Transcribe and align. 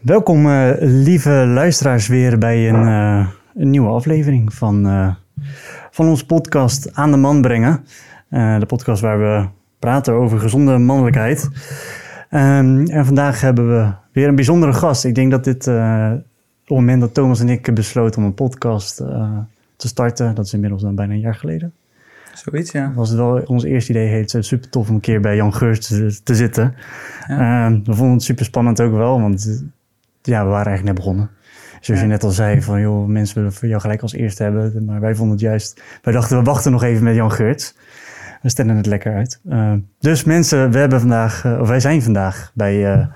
Welkom, 0.00 0.46
uh, 0.46 0.70
lieve 0.78 1.30
luisteraars, 1.30 2.08
weer 2.08 2.38
bij 2.38 2.68
een, 2.68 2.82
uh, 2.82 3.28
een 3.54 3.70
nieuwe 3.70 3.88
aflevering 3.88 4.54
van, 4.54 4.86
uh, 4.86 5.14
van 5.90 6.08
onze 6.08 6.26
podcast 6.26 6.94
Aan 6.94 7.10
de 7.10 7.16
Man 7.16 7.40
Brengen. 7.40 7.84
de 8.28 8.66
podcast 8.66 9.00
waar 9.02 9.18
we 9.18 9.48
praten 9.78 10.14
over 10.14 10.38
gezonde 10.38 10.78
mannelijkheid. 10.78 11.48
Um, 12.30 12.86
en 12.86 13.06
vandaag 13.06 13.40
hebben 13.40 13.68
we 13.68 13.92
weer 14.12 14.28
een 14.28 14.34
bijzondere 14.34 14.72
gast. 14.72 15.04
Ik 15.04 15.14
denk 15.14 15.30
dat 15.30 15.44
dit, 15.44 15.66
op 15.66 15.74
het 15.74 16.68
moment 16.68 17.00
dat 17.00 17.14
Thomas 17.14 17.40
en 17.40 17.48
ik 17.48 17.74
besloten 17.74 18.20
om 18.20 18.26
een 18.26 18.34
podcast 18.34 18.96
te 19.76 19.88
starten, 19.88 20.34
dat 20.34 20.44
is 20.44 20.52
inmiddels 20.52 20.82
dan 20.82 20.94
bijna 20.94 21.12
een 21.12 21.20
jaar 21.20 21.34
geleden. 21.34 21.72
Zoiets, 22.34 22.70
ja. 22.70 22.92
Was 22.94 23.08
het 23.08 23.18
wel 23.18 23.42
ons 23.46 23.64
eerste 23.64 23.90
idee. 23.90 24.08
Het 24.08 24.36
super 24.40 24.68
tof 24.70 24.88
om 24.88 24.94
een 24.94 25.00
keer 25.00 25.20
bij 25.20 25.36
Jan 25.36 25.54
Geurts 25.54 25.88
te, 25.88 26.20
te 26.22 26.34
zitten. 26.34 26.74
Ja. 27.28 27.66
Um, 27.66 27.84
we 27.84 27.94
vonden 27.94 28.14
het 28.14 28.22
super 28.22 28.44
spannend 28.44 28.80
ook 28.80 28.92
wel, 28.92 29.20
want 29.20 29.64
ja, 30.22 30.44
we 30.44 30.50
waren 30.50 30.66
eigenlijk 30.66 30.84
net 30.84 30.94
begonnen. 30.94 31.30
Zoals 31.80 32.00
je 32.00 32.06
net 32.06 32.22
al 32.22 32.30
zei, 32.30 32.62
van 32.62 32.80
joh, 32.80 33.06
mensen 33.06 33.36
willen 33.36 33.52
voor 33.52 33.68
jou 33.68 33.80
gelijk 33.80 34.02
als 34.02 34.12
eerste 34.12 34.42
hebben. 34.42 34.84
Maar 34.84 35.00
wij 35.00 35.14
vonden 35.14 35.36
het 35.36 35.44
juist, 35.44 35.82
wij 36.02 36.12
dachten 36.12 36.38
we 36.38 36.44
wachten 36.44 36.72
nog 36.72 36.82
even 36.82 37.04
met 37.04 37.14
Jan 37.14 37.32
Geurts. 37.32 37.74
We 38.42 38.48
stellen 38.48 38.76
het 38.76 38.86
lekker 38.86 39.14
uit. 39.14 39.40
Uh, 39.44 39.72
dus 39.98 40.24
mensen, 40.24 40.70
we 40.70 40.78
hebben 40.78 41.00
vandaag, 41.00 41.44
uh, 41.44 41.60
of 41.60 41.68
wij 41.68 41.80
zijn 41.80 42.02
vandaag 42.02 42.50
bij, 42.54 42.96
uh, 42.96 43.06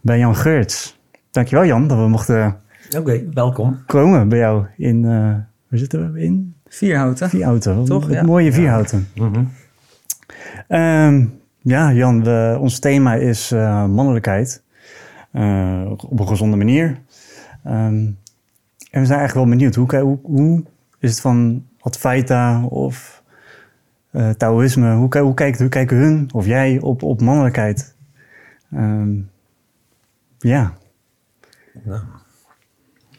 bij 0.00 0.18
Jan 0.18 0.36
Geurts. 0.36 1.00
Dankjewel 1.30 1.64
Jan, 1.64 1.88
dat 1.88 1.98
we 1.98 2.08
mochten 2.08 2.56
Oké, 2.98 3.22
welkom. 3.32 3.82
komen 3.86 4.28
bij 4.28 4.38
jou 4.38 4.66
in, 4.76 5.02
waar 5.02 5.78
zitten 5.78 6.12
we 6.12 6.20
in? 6.20 6.54
Vierhouten. 6.68 7.28
Vierhouten, 7.28 7.84
toch? 7.84 8.10
ja. 8.10 8.22
mooie 8.22 8.52
Vierhouten. 8.52 9.08
Ja. 9.12 9.24
Mm 9.24 9.34
-hmm. 9.34 9.48
um, 10.78 11.40
ja, 11.58 11.92
Jan, 11.92 12.24
we, 12.24 12.56
ons 12.60 12.78
thema 12.78 13.14
is 13.14 13.50
mannelijkheid. 13.88 14.61
Uh, 15.32 15.90
op 15.90 16.20
een 16.20 16.28
gezonde 16.28 16.56
manier. 16.56 17.00
Um, 17.66 18.18
en 18.90 19.00
we 19.00 19.06
zijn 19.06 19.18
eigenlijk 19.18 19.34
wel 19.34 19.56
benieuwd, 19.56 19.74
hoe, 19.74 19.96
hoe, 19.96 20.18
hoe 20.22 20.64
is 20.98 21.10
het 21.10 21.20
van 21.20 21.66
Advaita 21.78 22.64
of 22.64 23.22
uh, 24.12 24.30
Taoïsme, 24.30 24.94
hoe, 24.94 25.18
hoe, 25.18 25.34
kijkt, 25.34 25.58
hoe 25.58 25.68
kijken 25.68 25.96
hun 25.96 26.30
of 26.32 26.46
jij 26.46 26.80
op, 26.80 27.02
op 27.02 27.20
mannelijkheid? 27.20 27.94
Um, 28.74 29.30
ja. 30.38 30.76
Nou. 31.84 32.02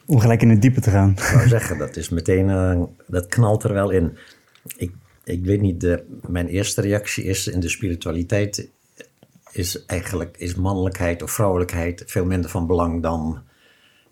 Om 0.05 0.19
gelijk 0.19 0.41
in 0.41 0.49
het 0.49 0.61
diepe 0.61 0.81
te 0.81 0.89
gaan. 0.89 1.09
Ik 1.09 1.19
zou 1.19 1.47
zeggen, 1.47 1.77
dat 1.77 1.95
is 1.95 2.09
meteen, 2.09 2.49
uh, 2.49 2.83
dat 3.07 3.27
knalt 3.27 3.63
er 3.63 3.73
wel 3.73 3.89
in. 3.89 4.17
Ik, 4.77 4.91
ik 5.23 5.45
weet 5.45 5.61
niet, 5.61 5.81
de, 5.81 6.19
mijn 6.27 6.47
eerste 6.47 6.81
reactie 6.81 7.23
is 7.23 7.47
in 7.47 7.59
de 7.59 7.69
spiritualiteit 7.69 8.69
is 9.53 9.85
eigenlijk 9.85 10.37
is 10.37 10.55
mannelijkheid 10.55 11.23
of 11.23 11.31
vrouwelijkheid 11.31 12.03
veel 12.05 12.25
minder 12.25 12.49
van 12.49 12.67
belang 12.67 13.01
dan 13.01 13.41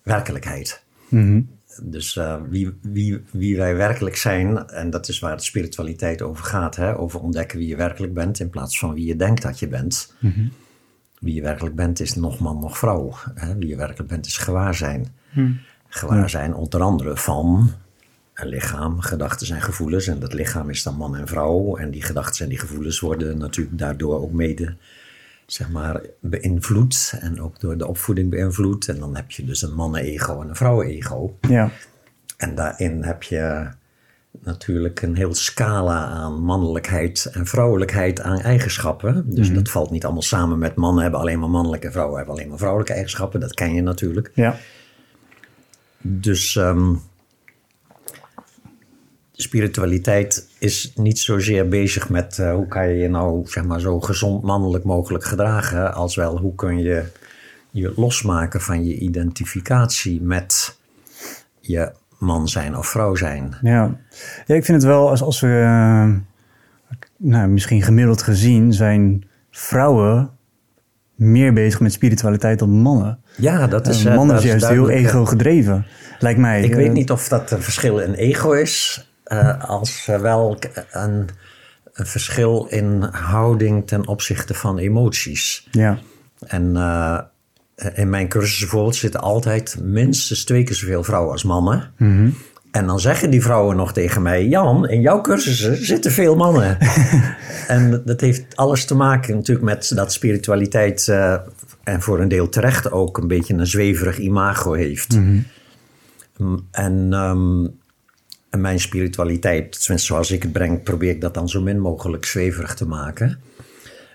werkelijkheid. 0.04 0.84
Mm-hmm. 1.08 1.50
Dus 1.84 2.16
uh, 2.16 2.36
wie, 2.50 2.72
wie, 2.82 3.24
wie 3.32 3.58
wij 3.58 3.76
werkelijk 3.76 4.16
zijn, 4.16 4.68
en 4.68 4.90
dat 4.90 5.08
is 5.08 5.20
waar 5.20 5.38
de 5.38 5.44
spiritualiteit 5.44 6.22
over 6.22 6.46
gaat, 6.46 6.76
hè, 6.76 6.98
over 6.98 7.20
ontdekken 7.20 7.58
wie 7.58 7.68
je 7.68 7.76
werkelijk 7.76 8.14
bent 8.14 8.40
in 8.40 8.50
plaats 8.50 8.80
van 8.80 8.94
wie 8.94 9.06
je 9.06 9.16
denkt 9.16 9.42
dat 9.42 9.60
je 9.60 9.68
bent. 9.68 10.14
Mm-hmm. 10.20 10.52
Wie 11.20 11.34
je 11.34 11.42
werkelijk 11.42 11.76
bent 11.76 12.00
is 12.00 12.16
nog 12.16 12.40
man, 12.40 12.60
nog 12.60 12.78
vrouw. 12.78 13.14
Hè. 13.36 13.56
Wie 13.56 13.68
je 13.68 13.76
werkelijk 13.76 14.10
bent 14.10 14.26
is 14.26 14.38
gewaarzijn. 14.38 15.08
Mm. 15.32 15.60
Gewaarzijn 15.88 16.54
onder 16.56 16.82
andere 16.82 17.18
van 17.18 17.72
een 18.34 18.48
lichaam, 18.48 19.00
gedachten 19.00 19.56
en 19.56 19.62
gevoelens. 19.62 20.08
En 20.08 20.20
dat 20.20 20.34
lichaam 20.34 20.70
is 20.70 20.84
dan 20.84 20.96
man 20.96 21.16
en 21.16 21.28
vrouw. 21.28 21.78
En 21.78 21.92
die 21.92 22.02
gedachten 22.02 22.44
en 22.44 22.50
die 22.50 22.60
gevoelens 22.60 23.00
worden 23.00 23.38
natuurlijk 23.38 23.78
daardoor 23.78 24.22
ook 24.22 24.32
mede 24.32 24.76
zeg 25.54 25.70
maar, 25.70 26.02
beïnvloed 26.20 27.14
en 27.20 27.42
ook 27.42 27.60
door 27.60 27.78
de 27.78 27.88
opvoeding 27.88 28.30
beïnvloed. 28.30 28.88
En 28.88 29.00
dan 29.00 29.16
heb 29.16 29.32
je 29.32 29.46
dus 29.46 29.62
een 29.62 29.74
mannen-ego 29.74 30.42
en 30.42 30.50
een 30.50 30.56
vrouwen-ego. 30.56 31.38
Ja. 31.50 31.72
En 32.38 32.56
daarin 32.56 33.04
heb 33.04 33.24
je 33.24 33.68
natuurlijk 34.44 35.02
een 35.02 35.16
heel 35.16 35.34
scala 35.36 36.06
aan 36.06 36.42
mannelijkheid 36.44 37.30
en 37.34 37.46
vrouwelijkheid 37.46 38.22
aan 38.22 38.40
eigenschappen. 38.40 39.24
Dus 39.28 39.48
Mhm. 39.48 39.56
dat 39.56 39.70
valt 39.70 39.92
niet 39.92 40.04
allemaal 40.04 40.22
samen 40.22 40.60
met 40.60 40.76
mannen 40.76 41.02
hebben 41.02 41.20
alleen 41.20 41.40
maar 41.40 41.50
mannelijke 41.50 41.86
en 41.86 41.92
vrouwen 41.92 42.18
hebben 42.18 42.36
alleen 42.36 42.50
maar 42.50 42.58
vrouwelijke 42.58 42.94
eigenschappen. 42.94 43.40
Dat 43.40 43.54
ken 43.54 43.74
je 43.74 43.82
natuurlijk. 43.82 44.32
Ja. 44.34 44.56
Dus 46.02 46.56
um, 46.56 47.02
spiritualiteit 49.42 50.48
is 50.60 50.92
niet 50.96 51.20
zozeer 51.20 51.68
bezig 51.68 52.10
met 52.10 52.38
uh, 52.38 52.54
hoe 52.54 52.68
kan 52.68 52.88
je 52.88 52.96
je 52.96 53.10
nou 53.10 53.48
zeg 53.48 53.64
maar, 53.64 53.80
zo 53.80 54.00
gezond 54.00 54.44
mannelijk 54.44 54.84
mogelijk 54.84 55.24
gedragen, 55.24 55.94
als 55.94 56.16
wel 56.16 56.38
hoe 56.38 56.56
kun 56.56 56.78
je 56.80 57.04
je 57.72 57.94
losmaken 57.96 58.62
van 58.62 58.86
je 58.86 58.98
identificatie 58.98 60.22
met 60.22 60.78
je 61.60 61.92
man 62.18 62.48
zijn 62.48 62.78
of 62.78 62.88
vrouw 62.88 63.16
zijn. 63.16 63.56
Ja, 63.62 63.98
ja 64.46 64.56
ik 64.56 64.66
vind 64.66 64.82
het 64.82 64.92
wel 64.92 65.10
als, 65.10 65.22
als 65.22 65.40
we, 65.40 65.48
uh, 65.48 66.10
nou, 67.18 67.48
misschien 67.48 67.82
gemiddeld 67.82 68.22
gezien, 68.22 68.74
zijn 68.74 69.24
vrouwen 69.52 70.30
meer 71.16 71.54
bezig 71.54 71.80
met 71.80 71.94
spiritualiteit 71.94 72.60
dan 72.60 72.70
mannen. 72.70 73.20
Ja, 73.38 73.68
dat 73.68 73.88
is. 73.88 74.06
Uh, 74.06 74.16
mannen 74.16 74.36
is 74.36 74.44
juist 74.44 74.68
heel 74.68 74.90
ego 74.90 75.26
gedreven, 75.26 75.86
lijkt 76.20 76.40
mij. 76.40 76.64
Ik 76.64 76.74
weet 76.74 76.94
niet 76.94 77.12
of 77.12 77.28
dat 77.28 77.52
een 77.52 77.62
verschil 77.62 78.00
in 78.00 78.14
ego 78.14 78.52
is. 78.52 79.06
Uh, 79.34 79.64
als 79.64 80.06
wel 80.06 80.58
een, 80.92 81.30
een, 81.94 82.06
verschil 82.06 82.66
in 82.70 83.02
houding 83.12 83.88
ten 83.88 84.08
opzichte 84.08 84.54
van 84.54 84.78
emoties. 84.78 85.68
Ja. 85.72 86.00
En 86.40 86.74
uh, 86.76 87.20
in 87.94 88.10
mijn 88.10 88.28
cursussen 88.28 88.68
bijvoorbeeld 88.68 88.96
zitten 88.96 89.22
altijd 89.22 89.78
minstens 89.82 90.44
twee 90.44 90.64
keer 90.64 90.76
zoveel 90.76 91.04
vrouwen 91.04 91.32
als 91.32 91.44
mannen. 91.44 91.92
Mm 91.98 92.18
-hmm. 92.18 92.36
En 92.72 92.86
dan 92.86 93.00
zeggen 93.00 93.30
die 93.30 93.42
vrouwen 93.42 93.76
nog 93.76 93.94
tegen 93.94 94.22
mij: 94.22 94.48
Jan, 94.48 94.90
in 94.90 95.02
jouw 95.02 95.22
cursussen 95.22 95.86
zitten 95.86 96.12
veel 96.12 96.36
mannen. 96.36 96.78
en 97.68 98.02
dat 98.06 98.22
heeft 98.22 98.56
alles 98.56 98.86
te 98.86 98.96
maken 98.96 99.36
natuurlijk 99.36 99.66
met 99.66 99.92
dat 99.96 100.14
spiritualiteit, 100.14 101.08
uh, 101.10 101.38
en 101.84 102.02
voor 102.02 102.20
een 102.20 102.28
deel 102.28 102.50
terecht 102.50 102.92
ook, 102.92 103.18
een 103.18 103.28
beetje 103.28 103.54
een 103.54 103.68
zweverig 103.68 104.18
imago 104.18 104.74
heeft. 104.74 105.16
Mm 105.16 105.46
-hmm. 106.38 106.68
En. 106.72 107.14
Um, 107.14 107.80
en 108.52 108.62
mijn 108.62 108.80
spiritualiteit, 108.80 109.78
zoals 109.96 110.32
ik 110.32 110.44
het 110.44 110.52
breng, 110.52 110.84
probeer 110.84 111.10
ik 111.10 111.22
dat 111.22 111.34
dan 111.34 111.50
zo 111.50 111.62
min 111.62 111.80
mogelijk 111.80 112.26
zweverig 112.26 112.76
te 112.76 112.88
maken. 112.88 113.40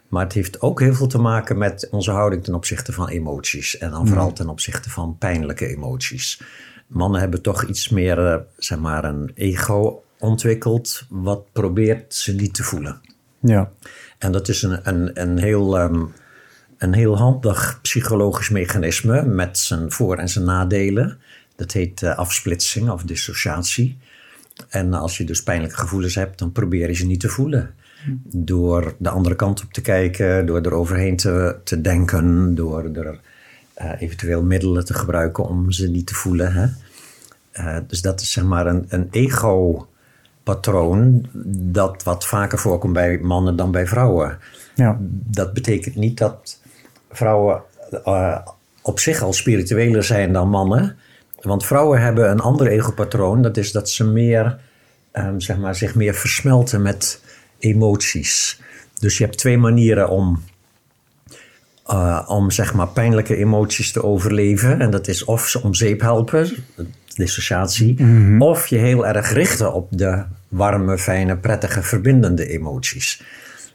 Maar 0.08 0.24
het 0.24 0.32
heeft 0.32 0.60
ook 0.60 0.80
heel 0.80 0.94
veel 0.94 1.06
te 1.06 1.18
maken 1.18 1.58
met 1.58 1.88
onze 1.90 2.10
houding 2.10 2.44
ten 2.44 2.54
opzichte 2.54 2.92
van 2.92 3.08
emoties. 3.08 3.78
En 3.78 3.90
dan 3.90 4.00
Mm. 4.00 4.06
vooral 4.08 4.32
ten 4.32 4.48
opzichte 4.48 4.90
van 4.90 5.16
pijnlijke 5.18 5.66
emoties. 5.66 6.40
Mannen 6.86 7.20
hebben 7.20 7.42
toch 7.42 7.64
iets 7.64 7.88
meer, 7.88 8.18
uh, 8.18 8.36
zeg 8.58 8.78
maar, 8.78 9.04
een 9.04 9.30
ego 9.34 10.02
ontwikkeld. 10.18 11.02
wat 11.08 11.52
probeert 11.52 12.14
ze 12.14 12.34
niet 12.34 12.54
te 12.54 12.62
voelen. 12.62 13.00
Ja. 13.40 13.70
En 14.18 14.32
dat 14.32 14.48
is 14.48 14.62
een, 14.62 14.88
een, 14.88 15.20
een 15.22 15.38
heel. 15.38 15.80
Um, 15.80 16.12
een 16.78 16.92
heel 16.92 17.16
handig 17.16 17.78
psychologisch 17.82 18.48
mechanisme 18.48 19.22
met 19.22 19.58
zijn 19.58 19.92
voor- 19.92 20.16
en 20.16 20.28
zijn 20.28 20.44
nadelen. 20.44 21.18
Dat 21.56 21.72
heet 21.72 22.02
uh, 22.02 22.16
afsplitsing 22.16 22.90
of 22.90 23.02
dissociatie. 23.02 23.98
En 24.68 24.94
als 24.94 25.16
je 25.16 25.24
dus 25.24 25.42
pijnlijke 25.42 25.76
gevoelens 25.76 26.14
hebt, 26.14 26.38
dan 26.38 26.52
probeer 26.52 26.88
je 26.88 26.94
ze 26.94 27.06
niet 27.06 27.20
te 27.20 27.28
voelen. 27.28 27.74
Door 28.22 28.94
de 28.98 29.08
andere 29.08 29.34
kant 29.34 29.62
op 29.62 29.72
te 29.72 29.80
kijken, 29.80 30.46
door 30.46 30.60
eroverheen 30.60 31.16
te, 31.16 31.56
te 31.64 31.80
denken, 31.80 32.54
door 32.54 32.90
er 32.94 33.20
uh, 33.82 33.92
eventueel 33.98 34.42
middelen 34.42 34.84
te 34.84 34.94
gebruiken 34.94 35.48
om 35.48 35.70
ze 35.72 35.88
niet 35.88 36.06
te 36.06 36.14
voelen. 36.14 36.52
Hè? 36.52 36.66
Uh, 37.52 37.76
dus 37.86 38.02
dat 38.02 38.20
is 38.20 38.32
zeg 38.32 38.44
maar 38.44 38.66
een, 38.66 38.84
een 38.88 39.08
ego-patroon 39.10 39.86
dat 41.56 42.02
wat 42.02 42.26
vaker 42.26 42.58
voorkomt 42.58 42.92
bij 42.92 43.18
mannen 43.18 43.56
dan 43.56 43.70
bij 43.70 43.86
vrouwen. 43.86 44.38
Ja. 44.74 44.98
Dat 45.10 45.52
betekent 45.52 45.94
niet 45.94 46.18
dat 46.18 46.60
vrouwen 47.10 47.62
uh, 48.04 48.38
op 48.82 49.00
zich 49.00 49.22
al 49.22 49.32
spiritueler 49.32 50.04
zijn 50.04 50.32
dan 50.32 50.48
mannen. 50.48 50.96
Want 51.46 51.66
vrouwen 51.66 52.00
hebben 52.00 52.30
een 52.30 52.40
ander 52.40 52.66
ego-patroon. 52.66 53.42
Dat 53.42 53.56
is 53.56 53.72
dat 53.72 53.90
ze 53.90 54.04
meer, 54.04 54.58
um, 55.12 55.40
zeg 55.40 55.56
maar, 55.56 55.74
zich 55.74 55.94
meer 55.94 56.14
versmelten 56.14 56.82
met 56.82 57.20
emoties. 57.58 58.60
Dus 58.98 59.18
je 59.18 59.24
hebt 59.24 59.38
twee 59.38 59.58
manieren 59.58 60.08
om, 60.08 60.42
uh, 61.90 62.24
om 62.26 62.50
zeg 62.50 62.74
maar, 62.74 62.88
pijnlijke 62.88 63.36
emoties 63.36 63.92
te 63.92 64.02
overleven. 64.02 64.80
En 64.80 64.90
dat 64.90 65.08
is 65.08 65.24
of 65.24 65.48
ze 65.48 65.62
om 65.62 65.74
zeep 65.74 66.00
helpen, 66.00 66.50
dissociatie. 67.14 68.02
Mm 68.02 68.24
-hmm. 68.24 68.42
Of 68.42 68.66
je 68.66 68.76
heel 68.76 69.06
erg 69.06 69.32
richten 69.32 69.72
op 69.72 69.88
de 69.90 70.24
warme, 70.48 70.98
fijne, 70.98 71.36
prettige, 71.36 71.82
verbindende 71.82 72.48
emoties. 72.48 73.22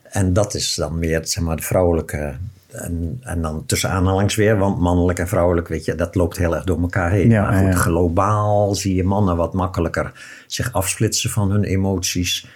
En 0.04 0.34
dat 0.34 0.54
is 0.54 0.76
dan 0.76 1.00
meer 1.00 1.20
zeg 1.24 1.44
maar, 1.44 1.56
de 1.56 1.64
vrouwelijke 1.64 2.36
en, 2.72 3.18
en, 3.22 3.42
dan 3.42 3.66
tussen 3.66 3.90
aanhalings 3.90 4.36
weer, 4.36 4.58
want 4.58 4.80
mannelijk 4.80 5.20
en 5.20 5.28
vrouwelijk, 5.28 5.68
weet 5.68 5.86
je, 5.86 5.96
dat 5.96 6.16
loopt 6.16 6.38
heel 6.38 6.56
erg 6.56 6.64
door 6.64 6.82
elkaar 6.82 7.12
heen. 7.12 7.30
Ja, 7.30 7.42
maar 7.42 7.60
goed, 7.60 7.74
ja. 7.74 7.80
globaal 7.80 8.76
zie 8.76 8.96
je 8.96 9.04
mannen 9.04 9.38
wat 9.38 9.54
makkelijker 9.54 10.12
zich 10.48 10.74
afsplitsen 10.74 11.30
van 11.30 11.52
hun 11.52 11.64
emoties. 11.64 12.48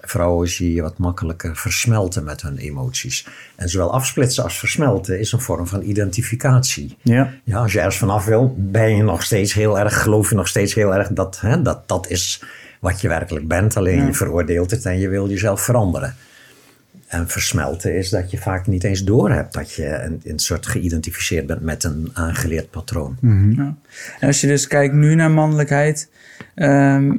vrouwen 0.00 0.48
zie 0.48 0.74
je 0.74 0.82
wat 0.82 0.98
makkelijker 0.98 1.56
versmelten 1.56 2.24
met 2.24 2.42
hun 2.42 2.56
emoties. 2.56 3.26
En 3.56 3.68
zowel 3.68 3.92
afsplitsen 3.92 4.44
als 4.44 4.58
versmelten 4.58 5.18
is 5.20 5.32
een 5.32 5.40
vorm 5.40 5.66
van 5.66 5.82
identificatie. 5.82 6.96
Ja. 7.02 7.32
Ja, 7.44 7.58
als 7.58 7.72
je 7.72 7.78
ergens 7.78 7.98
vanaf 7.98 8.24
wil, 8.24 8.54
ben 8.58 8.96
je 8.96 9.02
nog 9.02 9.22
steeds 9.22 9.54
heel 9.54 9.78
erg, 9.78 10.02
geloof 10.02 10.28
je 10.28 10.34
nog 10.34 10.48
steeds 10.48 10.74
heel 10.74 10.94
erg 10.94 11.08
dat 11.08 11.40
hè, 11.40 11.62
dat, 11.62 11.88
dat 11.88 12.08
is 12.10 12.42
wat 12.80 13.00
je 13.00 13.08
werkelijk 13.08 13.48
bent. 13.48 13.76
Alleen 13.76 14.06
je 14.06 14.14
veroordeelt 14.14 14.70
het 14.70 14.84
en 14.84 14.98
je 14.98 15.08
wil 15.08 15.28
jezelf 15.28 15.60
veranderen. 15.60 16.14
En 17.06 17.28
versmelten 17.28 17.96
is 17.96 18.10
dat 18.10 18.30
je 18.30 18.38
vaak 18.38 18.66
niet 18.66 18.84
eens 18.84 19.04
doorhebt 19.04 19.52
dat 19.52 19.72
je 19.72 19.86
een, 19.86 20.20
een 20.24 20.38
soort 20.38 20.66
geïdentificeerd 20.66 21.46
bent 21.46 21.60
met 21.60 21.84
een 21.84 22.10
aangeleerd 22.12 22.70
patroon. 22.70 23.16
Ja. 23.56 23.74
En 24.20 24.26
als 24.26 24.40
je 24.40 24.46
dus 24.46 24.66
kijkt 24.66 24.94
nu 24.94 25.14
naar 25.14 25.30
mannelijkheid, 25.30 26.08
ehm, 26.54 27.16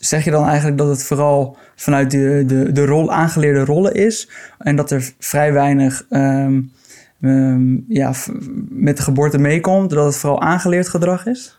zeg 0.00 0.24
je 0.24 0.30
dan 0.30 0.46
eigenlijk 0.46 0.78
dat 0.78 0.88
het 0.88 1.04
vooral 1.04 1.56
vanuit 1.74 2.10
de, 2.10 2.44
de, 2.46 2.72
de 2.72 2.84
rol, 2.84 3.12
aangeleerde 3.12 3.64
rollen 3.64 3.94
is 3.94 4.28
en 4.58 4.76
dat 4.76 4.90
er 4.90 5.12
vrij 5.18 5.52
weinig 5.52 6.04
ehm, 6.10 6.60
ehm, 7.20 7.76
ja, 7.88 8.12
met 8.68 8.96
de 8.96 9.02
geboorte 9.02 9.38
meekomt, 9.38 9.90
dat 9.90 10.04
het 10.04 10.16
vooral 10.16 10.40
aangeleerd 10.40 10.88
gedrag 10.88 11.26
is? 11.26 11.58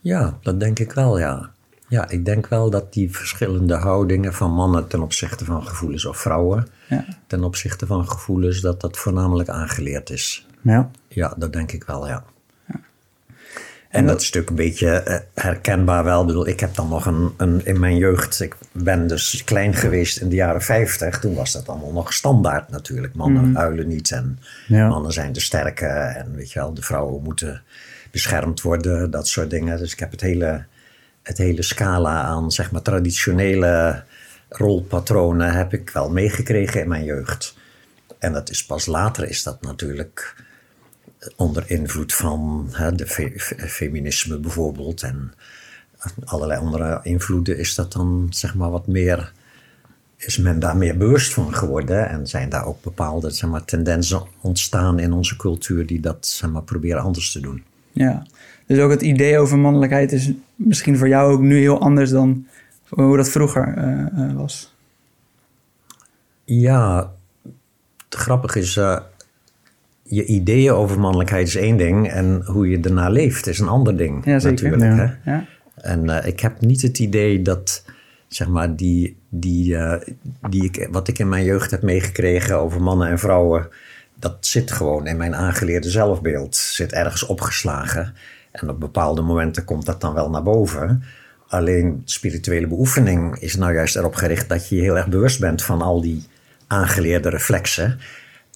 Ja, 0.00 0.38
dat 0.42 0.60
denk 0.60 0.78
ik 0.78 0.92
wel, 0.92 1.18
ja. 1.18 1.50
Ja, 1.92 2.08
ik 2.08 2.24
denk 2.24 2.46
wel 2.46 2.70
dat 2.70 2.92
die 2.92 3.10
verschillende 3.16 3.74
houdingen 3.74 4.34
van 4.34 4.50
mannen 4.50 4.86
ten 4.88 5.02
opzichte 5.02 5.44
van 5.44 5.66
gevoelens 5.66 6.04
of 6.04 6.16
vrouwen 6.16 6.66
Ja. 6.88 7.04
ten 7.26 7.44
opzichte 7.44 7.86
van 7.86 8.08
gevoelens, 8.08 8.60
dat 8.60 8.80
dat 8.80 8.98
voornamelijk 8.98 9.48
aangeleerd 9.48 10.10
is. 10.10 10.46
Ja. 10.60 10.90
Ja, 11.08 11.34
dat 11.36 11.52
denk 11.52 11.72
ik 11.72 11.84
wel, 11.84 12.06
ja. 12.06 12.24
En 13.88 14.06
dat 14.06 14.20
is 14.20 14.24
natuurlijk 14.32 14.50
een 14.50 14.66
beetje 14.68 14.88
eh, 14.90 15.18
herkenbaar 15.34 16.04
wel. 16.04 16.20
Ik 16.20 16.26
bedoel, 16.26 16.46
ik 16.46 16.60
heb 16.60 16.74
dan 16.74 16.88
nog 16.88 17.06
een, 17.06 17.32
een... 17.36 17.66
In 17.66 17.80
mijn 17.80 17.96
jeugd, 17.96 18.40
ik 18.40 18.56
ben 18.72 19.06
dus 19.06 19.42
klein 19.44 19.74
geweest 19.74 20.18
in 20.20 20.28
de 20.28 20.34
jaren 20.34 20.62
50. 20.62 21.18
Toen 21.18 21.34
was 21.34 21.52
dat 21.52 21.68
allemaal 21.68 21.92
nog 21.92 22.12
standaard 22.12 22.68
natuurlijk. 22.70 23.14
Mannen 23.14 23.54
huilen 23.54 23.88
niet 23.88 24.10
en 24.10 24.38
Ja. 24.68 24.88
mannen 24.88 25.12
zijn 25.12 25.32
de 25.32 25.40
sterke. 25.40 25.86
En 25.86 26.34
weet 26.34 26.52
je 26.52 26.58
wel, 26.58 26.74
de 26.74 26.82
vrouwen 26.82 27.22
moeten 27.22 27.62
beschermd 28.10 28.62
worden. 28.62 29.10
Dat 29.10 29.28
soort 29.28 29.50
dingen. 29.50 29.78
Dus 29.78 29.92
ik 29.92 29.98
heb 29.98 30.10
het 30.10 30.20
hele, 30.20 30.64
het 31.22 31.38
hele 31.38 31.62
scala 31.62 32.22
aan 32.22 32.50
zeg 32.50 32.70
maar 32.70 32.82
traditionele 32.82 34.04
rolpatronen... 34.48 35.52
heb 35.52 35.72
ik 35.72 35.90
wel 35.90 36.10
meegekregen 36.10 36.80
in 36.80 36.88
mijn 36.88 37.04
jeugd. 37.04 37.56
En 38.18 38.32
dat 38.32 38.50
is 38.50 38.66
pas 38.66 38.86
later 38.86 39.28
is 39.28 39.42
dat 39.42 39.62
natuurlijk 39.62 40.44
onder 41.36 41.64
invloed 41.66 42.14
van 42.14 42.68
hè, 42.70 42.92
de 42.92 43.06
fe- 43.06 43.32
fe- 43.36 43.68
feminisme 43.68 44.38
bijvoorbeeld 44.38 45.02
en 45.02 45.32
allerlei 46.24 46.60
andere 46.60 47.00
invloeden 47.02 47.58
is 47.58 47.74
dat 47.74 47.92
dan 47.92 48.26
zeg 48.30 48.54
maar 48.54 48.70
wat 48.70 48.86
meer 48.86 49.32
is 50.16 50.38
men 50.38 50.58
daar 50.58 50.76
meer 50.76 50.96
bewust 50.96 51.32
van 51.32 51.54
geworden 51.54 52.08
en 52.08 52.26
zijn 52.26 52.48
daar 52.48 52.66
ook 52.66 52.82
bepaalde 52.82 53.30
zeg 53.30 53.50
maar, 53.50 53.64
tendensen 53.64 54.22
ontstaan 54.40 54.98
in 54.98 55.12
onze 55.12 55.36
cultuur 55.36 55.86
die 55.86 56.00
dat 56.00 56.26
zeg 56.26 56.50
maar, 56.50 56.62
proberen 56.62 57.02
anders 57.02 57.32
te 57.32 57.40
doen. 57.40 57.64
Ja. 57.92 58.26
Dus 58.72 58.80
ook 58.80 58.90
het 58.90 59.02
idee 59.02 59.38
over 59.38 59.58
mannelijkheid 59.58 60.12
is 60.12 60.30
misschien 60.54 60.98
voor 60.98 61.08
jou 61.08 61.32
ook 61.32 61.40
nu 61.40 61.58
heel 61.58 61.80
anders 61.80 62.10
dan 62.10 62.46
hoe 62.88 63.16
dat 63.16 63.28
vroeger 63.28 63.74
eh, 63.76 64.00
eh, 64.00 64.36
was. 64.36 64.74
Ja, 66.44 67.12
het 68.04 68.14
grappige 68.14 68.58
is, 68.58 68.76
eh, 68.76 68.98
je 70.02 70.24
ideeën 70.24 70.72
over 70.72 71.00
mannelijkheid 71.00 71.46
is 71.46 71.56
één 71.56 71.76
ding 71.76 72.08
en 72.08 72.42
hoe 72.44 72.68
je 72.68 72.80
ernaar 72.80 73.10
leeft 73.10 73.46
is 73.46 73.58
een 73.58 73.68
ander 73.68 73.96
ding 73.96 74.24
Ja, 74.24 74.38
zeker. 74.38 74.70
natuurlijk. 74.70 74.98
Ja. 74.98 75.18
Hè? 75.22 75.32
Ja. 75.32 75.44
En 75.74 76.10
eh, 76.10 76.26
ik 76.26 76.40
heb 76.40 76.60
niet 76.60 76.82
het 76.82 76.98
idee 76.98 77.42
dat, 77.42 77.84
zeg 78.28 78.48
maar, 78.48 78.76
die, 78.76 79.16
die, 79.28 79.76
eh, 79.76 80.08
die 80.50 80.64
ik, 80.64 80.88
wat 80.90 81.08
ik 81.08 81.18
in 81.18 81.28
mijn 81.28 81.44
jeugd 81.44 81.70
heb 81.70 81.82
meegekregen 81.82 82.58
over 82.58 82.82
mannen 82.82 83.08
en 83.08 83.18
vrouwen, 83.18 83.68
dat 84.14 84.36
zit 84.40 84.70
gewoon 84.70 85.06
in 85.06 85.16
mijn 85.16 85.34
aangeleerde 85.34 85.90
zelfbeeld, 85.90 86.56
zit 86.56 86.92
ergens 86.92 87.26
opgeslagen. 87.26 88.14
En 88.52 88.68
op 88.68 88.80
bepaalde 88.80 89.22
momenten 89.22 89.64
komt 89.64 89.86
dat 89.86 90.00
dan 90.00 90.14
wel 90.14 90.30
naar 90.30 90.42
boven. 90.42 91.02
Alleen 91.48 92.02
spirituele 92.04 92.66
beoefening 92.66 93.38
is 93.38 93.56
nou 93.56 93.74
juist 93.74 93.96
erop 93.96 94.14
gericht 94.14 94.48
dat 94.48 94.68
je 94.68 94.76
je 94.76 94.82
heel 94.82 94.96
erg 94.96 95.08
bewust 95.08 95.40
bent 95.40 95.62
van 95.62 95.82
al 95.82 96.00
die 96.00 96.26
aangeleerde 96.66 97.28
reflexen. 97.28 97.98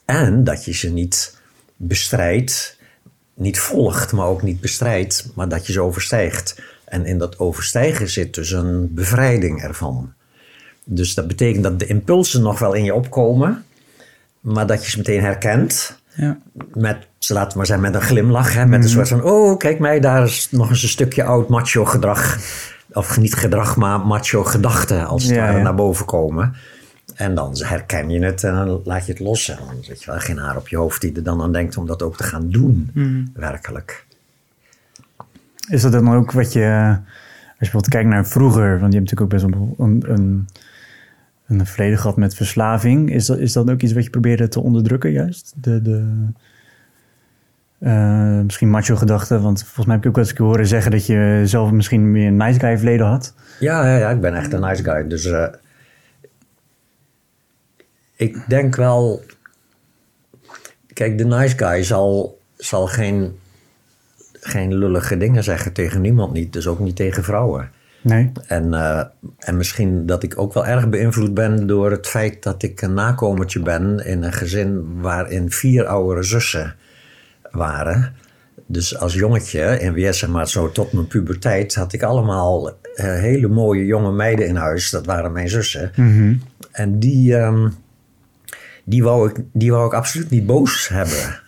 En 0.04 0.44
dat 0.44 0.64
je 0.64 0.72
ze 0.72 0.92
niet 0.92 1.38
bestrijdt, 1.76 2.78
niet 3.34 3.58
volgt, 3.58 4.12
maar 4.12 4.26
ook 4.26 4.42
niet 4.42 4.60
bestrijdt, 4.60 5.30
maar 5.34 5.48
dat 5.48 5.66
je 5.66 5.72
ze 5.72 5.80
overstijgt. 5.80 6.60
En 6.84 7.06
in 7.06 7.18
dat 7.18 7.38
overstijgen 7.38 8.08
zit 8.08 8.34
dus 8.34 8.50
een 8.50 8.94
bevrijding 8.94 9.62
ervan. 9.62 10.12
Dus 10.84 11.14
dat 11.14 11.26
betekent 11.26 11.62
dat 11.62 11.78
de 11.78 11.86
impulsen 11.86 12.42
nog 12.42 12.58
wel 12.58 12.72
in 12.74 12.84
je 12.84 12.94
opkomen, 12.94 13.64
maar 14.40 14.66
dat 14.66 14.84
je 14.84 14.90
ze 14.90 14.96
meteen 14.96 15.20
herkent. 15.20 15.98
Ja. 16.16 16.38
Met, 16.72 17.08
ze 17.18 17.32
laten 17.32 17.50
we 17.50 17.56
maar 17.56 17.66
zeggen, 17.66 17.84
met 17.84 17.94
een 17.94 18.06
glimlach. 18.06 18.54
Hè, 18.54 18.66
met 18.66 18.82
een 18.82 18.88
soort 18.88 19.08
van, 19.08 19.22
oh 19.22 19.56
kijk 19.56 19.78
mij, 19.78 20.00
daar 20.00 20.22
is 20.22 20.48
nog 20.50 20.68
eens 20.68 20.82
een 20.82 20.88
stukje 20.88 21.24
oud 21.24 21.48
macho 21.48 21.84
gedrag. 21.84 22.38
Of 22.92 23.18
niet 23.18 23.34
gedrag, 23.34 23.76
maar 23.76 24.00
macho 24.00 24.44
gedachten 24.44 25.06
als 25.06 25.22
het 25.22 25.34
Ja, 25.34 25.40
ware 25.40 25.56
ja. 25.56 25.62
naar 25.62 25.74
boven 25.74 26.06
komen. 26.06 26.54
En 27.14 27.34
dan 27.34 27.54
herken 27.58 28.10
je 28.10 28.24
het 28.24 28.44
en 28.44 28.54
dan 28.54 28.80
laat 28.84 29.06
je 29.06 29.12
het 29.12 29.20
los. 29.20 29.48
En 29.48 29.58
dan 29.66 29.76
zit 29.80 30.02
je 30.02 30.10
wel 30.10 30.20
geen 30.20 30.38
haar 30.38 30.56
op 30.56 30.68
je 30.68 30.76
hoofd 30.76 31.00
die 31.00 31.12
er 31.12 31.22
dan 31.22 31.42
aan 31.42 31.52
denkt 31.52 31.76
om 31.76 31.86
dat 31.86 32.02
ook 32.02 32.16
te 32.16 32.24
gaan 32.24 32.50
doen. 32.50 32.90
Werkelijk. 33.34 34.04
Is 35.68 35.82
dat 35.82 35.92
dan 35.92 36.14
ook 36.14 36.32
wat 36.32 36.52
je, 36.52 36.96
als 37.38 37.48
je 37.48 37.54
bijvoorbeeld 37.58 37.88
kijkt 37.88 38.08
naar 38.08 38.26
vroeger, 38.26 38.78
want 38.80 38.92
je 38.92 38.98
hebt 38.98 39.10
natuurlijk 39.10 39.20
ook 39.20 39.28
best 39.28 39.58
wel 39.76 39.86
een, 39.86 40.04
een, 40.06 40.48
een 41.46 41.66
verleden 41.66 41.98
gehad 41.98 42.16
met 42.16 42.34
verslaving. 42.34 43.12
Is 43.12 43.26
dat, 43.26 43.38
is 43.38 43.52
dat 43.52 43.70
ook 43.70 43.82
iets 43.82 43.92
wat 43.92 44.04
je 44.04 44.10
probeerde 44.10 44.48
te 44.48 44.60
onderdrukken 44.60 45.10
juist? 45.10 45.52
De, 45.56 45.82
de, 45.82 46.28
eh, 47.78 48.40
misschien 48.40 48.70
macho 48.70 48.96
gedachten, 48.96 49.42
want 49.42 49.62
volgens 49.62 49.86
mij 49.86 49.94
heb 49.94 50.04
ik 50.04 50.10
ook 50.10 50.16
wel 50.16 50.24
eens 50.24 50.38
horen 50.38 50.66
zeggen 50.66 50.90
dat 50.90 51.06
je 51.06 51.42
zelf 51.44 51.70
misschien 51.70 52.10
meer 52.10 52.26
een 52.26 52.36
nice 52.36 52.60
guy 52.60 52.76
verleden 52.76 53.06
had. 53.06 53.34
Ja, 53.60 53.86
ja, 53.86 53.96
ja, 53.98 54.10
ik 54.10 54.20
ben 54.20 54.34
echt 54.34 54.52
een 54.52 54.60
nice 54.60 54.84
guy. 54.84 55.08
Dus 55.08 55.24
eh, 55.24 55.46
ik 58.16 58.44
denk 58.48 58.76
wel. 58.76 59.22
Kijk, 60.92 61.18
de 61.18 61.24
nice 61.24 61.56
guy 61.58 61.82
zal, 61.82 62.38
zal 62.56 62.86
geen, 62.86 63.38
geen 64.32 64.74
lullige 64.74 65.16
dingen 65.16 65.44
zeggen 65.44 65.72
tegen 65.72 66.00
niemand 66.00 66.32
niet. 66.32 66.52
Dus 66.52 66.66
ook 66.66 66.78
niet 66.78 66.96
tegen 66.96 67.24
vrouwen. 67.24 67.70
Nee. 68.06 68.32
En, 68.46 68.74
eh, 68.74 69.04
en 69.38 69.56
misschien 69.56 70.06
dat 70.06 70.22
ik 70.22 70.38
ook 70.38 70.54
wel 70.54 70.66
erg 70.66 70.88
beïnvloed 70.88 71.34
ben 71.34 71.66
door 71.66 71.90
het 71.90 72.06
feit 72.06 72.42
dat 72.42 72.62
ik 72.62 72.82
een 72.82 72.94
nakomertje 72.94 73.60
ben 73.60 74.06
in 74.06 74.22
een 74.22 74.32
gezin 74.32 75.00
waarin 75.00 75.50
vier 75.50 75.86
oudere 75.86 76.22
zussen 76.22 76.74
waren. 77.50 78.14
Dus 78.66 78.98
als 78.98 79.14
jongetje, 79.14 79.62
en 79.62 79.92
weer 79.92 80.14
zeg 80.14 80.30
maar 80.30 80.48
zo 80.48 80.72
tot 80.72 80.92
mijn 80.92 81.06
puberteit, 81.06 81.74
had 81.74 81.92
ik 81.92 82.02
allemaal 82.02 82.70
eh, 82.70 82.74
hele 83.06 83.48
mooie 83.48 83.84
jonge 83.84 84.12
meiden 84.12 84.46
in 84.46 84.56
huis. 84.56 84.90
Dat 84.90 85.06
waren 85.06 85.32
mijn 85.32 85.48
zussen. 85.48 85.90
En 86.72 86.98
die, 86.98 87.36
ehm, 87.36 87.68
die, 88.84 89.02
wou 89.02 89.30
ik, 89.30 89.36
die 89.52 89.72
wou 89.72 89.86
ik 89.86 89.94
absoluut 89.94 90.30
niet 90.30 90.46
boos 90.46 90.88
hebben. 90.88 91.40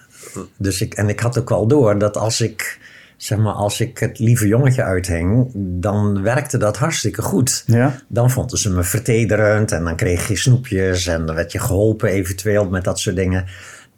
Dus 0.56 0.80
ik, 0.80 0.94
en 0.94 1.08
ik 1.08 1.20
had 1.20 1.38
ook 1.38 1.48
wel 1.48 1.66
door 1.66 1.98
dat 1.98 2.16
als 2.16 2.40
ik, 2.40 2.78
zeg 3.18 3.38
maar, 3.38 3.52
als 3.52 3.80
ik 3.80 3.98
het 3.98 4.18
lieve 4.18 4.46
jongetje 4.46 4.82
uithing, 4.82 5.50
dan 5.54 6.22
werkte 6.22 6.58
dat 6.58 6.76
hartstikke 6.76 7.22
goed. 7.22 7.62
Ja. 7.66 8.00
Dan 8.08 8.30
vonden 8.30 8.58
ze 8.58 8.70
me 8.70 8.82
vertederend 8.82 9.72
en 9.72 9.84
dan 9.84 9.96
kreeg 9.96 10.28
je 10.28 10.37
snoepjes 10.37 11.06
en 11.06 11.26
dan 11.26 11.34
werd 11.34 11.52
je 11.52 11.58
geholpen 11.58 12.08
eventueel 12.08 12.68
met 12.68 12.84
dat 12.84 12.98
soort 12.98 13.16
dingen. 13.16 13.46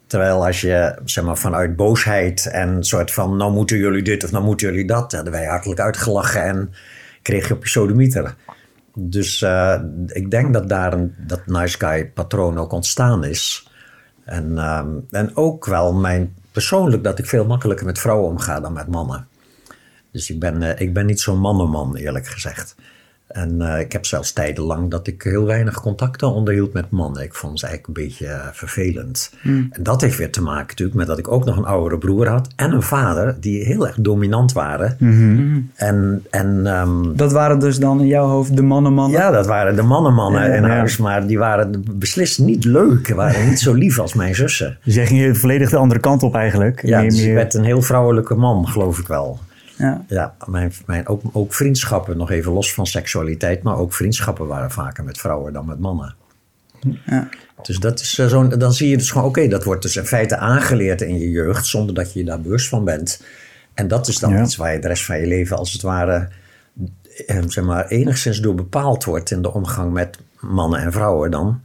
Terwijl 0.07 0.45
als 0.45 0.61
je 0.61 0.99
zeg 1.05 1.23
maar, 1.23 1.37
vanuit 1.37 1.75
boosheid 1.75 2.45
en 2.45 2.69
een 2.69 2.83
soort 2.83 3.11
van 3.11 3.37
nou 3.37 3.51
moeten 3.53 3.77
jullie 3.77 4.03
dit 4.03 4.23
of 4.23 4.31
nou 4.31 4.43
moeten 4.43 4.67
jullie 4.67 4.87
dat, 4.87 5.11
hadden 5.11 5.31
wij 5.33 5.45
hartelijk 5.45 5.79
uitgelachen 5.79 6.43
en 6.43 6.73
kreeg 7.21 7.47
je 7.47 7.53
op 7.53 7.63
je 7.63 7.69
sodemieter. 7.69 8.35
Dus 8.93 9.41
eh, 9.41 9.81
ik 10.07 10.31
denk 10.31 10.53
dat 10.53 10.69
daar 10.69 10.93
een, 10.93 11.15
dat 11.27 11.45
nice 11.45 11.77
guy 11.79 12.05
patroon 12.05 12.57
ook 12.57 12.71
ontstaan 12.71 13.23
is. 13.23 13.70
En, 14.25 14.57
ehm, 14.57 14.87
en 15.09 15.35
ook 15.35 15.65
wel 15.65 15.93
mijn 15.93 16.35
persoonlijk 16.51 17.03
dat 17.03 17.19
ik 17.19 17.25
veel 17.25 17.45
makkelijker 17.45 17.85
met 17.85 17.99
vrouwen 17.99 18.29
omga 18.29 18.59
dan 18.59 18.73
met 18.73 18.87
mannen. 18.87 19.27
Dus 20.11 20.29
ik 20.29 20.39
ben, 20.39 20.61
eh, 20.61 20.81
ik 20.81 20.93
ben 20.93 21.05
niet 21.05 21.21
zo'n 21.21 21.39
mannenman, 21.39 21.95
eerlijk 21.95 22.27
gezegd. 22.27 22.75
En 23.33 23.61
eh, 23.61 23.79
ik 23.79 23.91
heb 23.91 24.05
zelfs 24.05 24.31
tijdenlang 24.33 24.89
dat 24.91 25.07
ik 25.07 25.21
heel 25.21 25.45
weinig 25.45 25.81
contacten 25.81 26.33
onderhield 26.33 26.73
met 26.73 26.89
mannen. 26.89 27.23
Ik 27.23 27.33
vond 27.33 27.59
ze 27.59 27.65
eigenlijk 27.65 27.97
een 27.97 28.03
beetje 28.05 28.25
eh, 28.27 28.47
vervelend. 28.51 29.33
En 29.43 29.71
dat 29.83 30.01
heeft 30.01 30.17
weer 30.17 30.31
te 30.31 30.41
maken 30.41 30.67
natuurlijk 30.67 30.97
met 30.97 31.07
dat 31.07 31.17
ik 31.17 31.31
ook 31.31 31.45
nog 31.45 31.57
een 31.57 31.65
oudere 31.65 31.97
broer 31.97 32.27
had. 32.27 32.47
En 32.55 32.71
een 32.71 32.81
vader 32.81 33.35
die 33.39 33.63
heel 33.63 33.87
erg 33.87 33.95
dominant 33.99 34.51
waren. 34.53 34.95
En, 35.75 36.23
en 36.29 36.61
ehm, 36.67 37.15
Dat 37.15 37.31
waren 37.31 37.59
dus 37.59 37.79
dan 37.79 37.99
in 37.99 38.07
jouw 38.07 38.27
hoofd 38.27 38.55
de 38.55 38.61
mannen-mannen. 38.61 39.19
ja, 39.19 39.31
dat 39.31 39.45
waren 39.45 39.75
de 39.75 39.81
mannenmannen 39.81 40.41
Ja, 40.49 40.55
in 40.55 40.61
ja. 40.63 40.67
huis. 40.69 40.97
Maar 40.97 41.27
die 41.27 41.37
waren 41.37 41.83
beslist 41.95 42.39
niet 42.39 42.65
leuk. 42.65 43.05
Die 43.05 43.15
waren 43.15 43.47
niet 43.49 43.59
zo 43.59 43.73
lief 43.73 43.99
als 43.99 44.13
mijn 44.13 44.35
zussen. 44.35 44.77
Dus 44.83 44.95
jij 44.95 45.05
ging 45.05 45.37
volledig 45.37 45.69
de 45.69 45.77
andere 45.77 45.99
kant 45.99 46.23
op 46.23 46.35
eigenlijk. 46.35 46.81
Ja, 46.85 47.01
dus 47.01 47.19
ik 47.19 47.25
meer- 47.25 47.35
werd 47.35 47.53
een 47.53 47.63
heel 47.63 47.81
vrouwelijke 47.81 48.35
man, 48.35 48.67
geloof 48.67 48.99
ik 48.99 49.07
wel. 49.07 49.39
Ja. 49.81 50.05
Ja, 50.07 50.35
mijn, 50.45 50.73
mijn, 50.85 51.07
ook, 51.07 51.21
ook 51.31 51.53
vriendschappen, 51.53 52.17
nog 52.17 52.31
even 52.31 52.51
los 52.51 52.73
van 52.73 52.87
seksualiteit, 52.87 53.63
maar 53.63 53.77
ook 53.77 53.93
vriendschappen 53.93 54.47
waren 54.47 54.71
vaker 54.71 55.03
met 55.03 55.17
vrouwen 55.17 55.53
dan 55.53 55.65
met 55.65 55.79
mannen. 55.79 56.15
Ja. 57.05 57.29
Dus 57.61 57.79
dat 57.79 57.99
is 57.99 58.19
eh, 58.19 58.27
zo'n, 58.27 58.49
dan 58.49 58.73
zie 58.73 58.89
je 58.89 58.97
dus 58.97 59.11
gewoon, 59.11 59.27
oké, 59.27 59.47
dat 59.47 59.63
wordt 59.63 59.81
dus 59.81 59.95
in 59.95 60.05
feite 60.05 60.37
aangeleerd 60.37 61.01
in 61.01 61.19
je 61.19 61.29
jeugd, 61.29 61.65
zonder 61.65 61.95
dat 61.95 62.13
je 62.13 62.19
je 62.19 62.25
daar 62.25 62.41
bewust 62.41 62.67
van 62.69 62.83
bent. 62.83 63.23
En 63.73 63.87
dat 63.87 64.07
is 64.07 64.19
dan 64.19 64.33
Ja. 64.33 64.43
iets 64.43 64.55
waar 64.55 64.73
je 64.73 64.79
de 64.79 64.87
rest 64.87 65.05
van 65.05 65.19
je 65.19 65.27
leven 65.27 65.57
als 65.57 65.73
het 65.73 65.81
ware, 65.81 66.29
eh, 67.27 67.41
zeg 67.47 67.63
maar, 67.63 67.87
enigszins 67.87 68.39
door 68.39 68.55
bepaald 68.55 69.03
wordt 69.03 69.31
in 69.31 69.41
de 69.41 69.53
omgang 69.53 69.93
met 69.93 70.17
mannen 70.39 70.79
en 70.79 70.91
vrouwen 70.91 71.31
dan. 71.31 71.61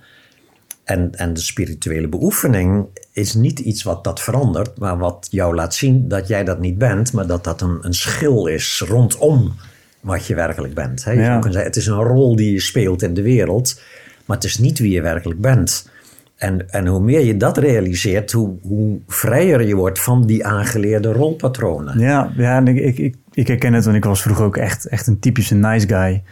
En, 0.86 1.10
en 1.14 1.34
de 1.34 1.40
spirituele 1.40 2.08
beoefening 2.08 2.86
is 3.12 3.34
niet 3.34 3.58
iets 3.58 3.82
wat 3.82 4.04
dat 4.04 4.20
verandert, 4.20 4.78
maar 4.78 4.98
wat 4.98 5.28
jou 5.30 5.54
laat 5.54 5.74
zien 5.74 6.08
dat 6.08 6.28
jij 6.28 6.44
dat 6.44 6.60
niet 6.60 6.78
bent, 6.78 7.12
maar 7.12 7.26
dat 7.26 7.44
dat 7.44 7.60
een, 7.60 7.78
een 7.80 7.94
schil 7.94 8.46
is 8.46 8.82
rondom 8.88 9.52
wat 10.00 10.26
je 10.26 10.34
werkelijk 10.34 10.74
bent. 10.74 11.04
Hè? 11.04 11.12
Je 11.12 11.20
Ja. 11.20 11.42
zeggen, 11.42 11.62
het 11.62 11.76
is 11.76 11.86
een 11.86 12.02
rol 12.02 12.36
die 12.36 12.52
je 12.52 12.60
speelt 12.60 13.02
in 13.02 13.14
de 13.14 13.22
wereld, 13.22 13.80
maar 14.24 14.36
het 14.36 14.46
is 14.46 14.58
niet 14.58 14.78
wie 14.78 14.90
je 14.92 15.00
werkelijk 15.02 15.40
bent. 15.40 15.88
En, 16.36 16.70
en 16.70 16.86
hoe 16.86 17.00
meer 17.00 17.24
je 17.24 17.36
dat 17.36 17.58
realiseert, 17.58 18.32
hoe, 18.32 18.54
hoe 18.62 18.98
vrijer 19.06 19.62
je 19.66 19.74
wordt 19.74 19.98
van 20.00 20.26
die 20.26 20.44
aangeleerde 20.46 21.12
rolpatronen. 21.12 21.98
Ja, 21.98 22.32
ja 22.36 22.56
en 22.56 22.68
ik, 22.68 22.76
ik, 22.76 22.98
ik, 22.98 23.16
ik 23.32 23.46
herken 23.46 23.72
het, 23.72 23.84
want 23.84 23.96
ik 23.96 24.04
was 24.04 24.22
vroeger 24.22 24.44
ook 24.44 24.56
echt, 24.56 24.86
echt 24.86 25.06
een 25.06 25.18
typische 25.18 25.54
nice 25.54 25.86
guy. 25.88 26.22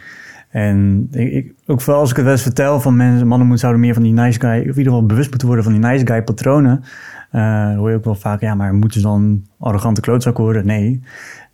En 0.55 1.07
ik, 1.11 1.31
ik, 1.31 1.53
ook 1.65 1.81
vooral 1.81 2.01
als 2.01 2.09
ik 2.09 2.15
het 2.15 2.25
wel 2.25 2.33
eens 2.33 2.43
vertel 2.43 2.79
van 2.79 2.95
mensen, 2.95 3.27
mannen 3.27 3.47
moeten 3.47 3.59
zouden 3.59 3.81
meer 3.81 3.93
van 3.93 4.03
die 4.03 4.13
nice 4.13 4.39
guy, 4.39 4.49
of 4.59 4.61
in 4.61 4.67
ieder 4.67 4.83
geval 4.83 5.05
bewust 5.05 5.29
moeten 5.29 5.47
worden 5.47 5.65
van 5.65 5.73
die 5.73 5.81
nice 5.81 6.07
guy 6.07 6.21
patronen. 6.23 6.83
eh, 7.31 7.75
hoor 7.75 7.89
je 7.89 7.95
ook 7.95 8.03
wel 8.03 8.15
vaak, 8.15 8.41
ja, 8.41 8.55
maar 8.55 8.73
moeten 8.73 8.99
ze 9.01 9.07
dan 9.07 9.45
arrogante 9.59 10.01
klootzak 10.01 10.37
worden? 10.37 10.65
Nee, 10.65 11.01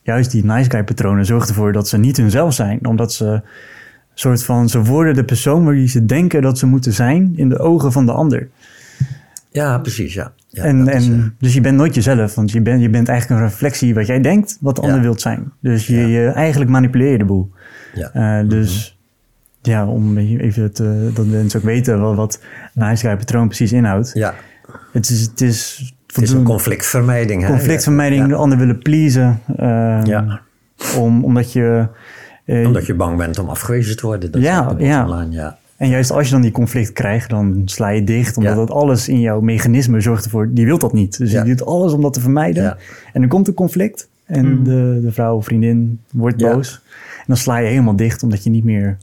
juist 0.02 0.32
die 0.32 0.46
nice 0.46 0.70
guy 0.70 0.84
patronen 0.84 1.26
zorgen 1.26 1.50
ervoor 1.50 1.72
dat 1.72 1.88
ze 1.88 1.98
niet 1.98 2.18
hunzelf 2.18 2.54
zijn, 2.54 2.86
omdat 2.86 3.14
ze 3.14 3.42
soort 4.14 4.44
van, 4.44 4.70
ze 4.70 4.84
worden 4.84 5.14
de 5.14 5.24
persoon 5.26 5.64
waar 5.64 5.74
die 5.74 5.88
ze 5.88 6.06
denken 6.06 6.42
dat 6.42 6.58
ze 6.58 6.66
moeten 6.66 6.94
zijn 6.94 7.34
in 7.36 7.50
de 7.50 7.60
ogen 7.60 7.92
van 7.92 8.06
de 8.06 8.12
ander. 8.12 8.50
Ja, 9.52 9.78
precies, 9.80 10.14
ja. 10.14 10.32
ja 10.50 10.64
en, 10.64 10.88
is, 10.88 11.08
eh, 11.08 11.14
en, 11.14 11.36
dus 11.40 11.54
je 11.54 11.62
bent 11.62 11.78
nooit 11.78 11.96
jezelf, 11.96 12.36
want 12.36 12.52
je, 12.52 12.62
bent 12.62 12.82
je 12.82 12.90
bent 12.90 13.08
eigenlijk 13.10 13.42
een 13.42 13.48
reflectie 13.48 13.94
wat 13.94 14.08
jij 14.08 14.22
denkt, 14.22 14.58
wat 14.62 14.76
de 14.76 14.82
Ja. 14.82 14.88
ander 14.88 15.02
wilt 15.04 15.22
zijn. 15.22 15.52
Dus 15.60 15.88
je, 15.88 15.96
Ja. 15.98 16.08
je 16.08 16.28
eigenlijk 16.28 16.72
manipuleer 16.72 17.12
je 17.12 17.18
de 17.18 17.26
boel. 17.26 17.52
Ja. 17.94 18.12
Eh, 18.42 18.50
dus 18.50 18.98
ja, 19.62 19.88
om 19.88 20.18
even 20.18 20.74
te, 20.74 21.10
dat 21.14 21.26
mensen 21.26 21.60
ook 21.60 21.66
weten 21.66 22.02
wat, 22.02 22.16
wat 22.16 22.40
een 22.76 22.88
nice 22.88 23.08
guy 23.08 23.18
patroon 23.18 23.48
precies 23.48 23.72
inhoudt. 23.72 24.12
ja, 24.14 24.34
Het 24.92 25.10
is, 25.10 25.22
het 25.22 25.42
is, 25.42 25.94
het 26.08 26.22
is 26.22 26.32
een 26.32 26.44
conflictvermijding. 26.44 27.42
hè? 27.42 27.48
conflictvermijding, 27.48 28.28
de 28.28 28.36
ander 28.36 28.58
willen 28.58 28.78
pleasen. 28.80 29.40
eh, 29.58 30.00
Ja. 30.04 30.42
om, 30.98 31.24
omdat 31.24 31.52
je... 31.54 31.88
eh, 32.46 32.66
Omdat 32.68 32.86
je 32.86 32.94
bang 32.94 33.18
bent 33.18 33.40
om 33.40 33.50
afgewezen 33.50 33.96
te 33.98 34.06
worden. 34.06 34.32
Dat 34.32 34.42
Ja, 34.42 34.76
ja. 34.78 35.04
bottom 35.06 35.20
line, 35.20 35.32
ja. 35.36 35.58
En 35.78 35.90
juist 35.90 36.12
als 36.12 36.26
je 36.26 36.32
dan 36.34 36.42
die 36.42 36.52
conflict 36.52 36.92
krijgt, 36.94 37.30
dan 37.30 37.62
sla 37.66 37.90
je 37.90 38.04
dicht. 38.04 38.38
Omdat 38.38 38.54
Ja. 38.54 38.60
dat 38.60 38.72
alles 38.72 39.08
in 39.10 39.20
jouw 39.20 39.40
mechanisme 39.42 40.02
zorgt 40.02 40.24
ervoor, 40.24 40.50
die 40.52 40.66
wil 40.66 40.78
dat 40.78 40.94
niet. 40.94 41.18
Dus 41.18 41.32
Ja. 41.32 41.44
die 41.44 41.56
doet 41.56 41.68
alles 41.68 41.94
om 41.94 42.02
dat 42.02 42.14
te 42.14 42.20
vermijden. 42.22 42.64
Ja. 42.64 42.78
En 43.14 43.20
dan 43.22 43.30
komt 43.30 43.48
een 43.48 43.54
conflict. 43.54 44.10
En 44.26 44.64
de, 44.64 45.00
de 45.04 45.12
vrouw 45.12 45.36
of 45.36 45.46
vriendin 45.46 46.00
wordt 46.12 46.40
Ja. 46.40 46.54
boos. 46.54 46.82
En 47.22 47.28
dan 47.28 47.38
sla 47.38 47.58
je 47.58 47.68
helemaal 47.68 47.96
dicht, 47.96 48.24
omdat 48.24 48.44
je 48.44 48.50
niet 48.50 48.64
meer... 48.64 48.98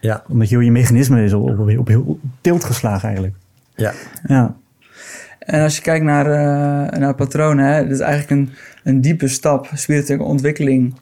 Ja, 0.00 0.22
Omdat 0.28 0.48
je, 0.48 0.64
je 0.64 0.70
mechanisme 0.70 1.24
is 1.24 1.32
op, 1.32 1.58
op, 1.58 1.78
op, 1.78 2.06
op 2.06 2.18
tilt 2.40 2.64
geslagen 2.64 3.04
eigenlijk. 3.04 3.36
ja. 3.74 3.92
Ja, 4.26 4.56
En 5.38 5.62
als 5.62 5.76
je 5.76 5.82
kijkt 5.82 6.04
naar, 6.04 6.26
eh, 6.26 6.98
naar 6.98 7.14
patronen, 7.14 7.64
hè, 7.64 7.82
dat 7.82 7.92
is 7.92 8.00
eigenlijk 8.00 8.30
een, 8.30 8.50
een 8.84 9.00
diepe 9.00 9.28
stap. 9.28 9.70
Spirituele 9.74 10.22
ontwikkeling 10.22 10.94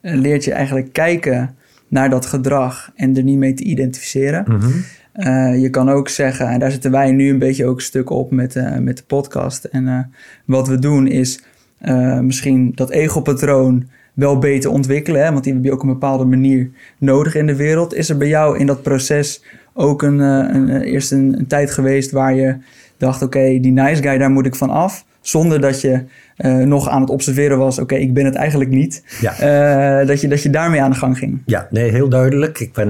eh, 0.00 0.14
leert 0.14 0.44
je 0.44 0.52
eigenlijk 0.52 0.92
kijken 0.92 1.56
naar 1.88 2.10
dat 2.10 2.26
gedrag 2.26 2.90
en 2.94 3.16
er 3.16 3.22
niet 3.22 3.38
mee 3.38 3.54
te 3.54 3.64
identificeren. 3.64 4.44
Mhm. 4.48 4.70
Eh, 5.12 5.60
je 5.60 5.70
kan 5.70 5.88
ook 5.90 6.08
zeggen, 6.08 6.48
en 6.48 6.58
daar 6.58 6.70
zitten 6.70 6.90
wij 6.90 7.12
nu 7.12 7.30
een 7.30 7.38
beetje 7.38 7.66
ook 7.66 7.76
een 7.76 7.82
stuk 7.82 8.10
op 8.10 8.30
met, 8.30 8.56
eh, 8.56 8.76
met 8.76 8.96
de 8.96 9.02
podcast. 9.06 9.64
En 9.64 9.88
eh, 9.88 9.98
wat 10.44 10.68
we 10.68 10.78
doen 10.78 11.06
is 11.06 11.42
eh, 11.78 12.18
misschien 12.18 12.72
dat 12.74 12.90
ego-patroon 12.90 13.88
wel 14.18 14.38
beter 14.38 14.70
ontwikkelen. 14.70 15.24
Hè, 15.24 15.32
want 15.32 15.44
die 15.44 15.52
heb 15.52 15.64
je 15.64 15.72
ook 15.72 15.82
op 15.82 15.86
een 15.86 15.92
bepaalde 15.92 16.24
manier 16.24 16.70
nodig 16.98 17.34
in 17.34 17.46
de 17.46 17.56
wereld. 17.56 17.94
Is 17.94 18.10
er 18.10 18.16
bij 18.16 18.28
jou 18.28 18.58
in 18.58 18.66
dat 18.66 18.82
proces 18.82 19.42
ook 19.74 20.02
een, 20.02 20.20
eh, 20.20 20.54
een, 20.54 20.68
eh, 20.68 20.92
eerst 20.92 21.12
een, 21.12 21.34
een 21.38 21.46
tijd 21.46 21.70
geweest 21.70 22.10
waar 22.10 22.34
je 22.34 22.56
dacht... 22.96 23.22
oké, 23.22 23.58
die 23.60 23.72
nice 23.72 24.02
guy, 24.02 24.18
daar 24.18 24.30
moet 24.30 24.46
ik 24.46 24.54
van 24.54 24.70
af. 24.70 25.04
Zonder 25.20 25.60
dat 25.60 25.80
je 25.80 26.04
eh, 26.36 26.56
nog 26.56 26.88
aan 26.88 27.00
het 27.00 27.10
observeren 27.10 27.58
was... 27.58 27.78
oké, 27.78 27.94
ik 27.94 28.14
ben 28.14 28.24
het 28.24 28.34
eigenlijk 28.34 28.70
niet. 28.70 29.02
Ja. 29.20 30.04
Dat, 30.04 30.20
je, 30.20 30.28
dat 30.28 30.42
je 30.42 30.50
daarmee 30.50 30.82
aan 30.82 30.90
de 30.90 30.96
gang 30.96 31.18
ging. 31.18 31.42
Ja, 31.46 31.68
nee, 31.70 31.90
heel 31.90 32.08
duidelijk. 32.08 32.60
Ik 32.60 32.72
ben 32.72 32.88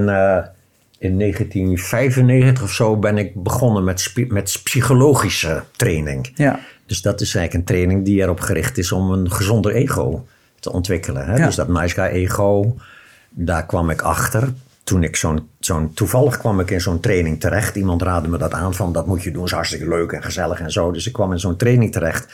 in 0.99 1.19
1995 1.19 2.63
of 2.63 2.73
zo 2.73 2.97
ben 2.97 3.19
ik 3.19 3.43
begonnen 3.43 3.85
met, 3.85 4.13
met 4.29 4.61
psychologische 4.65 5.63
training. 5.77 6.31
Ja, 6.35 6.61
Dus 6.87 7.03
dat 7.03 7.21
is 7.21 7.35
eigenlijk 7.35 7.55
een 7.55 7.75
training 7.75 8.05
die 8.05 8.21
erop 8.23 8.41
gericht 8.41 8.79
is 8.79 8.93
om 8.93 9.11
een 9.11 9.31
gezonder 9.31 9.75
ego 9.75 10.25
te 10.69 10.75
ontwikkelen. 10.75 11.27
Hè? 11.27 11.37
Ja. 11.37 11.47
Dus 11.47 11.55
dat 11.55 11.69
nice 11.69 11.95
guy 11.95 12.05
ego, 12.05 12.77
daar 13.31 13.67
kwam 13.67 13.91
ik 13.91 14.03
achter. 14.03 14.53
Toen 14.83 15.03
ik 15.03 15.17
zo'n, 15.17 15.49
zo'n, 15.59 15.95
toevallig 15.95 16.39
kwam 16.39 16.61
ik 16.61 16.71
in 16.71 16.81
zo'n 16.81 17.01
training 17.01 17.41
terecht. 17.41 17.77
Iemand 17.77 18.03
raadde 18.03 18.29
me 18.29 18.39
dat 18.39 18.53
aan 18.53 18.75
van 18.75 18.93
dat 18.93 19.07
moet 19.07 19.23
je 19.23 19.31
doen, 19.31 19.45
is 19.45 19.51
hartstikke 19.51 19.89
leuk 19.89 20.13
en 20.13 20.23
gezellig 20.23 20.61
en 20.61 20.73
zo. 20.73 20.91
Dus 20.91 21.07
ik 21.07 21.13
kwam 21.13 21.33
in 21.33 21.41
zo'n 21.41 21.57
training 21.57 21.93
terecht 21.93 22.27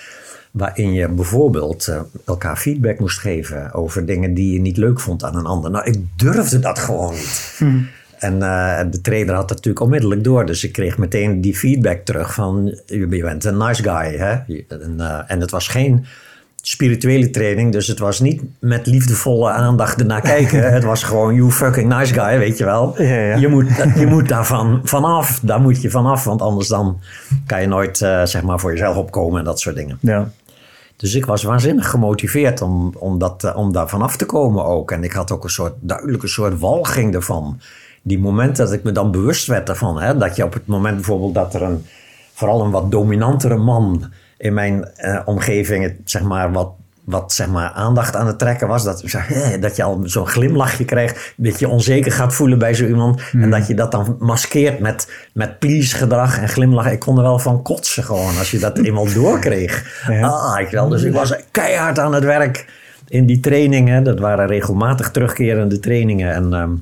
waarin 0.51 0.93
je 0.93 1.09
bijvoorbeeld 1.09 1.89
eh, 1.89 2.01
elkaar 2.25 2.57
feedback 2.57 2.99
moest 2.99 3.19
geven 3.19 3.73
over 3.73 4.07
dingen 4.07 4.35
die 4.35 4.53
je 4.53 4.61
niet 4.61 4.77
leuk 4.77 5.01
vond 5.01 5.25
aan 5.25 5.37
een 5.37 5.47
ander. 5.47 5.71
Nou, 5.71 5.85
ik 5.85 5.99
durfde 6.17 6.59
dat 6.59 6.79
gewoon 6.79 7.15
niet. 7.15 7.61
En 8.19 8.43
eh, 8.43 8.81
de 8.91 9.01
trainer 9.01 9.35
had 9.35 9.49
dat 9.49 9.57
natuurlijk 9.57 9.85
onmiddellijk 9.85 10.25
door. 10.25 10.47
Dus 10.47 10.65
ik 10.65 10.73
kreeg 10.73 10.99
meteen 10.99 11.41
die 11.41 11.57
feedback 11.57 12.05
terug 12.05 12.35
van... 12.35 12.79
je 12.87 13.07
bent 13.07 13.45
een 13.45 13.57
nice 13.57 13.83
guy, 13.83 14.17
hè? 14.17 14.33
En, 14.69 14.95
eh, 14.99 15.21
en 15.27 15.41
het 15.41 15.51
was 15.51 15.69
geen 15.69 16.07
spirituele 16.67 17.31
training. 17.31 17.73
Dus 17.73 17.87
het 17.87 17.99
was 17.99 18.21
niet 18.21 18.43
met 18.59 18.87
liefdevolle 18.87 19.51
aandacht 19.51 20.01
ernaar 20.01 20.21
kijken. 20.21 20.73
het 20.73 20.85
was 20.85 21.03
gewoon 21.03 21.35
you 21.35 21.51
fucking 21.51 21.89
nice 21.89 22.15
guy, 22.15 22.39
weet 22.39 22.59
je 22.59 22.65
wel. 22.65 22.95
Ja, 23.03 23.05
ja. 23.05 23.37
Je 23.37 23.49
moet, 23.49 23.67
je 23.97 24.07
moet 24.07 24.29
daarvan 24.29 24.81
vanaf. 24.85 25.41
Daar 25.43 25.61
moet 25.61 25.83
je 25.83 25.91
vanaf. 25.91 26.25
Want 26.25 26.43
anders 26.43 26.69
dan 26.69 27.01
kan 27.47 27.61
je 27.61 27.67
nooit 27.67 28.03
eh, 28.03 28.25
zeg 28.25 28.43
maar 28.43 28.61
voor 28.61 28.71
jezelf 28.71 28.97
opkomen 28.97 29.39
en 29.39 29.45
dat 29.45 29.61
soort 29.61 29.77
dingen. 29.77 29.99
ja. 30.01 30.31
Dus 30.97 31.15
ik 31.15 31.27
was 31.27 31.43
waanzinnig 31.43 31.91
gemotiveerd 31.91 32.63
om, 32.63 32.95
om, 32.99 33.19
dat, 33.19 33.45
eh, 33.45 33.57
om 33.57 33.73
daar 33.73 33.89
vanaf 33.89 34.17
te 34.17 34.27
komen 34.27 34.65
ook. 34.65 34.91
En 34.91 35.05
ik 35.05 35.13
had 35.13 35.31
ook 35.31 35.45
een 35.45 35.51
soort 35.51 35.75
duidelijke 35.81 36.27
soort 36.27 36.59
walging 36.59 37.15
ervan. 37.15 37.61
Die 38.03 38.19
momenten 38.19 38.65
dat 38.65 38.75
ik 38.75 38.83
me 38.83 38.93
dan 38.93 39.11
bewust 39.11 39.47
werd 39.47 39.69
ervan. 39.69 40.01
Hè, 40.01 40.17
dat 40.17 40.37
je 40.37 40.45
op 40.45 40.53
het 40.53 40.67
moment 40.67 40.95
bijvoorbeeld 40.95 41.35
dat 41.35 41.55
er 41.55 41.63
een, 41.63 41.87
vooral 42.35 42.65
een 42.65 42.71
wat 42.71 42.91
dominantere 42.91 43.57
man 43.57 44.13
in 44.39 44.55
mijn 44.55 44.85
eh, 44.85 45.21
omgeving, 45.25 45.83
het, 45.83 45.95
zeg 46.05 46.23
maar, 46.23 46.53
wat, 46.53 46.69
wat 47.05 47.33
zeg 47.33 47.49
maar, 47.49 47.71
aandacht 47.71 48.17
aan 48.17 48.27
het 48.27 48.39
trekken 48.39 48.69
was. 48.69 48.85
Dat, 48.85 49.05
dat 49.61 49.77
je 49.77 49.83
al 49.83 50.01
zo'n 50.05 50.27
glimlachje 50.27 50.85
krijgt. 50.85 51.35
Dat 51.37 51.59
je 51.59 51.69
onzeker 51.69 52.13
gaat 52.13 52.35
voelen 52.35 52.59
bij 52.59 52.75
zo 52.75 52.87
iemand. 52.87 53.23
En 53.33 53.51
dat 53.51 53.67
je 53.67 53.75
dat 53.75 53.93
dan 53.93 54.17
maskeert 54.19 54.79
met, 54.79 55.13
met 55.33 55.59
please 55.59 55.97
gedrag 55.97 56.39
en 56.39 56.49
glimlach. 56.49 56.91
Ik 56.91 57.01
kon 57.01 57.17
er 57.17 57.23
wel 57.23 57.39
van 57.39 57.63
kotsen 57.63 58.05
gewoon 58.05 58.39
als 58.39 58.51
je 58.51 58.59
dat 58.59 58.79
eenmaal 58.79 59.13
doorkreeg. 59.13 59.83
Ja. 60.09 60.29
Ah, 60.29 60.61
ik 60.61 60.69
wel. 60.69 60.89
Dus 60.89 61.03
ik 61.03 61.13
was 61.13 61.35
keihard 61.51 61.99
aan 61.99 62.15
het 62.15 62.25
werk 62.25 62.67
in 63.09 63.27
die 63.27 63.41
trainingen. 63.41 64.03
Dat 64.03 64.19
waren 64.19 64.47
regelmatig 64.47 65.11
terugkerende 65.11 65.81
trainingen. 65.81 66.35
En 66.35 66.53
ehm, 66.53 66.73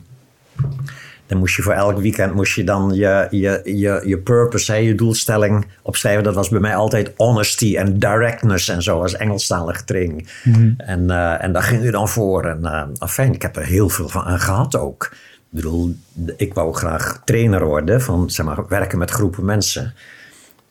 dan 1.32 1.40
moest 1.40 1.56
je 1.56 1.62
voor 1.62 1.72
elk 1.72 1.98
weekend 1.98 2.34
moest 2.34 2.54
je 2.54 2.64
dan 2.64 2.94
je, 2.94 3.26
je, 3.30 3.60
je, 3.64 4.02
je 4.04 4.18
purpose, 4.18 4.72
hè, 4.72 4.78
je 4.78 4.94
doelstelling 4.94 5.66
opschrijven. 5.82 6.24
Dat 6.24 6.34
was 6.34 6.48
bij 6.48 6.60
mij 6.60 6.76
altijd 6.76 7.12
honesty 7.16 7.76
en 7.76 7.98
directness 7.98 8.68
en 8.68 8.82
zo 8.82 9.00
als 9.00 9.16
Engelstalige 9.16 9.84
training. 9.84 10.28
En, 10.76 11.10
eh, 11.10 11.44
en 11.44 11.52
daar 11.52 11.62
ging 11.62 11.82
u 11.82 11.90
dan 11.90 12.08
voor. 12.08 12.44
En 12.44 12.58
uh, 12.62 12.82
afijn, 12.98 13.32
ik 13.32 13.42
heb 13.42 13.56
er 13.56 13.64
heel 13.64 13.88
veel 13.88 14.08
van 14.08 14.22
aan 14.22 14.40
gehad 14.40 14.76
ook. 14.76 15.08
Ik 15.12 15.18
bedoel, 15.48 15.96
ik 16.36 16.54
wou 16.54 16.74
graag 16.74 17.22
trainer 17.24 17.64
worden 17.64 18.02
van 18.02 18.30
zeg 18.30 18.46
maar, 18.46 18.68
werken 18.68 18.98
met 18.98 19.10
groepen 19.10 19.44
mensen. 19.44 19.94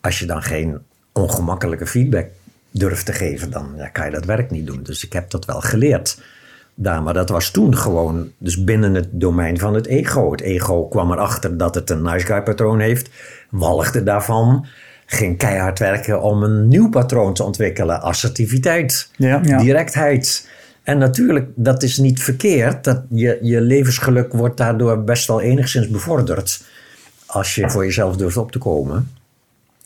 Als 0.01 0.19
je 0.19 0.25
dan 0.25 0.43
geen 0.43 0.79
ongemakkelijke 1.11 1.87
feedback 1.87 2.27
durft 2.71 3.05
te 3.05 3.13
geven, 3.13 3.51
dan 3.51 3.73
ja, 3.77 3.87
kan 3.87 4.05
je 4.05 4.11
dat 4.11 4.25
werk 4.25 4.51
niet 4.51 4.67
doen. 4.67 4.83
Dus 4.83 5.05
ik 5.05 5.13
heb 5.13 5.29
dat 5.29 5.45
wel 5.45 5.61
geleerd 5.61 6.17
daar. 6.83 7.03
Maar 7.03 7.13
dat 7.13 7.29
was 7.29 7.51
toen 7.51 7.77
gewoon 7.77 8.31
dus 8.37 8.63
binnen 8.63 8.93
het 8.93 9.07
domein 9.11 9.59
van 9.59 9.73
het 9.73 9.85
ego. 9.85 10.31
Het 10.31 10.41
ego 10.41 10.87
kwam 10.87 11.11
erachter 11.11 11.57
dat 11.57 11.75
het 11.75 11.89
een 11.89 12.01
nice 12.01 12.25
guy 12.25 12.41
patroon 12.41 12.79
heeft. 12.79 13.09
Walgde 13.49 14.03
daarvan. 14.03 14.65
Ging 15.05 15.37
keihard 15.37 15.79
werken 15.79 16.21
om 16.21 16.43
een 16.43 16.67
nieuw 16.67 16.89
patroon 16.89 17.33
te 17.33 17.43
ontwikkelen. 17.43 18.01
Assertiviteit. 18.01 19.09
Ja. 19.15 19.39
Ja. 19.43 19.57
Directheid. 19.57 20.49
En 20.83 20.97
natuurlijk, 20.97 21.49
dat 21.55 21.83
is 21.83 21.97
niet 21.97 22.23
verkeerd. 22.23 22.83
Dat 22.83 23.01
je, 23.09 23.37
je 23.41 23.61
levensgeluk 23.61 24.33
wordt 24.33 24.57
daardoor 24.57 25.03
best 25.03 25.27
wel 25.27 25.41
enigszins 25.41 25.89
bevorderd. 25.89 26.63
Als 27.25 27.55
je 27.55 27.69
voor 27.69 27.85
jezelf 27.85 28.15
durft 28.15 28.37
op 28.37 28.51
te 28.51 28.57
komen. 28.57 29.11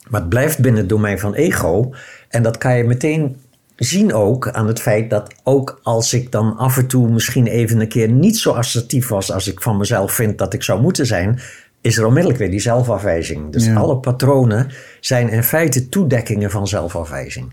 Maar 0.08 0.20
het 0.20 0.28
blijft 0.28 0.58
binnen 0.58 0.80
het 0.80 0.88
domein 0.88 1.18
van 1.18 1.34
ego. 1.34 1.92
En 2.28 2.42
dat 2.42 2.58
kan 2.58 2.76
je 2.76 2.84
meteen 2.84 3.36
zien 3.76 4.14
ook 4.14 4.50
aan 4.50 4.66
het 4.66 4.80
feit 4.80 5.10
dat 5.10 5.34
ook 5.42 5.80
als 5.82 6.12
ik 6.12 6.32
dan 6.32 6.56
af 6.56 6.76
en 6.76 6.86
toe 6.86 7.08
misschien 7.08 7.46
even 7.46 7.80
een 7.80 7.88
keer 7.88 8.08
niet 8.08 8.38
zo 8.38 8.52
assertief 8.52 9.08
was 9.08 9.32
als 9.32 9.48
ik 9.48 9.62
van 9.62 9.76
mezelf 9.76 10.12
vind 10.12 10.38
dat 10.38 10.54
ik 10.54 10.62
zou 10.62 10.80
moeten 10.80 11.06
zijn, 11.06 11.40
is 11.80 11.96
er 11.96 12.06
onmiddellijk 12.06 12.38
weer 12.38 12.50
die 12.50 12.60
zelfafwijzing. 12.60 13.52
Dus 13.52 13.64
Ja. 13.64 13.74
alle 13.74 13.96
patronen 13.96 14.70
zijn 15.00 15.28
in 15.28 15.42
feite 15.42 15.88
toedekkingen 15.88 16.50
van 16.50 16.68
zelfafwijzing. 16.68 17.52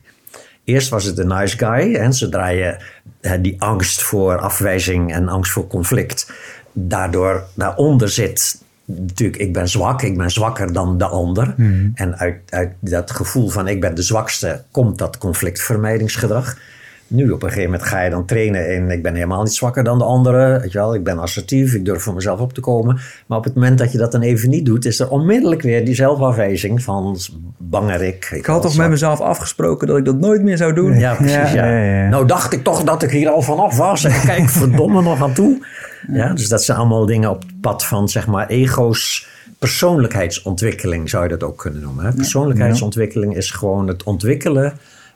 Eerst 0.64 0.90
was 0.90 1.04
het 1.04 1.16
de 1.16 1.26
nice 1.26 1.58
guy. 1.58 1.96
En 1.96 2.14
zodra 2.14 2.48
je 2.48 2.78
die 3.42 3.62
angst 3.62 4.02
voor 4.02 4.40
afwijzing 4.40 5.14
en 5.14 5.28
angst 5.30 5.52
voor 5.52 5.68
conflict 5.68 6.32
daardoor 6.74 7.44
daaronder 7.56 8.10
zit. 8.10 8.63
Natuurlijk, 8.86 9.42
ik 9.42 9.54
ben 9.54 9.70
zwak, 9.70 10.02
ik 10.02 10.18
ben 10.18 10.32
zwakker 10.32 10.74
dan 10.74 10.98
de 10.98 11.06
ander. 11.06 11.56
En 11.94 12.18
uit, 12.18 12.36
uit 12.50 12.74
dat 12.80 13.12
gevoel 13.12 13.50
van 13.50 13.68
ik 13.68 13.82
ben 13.82 13.96
de 13.96 14.02
zwakste 14.02 14.64
komt 14.72 14.98
dat 14.98 15.18
conflictvermijdingsgedrag. 15.18 16.58
Nu 17.14 17.32
op 17.32 17.44
een 17.44 17.50
gegeven 17.50 17.72
moment 17.72 17.90
ga 17.90 18.02
je 18.02 18.10
dan 18.10 18.26
trainen 18.26 18.74
in 18.74 18.92
ik 18.92 19.04
ben 19.04 19.14
helemaal 19.14 19.44
niet 19.44 19.54
zwakker 19.54 19.84
dan 19.84 19.98
de 19.98 20.04
anderen. 20.04 20.62
Weet 20.62 20.72
je 20.72 20.78
wel, 20.78 20.96
ik 20.96 21.04
ben 21.04 21.20
assertief, 21.20 21.74
ik 21.74 21.86
durf 21.86 22.04
voor 22.04 22.14
mezelf 22.14 22.40
op 22.40 22.54
te 22.54 22.62
komen. 22.62 23.00
Maar 23.28 23.38
op 23.38 23.44
het 23.44 23.54
moment 23.54 23.78
dat 23.78 23.92
je 23.92 23.98
dat 23.98 24.12
dan 24.12 24.22
even 24.22 24.50
niet 24.50 24.66
doet, 24.66 24.86
is 24.86 25.00
er 25.00 25.10
onmiddellijk 25.10 25.62
weer 25.62 25.86
die 25.86 25.96
zelfafwijzing 25.96 26.84
van 26.84 27.18
bangerik. 27.58 28.30
Ik 28.32 28.46
had 28.46 28.62
toch 28.62 28.78
met 28.78 28.90
mezelf 28.90 29.20
afgesproken 29.20 29.88
dat 29.88 29.98
ik 29.98 30.06
dat 30.06 30.20
nooit 30.20 30.42
meer 30.42 30.58
zou 30.58 30.74
doen. 30.74 31.00
Ja, 31.00 31.14
precies. 31.16 31.34
Ja, 31.34 31.54
Ja, 31.54 31.84
ja, 31.84 32.04
ja. 32.04 32.10
Nou 32.10 32.28
dacht 32.28 32.54
ik 32.54 32.64
toch 32.64 32.84
dat 32.84 33.04
ik 33.04 33.10
hier 33.10 33.30
al 33.30 33.42
vanaf 33.42 33.78
was. 33.78 34.04
En 34.04 34.22
kijk, 34.26 34.50
verdomme 34.50 35.02
nog 35.02 35.22
aan 35.22 35.34
toe. 35.34 35.66
Ja, 36.12 36.34
dus 36.34 36.50
dat 36.50 36.64
zijn 36.64 36.78
allemaal 36.78 37.06
dingen 37.06 37.30
op 37.30 37.42
het 37.42 37.62
pad 37.62 37.86
van, 37.86 38.10
zeg 38.10 38.28
maar, 38.28 38.48
ego's 38.48 39.28
persoonlijkheidsontwikkeling 39.60 41.10
zou 41.10 41.24
je 41.24 41.30
dat 41.30 41.44
ook 41.44 41.58
kunnen 41.58 41.82
noemen. 41.82 42.06
Hè? 42.06 42.14
Persoonlijkheidsontwikkeling 42.14 43.36
is 43.36 43.52
gewoon 43.52 43.88
het 43.88 44.04
ontwikkelen 44.04 44.74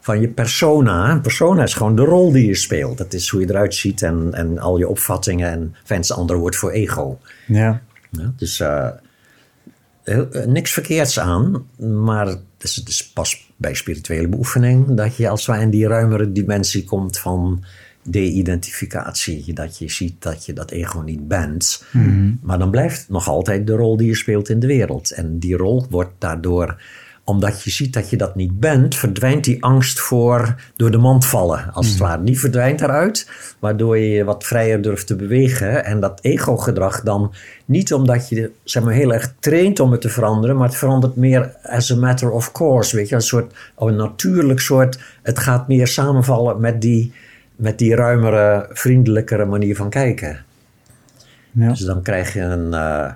van 0.08 0.22
je 0.22 0.28
persona. 0.28 1.12
Een 1.12 1.22
persona 1.22 1.64
is 1.64 1.74
gewoon 1.74 1.96
de 1.96 2.02
rol 2.02 2.32
die 2.32 2.46
je 2.48 2.56
speelt. 2.56 2.98
Dat 2.98 3.14
is 3.14 3.30
hoe 3.30 3.42
je 3.42 3.50
eruit 3.50 3.76
ziet 3.76 4.02
en, 4.02 4.30
en 4.34 4.60
al 4.60 4.78
je 4.78 4.88
opvattingen. 4.88 5.52
En 5.52 5.76
fans 5.84 6.12
ander 6.12 6.38
woord 6.38 6.56
voor 6.56 6.72
ego. 6.72 7.20
Ja. 7.48 7.82
Ja, 8.10 8.34
dus 8.38 8.60
eh, 8.60 8.90
heel- 10.04 10.32
eh, 10.32 10.46
niks 10.46 10.72
verkeerds 10.72 11.20
aan, 11.20 11.66
maar 12.04 12.28
het 12.28 12.40
is, 12.62 12.76
het 12.76 12.88
is 12.90 13.12
pas 13.12 13.52
bij 13.56 13.74
spirituele 13.74 14.28
beoefening 14.28 14.96
dat 14.98 15.16
je 15.16 15.30
als 15.30 15.46
ware 15.46 15.62
in 15.62 15.70
die 15.70 15.88
ruimere 15.88 16.32
dimensie 16.32 16.84
komt 16.84 17.20
van 17.20 17.64
de-identificatie. 18.04 19.54
Dat 19.54 19.78
je 19.78 19.90
ziet 19.90 20.22
dat 20.22 20.46
je 20.46 20.54
dat 20.54 20.72
ego 20.72 21.00
niet 21.00 21.28
bent. 21.28 21.84
Maar 22.42 22.60
dan 22.60 22.72
blijft 22.72 23.00
het 23.00 23.10
nog 23.10 23.28
altijd 23.28 23.68
de 23.68 23.74
rol 23.74 23.98
die 23.98 24.08
je 24.08 24.16
speelt 24.16 24.50
in 24.50 24.60
de 24.60 24.68
wereld. 24.68 25.12
En 25.12 25.40
die 25.40 25.56
rol 25.58 25.86
wordt 25.90 26.14
daardoor, 26.18 26.82
omdat 27.28 27.64
je 27.64 27.70
ziet 27.70 27.94
dat 27.94 28.10
je 28.10 28.18
dat 28.18 28.36
niet 28.36 28.60
bent, 28.60 28.96
verdwijnt 28.96 29.44
die 29.44 29.64
angst 29.64 30.00
voor 30.00 30.56
door 30.76 30.92
de 30.92 30.98
mand 30.98 31.26
vallen. 31.26 31.74
Als 31.74 31.90
het 31.90 31.98
ware. 31.98 32.24
Die 32.24 32.40
verdwijnt 32.40 32.82
eruit, 32.82 33.30
waardoor 33.60 33.98
je 33.98 34.10
je 34.10 34.24
wat 34.24 34.44
vrijer 34.44 34.82
durft 34.82 35.08
te 35.08 35.16
bewegen. 35.16 35.86
En 35.86 36.00
dat 36.00 36.20
ego-gedrag 36.22 37.02
dan 37.02 37.34
niet 37.66 37.94
omdat 37.94 38.30
je 38.30 38.52
zeg 38.64 38.84
maar, 38.84 38.94
heel 38.94 39.14
erg 39.14 39.34
traint 39.40 39.80
om 39.80 39.92
het 39.92 40.02
te 40.02 40.10
veranderen, 40.10 40.58
maar 40.58 40.68
het 40.68 40.78
verandert 40.78 41.16
meer 41.16 41.56
as 41.64 41.92
a 41.92 41.96
matter 41.96 42.32
of 42.32 42.52
course. 42.52 42.96
Weet 42.96 43.10
je, 43.10 43.16
een 43.16 43.22
soort, 43.22 43.54
oh, 43.76 43.90
een 43.90 43.96
natuurlijk 43.96 44.60
soort, 44.60 45.00
het 45.24 45.40
gaat 45.40 45.68
meer 45.68 45.88
samenvallen 45.88 46.60
met 46.60 46.82
die, 46.82 47.14
met 47.56 47.78
die 47.78 47.96
ruimere, 47.96 48.70
vriendelijkere 48.70 49.46
manier 49.46 49.76
van 49.76 49.90
kijken. 49.90 50.46
Ja. 51.52 51.70
Dus 51.70 51.80
dan 51.80 52.02
krijg 52.02 52.34
je 52.34 52.42
een, 52.42 52.74
eh, 52.74 53.12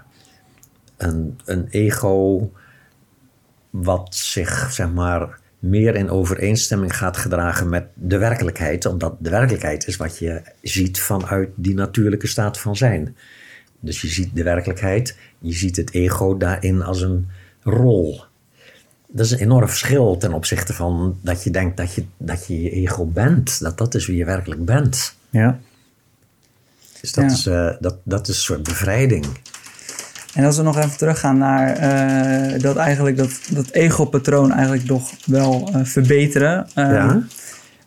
een, 0.97 1.39
een 1.45 1.67
ego 1.69 2.49
wat 3.71 4.15
zich, 4.15 4.71
zeg 4.71 4.91
maar, 4.91 5.39
meer 5.59 5.95
in 5.95 6.09
overeenstemming 6.09 6.97
gaat 6.97 7.17
gedragen 7.17 7.69
met 7.69 7.85
de 7.93 8.17
werkelijkheid. 8.17 8.85
Omdat 8.85 9.15
de 9.19 9.29
werkelijkheid 9.29 9.87
is 9.87 9.97
wat 9.97 10.17
je 10.17 10.41
ziet 10.61 10.99
vanuit 10.99 11.49
die 11.55 11.73
natuurlijke 11.73 12.27
staat 12.27 12.59
van 12.59 12.75
zijn. 12.75 13.15
Dus 13.79 14.01
je 14.01 14.07
ziet 14.07 14.29
de 14.35 14.43
werkelijkheid, 14.43 15.17
je 15.39 15.53
ziet 15.53 15.75
het 15.75 15.93
ego 15.93 16.37
daarin 16.37 16.81
als 16.81 17.01
een 17.01 17.27
rol. 17.63 18.23
Dat 19.07 19.25
is 19.25 19.31
een 19.31 19.39
enorm 19.39 19.67
verschil 19.67 20.17
ten 20.17 20.33
opzichte 20.33 20.73
van 20.73 21.17
dat 21.21 21.43
je 21.43 21.51
denkt 21.51 21.77
dat 21.77 21.93
je 21.93 22.03
dat 22.17 22.47
je, 22.47 22.61
je 22.61 22.69
ego 22.69 23.05
bent. 23.05 23.59
Dat 23.59 23.77
dat 23.77 23.95
is 23.95 24.05
wie 24.07 24.17
je 24.17 24.25
werkelijk 24.25 24.65
bent. 24.65 25.15
Ja. 25.29 25.59
Dus 27.01 27.11
dat, 27.11 27.23
Ja. 27.23 27.31
is, 27.31 27.45
eh, 27.45 27.69
dat, 27.79 27.97
dat 28.03 28.27
is 28.27 28.35
een 28.35 28.41
soort 28.41 28.63
bevrijding. 28.63 29.25
En 30.33 30.45
als 30.45 30.57
we 30.57 30.63
nog 30.63 30.77
even 30.77 30.97
teruggaan 30.97 31.37
naar 31.37 31.69
eh, 31.75 32.59
dat 32.61 32.75
eigenlijk 32.75 33.17
dat, 33.17 33.29
dat 33.49 33.69
ego-patroon 33.71 34.51
eigenlijk 34.51 34.85
nog 34.89 35.11
wel 35.25 35.69
eh, 35.73 35.79
verbeteren. 35.83 36.67
eh, 36.75 36.91
Ja. 36.91 37.21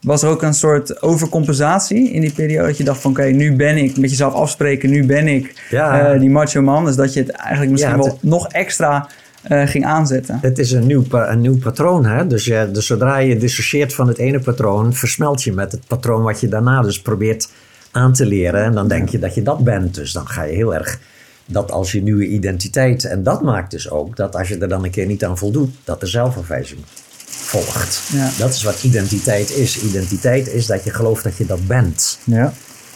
Was 0.00 0.22
er 0.22 0.28
ook 0.28 0.42
een 0.42 0.54
soort 0.54 1.02
overcompensatie 1.02 2.11
in 2.12 2.20
die 2.20 2.33
periode? 2.33 2.66
Dat 2.68 2.76
je 2.76 2.85
dacht 2.85 3.00
van 3.00 3.11
oké, 3.11 3.22
nu 3.24 3.57
ben 3.57 3.76
ik, 3.76 3.96
met 3.96 4.11
jezelf 4.11 4.35
afspreken, 4.35 4.90
nu 4.90 5.07
ben 5.07 5.28
ik 5.28 5.66
Ja. 5.70 6.12
eh, 6.12 6.20
die 6.20 6.30
macho 6.30 6.62
man. 6.62 6.85
Dus 6.85 6.96
dat 6.96 7.12
je 7.12 7.20
het 7.20 7.30
eigenlijk 7.30 7.70
misschien 7.70 7.92
Ja, 7.96 7.98
het- 8.02 8.07
wel 8.07 8.18
nog 8.20 8.48
extra 8.48 9.09
ging 9.48 9.85
aanzetten. 9.87 10.38
Het 10.42 10.59
is 10.59 10.72
een 10.72 10.87
nieuw, 10.87 11.04
een 11.11 11.40
nieuw 11.40 11.59
patroon. 11.59 12.04
Hè? 12.07 12.26
Dus, 12.26 12.44
je, 12.44 12.68
dus 12.72 12.87
zodra 12.87 13.16
je 13.18 13.37
dissocieert 13.37 13.94
van 13.94 14.09
het 14.09 14.18
ene 14.18 14.40
patroon, 14.40 14.94
versmelt 14.94 15.42
je 15.42 15.52
met 15.52 15.72
het 15.72 15.87
patroon 15.87 16.22
wat 16.22 16.40
je 16.40 16.48
daarna 16.48 16.83
dus 16.83 17.00
probeert 17.02 17.48
aan 17.90 18.12
te 18.12 18.26
leren. 18.26 18.64
En 18.64 18.72
dan 18.72 18.88
denk 18.88 19.09
je 19.09 19.18
dat 19.18 19.35
je 19.35 19.42
dat 19.42 19.64
bent. 19.64 19.94
Dus 19.94 20.12
dan 20.12 20.26
ga 20.28 20.42
je 20.42 20.54
heel 20.54 20.74
erg 20.74 20.98
dat 21.46 21.70
als 21.70 21.92
je 21.92 22.02
nieuwe 22.02 22.26
identiteit. 22.26 23.04
En 23.04 23.22
dat 23.22 23.42
maakt 23.42 23.70
dus 23.70 23.90
ook 23.90 24.16
dat 24.16 24.37
als 24.37 24.48
je 24.48 24.59
er 24.59 24.68
dan 24.68 24.85
een 24.85 24.90
keer 24.90 25.07
niet 25.07 25.24
aan 25.24 25.38
voldoet, 25.38 25.74
dat 25.85 26.00
de 26.00 26.07
zelfafwijzing 26.07 26.80
volgt. 27.26 28.02
Ja. 28.12 28.30
Dat 28.38 28.54
is 28.54 28.62
wat 28.62 28.83
identiteit 28.83 29.50
is. 29.50 29.83
Identiteit 29.83 30.48
is 30.48 30.66
dat 30.66 30.85
je 30.85 30.90
gelooft 30.90 31.24
dat 31.24 31.37
je 31.37 31.46
dat 31.46 31.66
bent. 31.66 32.18
Ja. 32.24 32.52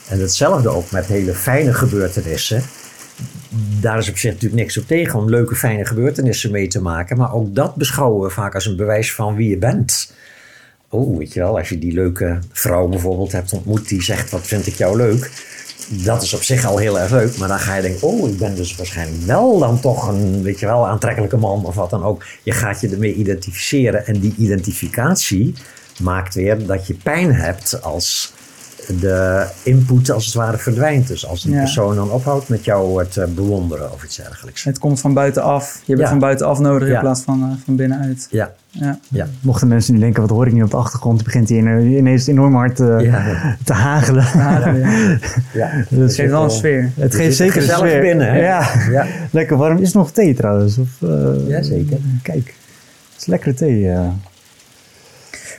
En 0.09 0.21
hetzelfde 0.21 0.69
ook 0.69 0.91
met 0.91 1.07
hele 1.07 1.35
fijne 1.35 1.75
gebeurtenissen. 1.75 2.63
Daar 3.81 3.99
is 3.99 4.09
op 4.09 4.19
zich 4.19 4.33
natuurlijk 4.33 4.61
niks 4.61 4.79
op 4.79 4.87
tegen 4.87 5.19
om 5.19 5.29
leuke, 5.29 5.55
fijne 5.55 5.85
gebeurtenissen 5.85 6.51
mee 6.51 6.69
te 6.69 6.81
maken. 6.81 7.17
Maar 7.17 7.33
ook 7.33 7.55
dat 7.55 7.75
beschouwen 7.75 8.23
we 8.23 8.31
vaak 8.31 8.55
als 8.55 8.67
een 8.67 8.77
bewijs 8.77 9.15
van 9.15 9.37
wie 9.37 9.49
je 9.49 9.59
bent. 9.59 10.13
Oh, 10.91 11.19
weet 11.19 11.33
je 11.33 11.41
wel, 11.41 11.59
als 11.59 11.69
je 11.69 11.79
die 11.79 11.93
leuke 11.93 12.39
vrouw 12.53 12.89
bijvoorbeeld 12.89 13.33
hebt 13.33 13.53
ontmoet 13.53 13.89
die 13.89 14.03
zegt: 14.03 14.31
Wat 14.31 14.47
vind 14.47 14.67
ik 14.67 14.75
jou 14.75 14.97
leuk? 14.97 15.31
Dat 15.89 16.23
is 16.23 16.35
op 16.35 16.43
zich 16.43 16.67
al 16.67 16.79
heel 16.79 16.99
erg 16.99 17.11
leuk. 17.11 17.37
Maar 17.37 17.49
dan 17.49 17.59
ga 17.59 17.75
je 17.75 17.83
denken: 17.83 18.09
Oh, 18.09 18.29
ik 18.29 18.39
ben 18.39 18.55
dus 18.55 18.77
waarschijnlijk 18.77 19.23
wel 19.23 19.59
dan 19.59 19.81
toch 19.81 20.09
een, 20.09 20.43
weet 20.43 20.61
je 20.61 20.67
wel, 20.67 20.89
aantrekkelijke 20.89 21.37
man 21.37 21.65
of 21.65 21.75
wat 21.75 21.91
dan 21.91 22.05
ook. 22.05 22.25
Je 22.43 22.53
gaat 22.53 22.81
je 22.81 22.89
ermee 22.89 23.15
identificeren. 23.15 24.07
En 24.07 24.21
die 24.21 24.35
identificatie 24.37 25.55
maakt 26.03 26.35
weer 26.35 26.67
dat 26.67 26.87
je 26.87 26.95
pijn 26.95 27.35
hebt 27.35 27.83
als 27.83 28.33
de 29.01 29.47
input 29.63 30.11
als 30.11 30.25
het 30.27 30.35
ware 30.35 30.59
verdwijnt. 30.59 31.09
Dus 31.09 31.27
als 31.27 31.43
die 31.43 31.53
Ja. 31.53 31.59
persoon 31.59 31.95
dan 31.95 32.11
ophoudt 32.11 32.49
met 32.49 32.65
jou 32.65 33.07
te 33.07 33.27
bewonderen 33.35 33.93
of 33.93 34.05
iets 34.05 34.17
dergelijks. 34.17 34.65
Het 34.65 34.79
komt 34.79 35.01
van 35.01 35.13
buitenaf. 35.15 35.73
Je 35.75 35.79
hebt 35.87 35.89
Ja. 35.89 35.97
het 35.99 36.09
van 36.09 36.19
buitenaf 36.19 36.59
nodig 36.59 36.89
Ja. 36.89 36.95
in 36.95 37.01
plaats 37.01 37.23
van, 37.23 37.43
eh, 37.43 37.65
van 37.65 37.77
binnenuit. 37.77 38.27
Ja, 38.31 38.53
Ja. 38.71 38.99
ja. 39.09 39.27
Mochten 39.41 39.69
mensen 39.69 39.95
nu 39.95 40.01
denken, 40.01 40.21
wat 40.21 40.31
hoor 40.31 40.47
ik 40.47 40.53
nu 40.53 40.63
op 40.63 40.71
de 40.71 40.77
achtergrond? 40.77 41.25
Begint 41.25 41.49
hij 41.49 41.59
ine- 41.59 41.97
ineens 41.97 42.27
enorm 42.27 42.55
hard 42.55 42.81
eh, 42.81 43.01
Ja. 43.01 43.57
te 43.65 43.73
hagelen. 43.73 44.25
Ja, 44.35 44.69
ja. 44.69 45.19
ja. 45.53 45.71
Dat 45.91 46.01
Het 46.01 46.15
geeft 46.15 46.31
wel 46.31 46.45
een 46.45 46.51
sfeer. 46.51 46.91
Het 46.97 47.15
geeft 47.15 47.37
zeker 47.37 47.57
een 47.63 47.77
sfeer. 47.77 48.01
binnen, 48.01 48.27
hè? 48.33 48.39
Ja. 48.41 48.69
Ja. 48.91 49.07
Lekker 49.31 49.57
warm. 49.57 49.79
Is 49.79 49.93
nog 49.93 50.11
thee 50.13 50.35
trouwens? 50.35 50.79
Of, 50.79 50.89
eh, 51.03 51.49
Ja, 51.49 51.63
zeker. 51.63 51.99
Kijk, 52.23 52.47
het 53.13 53.21
is 53.21 53.27
lekkere 53.27 53.55
thee. 53.55 53.79
ja. 53.81 54.15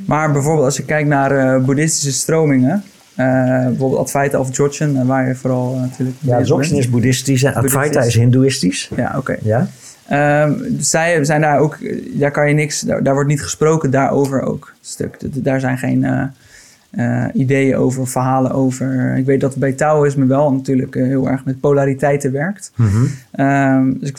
Maar 0.05 0.31
bijvoorbeeld 0.31 0.65
als 0.65 0.77
je 0.77 0.83
kijkt 0.83 1.09
naar 1.09 1.31
eh, 1.31 1.63
boeddhistische 1.65 2.11
stromingen. 2.11 2.83
Eh, 3.19 3.65
bijvoorbeeld 3.65 3.99
Advaita 3.99 4.39
of 4.39 4.49
Dzogchen, 4.49 4.99
eh, 4.99 5.05
waar 5.05 5.27
je 5.27 5.35
vooral 5.35 5.73
eh, 5.73 5.81
natuurlijk 5.81 6.17
Ja, 6.19 6.41
Dzogchen 6.41 6.77
is 6.77 6.89
boeddhistisch 6.89 7.43
en 7.43 7.53
Advaita 7.53 8.01
is 8.01 8.15
hindoeïstisch. 8.15 8.91
Ja, 8.95 9.13
oké. 9.17 9.37
Ja? 9.41 9.67
Ehm, 10.07 10.53
zij 10.79 11.23
zijn 11.23 11.41
daar 11.41 11.59
ook, 11.59 11.77
daar 12.13 12.31
kan 12.31 12.47
je 12.47 12.53
niks, 12.53 12.81
daar, 12.81 13.03
daar 13.03 13.13
wordt 13.13 13.29
niet 13.29 13.41
gesproken 13.41 13.91
daarover 13.91 14.41
ook. 14.41 14.73
Stuk. 14.81 15.43
Daar 15.43 15.59
zijn 15.59 15.77
geen 15.77 16.31
ideeën 17.33 17.75
over, 17.75 18.07
verhalen 18.07 18.51
over. 18.51 19.17
Ik 19.17 19.25
weet 19.25 19.41
dat 19.41 19.49
het 19.49 19.59
bij 19.59 19.73
Taoïsme 19.73 20.25
wel 20.25 20.53
natuurlijk 20.53 20.95
heel 20.95 21.29
erg 21.29 21.45
met 21.45 21.59
polariteiten 21.59 22.31
werkt. 22.31 22.71
Ehm, 23.31 23.93
dus 23.99 24.09
ik 24.09 24.17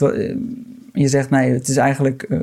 je 0.93 1.07
zegt 1.07 1.29
nee, 1.29 1.53
het 1.53 1.67
is 1.67 1.77
eigenlijk 1.77 2.23
eh, 2.23 2.37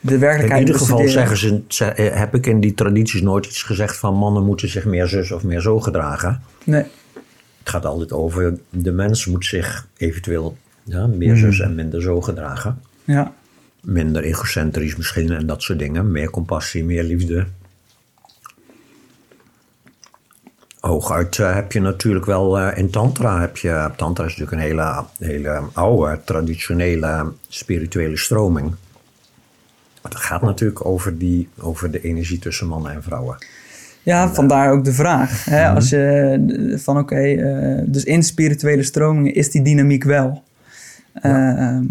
de 0.00 0.14
In 0.14 0.20
werkelijkheid. 0.20 0.60
ieder 0.66 0.80
geval 0.80 1.08
zeggen 1.08 1.64
ze, 1.68 1.84
eh, 1.84 2.18
heb 2.18 2.34
ik 2.34 2.46
in 2.46 2.60
die 2.60 2.74
tradities 2.74 3.22
nooit 3.22 3.46
iets 3.46 3.62
gezegd 3.62 3.96
van 3.96 4.14
mannen 4.14 4.44
moeten 4.44 4.68
zich 4.68 4.84
meer 4.84 5.06
zus 5.06 5.30
of 5.32 5.42
meer 5.42 5.60
zo 5.60 5.80
gedragen. 5.80 6.42
Nee, 6.64 6.84
Het 7.58 7.68
gaat 7.68 7.84
altijd 7.86 8.12
over 8.12 8.58
de 8.70 8.92
mens 8.92 9.26
moet 9.26 9.44
zich 9.46 9.86
eventueel 9.96 10.56
ja, 10.84 11.06
meer 11.06 11.36
zus 11.36 11.60
en 11.60 11.74
minder 11.74 12.02
zo 12.02 12.20
gedragen. 12.20 12.80
ja. 13.04 13.32
Minder 13.82 14.22
egocentrisch 14.22 14.96
misschien 14.96 15.30
en 15.32 15.46
dat 15.46 15.62
soort 15.62 15.78
dingen. 15.78 16.10
Meer 16.12 16.30
compassie, 16.30 16.84
meer 16.84 17.02
liefde. 17.02 17.46
Hooguit 20.80 21.38
eh, 21.38 21.54
heb 21.54 21.72
je 21.72 21.80
natuurlijk 21.80 22.24
wel 22.24 22.58
eh, 22.58 22.78
in 22.78 22.90
Tantra. 22.90 23.40
Heb 23.40 23.56
je, 23.56 23.90
tantra 23.96 24.24
is 24.24 24.36
natuurlijk 24.36 24.56
een 24.62 24.68
hele, 24.68 25.04
hele 25.18 25.62
oude, 25.72 26.20
traditionele 26.24 27.32
spirituele 27.48 28.16
stroming. 28.16 28.74
Het 30.02 30.16
gaat 30.16 30.42
natuurlijk 30.42 30.86
over, 30.86 31.18
die, 31.18 31.48
over 31.60 31.90
de 31.90 32.00
energie 32.00 32.38
tussen 32.38 32.66
mannen 32.66 32.92
en 32.92 33.02
vrouwen. 33.02 33.36
Ja, 34.02 34.28
vandaar 34.28 34.70
ook 34.70 34.84
de 34.84 34.92
vraag. 34.92 35.44
Hè? 35.44 35.68
Als 35.68 35.88
je 35.88 36.74
van 36.82 36.98
oké, 36.98 37.20
eh, 37.20 37.82
dus 37.86 38.04
in 38.04 38.22
spirituele 38.22 38.82
stromingen 38.82 39.34
is 39.34 39.50
die 39.50 39.62
dynamiek 39.62 40.04
wel. 40.04 40.42
Ehm, 41.14 41.84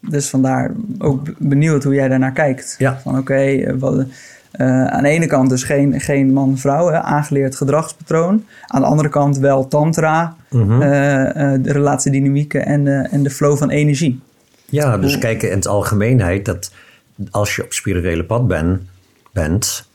dus 0.00 0.28
vandaar 0.28 0.70
ook 0.98 1.26
benieuwd 1.38 1.84
hoe 1.84 1.94
jij 1.94 2.08
daarnaar 2.08 2.32
kijkt. 2.32 2.74
Ja. 2.78 3.00
Van 3.02 3.18
oké, 3.18 3.34
eh, 3.34 3.74
wat 3.78 4.04
eh, 4.52 4.84
aan 4.86 5.02
de 5.02 5.08
ene 5.08 5.26
kant 5.26 5.48
dus 5.48 5.62
geen, 5.62 6.00
geen 6.00 6.32
man-vrouw, 6.32 6.92
aangeleerd 6.92 7.56
gedragspatroon. 7.56 8.44
Aan 8.66 8.80
de 8.80 8.86
andere 8.86 9.08
kant 9.08 9.38
wel 9.38 9.68
tantra, 9.68 10.36
Mhm. 10.50 10.82
eh, 10.82 11.54
eh, 11.54 11.62
de 11.62 11.72
relatiedynamieken 11.72 12.66
en, 12.66 12.84
de 12.84 13.08
en 13.10 13.22
de 13.22 13.30
flow 13.30 13.56
van 13.56 13.70
energie. 13.70 14.20
Ja, 14.68 14.98
dus 14.98 15.18
kijken 15.18 15.50
in 15.50 15.56
het 15.56 15.66
algemeenheid 15.66 16.44
dat 16.44 16.72
als 17.30 17.56
je 17.56 17.64
op 17.64 17.72
spirituele 17.72 18.24
pad 18.24 18.46
ben, 18.46 18.88
bent, 19.32 19.90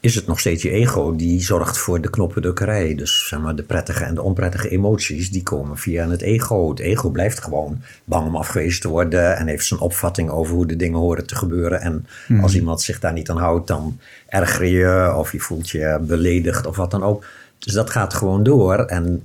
is 0.00 0.14
het 0.14 0.26
nog 0.26 0.40
steeds 0.40 0.62
je 0.62 0.70
ego 0.70 1.16
die 1.16 1.40
zorgt 1.40 1.78
voor 1.78 2.00
de 2.00 2.10
knoppendrukkerij. 2.10 2.94
Dus 2.94 3.28
zeg 3.28 3.40
maar, 3.40 3.56
de 3.56 3.62
prettige 3.62 4.04
en 4.04 4.14
de 4.14 4.22
onprettige 4.22 4.68
emoties, 4.68 5.30
die 5.30 5.42
komen 5.42 5.76
via 5.78 6.08
het 6.08 6.20
ego. 6.22 6.70
Het 6.70 6.78
ego 6.78 7.10
blijft 7.10 7.42
gewoon 7.42 7.80
bang 8.04 8.26
om 8.26 8.36
afgewezen 8.36 8.80
te 8.80 8.88
worden 8.88 9.36
en 9.36 9.46
heeft 9.46 9.66
zijn 9.66 9.80
opvatting 9.80 10.30
over 10.30 10.54
hoe 10.54 10.66
de 10.66 10.76
dingen 10.76 10.98
horen 10.98 11.26
te 11.26 11.36
gebeuren. 11.36 11.80
En 11.80 12.06
als 12.42 12.54
iemand 12.54 12.82
zich 12.82 13.00
daar 13.00 13.12
niet 13.12 13.30
aan 13.30 13.38
houdt, 13.38 13.66
dan 13.66 13.98
erger 14.26 14.66
je 14.66 15.14
of 15.16 15.32
je 15.32 15.40
voelt 15.40 15.70
je 15.70 15.98
beledigd 16.00 16.66
of 16.66 16.76
wat 16.76 16.90
dan 16.90 17.02
ook. 17.02 17.24
Dus 17.58 17.72
dat 17.72 17.90
gaat 17.90 18.14
gewoon 18.14 18.42
door 18.42 18.78
en 18.78 19.22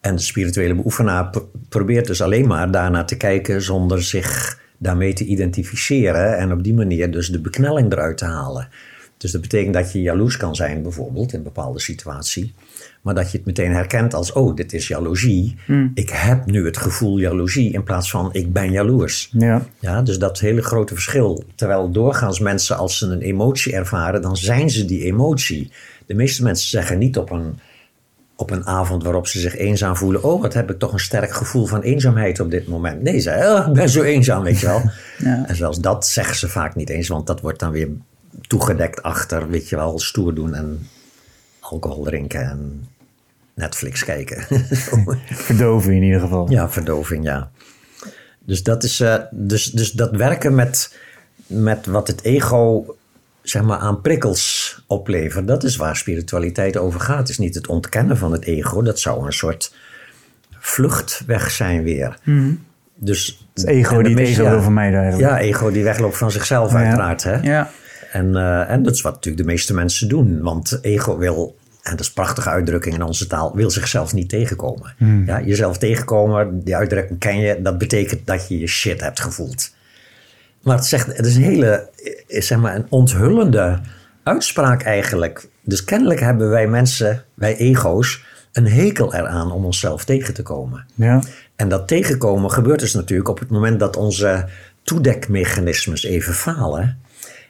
en 0.00 0.16
de 0.16 0.22
spirituele 0.22 0.74
beoefenaar 0.74 1.30
pro- 1.30 1.50
probeert 1.68 2.06
dus 2.06 2.22
alleen 2.22 2.46
maar 2.46 2.70
daarnaar 2.70 3.06
te 3.06 3.16
kijken 3.16 3.62
zonder 3.62 4.02
zich 4.02 4.58
daarmee 4.80 5.12
te 5.12 5.24
identificeren 5.24 6.38
en 6.38 6.52
op 6.52 6.62
die 6.62 6.74
manier 6.74 7.10
dus 7.10 7.28
de 7.28 7.40
beknelling 7.40 7.92
eruit 7.92 8.18
te 8.18 8.24
halen. 8.24 8.68
Dus 9.16 9.32
dat 9.32 9.40
betekent 9.40 9.74
dat 9.74 9.92
je 9.92 10.00
jaloers 10.00 10.36
kan 10.36 10.54
zijn 10.54 10.82
bijvoorbeeld 10.82 11.32
in 11.32 11.38
een 11.38 11.44
bepaalde 11.44 11.80
situatie, 11.80 12.54
maar 13.02 13.14
dat 13.14 13.30
je 13.30 13.36
het 13.36 13.46
meteen 13.46 13.72
herkent 13.72 14.14
als 14.14 14.32
oh, 14.32 14.56
dit 14.56 14.72
is 14.72 14.88
jaloezie. 14.88 15.56
Ik 15.94 16.10
heb 16.10 16.46
nu 16.46 16.64
het 16.64 16.76
gevoel 16.76 17.18
jaloezie 17.18 17.72
in 17.72 17.82
plaats 17.82 18.10
van 18.10 18.28
ik 18.32 18.52
ben 18.52 18.70
jaloers. 18.70 19.30
Ja. 19.32 19.66
Ja, 19.78 20.02
dus 20.02 20.18
dat 20.18 20.40
hele 20.40 20.62
grote 20.62 20.94
verschil. 20.94 21.44
Terwijl 21.54 21.90
doorgaans 21.90 22.38
mensen 22.38 22.76
als 22.76 22.98
ze 22.98 23.06
een 23.06 23.20
emotie 23.20 23.72
ervaren, 23.72 24.22
dan 24.22 24.36
zijn 24.36 24.70
ze 24.70 24.84
die 24.84 25.04
emotie. 25.04 25.70
De 26.06 26.14
meeste 26.14 26.42
mensen 26.42 26.68
zeggen 26.68 26.98
niet 26.98 27.18
op 27.18 27.30
een, 27.30 27.58
op 28.40 28.50
een 28.50 28.66
avond 28.66 29.02
waarop 29.02 29.26
ze 29.26 29.40
zich 29.40 29.56
eenzaam 29.56 29.96
voelen, 29.96 30.22
oh 30.22 30.40
wat 30.40 30.54
heb 30.54 30.70
ik 30.70 30.78
toch 30.78 30.92
een 30.92 30.98
sterk 31.00 31.32
gevoel 31.32 31.66
van 31.66 31.80
eenzaamheid 31.80 32.40
op 32.40 32.50
dit 32.50 32.68
moment. 32.68 33.02
Nee, 33.02 33.18
ze 33.18 33.30
oh, 33.30 33.66
ik 33.66 33.72
ben 33.72 33.88
zo 33.88 34.02
eenzaam, 34.02 34.42
weet 34.42 34.60
je 34.60 34.66
wel. 34.66 34.82
Ja. 35.18 35.44
En 35.46 35.56
zelfs 35.56 35.78
dat 35.78 36.06
zeggen 36.06 36.36
ze 36.36 36.48
vaak 36.48 36.74
niet 36.74 36.90
eens, 36.90 37.08
want 37.08 37.26
dat 37.26 37.40
wordt 37.40 37.58
dan 37.58 37.70
weer 37.70 37.88
toegedekt 38.46 39.02
achter, 39.02 39.48
weet 39.48 39.68
je 39.68 39.76
wel, 39.76 39.98
stoer 39.98 40.34
doen 40.34 40.54
en 40.54 40.88
alcohol 41.60 42.04
drinken 42.04 42.40
en 42.40 42.88
Netflix 43.54 44.04
kijken. 44.04 44.46
Verdoven 45.26 45.92
in 45.92 46.02
ieder 46.02 46.20
geval. 46.20 46.50
Ja, 46.50 46.70
verdoving, 46.70 47.24
ja. 47.24 47.50
Dus 48.38 48.62
dat, 48.62 48.84
is, 48.84 49.00
eh, 49.00 49.16
dus, 49.30 49.64
dus 49.64 49.92
dat 49.92 50.10
werken 50.10 50.54
met, 50.54 50.96
met 51.46 51.86
wat 51.86 52.06
het 52.06 52.22
ego 52.22 52.94
zeg 53.42 53.62
maar, 53.62 53.78
aan 53.78 54.00
prikkels 54.00 54.74
oplevert, 54.86 55.46
dat 55.46 55.64
is 55.64 55.76
waar 55.76 55.96
spiritualiteit 55.96 56.76
over 56.76 57.00
gaat. 57.00 57.18
Het 57.18 57.28
is 57.28 57.38
niet 57.38 57.54
het 57.54 57.66
ontkennen 57.66 58.16
van 58.16 58.32
het 58.32 58.44
ego, 58.44 58.82
dat 58.82 58.98
zou 58.98 59.26
een 59.26 59.32
soort 59.32 59.74
vluchtweg 60.58 61.50
zijn 61.50 61.82
weer. 61.82 62.18
Dus, 62.94 63.46
Het 63.54 63.66
ego 63.66 64.02
die 64.02 64.14
het 64.16 64.26
ego 64.28 64.42
ja, 64.42 64.50
wil 64.50 64.62
vermijden 64.62 65.00
eigenlijk. 65.00 65.30
Ja, 65.30 65.38
ego 65.38 65.70
die 65.70 65.84
wegloopt 65.84 66.16
van 66.16 66.30
zichzelf, 66.30 66.72
Ja. 66.72 66.78
uiteraard. 66.78 67.22
Hè? 67.22 67.40
Ja, 67.40 67.70
En, 68.12 68.36
eh, 68.36 68.70
en 68.70 68.82
dat 68.82 68.94
is 68.94 69.00
wat 69.00 69.14
natuurlijk 69.14 69.42
de 69.46 69.50
meeste 69.52 69.74
mensen 69.74 70.08
doen. 70.08 70.42
Want 70.42 70.78
ego 70.82 71.16
wil, 71.18 71.56
en 71.82 71.90
dat 71.90 72.00
is 72.00 72.06
een 72.06 72.12
prachtige 72.14 72.48
uitdrukking 72.48 72.94
in 72.94 73.02
onze 73.02 73.26
taal, 73.26 73.54
wil 73.56 73.70
zichzelf 73.70 74.12
niet 74.12 74.28
tegenkomen. 74.28 74.94
Ja, 75.26 75.40
jezelf 75.40 75.78
tegenkomen, 75.78 76.64
die 76.64 76.76
uitdrukking 76.76 77.18
ken 77.18 77.38
je, 77.38 77.62
dat 77.62 77.78
betekent 77.78 78.26
dat 78.26 78.48
je 78.48 78.58
je 78.58 78.66
shit 78.66 79.00
hebt 79.00 79.20
gevoeld. 79.20 79.74
Maar 80.62 80.76
het, 80.76 80.86
zegt, 80.86 81.16
het 81.16 81.26
is 81.26 81.36
een 81.36 81.42
hele, 81.42 81.90
eh, 82.28 82.40
zeg 82.40 82.58
maar, 82.58 82.74
een 82.76 82.86
onthullende 82.88 83.80
uitspraak 84.22 84.82
eigenlijk. 84.82 85.48
Dus 85.62 85.84
kennelijk 85.84 86.20
hebben 86.20 86.48
wij 86.48 86.66
mensen, 86.66 87.24
wij 87.34 87.56
ego's, 87.56 88.24
een 88.52 88.66
hekel 88.66 89.14
eraan 89.14 89.52
om 89.52 89.64
onszelf 89.64 90.04
tegen 90.04 90.34
te 90.34 90.42
komen. 90.42 90.86
Ja. 90.94 91.22
En 91.56 91.68
dat 91.68 91.88
tegenkomen 91.88 92.50
gebeurt 92.50 92.80
dus 92.80 92.94
natuurlijk 92.94 93.28
op 93.28 93.38
het 93.38 93.50
moment 93.50 93.80
dat 93.80 93.96
onze 93.96 94.48
toedekmechanismes 94.82 96.04
even 96.04 96.34
falen. 96.34 96.98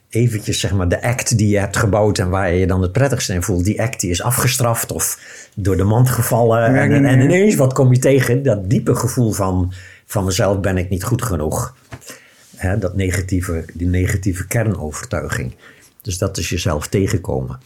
Eventjes 0.08 0.60
zeg 0.60 0.72
maar 0.72 0.88
de 0.88 1.02
act 1.02 1.38
die 1.38 1.48
je 1.48 1.58
hebt 1.58 1.76
gebouwd 1.76 2.18
en 2.18 2.28
waar 2.28 2.52
je 2.52 2.58
je 2.58 2.66
dan 2.66 2.82
het 2.82 2.92
prettigste 2.92 3.34
in 3.34 3.42
voelt. 3.42 3.64
Die 3.64 3.82
act 3.82 4.00
die 4.00 4.10
is 4.10 4.22
afgestraft 4.22 4.92
of 4.92 5.18
door 5.54 5.76
de 5.76 5.84
mand 5.84 6.10
gevallen. 6.10 6.64
En, 6.64 6.92
en 6.92 7.00
meer. 7.00 7.20
ineens 7.20 7.54
wat 7.54 7.72
kom 7.72 7.92
je 7.92 7.98
tegen? 7.98 8.42
Dat 8.42 8.70
diepe 8.70 8.94
gevoel 8.94 9.32
van, 9.32 9.72
van 10.06 10.24
mezelf 10.24 10.60
ben 10.60 10.78
ik 10.78 10.88
niet 10.88 11.04
goed 11.04 11.22
genoeg. 11.22 11.74
Hè, 12.60 12.78
dat 12.78 12.94
negatieve, 12.96 13.64
die 13.74 13.86
negatieve 13.86 14.46
kernovertuiging. 14.46 15.54
Dus 16.02 16.18
dat 16.18 16.38
is 16.38 16.48
jezelf 16.48 16.86
tegenkomen. 16.88 17.58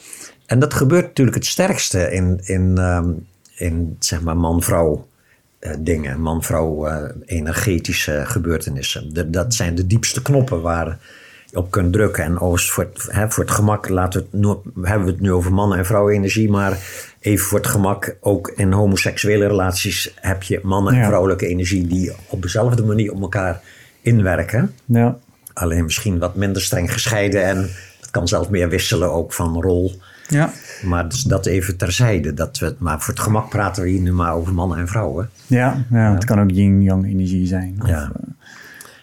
En 0.46 0.58
dat 0.58 0.74
gebeurt 0.74 1.06
natuurlijk 1.06 1.36
het 1.36 1.46
sterkste 1.46 2.10
in, 2.12 2.40
in, 2.44 2.78
ehm, 2.78 3.10
in 3.56 3.96
zeg 3.98 4.20
maar 4.22 4.36
man-vrouw 4.36 5.06
eh, 5.58 5.72
dingen, 5.78 6.20
man-vrouw 6.20 6.86
eh, 6.86 7.10
energetische 7.24 8.22
gebeurtenissen. 8.26 9.14
De- 9.14 9.30
dat 9.30 9.54
zijn 9.54 9.74
de 9.74 9.86
diepste 9.86 10.22
knoppen 10.22 10.60
waar 10.60 10.98
je 11.50 11.56
op 11.56 11.70
kunt 11.70 11.92
drukken. 11.92 12.24
En 12.24 12.40
overigens 12.40 12.70
voor 12.70 12.90
hè, 13.08 13.30
voor 13.30 13.44
het 13.44 13.52
gemak 13.52 13.88
laten 13.88 14.20
we 14.20 14.26
het 14.30 14.40
nu, 14.74 14.82
hebben 14.88 15.06
we 15.06 15.12
het 15.12 15.20
nu 15.20 15.32
over 15.32 15.52
mannen- 15.52 15.78
en 15.78 15.86
vrouwenenergie, 15.86 16.50
maar 16.50 16.78
even 17.20 17.46
voor 17.46 17.58
het 17.58 17.66
gemak, 17.68 18.16
ook 18.20 18.48
in 18.56 18.72
homoseksuele 18.72 19.46
relaties 19.46 20.14
heb 20.20 20.42
je 20.42 20.60
mannen- 20.62 20.92
en 20.92 20.98
Ja. 20.98 21.06
vrouwelijke 21.06 21.46
energie 21.46 21.86
die 21.86 22.12
op 22.28 22.42
dezelfde 22.42 22.82
manier 22.84 23.12
op 23.12 23.20
elkaar 23.20 23.60
inwerken. 24.04 24.74
Ja. 24.84 25.16
Alleen 25.52 25.84
misschien 25.84 26.18
wat 26.18 26.34
minder 26.34 26.62
streng 26.62 26.92
gescheiden 26.92 27.44
en 27.44 27.56
het 28.00 28.10
kan 28.10 28.28
zelfs 28.28 28.48
meer 28.48 28.68
wisselen 28.68 29.12
ook 29.12 29.32
van 29.32 29.62
rol. 29.62 30.00
ja. 30.28 30.50
Maar 30.82 31.08
dus 31.08 31.22
dat 31.22 31.46
even 31.46 31.76
terzijde. 31.76 32.34
Dat 32.34 32.58
we, 32.58 32.74
maar 32.78 33.00
voor 33.00 33.14
het 33.14 33.22
gemak 33.22 33.48
praten 33.48 33.82
we 33.82 33.88
hier 33.88 34.00
nu 34.00 34.12
maar 34.12 34.34
over 34.34 34.54
mannen 34.54 34.78
en 34.78 34.88
vrouwen. 34.88 35.30
Ja, 35.46 35.84
ja, 35.90 36.14
het 36.14 36.24
kan 36.24 36.40
ook 36.40 36.50
yin-yang 36.50 37.04
energie 37.06 37.46
zijn. 37.46 37.76
Of, 37.82 37.88
Ja. 37.88 38.02
eh, 38.14 38.20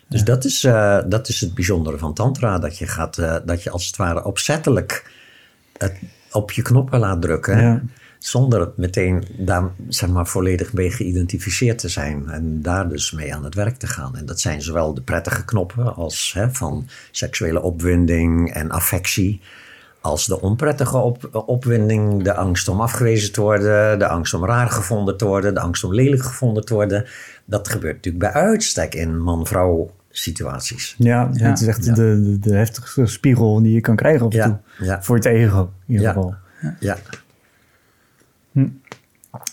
Dus 0.08 0.24
dat, 0.24 0.46
is, 0.46 0.64
eh, 0.64 0.98
dat 1.08 1.28
is 1.28 1.42
het 1.42 1.54
bijzondere 1.54 1.98
van 1.98 2.14
Tantra. 2.14 2.60
Dat 2.60 2.78
je, 2.78 2.88
gaat, 2.88 3.18
eh, 3.18 3.36
dat 3.46 3.64
je 3.64 3.70
als 3.70 3.86
het 3.88 3.96
ware 3.96 4.24
opzettelijk 4.26 5.12
het 5.78 5.94
op 6.32 6.52
je 6.52 6.62
knoppen 6.62 7.00
laat 7.00 7.22
drukken. 7.22 7.92
Zonder 8.22 8.72
meteen 8.76 9.24
daar 9.38 9.64
zeg 9.88 10.10
maar, 10.10 10.28
volledig 10.28 10.74
mee 10.74 10.92
geïdentificeerd 10.92 11.78
te 11.80 11.90
zijn. 11.90 12.30
En 12.30 12.62
daar 12.62 12.90
dus 12.90 13.12
mee 13.12 13.36
aan 13.36 13.44
het 13.44 13.56
werk 13.56 13.78
te 13.78 13.88
gaan. 13.88 14.16
En 14.18 14.26
dat 14.26 14.40
zijn 14.40 14.62
zowel 14.62 14.94
de 14.94 15.02
prettige 15.02 15.46
knoppen 15.46 15.96
als 15.96 16.32
hè, 16.36 16.52
van 16.52 16.88
seksuele 17.12 17.62
opwinding 17.62 18.54
en 18.54 18.72
affectie. 18.72 19.42
Als 20.02 20.26
de 20.26 20.42
onprettige 20.42 20.98
op, 20.98 21.44
opwinding, 21.46 22.24
de 22.24 22.34
angst 22.34 22.68
om 22.68 22.82
afgewezen 22.82 23.32
te 23.32 23.42
worden, 23.42 24.00
de 24.00 24.08
angst 24.08 24.34
om 24.34 24.46
raar 24.46 24.70
gevonden 24.70 25.18
te 25.18 25.26
worden, 25.26 25.54
de 25.54 25.60
angst 25.60 25.84
om 25.84 25.94
lelijk 25.94 26.24
gevonden 26.24 26.66
te 26.66 26.74
worden. 26.74 27.06
Dat 27.46 27.68
gebeurt 27.70 27.96
natuurlijk 27.96 28.34
bij 28.34 28.42
uitstek 28.42 28.96
in 28.96 29.22
man-vrouw 29.22 29.92
situaties. 30.10 30.96
ja, 30.98 31.30
Ja. 31.34 31.50
het 31.50 31.62
is 31.62 31.68
echt 31.68 31.86
Ja. 31.86 31.94
de, 31.94 32.22
de, 32.22 32.40
de 32.50 32.56
heftigste 32.56 33.06
spiegel 33.06 33.62
die 33.62 33.74
je 33.74 33.82
kan 33.82 33.96
krijgen 33.96 34.26
af 34.26 34.32
en 34.32 34.38
Ja, 34.38 34.46
toe. 34.78 34.86
ja. 34.86 35.04
Voor 35.04 35.16
het 35.16 35.26
ego 35.26 35.60
in 35.88 35.94
ieder 35.94 36.06
Ja. 36.06 36.14
geval. 36.14 36.36
Ja, 36.80 36.98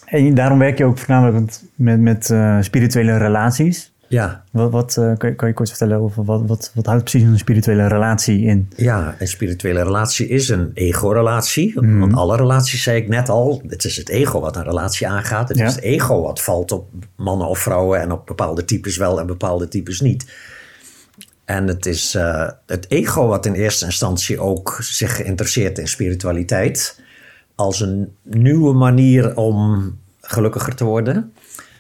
En 0.04 0.34
daarom 0.34 0.58
werk 0.58 0.78
je 0.78 0.84
ook 0.84 0.98
voornamelijk 0.98 1.38
met, 1.38 1.62
met, 1.74 2.00
met 2.00 2.30
eh, 2.30 2.56
spirituele 2.60 3.16
relaties. 3.16 3.92
ja. 4.08 4.44
Wat, 4.50 4.70
wat 4.70 4.96
eh, 4.96 5.12
kan, 5.16 5.28
je, 5.30 5.34
kan 5.36 5.48
je 5.48 5.54
kort 5.54 5.68
vertellen 5.68 5.98
over 5.98 6.24
wat, 6.24 6.42
wat, 6.46 6.72
wat 6.74 6.86
houdt 6.86 7.02
precies 7.04 7.28
een 7.28 7.38
spirituele 7.38 7.86
relatie 7.86 8.42
in? 8.44 8.68
Ja, 8.76 9.14
een 9.18 9.28
spirituele 9.28 9.82
relatie 9.82 10.28
is 10.28 10.48
een 10.48 10.70
ego-relatie. 10.74 11.72
Want 11.74 12.14
alle 12.14 12.36
relaties, 12.36 12.82
zei 12.82 12.96
ik 13.00 13.08
net 13.08 13.28
al, 13.28 13.62
het 13.66 13.84
is 13.84 13.96
het 13.96 14.08
ego 14.08 14.40
wat 14.40 14.56
een 14.56 14.64
relatie 14.64 15.08
aangaat. 15.08 15.48
Het 15.48 15.58
Ja. 15.58 15.66
is 15.66 15.74
het 15.74 15.84
ego 15.84 16.22
wat 16.22 16.40
valt 16.42 16.72
op 16.72 16.88
mannen 17.16 17.48
of 17.48 17.58
vrouwen 17.58 18.00
en 18.00 18.12
op 18.12 18.26
bepaalde 18.26 18.64
types 18.64 18.96
wel 18.96 19.20
en 19.20 19.26
bepaalde 19.26 19.68
types 19.68 20.00
niet. 20.00 20.26
En 21.44 21.66
het 21.66 21.86
is 21.86 22.14
eh, 22.14 22.48
het 22.66 22.86
ego 22.90 23.26
wat 23.26 23.46
in 23.46 23.52
eerste 23.54 23.84
instantie 23.84 24.40
ook 24.40 24.76
zich 24.80 25.16
geïnteresseerd 25.16 25.78
in 25.78 25.88
spiritualiteit. 25.88 27.00
Als 27.58 27.80
een 27.80 28.16
nieuwe 28.22 28.72
manier 28.72 29.36
om 29.36 29.92
gelukkiger 30.20 30.74
te 30.74 30.84
worden. 30.84 31.32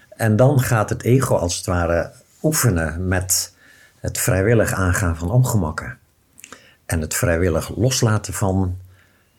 En 0.08 0.36
dan 0.36 0.60
gaat 0.60 0.90
het 0.90 1.02
ego 1.02 1.34
als 1.34 1.56
het 1.56 1.66
ware 1.66 2.12
oefenen 2.42 3.08
met 3.08 3.54
het 4.00 4.18
vrijwillig 4.18 4.72
aangaan 4.72 5.16
van 5.16 5.30
ongemakken. 5.30 5.98
En 6.86 7.00
het 7.00 7.14
vrijwillig 7.14 7.76
loslaten 7.76 8.34
van 8.34 8.76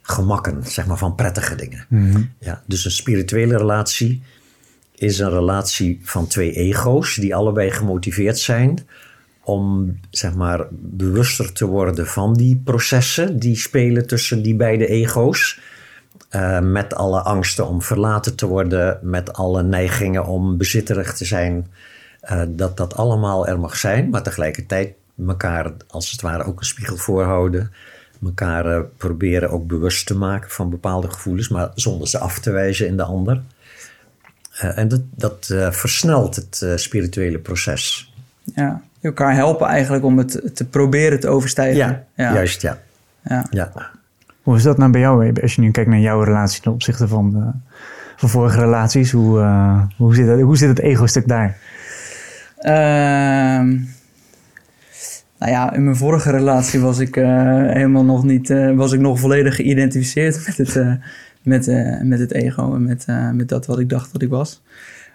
gemakken, 0.02 0.64
zeg 0.66 0.86
maar 0.86 0.98
van 0.98 1.16
prettige 1.16 1.56
dingen. 1.56 1.86
Ja, 2.40 2.64
dus 2.66 2.86
een 2.86 2.92
spirituele 2.92 3.58
relatie 3.58 4.24
is 4.96 5.20
een 5.20 5.30
relatie 5.30 6.00
van 6.04 6.28
twee 6.28 6.54
ego's 6.54 7.16
die 7.16 7.36
allebei 7.36 7.72
gemotiveerd 7.72 8.40
zijn 8.40 8.88
om 9.44 9.98
zeg 10.10 10.34
maar 10.34 10.68
bewuster 10.72 11.54
te 11.54 11.66
worden 11.66 12.08
van 12.08 12.34
die 12.34 12.62
processen 12.64 13.40
die 13.40 13.56
spelen 13.56 14.08
tussen 14.08 14.42
die 14.42 14.56
beide 14.56 14.88
ego's. 14.88 15.60
Uh, 16.32 16.60
met 16.60 16.96
alle 16.96 17.22
angsten 17.22 17.68
om 17.68 17.82
verlaten 17.82 18.36
te 18.36 18.46
worden, 18.46 19.00
met 19.02 19.34
alle 19.34 19.64
neigingen 19.64 20.26
om 20.26 20.58
bezitterig 20.58 21.14
te 21.14 21.26
zijn. 21.26 21.68
Uh, 22.32 22.42
dat 22.48 22.78
dat 22.78 22.96
allemaal 22.96 23.48
er 23.48 23.60
mag 23.60 23.78
zijn, 23.78 24.10
maar 24.10 24.24
tegelijkertijd 24.24 24.94
elkaar 25.28 25.72
als 25.88 26.12
het 26.12 26.22
ware 26.22 26.44
ook 26.44 26.60
een 26.60 26.66
spiegel 26.66 26.98
voorhouden. 26.98 27.72
Elkaar 28.24 28.78
uh, 28.78 28.80
proberen 28.98 29.50
ook 29.50 29.68
bewust 29.68 30.06
te 30.06 30.16
maken 30.16 30.50
van 30.50 30.70
bepaalde 30.70 31.10
gevoelens, 31.10 31.50
maar 31.50 31.72
zonder 31.76 32.08
ze 32.08 32.18
af 32.18 32.40
te 32.40 32.52
wijzen 32.52 32.88
in 32.88 32.98
de 32.98 33.04
ander. 33.04 33.42
en 34.60 34.88
dat, 34.88 35.02
dat 35.16 35.46
versnelt 35.70 36.36
het 36.36 36.66
spirituele 36.76 37.40
proces. 37.40 38.14
Ja, 38.44 38.82
elkaar 39.02 39.36
helpen 39.36 39.68
eigenlijk 39.68 40.04
om 40.04 40.18
het 40.18 40.56
te 40.56 40.66
proberen 40.66 41.20
te 41.20 41.28
overstijgen. 41.28 41.78
Ja, 41.78 42.04
ja. 42.16 42.34
juist 42.34 42.62
ja. 42.62 42.78
ja. 43.24 43.46
ja. 43.50 43.92
Hoe 44.50 44.58
is 44.58 44.64
dat 44.64 44.78
nou 44.78 44.92
bij 44.92 45.02
jou, 45.02 45.42
als 45.42 45.56
je 45.56 45.62
nu 45.62 45.72
kijkt 45.72 45.90
naar 45.90 46.00
jouw 46.00 46.22
relatie 46.22 46.62
ten 46.62 46.72
opzichte 46.72 47.08
van, 47.08 47.34
uh, 47.38 47.48
van 48.16 48.30
vorige 48.30 48.60
relaties? 48.60 49.12
Hoe, 49.12 49.40
uh, 49.40 49.82
hoe, 49.98 50.16
zit, 50.16 50.28
het, 50.28 50.42
hoe 50.42 50.58
zit 50.58 50.70
het 50.70 50.80
ego-stuk 50.80 51.28
daar? 51.28 51.58
Uh, 52.62 52.72
nou 55.40 55.52
ja, 55.52 55.74
in 55.74 55.84
mijn 55.84 55.96
vorige 55.96 56.32
relatie 56.32 56.80
was 56.80 57.00
ik 57.00 57.16
uh, 57.16 57.26
helemaal 57.68 58.06
nog 58.06 58.24
niet, 58.24 58.50
was 58.76 58.92
ik 58.92 59.00
nog 59.00 59.20
volledig 59.20 59.56
geïdentificeerd 59.56 60.46
met 60.48 60.58
het, 60.58 61.00
met, 61.42 61.68
met 62.04 62.20
het 62.20 62.32
ego 62.32 62.76
en 62.76 62.84
met, 62.84 63.06
met 63.34 63.50
dat 63.50 63.66
wat 63.66 63.80
ik 63.80 63.90
dacht 63.90 64.12
dat 64.12 64.22
ik 64.22 64.30
was. 64.30 64.64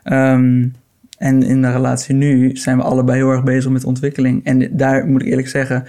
Um, 0.05 0.73
en 1.19 1.43
in 1.43 1.63
de 1.63 1.73
relatie 1.73 2.15
nu 2.15 2.57
zijn 2.57 2.77
we 2.77 2.83
allebei 2.83 3.19
heel 3.19 3.31
erg 3.31 3.43
bezig 3.43 3.71
met 3.71 3.85
ontwikkeling. 3.85 4.45
En 4.45 4.77
daar 4.77 5.07
moet 5.07 5.23
ik 5.23 5.29
eerlijk 5.29 5.49
zeggen, 5.49 5.85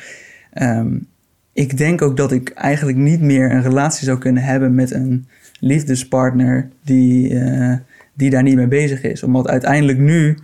um, 0.53 1.07
ik 1.55 1.77
denk 1.77 2.01
ook 2.01 2.17
dat 2.17 2.31
ik 2.31 2.49
eigenlijk 2.49 2.97
niet 2.97 3.21
meer 3.21 3.51
een 3.51 3.61
relatie 3.61 4.05
zou 4.05 4.17
kunnen 4.17 4.43
hebben 4.43 4.75
met 4.75 4.91
een 4.91 5.27
liefdespartner 5.59 6.69
die, 6.83 7.29
uh, 7.29 7.75
die 8.13 8.29
daar 8.29 8.43
niet 8.43 8.55
mee 8.55 8.67
bezig 8.67 9.01
is. 9.01 9.23
Omdat 9.23 9.47
uiteindelijk 9.47 9.97
nu 9.97 10.37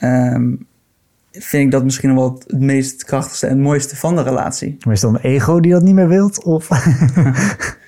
um, 0.00 0.66
vind 1.32 1.64
ik 1.64 1.70
dat 1.70 1.84
misschien 1.84 2.14
wel 2.14 2.42
het 2.46 2.60
meest 2.60 3.04
krachtigste 3.04 3.46
en 3.46 3.52
het 3.52 3.62
mooiste 3.62 3.96
van 3.96 4.16
de 4.16 4.22
relatie. 4.22 4.76
Maar 4.84 4.94
is 4.94 5.02
het 5.02 5.12
dan 5.12 5.20
een 5.22 5.30
ego 5.30 5.60
die 5.60 5.72
dat 5.72 5.82
niet 5.82 5.94
meer 5.94 6.08
wilt? 6.08 6.44
Of? 6.44 6.68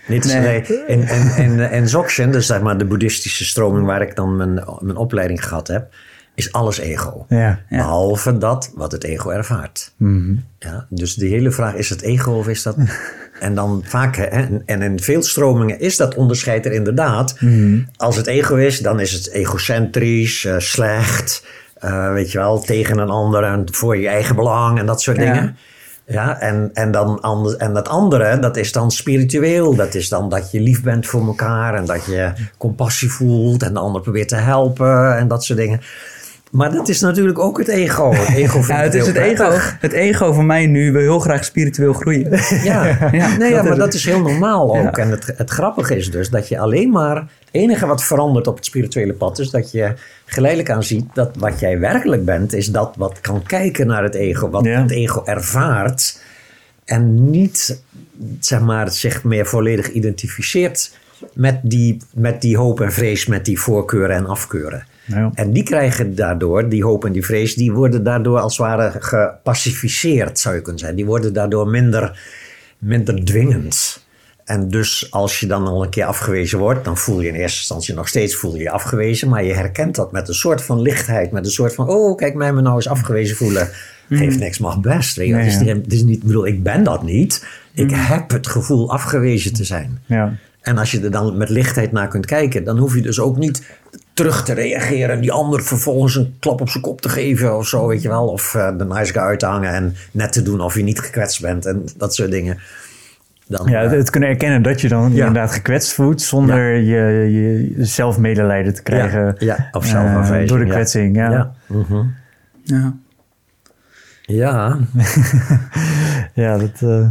Niet 0.09 0.25
nee. 0.25 0.63
En, 0.87 1.09
en, 1.09 1.35
en, 1.37 1.71
en 1.71 1.85
Dzogchen, 1.85 2.33
dus 2.33 2.47
zeg 2.47 2.63
maar 2.63 2.79
de 2.79 2.85
boeddhistische 2.85 3.45
stroming 3.45 3.87
waar 3.87 4.03
ik 4.03 4.17
dan 4.17 4.37
mijn, 4.37 4.55
mijn 4.81 4.97
opleiding 4.97 5.45
gehad 5.45 5.69
heb 5.69 5.95
is 6.35 6.53
alles 6.53 6.79
ego. 6.79 7.27
Ja. 7.29 7.61
Behalve 7.69 8.39
dat 8.39 8.71
wat 8.75 8.93
het 8.93 9.05
ego 9.05 9.31
ervaart. 9.31 9.93
Mhm. 9.97 10.35
ja, 10.59 10.87
dus 10.89 11.15
de 11.15 11.27
hele 11.27 11.51
vraag, 11.51 11.75
is 11.75 11.89
het 11.89 12.03
ego 12.03 12.33
of 12.33 12.49
is 12.49 12.63
dat... 12.63 12.77
en 13.41 13.55
dan 13.55 13.83
vaak, 13.85 14.17
hè, 14.17 14.27
en 14.67 14.83
in 14.83 15.01
veel 15.01 15.23
stromingen 15.23 15.81
is 15.81 15.97
dat 15.97 16.15
onderscheid 16.15 16.67
er 16.67 16.73
inderdaad. 16.73 17.41
Mhm. 17.41 17.79
Als 17.97 18.17
het 18.17 18.27
ego 18.27 18.55
is, 18.55 18.79
dan 18.79 19.01
is 19.01 19.13
het 19.13 19.31
egocentrisch, 19.31 20.45
uh, 20.45 20.59
slecht... 20.59 21.45
Uh, 21.85 22.13
weet 22.13 22.33
je 22.33 22.39
wel, 22.39 22.61
tegen 22.61 22.99
een 22.99 23.11
ander 23.11 23.45
en 23.45 23.67
voor 23.71 23.97
je 23.97 24.09
eigen 24.09 24.37
belang 24.37 24.79
en 24.79 24.87
dat 24.87 25.03
soort 25.03 25.17
Ja. 25.17 25.33
dingen. 25.33 25.57
Ja, 26.07 26.41
en, 26.41 26.71
en, 26.73 26.91
dan 26.91 27.21
ander, 27.21 27.57
en 27.57 27.75
dat 27.75 27.89
andere, 27.89 28.39
dat 28.39 28.57
is 28.57 28.73
dan 28.73 28.91
spiritueel. 28.91 29.75
Dat 29.75 29.95
is 29.95 30.09
dan 30.09 30.29
dat 30.29 30.51
je 30.51 30.61
lief 30.61 30.83
bent 30.83 31.07
voor 31.07 31.27
elkaar 31.27 31.75
en 31.75 31.85
dat 31.85 32.05
je 32.05 32.33
compassie 32.59 33.11
voelt 33.11 33.63
en 33.63 33.73
de 33.73 33.79
ander 33.79 34.01
probeert 34.03 34.29
te 34.29 34.37
helpen 34.37 35.17
en 35.17 35.29
dat 35.29 35.45
soort 35.45 35.59
dingen. 35.59 35.81
Maar 36.53 36.73
dat 36.73 36.89
is 36.89 37.01
natuurlijk 37.01 37.39
ook 37.39 37.59
het 37.59 37.69
ego. 37.69 38.13
Het 38.13 38.35
ego 38.45 38.59
Ja, 38.67 38.77
het 38.77 38.95
is 38.95 39.07
het 39.07 39.17
ego, 39.17 39.51
het 39.79 39.93
ego 39.93 40.33
van 40.33 40.47
mij 40.47 40.67
nu 40.67 40.93
wil 40.93 41.01
heel 41.01 41.19
graag 41.19 41.45
spiritueel 41.45 41.93
groeien. 41.93 42.31
Ja, 42.65 43.09
Ja, 43.13 43.37
nee, 43.37 43.51
ja, 43.51 43.63
maar 43.63 43.77
dat 43.77 43.95
is 43.95 44.05
heel 44.05 44.21
normaal 44.21 44.79
ook. 44.79 44.99
En 44.99 45.11
het, 45.11 45.33
het 45.37 45.51
grappige 45.51 45.97
is 45.97 46.11
dus 46.11 46.31
dat 46.31 46.49
je 46.49 46.59
alleen 46.59 46.91
maar... 46.91 47.17
Het 47.17 47.49
enige 47.51 47.87
wat 47.87 48.05
verandert 48.05 48.47
op 48.47 48.57
het 48.57 48.65
spirituele 48.65 49.13
pad 49.13 49.39
is 49.39 49.51
dat 49.51 49.71
je 49.71 49.95
geleidelijk 50.25 50.71
aan 50.71 50.83
ziet... 50.83 51.05
dat 51.15 51.37
wat 51.37 51.61
jij 51.61 51.79
werkelijk 51.79 52.25
bent, 52.25 52.53
is 52.53 52.67
dat 52.67 52.95
wat 52.97 53.21
kan 53.21 53.43
kijken 53.43 53.87
naar 53.87 54.03
het 54.03 54.15
ego. 54.15 54.51
Wat 54.51 54.65
het 54.65 54.91
ego 54.91 55.25
ervaart. 55.25 56.23
En 56.85 57.31
niet, 57.31 57.83
zeg 58.41 58.61
maar, 58.61 58.91
zich 58.91 59.25
meer 59.25 59.47
volledig 59.47 59.91
identificeert... 59.91 61.01
Met 61.33 61.61
die, 61.63 61.97
met 62.15 62.41
die 62.41 62.57
hoop 62.57 62.81
en 62.81 62.93
vrees, 62.93 63.27
met 63.27 63.45
die 63.45 63.61
voorkeuren 63.61 64.17
en 64.17 64.27
afkeuren. 64.27 64.87
Ja. 65.05 65.31
En 65.35 65.53
die 65.53 65.63
krijgen 65.63 66.15
daardoor, 66.15 66.69
die 66.69 66.85
hoop 66.85 67.05
en 67.05 67.13
die 67.13 67.25
vrees, 67.25 67.55
die 67.55 67.73
worden 67.73 68.03
daardoor 68.05 68.39
als 68.39 68.57
het 68.57 68.67
ware 68.67 68.93
gepacificeerd, 69.01 70.39
zou 70.39 70.55
je 70.55 70.61
kunnen 70.61 70.79
zeggen. 70.81 70.97
Die 70.97 71.07
worden 71.07 71.33
daardoor 71.33 71.69
minder, 71.69 72.21
minder 72.79 73.25
dwingend. 73.25 74.05
En 74.45 74.69
dus 74.69 75.07
als 75.11 75.41
je 75.41 75.47
dan 75.47 75.67
al 75.67 75.83
een 75.85 75.91
keer 75.91 76.05
afgewezen 76.05 76.59
wordt, 76.59 76.85
dan 76.85 76.97
voel 76.97 77.21
je 77.21 77.29
in 77.29 77.35
eerste 77.35 77.59
instantie 77.59 77.95
nog 77.95 78.09
steeds 78.09 78.35
voel 78.35 78.55
je 78.57 78.63
je 78.63 78.71
afgewezen. 78.71 79.29
Maar 79.29 79.45
je 79.45 79.53
herkent 79.55 79.95
dat 79.95 80.13
met 80.13 80.29
een 80.29 80.35
soort 80.35 80.63
van 80.63 80.81
lichtheid, 80.81 81.31
met 81.33 81.45
een 81.45 81.51
soort 81.51 81.75
van, 81.75 81.89
oh 81.89 82.17
kijk 82.17 82.35
mij 82.35 82.53
me 82.53 82.61
nou 82.61 82.75
eens 82.77 82.89
afgewezen 82.89 83.37
voelen. 83.37 83.69
Geeft 84.09 84.39
niks, 84.39 84.59
mag 84.59 84.81
best. 84.81 85.17
Weet 85.17 85.27
je. 85.27 85.33
wel. 85.33 85.43
Nee, 85.43 85.51
het, 85.53 85.61
is, 85.63 85.67
niet- 85.75 85.85
het 85.85 85.93
is 85.93 86.03
niet, 86.03 86.17
ik 86.17 86.23
bedoel, 86.27 86.47
ik 86.47 86.63
ben 86.63 86.85
dat 86.85 87.03
niet. 87.03 87.47
Ik 87.75 87.91
heb 87.93 88.31
het 88.31 88.47
gevoel 88.47 88.91
afgewezen 88.93 89.53
te 89.53 89.65
zijn. 89.65 89.99
Ja. 90.07 90.35
En 90.61 90.79
als 90.79 90.91
je 90.91 91.01
er 91.01 91.11
dan 91.11 91.37
met 91.37 91.49
lichtheid 91.49 91.93
naar 91.93 92.09
kunt 92.09 92.27
kijken, 92.27 92.65
dan 92.65 92.79
hoef 92.79 92.95
je 92.95 93.03
dus 93.03 93.21
ook 93.21 93.37
niet 93.37 93.63
terug 94.23 94.45
te 94.45 94.53
reageren 94.53 95.15
en 95.15 95.21
die 95.21 95.33
ander 95.33 95.63
vervolgens 95.63 96.17
een 96.17 96.35
klap 96.41 96.61
op 96.61 96.69
zijn 96.69 96.83
kop 96.83 97.01
te 97.01 97.09
geven 97.09 97.57
of 97.57 97.67
zo, 97.69 97.87
weet 97.87 98.03
je 98.03 98.09
wel. 98.09 98.27
Of 98.29 98.55
eh, 98.55 98.77
de 98.79 98.85
nice 98.85 99.13
guy 99.13 99.23
uit 99.23 99.39
te 99.39 99.47
hangen 99.47 99.71
en 99.75 99.95
net 100.13 100.33
te 100.33 100.43
doen 100.43 100.61
of 100.61 100.75
je 100.75 100.83
niet 100.83 101.01
gekwetst 101.01 101.41
bent 101.41 101.67
en 101.67 101.85
dat 101.97 102.15
soort 102.15 102.31
dingen. 102.31 102.59
Dan, 103.47 103.71
Ja, 103.71 103.81
het, 103.81 103.93
eh, 103.93 104.11
kunnen 104.11 104.29
erkennen 104.29 104.63
dat 104.63 104.81
je 104.81 104.89
dan 104.89 105.13
Ja. 105.13 105.27
inderdaad 105.27 105.53
gekwetst 105.53 105.93
voelt 105.93 106.23
zonder 106.23 106.75
je, 106.77 107.31
je 107.31 107.75
zelf 107.85 108.19
medelijden 108.19 108.75
te 108.75 108.83
krijgen. 108.83 109.35
ja, 109.39 109.69
of 109.73 109.85
eh, 109.85 109.91
zelfafwijzing. 109.91 110.49
door 110.49 110.59
de 110.59 110.71
kwetsing, 110.71 111.17
ja. 111.17 111.31
Ja. 111.31 111.53
Ja. 112.63 112.95
ja. 114.23 114.79
Ja, 116.35 116.59
dat, 116.59 116.81
eh, 116.83 117.07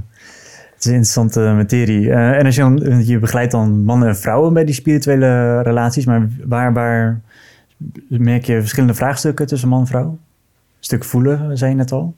is 0.86 0.92
een 0.92 0.94
interessante 0.98 1.40
materie. 1.40 2.12
Eh, 2.12 2.38
en 2.38 2.46
als 2.46 2.56
je, 2.56 2.62
dan, 2.62 3.06
je 3.06 3.20
begeleidt 3.20 3.52
dan 3.52 3.84
mannen 3.84 4.08
en 4.08 4.18
vrouwen 4.18 4.54
bij 4.54 4.66
die 4.66 4.76
spirituele 4.76 5.62
relaties, 5.62 6.06
maar 6.06 6.30
waar, 6.46 6.74
waar 6.74 7.22
merk 8.08 8.46
je 8.46 8.60
verschillende 8.60 8.94
vraagstukken 8.96 9.48
tussen 9.48 9.70
man 9.70 9.80
en 9.80 9.88
vrouw? 9.88 10.08
Een 10.10 10.18
stuk 10.80 11.04
voelen, 11.04 11.58
zei 11.58 11.72
je 11.72 11.78
net 11.78 11.92
al. 11.92 12.16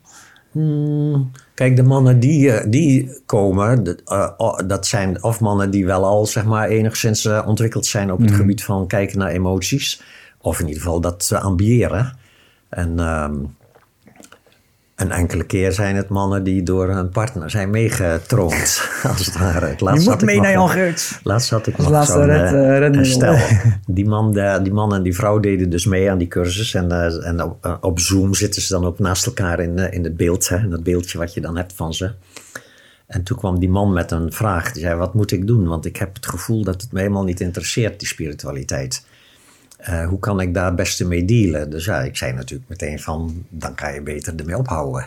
Hmm, 0.52 1.30
Kijk, 1.54 1.76
de 1.76 1.82
mannen 1.82 2.20
die, 2.20 2.52
eh, 2.52 2.70
die 2.70 3.20
komen, 3.26 3.84
dat, 3.84 4.02
eh, 4.04 4.58
dat 4.66 4.86
zijn 4.86 5.22
of 5.22 5.40
mannen 5.40 5.70
die 5.70 5.86
wel 5.86 6.04
al 6.04 6.26
zeg 6.26 6.44
maar, 6.44 6.68
enigszins 6.68 7.26
ontwikkeld 7.46 7.86
zijn 7.86 8.12
op 8.12 8.18
het 8.18 8.30
Mhm. 8.30 8.38
gebied 8.38 8.64
van 8.64 8.86
kijken 8.86 9.18
naar 9.18 9.30
emoties. 9.30 10.02
Of 10.40 10.60
in 10.60 10.66
ieder 10.66 10.82
geval 10.82 11.00
dat 11.00 11.24
ze 11.24 11.38
ambiëren. 11.38 12.16
En 12.68 12.98
ehm, 12.98 13.34
een 14.96 15.10
enkele 15.10 15.44
keer 15.44 15.72
zijn 15.72 15.96
het 15.96 16.08
mannen 16.08 16.44
die 16.44 16.62
door 16.62 16.88
hun 16.88 17.08
partner 17.08 17.50
zijn 17.50 17.70
meegetroond, 17.70 18.88
als 19.10 19.26
het 19.26 19.38
ware. 19.38 19.66
Het 19.66 19.78
Je 19.78 19.84
laatst 19.84 20.02
moet 20.04 20.12
had 20.12 20.22
ik 20.22 20.28
mee 20.28 20.40
naar 20.40 20.52
Jan 20.52 20.68
Geurts. 20.68 21.20
Laatst 21.22 21.50
had 21.50 21.66
ik 21.66 21.78
nog 21.78 22.06
zo'n, 22.06 22.24
red- 22.24 22.52
eh, 22.52 22.98
eh, 22.98 23.04
stel. 23.04 23.36
Die 23.86 24.06
man, 24.06 24.32
de- 24.32 24.60
die 24.62 24.72
man 24.72 24.94
en 24.94 25.02
die 25.02 25.14
vrouw 25.14 25.38
deden 25.40 25.70
dus 25.70 25.86
mee 25.86 26.10
aan 26.10 26.18
die 26.18 26.28
cursus. 26.28 26.74
En, 26.74 26.90
eh, 26.92 27.26
en 27.26 27.42
op, 27.42 27.64
eh, 27.64 27.74
op 27.80 27.98
Zoom 28.00 28.34
zitten 28.34 28.62
ze 28.62 28.72
dan 28.72 28.84
ook 28.84 28.98
naast 28.98 29.26
elkaar 29.26 29.60
in, 29.60 29.78
eh, 29.78 29.92
in 29.92 30.04
het 30.04 30.16
beeld. 30.16 30.48
Hè, 30.48 30.56
in 30.56 30.70
dat 30.70 30.82
beeldje 30.82 31.18
wat 31.18 31.34
je 31.34 31.40
dan 31.40 31.56
hebt 31.56 31.72
van 31.72 31.94
ze. 31.94 32.10
En 33.06 33.22
toen 33.22 33.36
kwam 33.38 33.58
die 33.58 33.68
man 33.68 33.92
met 33.92 34.10
een 34.10 34.32
vraag. 34.32 34.72
Die 34.72 34.82
zei, 34.82 34.94
wat 34.94 35.14
moet 35.14 35.32
ik 35.32 35.46
doen? 35.46 35.66
Want 35.68 35.84
ik 35.86 35.96
heb 35.96 36.14
het 36.14 36.26
gevoel 36.26 36.64
dat 36.64 36.82
het 36.82 36.92
me 36.92 36.98
helemaal 37.00 37.24
niet 37.24 37.40
interesseert, 37.40 37.98
die 37.98 38.08
spiritualiteit. 38.08 39.06
Eh, 39.84 40.06
hoe 40.06 40.18
kan 40.18 40.40
ik 40.40 40.54
daar 40.54 40.66
het 40.66 40.76
beste 40.76 41.06
mee 41.06 41.24
dealen? 41.24 41.70
Dus 41.70 41.84
ja, 41.84 42.00
ik 42.00 42.16
zei 42.16 42.32
natuurlijk 42.32 42.68
meteen 42.68 43.00
van, 43.00 43.44
dan 43.48 43.74
kan 43.74 43.94
je 43.94 44.02
beter 44.02 44.34
ermee 44.36 44.58
ophouden. 44.58 45.06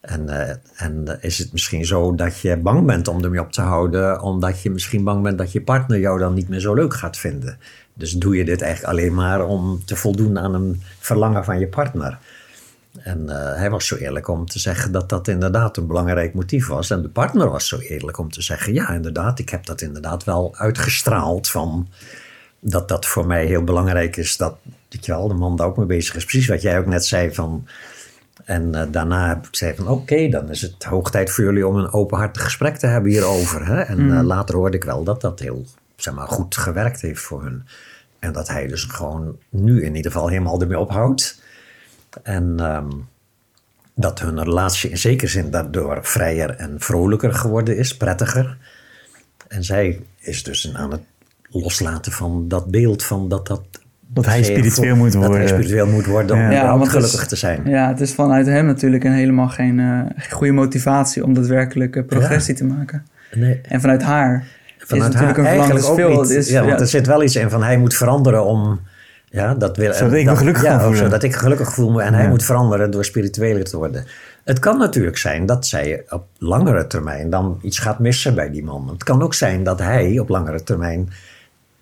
En, 0.00 0.28
eh, 0.28 0.56
en 0.76 1.18
is 1.20 1.38
het 1.38 1.52
misschien 1.52 1.84
zo 1.86 2.14
dat 2.14 2.40
je 2.40 2.56
bang 2.56 2.86
bent 2.86 3.08
om 3.08 3.24
ermee 3.24 3.40
op 3.40 3.52
te 3.52 3.60
houden, 3.60 4.20
omdat 4.20 4.62
je 4.62 4.70
misschien 4.70 5.04
bang 5.04 5.22
bent 5.22 5.38
dat 5.38 5.52
je 5.52 5.62
partner 5.62 5.98
jou 5.98 6.18
dan 6.18 6.34
niet 6.34 6.48
meer 6.48 6.60
zo 6.60 6.74
leuk 6.74 6.94
gaat 6.94 7.16
vinden? 7.16 7.58
Dus 7.94 8.12
doe 8.12 8.36
je 8.36 8.44
dit 8.44 8.62
eigenlijk 8.62 8.92
alleen 8.92 9.14
maar 9.14 9.46
om 9.46 9.84
te 9.84 9.96
voldoen 9.96 10.38
aan 10.38 10.54
een 10.54 10.82
verlangen 10.98 11.44
van 11.44 11.58
je 11.58 11.68
partner? 11.68 12.18
En 13.02 13.28
eh, 13.28 13.58
hij 13.58 13.70
was 13.70 13.86
zo 13.86 13.96
eerlijk 13.96 14.28
om 14.28 14.46
te 14.46 14.58
zeggen 14.58 14.92
dat 14.92 15.08
dat 15.08 15.28
inderdaad 15.28 15.76
een 15.76 15.86
belangrijk 15.86 16.34
motief 16.34 16.66
was. 16.66 16.90
En 16.90 17.02
de 17.02 17.08
partner 17.08 17.50
was 17.50 17.68
zo 17.68 17.78
eerlijk 17.78 18.18
om 18.18 18.30
te 18.30 18.42
zeggen: 18.42 18.72
ja, 18.72 18.88
inderdaad, 18.90 19.38
ik 19.38 19.48
heb 19.48 19.66
dat 19.66 19.80
inderdaad 19.80 20.24
wel 20.24 20.54
uitgestraald 20.56 21.48
van 21.48 21.88
dat 22.60 22.88
dat 22.88 23.06
voor 23.06 23.26
mij 23.26 23.46
heel 23.46 23.64
belangrijk 23.64 24.16
is 24.16 24.36
dat, 24.36 24.56
weet 24.88 25.06
je 25.06 25.12
wel, 25.12 25.28
de 25.28 25.34
man 25.34 25.56
daar 25.56 25.66
ook 25.66 25.76
mee 25.76 25.86
bezig 25.86 26.14
is. 26.14 26.24
Precies 26.24 26.48
wat 26.48 26.62
jij 26.62 26.78
ook 26.78 26.86
net 26.86 27.04
zei 27.04 27.34
van. 27.34 27.66
En 28.44 28.74
eh, 28.74 28.86
daarna 28.90 29.28
heb 29.28 29.38
ik 29.38 29.46
gezegd 29.50 29.76
van 29.76 29.88
oké, 29.88 30.28
dan 30.28 30.50
is 30.50 30.62
het 30.62 30.84
hoog 30.84 31.10
tijd 31.10 31.30
voor 31.30 31.44
jullie 31.44 31.66
om 31.66 31.76
een 31.76 31.92
openhartig 31.92 32.42
gesprek 32.42 32.76
te 32.76 32.86
hebben 32.86 33.10
hierover. 33.10 33.66
Hè? 33.66 33.80
En 33.80 34.16
eh, 34.16 34.22
later 34.22 34.54
hoorde 34.54 34.76
ik 34.76 34.84
wel 34.84 35.04
dat 35.04 35.20
dat 35.20 35.40
heel 35.40 35.64
zeg 35.96 36.14
maar, 36.14 36.28
goed 36.28 36.56
gewerkt 36.56 37.00
heeft 37.00 37.20
voor 37.20 37.42
hun. 37.42 37.66
En 38.18 38.32
dat 38.32 38.48
hij 38.48 38.66
dus 38.66 38.84
gewoon 38.84 39.38
nu 39.48 39.84
in 39.84 39.94
ieder 39.94 40.12
geval 40.12 40.28
helemaal 40.28 40.60
ermee 40.60 40.78
ophoudt. 40.78 41.42
En, 42.22 42.54
ehm, 42.58 42.88
dat 43.94 44.20
hun 44.20 44.42
relatie 44.42 44.90
in 44.90 44.98
zekere 44.98 45.30
zin 45.30 45.50
daardoor 45.50 45.98
vrijer 46.02 46.50
en 46.50 46.80
vrolijker 46.80 47.34
geworden 47.34 47.76
is, 47.76 47.96
prettiger. 47.96 48.56
En 49.48 49.64
zij 49.64 50.02
is 50.18 50.42
dus 50.42 50.74
aan 50.74 50.90
het 50.90 51.02
loslaten 51.50 52.12
van 52.12 52.44
dat 52.48 52.70
beeld 52.70 53.04
van 53.04 53.28
dat 53.28 53.46
dat... 53.46 53.62
Dat 54.08 54.26
hij 54.26 54.42
spiritueel 54.42 54.96
moet 54.96 55.12
Dat 55.12 55.20
hij 55.20 55.30
worden. 55.30 55.48
spiritueel 55.48 55.86
moet 55.86 56.06
worden 56.06 56.36
om 56.36 56.50
Ja. 56.50 56.80
Is- 56.82 56.88
gelukkig 56.88 57.26
te 57.26 57.36
zijn. 57.36 57.62
Ja, 57.64 57.88
het 57.88 58.00
is 58.00 58.12
vanuit 58.14 58.46
hem 58.46 58.66
natuurlijk 58.66 59.04
een 59.04 59.12
helemaal 59.12 59.48
geen, 59.48 59.80
eh, 59.80 60.30
goede 60.30 60.52
motivatie 60.52 61.24
om 61.24 61.34
daadwerkelijk 61.34 61.96
eh, 61.96 62.04
progressie 62.06 62.54
te 62.54 62.64
maken. 62.64 63.06
Nee, 63.34 63.60
En 63.68 63.80
vanuit 63.80 64.02
haar 64.02 64.44
vanuit 64.78 65.08
is 65.08 65.14
natuurlijk 65.14 65.18
haar 65.18 65.28
een 65.28 65.34
verlangen. 65.34 65.60
eigenlijk 65.60 65.86
ook 65.86 65.96
veel, 65.96 66.08
niet. 66.20 66.28
het 66.28 66.30
is, 66.38 66.48
ja, 66.48 66.60
want 66.60 66.72
ja, 66.72 66.78
er 66.78 66.86
zit 66.86 67.06
wel 67.06 67.22
iets 67.22 67.36
in 67.36 67.50
van 67.50 67.62
hij 67.62 67.78
moet 67.78 67.94
veranderen 67.94 68.44
om... 68.44 68.80
Ja, 69.30 69.54
dat 69.54 69.76
wil, 69.76 69.92
Zodat 69.92 70.12
ik 70.12 70.18
me 70.24 70.24
dat- 70.30 70.38
gelukkig 70.38 70.62
ja, 70.62 70.80
voelen. 70.80 70.98
Zodat 70.98 71.22
ik 71.22 71.34
gelukkig 71.34 71.72
voel 71.72 71.90
me 71.92 72.02
en 72.02 72.14
hij 72.14 72.22
Ja. 72.22 72.28
moet 72.28 72.44
veranderen 72.44 72.90
door 72.90 73.04
spiritueler 73.04 73.64
te 73.64 73.76
worden. 73.76 74.04
Het 74.44 74.58
kan 74.58 74.78
natuurlijk 74.78 75.16
zijn 75.18 75.46
dat 75.46 75.66
zij 75.66 76.04
op 76.08 76.24
langere 76.38 76.86
termijn 76.86 77.30
dan 77.30 77.58
iets 77.62 77.78
gaat 77.78 77.98
missen 77.98 78.34
bij 78.34 78.50
die 78.50 78.64
man. 78.64 78.88
Het 78.88 79.04
kan 79.04 79.22
ook 79.22 79.34
zijn 79.34 79.62
dat 79.62 79.78
hij 79.78 80.18
op 80.18 80.28
langere 80.28 80.62
termijn 80.62 81.08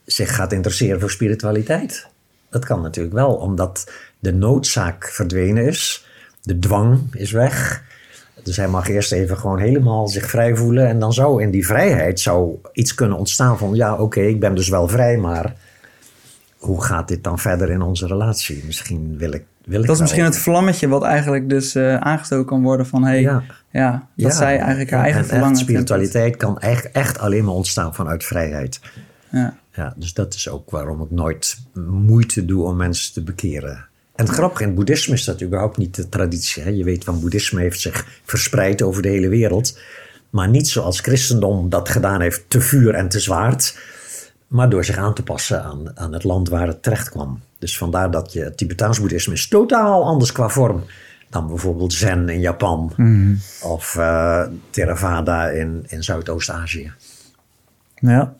zich 0.04 0.34
gaat 0.34 0.52
interesseren 0.52 1.00
voor 1.00 1.10
spiritualiteit. 1.10 2.06
Dat 2.50 2.64
kan 2.64 2.82
natuurlijk 2.82 3.14
wel, 3.14 3.34
omdat 3.34 3.90
de 4.18 4.32
noodzaak 4.32 5.08
verdwenen 5.08 5.66
is. 5.66 6.06
De 6.42 6.58
dwang 6.58 7.00
is 7.14 7.30
weg. 7.32 7.82
Dus 8.42 8.56
hij 8.56 8.68
mag 8.68 8.88
eerst 8.88 9.12
even 9.12 9.38
gewoon 9.38 9.58
helemaal 9.58 10.08
zich 10.08 10.30
vrij 10.30 10.56
voelen. 10.56 10.86
En 10.88 10.98
dan 10.98 11.12
zou 11.12 11.42
in 11.42 11.50
die 11.50 11.66
vrijheid 11.66 12.20
zou 12.20 12.54
iets 12.72 12.94
kunnen 12.94 13.18
ontstaan 13.18 13.58
van... 13.58 13.74
ja, 13.74 13.94
oké, 13.96 14.20
ik 14.20 14.40
ben 14.40 14.54
dus 14.54 14.68
wel 14.68 14.88
vrij, 14.88 15.16
maar 15.16 15.54
hoe 16.58 16.84
gaat 16.84 17.08
dit 17.08 17.24
dan 17.24 17.38
verder 17.38 17.70
in 17.70 17.82
onze 17.82 18.06
relatie? 18.06 18.62
Misschien 18.66 19.18
wil 19.18 19.32
ik, 19.32 19.42
wil 19.64 19.80
ik 19.80 19.86
dat 19.86 19.94
is 19.94 20.00
misschien 20.02 20.24
het 20.24 20.36
vlammetje 20.38 20.88
wat 20.88 21.02
eigenlijk 21.02 21.48
dus 21.48 21.74
eh, 21.74 21.96
aangestoken 21.96 22.46
kan 22.46 22.62
worden 22.62 22.86
van... 22.86 23.04
hey, 23.04 23.20
ja, 23.20 23.42
Ja. 23.70 23.90
dat 23.90 24.00
Ja. 24.14 24.30
zij 24.30 24.58
eigenlijk 24.58 24.90
haar 24.90 24.98
En- 24.98 25.04
eigen 25.04 25.22
en 25.22 25.28
verlangen... 25.28 25.56
spiritualiteit 25.56 26.36
kan 26.36 26.58
echt, 26.60 26.90
echt 26.92 27.18
alleen 27.18 27.44
maar 27.44 27.54
ontstaan 27.54 27.94
vanuit 27.94 28.24
vrijheid. 28.24 28.80
Ja. 29.34 29.58
Ja, 29.72 29.94
dus 29.96 30.12
dat 30.12 30.34
is 30.34 30.48
ook 30.48 30.70
waarom 30.70 31.02
ik 31.02 31.10
nooit 31.10 31.58
moeite 31.74 32.44
doe 32.44 32.64
om 32.64 32.76
mensen 32.76 33.12
te 33.12 33.22
bekeren. 33.22 33.86
En 34.14 34.24
het 34.24 34.34
grappige, 34.34 34.62
in 34.62 34.68
het 34.68 34.76
boeddhisme 34.76 35.14
is 35.14 35.24
dat 35.24 35.42
überhaupt 35.42 35.76
niet 35.76 35.94
de 35.94 36.08
traditie. 36.08 36.62
Hè? 36.62 36.68
Je 36.68 36.84
weet 36.84 37.04
van 37.04 37.20
boeddhisme 37.20 37.60
heeft 37.60 37.80
zich 37.80 38.20
verspreid 38.24 38.82
over 38.82 39.02
de 39.02 39.08
hele 39.08 39.28
wereld. 39.28 39.78
Maar 40.30 40.48
niet 40.48 40.68
zoals 40.68 41.00
christendom 41.00 41.68
dat 41.68 41.88
gedaan 41.88 42.20
heeft, 42.20 42.44
te 42.48 42.60
vuur 42.60 42.94
en 42.94 43.08
te 43.08 43.20
zwaard. 43.20 43.78
Maar 44.46 44.70
door 44.70 44.84
zich 44.84 44.96
aan 44.96 45.14
te 45.14 45.22
passen 45.22 45.62
aan, 45.62 45.98
aan 45.98 46.12
het 46.12 46.24
land 46.24 46.48
waar 46.48 46.66
het 46.66 46.82
terecht 46.82 47.08
kwam. 47.08 47.40
Dus 47.58 47.78
vandaar 47.78 48.10
dat 48.10 48.32
je 48.32 48.40
het 48.40 48.56
Tibetaans 48.56 49.00
boeddhisme 49.00 49.34
is 49.34 49.48
totaal 49.48 50.04
anders 50.04 50.32
qua 50.32 50.48
vorm. 50.48 50.84
Dan 51.30 51.46
bijvoorbeeld 51.46 51.92
Zen 51.92 52.28
in 52.28 52.40
Japan. 52.40 52.92
Of 53.62 53.96
eh, 53.96 54.46
Theravada 54.70 55.48
in, 55.48 55.84
in 55.86 56.04
Zuidoost-Azië. 56.04 56.92
Ja. 57.94 58.34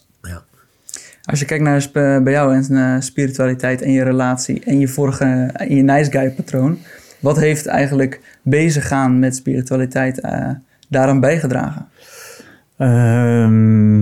Als 1.25 1.39
je 1.39 1.45
kijkt 1.45 1.65
naar 1.65 1.83
sp- 1.83 2.23
bij 2.23 2.33
jou 2.33 2.55
en 2.55 2.77
eh, 2.77 3.01
spiritualiteit 3.01 3.83
en 3.83 3.93
je 3.93 4.03
relatie 4.03 4.65
en 4.65 4.79
je 4.79 4.89
vorige 4.89 5.51
en 5.53 5.77
je 5.77 5.83
nice 5.83 6.11
guy 6.11 6.31
patroon, 6.31 6.79
wat 7.21 7.39
heeft 7.39 7.67
eigenlijk 7.67 8.21
bezig 8.43 8.89
gaan 8.89 9.19
met 9.19 9.37
spiritualiteit 9.37 10.21
eh, 10.21 10.51
daaraan 10.89 11.21
bijgedragen? 11.21 11.89
Ehm, 12.77 14.01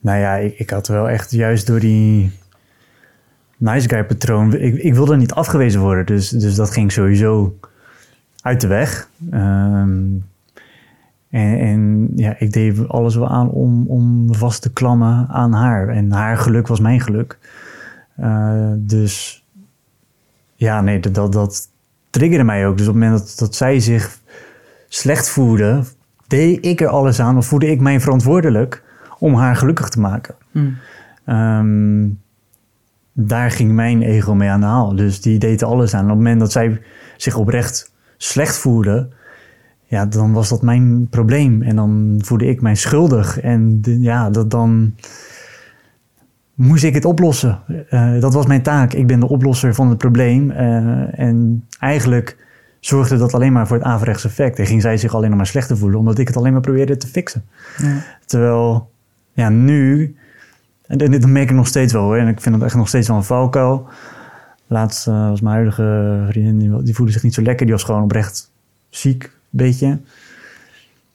nou 0.00 0.18
ja, 0.18 0.34
ik, 0.34 0.58
ik 0.58 0.70
had 0.70 0.88
wel 0.88 1.08
echt 1.08 1.30
juist 1.30 1.66
door 1.66 1.80
die 1.80 2.32
nice 3.56 3.88
guy 3.88 4.04
patroon... 4.04 4.54
Ik, 4.54 4.76
ik 4.76 4.94
wilde 4.94 5.16
niet 5.16 5.32
afgewezen 5.32 5.80
worden, 5.80 6.06
dus, 6.06 6.28
dus 6.28 6.54
dat 6.54 6.70
ging 6.70 6.92
sowieso 6.92 7.58
uit 8.42 8.60
de 8.60 8.66
weg. 8.66 9.08
Ehm, 9.30 10.00
en, 11.30 11.58
en 11.58 12.08
ja, 12.14 12.34
ik 12.38 12.52
deed 12.52 12.88
alles 12.88 13.14
wel 13.14 13.28
aan 13.28 13.50
om, 13.50 13.86
om 13.86 14.34
vast 14.34 14.62
te 14.62 14.72
klammen 14.72 15.28
aan 15.28 15.52
haar. 15.52 15.88
En 15.88 16.12
haar 16.12 16.36
geluk 16.36 16.66
was 16.66 16.80
mijn 16.80 17.00
geluk. 17.00 17.38
Eh, 18.16 18.72
dus 18.76 19.44
ja, 20.54 20.80
nee, 20.80 21.00
dat, 21.00 21.14
dat, 21.14 21.32
dat 21.32 21.68
triggerde 22.10 22.44
mij 22.44 22.66
ook. 22.66 22.76
Dus 22.76 22.88
op 22.88 22.94
het 22.94 23.02
moment 23.02 23.20
dat, 23.20 23.38
dat 23.38 23.54
zij 23.54 23.80
zich 23.80 24.18
slecht 24.88 25.28
voelde, 25.28 25.82
deed 26.26 26.66
ik 26.66 26.80
er 26.80 26.88
alles 26.88 27.20
aan 27.20 27.36
of 27.36 27.46
voelde 27.46 27.70
ik 27.70 27.80
mij 27.80 28.00
verantwoordelijk 28.00 28.82
om 29.18 29.34
haar 29.34 29.56
gelukkig 29.56 29.88
te 29.88 30.00
maken. 30.00 30.34
Hm. 30.50 30.70
Ehm, 31.24 32.08
daar 33.12 33.50
ging 33.50 33.72
mijn 33.72 34.02
ego 34.02 34.34
mee 34.34 34.48
aan 34.48 34.60
de 34.60 34.66
haal. 34.66 34.96
Dus 34.96 35.20
die 35.20 35.38
deed 35.38 35.60
er 35.60 35.66
alles 35.66 35.94
aan. 35.94 36.02
op 36.02 36.08
het 36.08 36.16
moment 36.16 36.40
dat 36.40 36.52
zij 36.52 36.80
zich 37.16 37.36
oprecht 37.36 37.92
slecht 38.16 38.56
voelde, 38.56 39.08
ja, 39.90 40.06
dan 40.06 40.32
was 40.32 40.48
dat 40.48 40.62
mijn 40.62 41.08
probleem. 41.08 41.62
En 41.62 41.76
dan 41.76 42.18
voelde 42.24 42.46
ik 42.46 42.60
mij 42.60 42.74
schuldig. 42.74 43.40
En 43.40 43.80
de- 43.80 44.00
ja, 44.00 44.30
dat 44.30 44.50
dan 44.50 44.94
moest 46.54 46.84
ik 46.84 46.94
het 46.94 47.04
oplossen. 47.04 47.58
Eh, 47.88 48.20
dat 48.20 48.34
was 48.34 48.46
mijn 48.46 48.62
taak. 48.62 48.92
Ik 48.92 49.06
ben 49.06 49.20
de 49.20 49.28
oplosser 49.28 49.74
van 49.74 49.88
het 49.88 49.98
probleem. 49.98 50.50
Eh, 50.50 51.18
en 51.20 51.64
eigenlijk 51.78 52.36
zorgde 52.80 53.16
dat 53.16 53.34
alleen 53.34 53.52
maar 53.52 53.66
voor 53.66 53.76
het 53.76 53.86
averechts 53.86 54.24
effect. 54.24 54.58
En 54.58 54.66
ging 54.66 54.82
zij 54.82 54.96
zich 54.96 55.14
alleen 55.14 55.28
nog 55.28 55.36
maar 55.38 55.46
slechter 55.46 55.76
voelen, 55.78 55.98
omdat 55.98 56.18
ik 56.18 56.26
het 56.26 56.36
alleen 56.36 56.52
maar 56.52 56.60
probeerde 56.60 56.96
te 56.96 57.06
fixen. 57.06 57.44
Ja. 57.76 58.02
Terwijl, 58.26 58.90
ja, 59.32 59.48
nu, 59.48 60.14
en 60.86 60.98
dit 60.98 61.26
merk 61.26 61.50
ik 61.50 61.56
nog 61.56 61.66
steeds 61.66 61.92
wel 61.92 62.02
hoor, 62.02 62.16
en 62.16 62.28
ik 62.28 62.40
vind 62.40 62.54
het 62.54 62.64
echt 62.64 62.74
nog 62.74 62.88
steeds 62.88 63.08
wel 63.08 63.16
een 63.16 63.24
valkuil. 63.24 63.88
Laatst 64.66 65.06
eh, 65.06 65.28
was 65.28 65.40
mijn 65.40 65.54
huidige 65.54 66.24
vriendin, 66.28 66.58
die, 66.58 66.82
die 66.82 66.94
voelde 66.94 67.12
zich 67.12 67.22
niet 67.22 67.34
zo 67.34 67.42
lekker, 67.42 67.66
die 67.66 67.74
was 67.74 67.84
gewoon 67.84 68.02
oprecht 68.02 68.50
ziek, 68.88 69.38
beetje. 69.50 69.98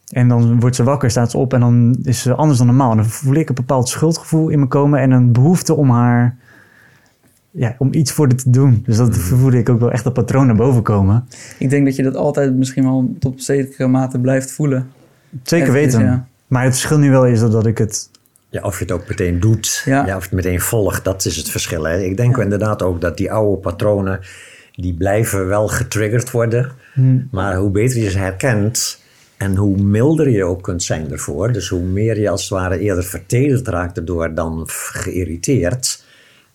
En 0.10 0.28
dan 0.28 0.60
wordt 0.60 0.76
ze 0.76 0.84
wakker, 0.84 1.10
staat 1.12 1.32
ze 1.32 1.38
op 1.38 1.54
en 1.54 1.60
dan 1.60 1.98
is 2.04 2.22
ze 2.22 2.34
anders 2.34 2.58
dan 2.58 2.68
normaal. 2.68 2.92
En 2.92 2.98
dan 2.98 3.06
voel 3.06 3.34
ik 3.36 3.50
een 3.50 3.56
bepaald 3.56 3.90
schuldgevoel 3.90 4.50
in 4.50 4.60
me 4.60 4.68
komen 4.68 5.00
en 5.00 5.12
een 5.12 5.32
behoefte 5.32 5.74
om 5.76 5.90
haar, 5.90 6.38
ja, 7.52 7.76
om 7.78 7.88
iets 7.94 8.12
voor 8.12 8.28
haar 8.28 8.36
te 8.38 8.50
doen. 8.50 8.82
Dus 8.86 8.98
dat 8.98 9.18
voelde 9.18 9.58
ik 9.58 9.70
ook 9.70 9.80
wel 9.80 9.92
echt 9.92 10.04
dat 10.04 10.14
patroon 10.14 10.46
naar 10.46 10.56
boven 10.56 10.82
komen. 10.82 11.28
Ik 11.60 11.70
denk 11.70 11.86
dat 11.86 11.96
je 11.96 12.04
dat 12.04 12.16
altijd 12.16 12.56
misschien 12.56 12.84
wel 12.84 13.16
tot 13.20 13.32
op 13.32 13.40
zekere 13.40 13.88
mate 13.88 14.20
blijft 14.20 14.52
voelen. 14.52 14.88
Zeker 15.44 15.68
Eventjes, 15.68 15.94
weten. 15.94 16.12
ja. 16.12 16.28
Maar 16.48 16.64
het 16.64 16.74
verschil 16.74 16.98
nu 16.98 17.10
wel 17.12 17.26
is 17.26 17.40
dat, 17.40 17.52
dat 17.52 17.66
ik 17.66 17.78
het 17.78 18.10
Ja, 18.50 18.62
of 18.62 18.78
je 18.78 18.84
het 18.84 18.94
ook 18.94 19.08
meteen 19.08 19.40
doet, 19.40 19.82
Ja. 19.86 20.06
ja. 20.06 20.16
of 20.16 20.24
je 20.24 20.36
het 20.36 20.46
meteen 20.46 20.60
volgt, 20.62 21.04
dat 21.04 21.26
is 21.26 21.36
het 21.38 21.50
verschil. 21.50 21.84
Hè? 21.84 22.00
Ik 22.02 22.18
denk 22.18 22.38
inderdaad 22.38 22.82
ook 22.84 23.02
dat 23.02 23.18
die 23.18 23.32
oude 23.32 23.58
patronen, 23.62 24.20
die 24.76 24.94
blijven 24.94 25.48
wel 25.48 25.68
getriggerd 25.68 26.32
worden. 26.32 26.72
Maar 27.32 27.56
hoe 27.56 27.70
beter 27.70 28.02
je 28.02 28.10
ze 28.10 28.18
herkent 28.18 29.02
en 29.38 29.56
hoe 29.56 29.78
milder 29.78 30.30
je 30.30 30.44
ook 30.44 30.62
kunt 30.64 30.84
zijn 30.84 31.12
ervoor. 31.12 31.52
Dus 31.52 31.70
hoe 31.70 31.82
meer 31.82 32.20
je 32.20 32.30
als 32.30 32.42
het 32.42 32.50
ware 32.50 32.80
eerder 32.80 33.04
vertederd 33.04 33.68
raakt 33.68 33.98
erdoor 33.98 34.34
dan 34.34 34.64
geïrriteerd. 34.66 36.04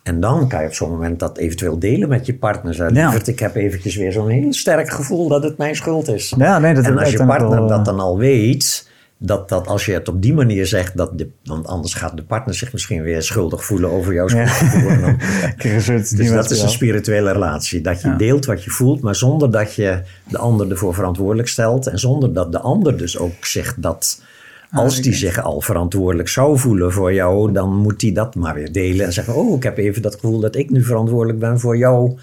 En 0.02 0.20
dan 0.20 0.48
kan 0.48 0.61
je 0.61 0.66
op 0.66 0.74
zo'n 0.74 0.90
moment 0.90 1.18
dat 1.18 1.38
eventueel 1.38 1.78
delen 1.78 2.09
met 2.09 2.26
je 2.26 2.35
partner. 2.35 2.74
Zeggen, 2.74 2.96
Ja. 2.96 3.14
ik 3.24 3.38
heb 3.38 3.54
eventjes 3.54 3.96
weer 3.96 4.12
zo'n 4.12 4.28
heel 4.28 4.52
sterk 4.52 4.90
gevoel 4.90 5.28
dat 5.28 5.42
het 5.42 5.59
mijn 5.59 5.76
schuld 5.76 6.09
is. 6.09 6.35
Ja, 6.38 6.59
nee, 6.59 6.74
dat 6.74 6.85
en 6.85 6.98
als 6.98 7.11
je 7.11 7.24
partner 7.26 7.50
wel, 7.59 7.68
dat 7.68 7.78
eh, 7.78 7.85
dan 7.85 8.00
al 8.00 8.18
weet, 8.18 8.89
dat, 9.22 9.48
dat 9.48 9.66
als 9.66 9.87
je 9.87 9.92
het 9.92 10.09
op 10.09 10.22
die 10.22 10.35
manier 10.35 10.66
zegt, 10.66 10.96
dat 10.96 11.18
de, 11.18 11.28
want 11.44 11.66
anders 11.66 11.94
gaat 11.94 12.16
de 12.16 12.22
partner 12.22 12.54
zich 12.54 12.72
misschien 12.72 13.02
weer 13.02 13.22
schuldig 13.22 13.64
voelen 13.64 13.90
over 13.90 14.12
jouw 14.12 14.28
schuldgevoel. 14.28 15.14
Dus 16.16 16.30
dat 16.30 16.50
is 16.50 16.62
een 16.62 16.68
spirituele 16.68 17.33
relatie. 17.33 17.80
Dat 17.80 18.00
je 18.00 18.09
Ja. 18.09 18.16
deelt 18.16 18.44
wat 18.46 18.64
je 18.64 18.70
voelt, 18.70 19.00
maar 19.00 19.16
zonder 19.16 19.50
dat 19.50 19.74
je 19.74 20.02
de 20.28 20.38
ander 20.38 20.70
ervoor 20.70 20.94
verantwoordelijk 20.94 21.48
stelt. 21.48 21.87
En 21.87 21.98
zonder 21.98 22.33
dat 22.33 22.52
de 22.52 22.61
ander 22.61 22.96
dus 22.96 23.18
ook 23.18 23.44
zegt 23.46 23.83
dat 23.83 24.22
als 24.70 24.96
ik 24.96 25.02
die 25.02 25.14
zich 25.14 25.42
al 25.42 25.61
verantwoordelijk 25.61 26.28
zou 26.28 26.59
voelen 26.59 26.92
voor 26.92 27.12
jou, 27.12 27.52
dan 27.52 27.76
moet 27.76 28.02
hij 28.02 28.12
dat 28.12 28.35
maar 28.35 28.54
weer 28.54 28.72
delen. 28.72 29.06
En 29.06 29.12
zeggen, 29.12 29.35
oh, 29.35 29.56
ik 29.56 29.62
heb 29.62 29.78
even 29.78 30.02
dat 30.02 30.14
gevoel 30.14 30.40
dat 30.40 30.56
ik 30.56 30.70
nu 30.70 30.83
verantwoordelijk 30.85 31.38
ben 31.38 31.61
voor 31.61 31.76
jouw 31.76 32.16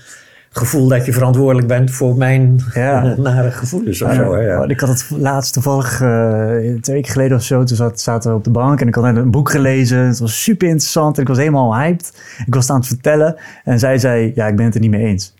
gevoel 0.50 0.88
dat 0.88 1.06
je 1.06 1.14
verantwoordelijk 1.14 1.68
bent 1.68 1.92
voor 1.92 2.18
mijn 2.18 2.60
Ja. 2.74 3.14
nare 3.18 3.52
gevoelens 3.52 4.02
of 4.02 4.14
zo. 4.14 4.34
Hè? 4.34 4.42
Ja. 4.42 4.68
Ik 4.68 4.80
had 4.80 4.90
het 4.90 5.10
laatst 5.10 5.54
toevallig 5.54 6.02
eh, 6.02 6.50
twee 6.82 6.96
weken 6.96 7.12
geleden 7.12 7.38
of 7.38 7.44
zo. 7.44 7.64
Toen 7.64 7.78
zat, 7.78 8.02
zaten 8.02 8.32
we 8.32 8.38
op 8.38 8.44
de 8.44 8.50
bank 8.50 8.82
en 8.82 8.88
ik 8.88 8.96
had 8.96 9.04
net 9.04 9.16
een 9.16 9.32
boek 9.32 9.50
gelezen. 9.50 10.00
Het 10.00 10.20
was 10.20 10.44
super 10.44 10.68
interessant 10.68 11.16
en 11.16 11.22
ik 11.22 11.28
was 11.28 11.38
helemaal 11.38 11.76
hyped. 11.76 12.14
Ik 12.46 12.54
was 12.54 12.64
het 12.64 12.72
aan 12.72 12.80
het 12.80 12.88
vertellen 12.88 13.36
en 13.64 13.80
zij 13.80 13.98
zei, 13.98 14.32
ja, 14.36 14.48
ik 14.48 14.56
ben 14.56 14.66
het 14.66 14.76
er 14.76 14.82
niet 14.82 14.92
mee 14.92 15.06
eens. 15.06 15.36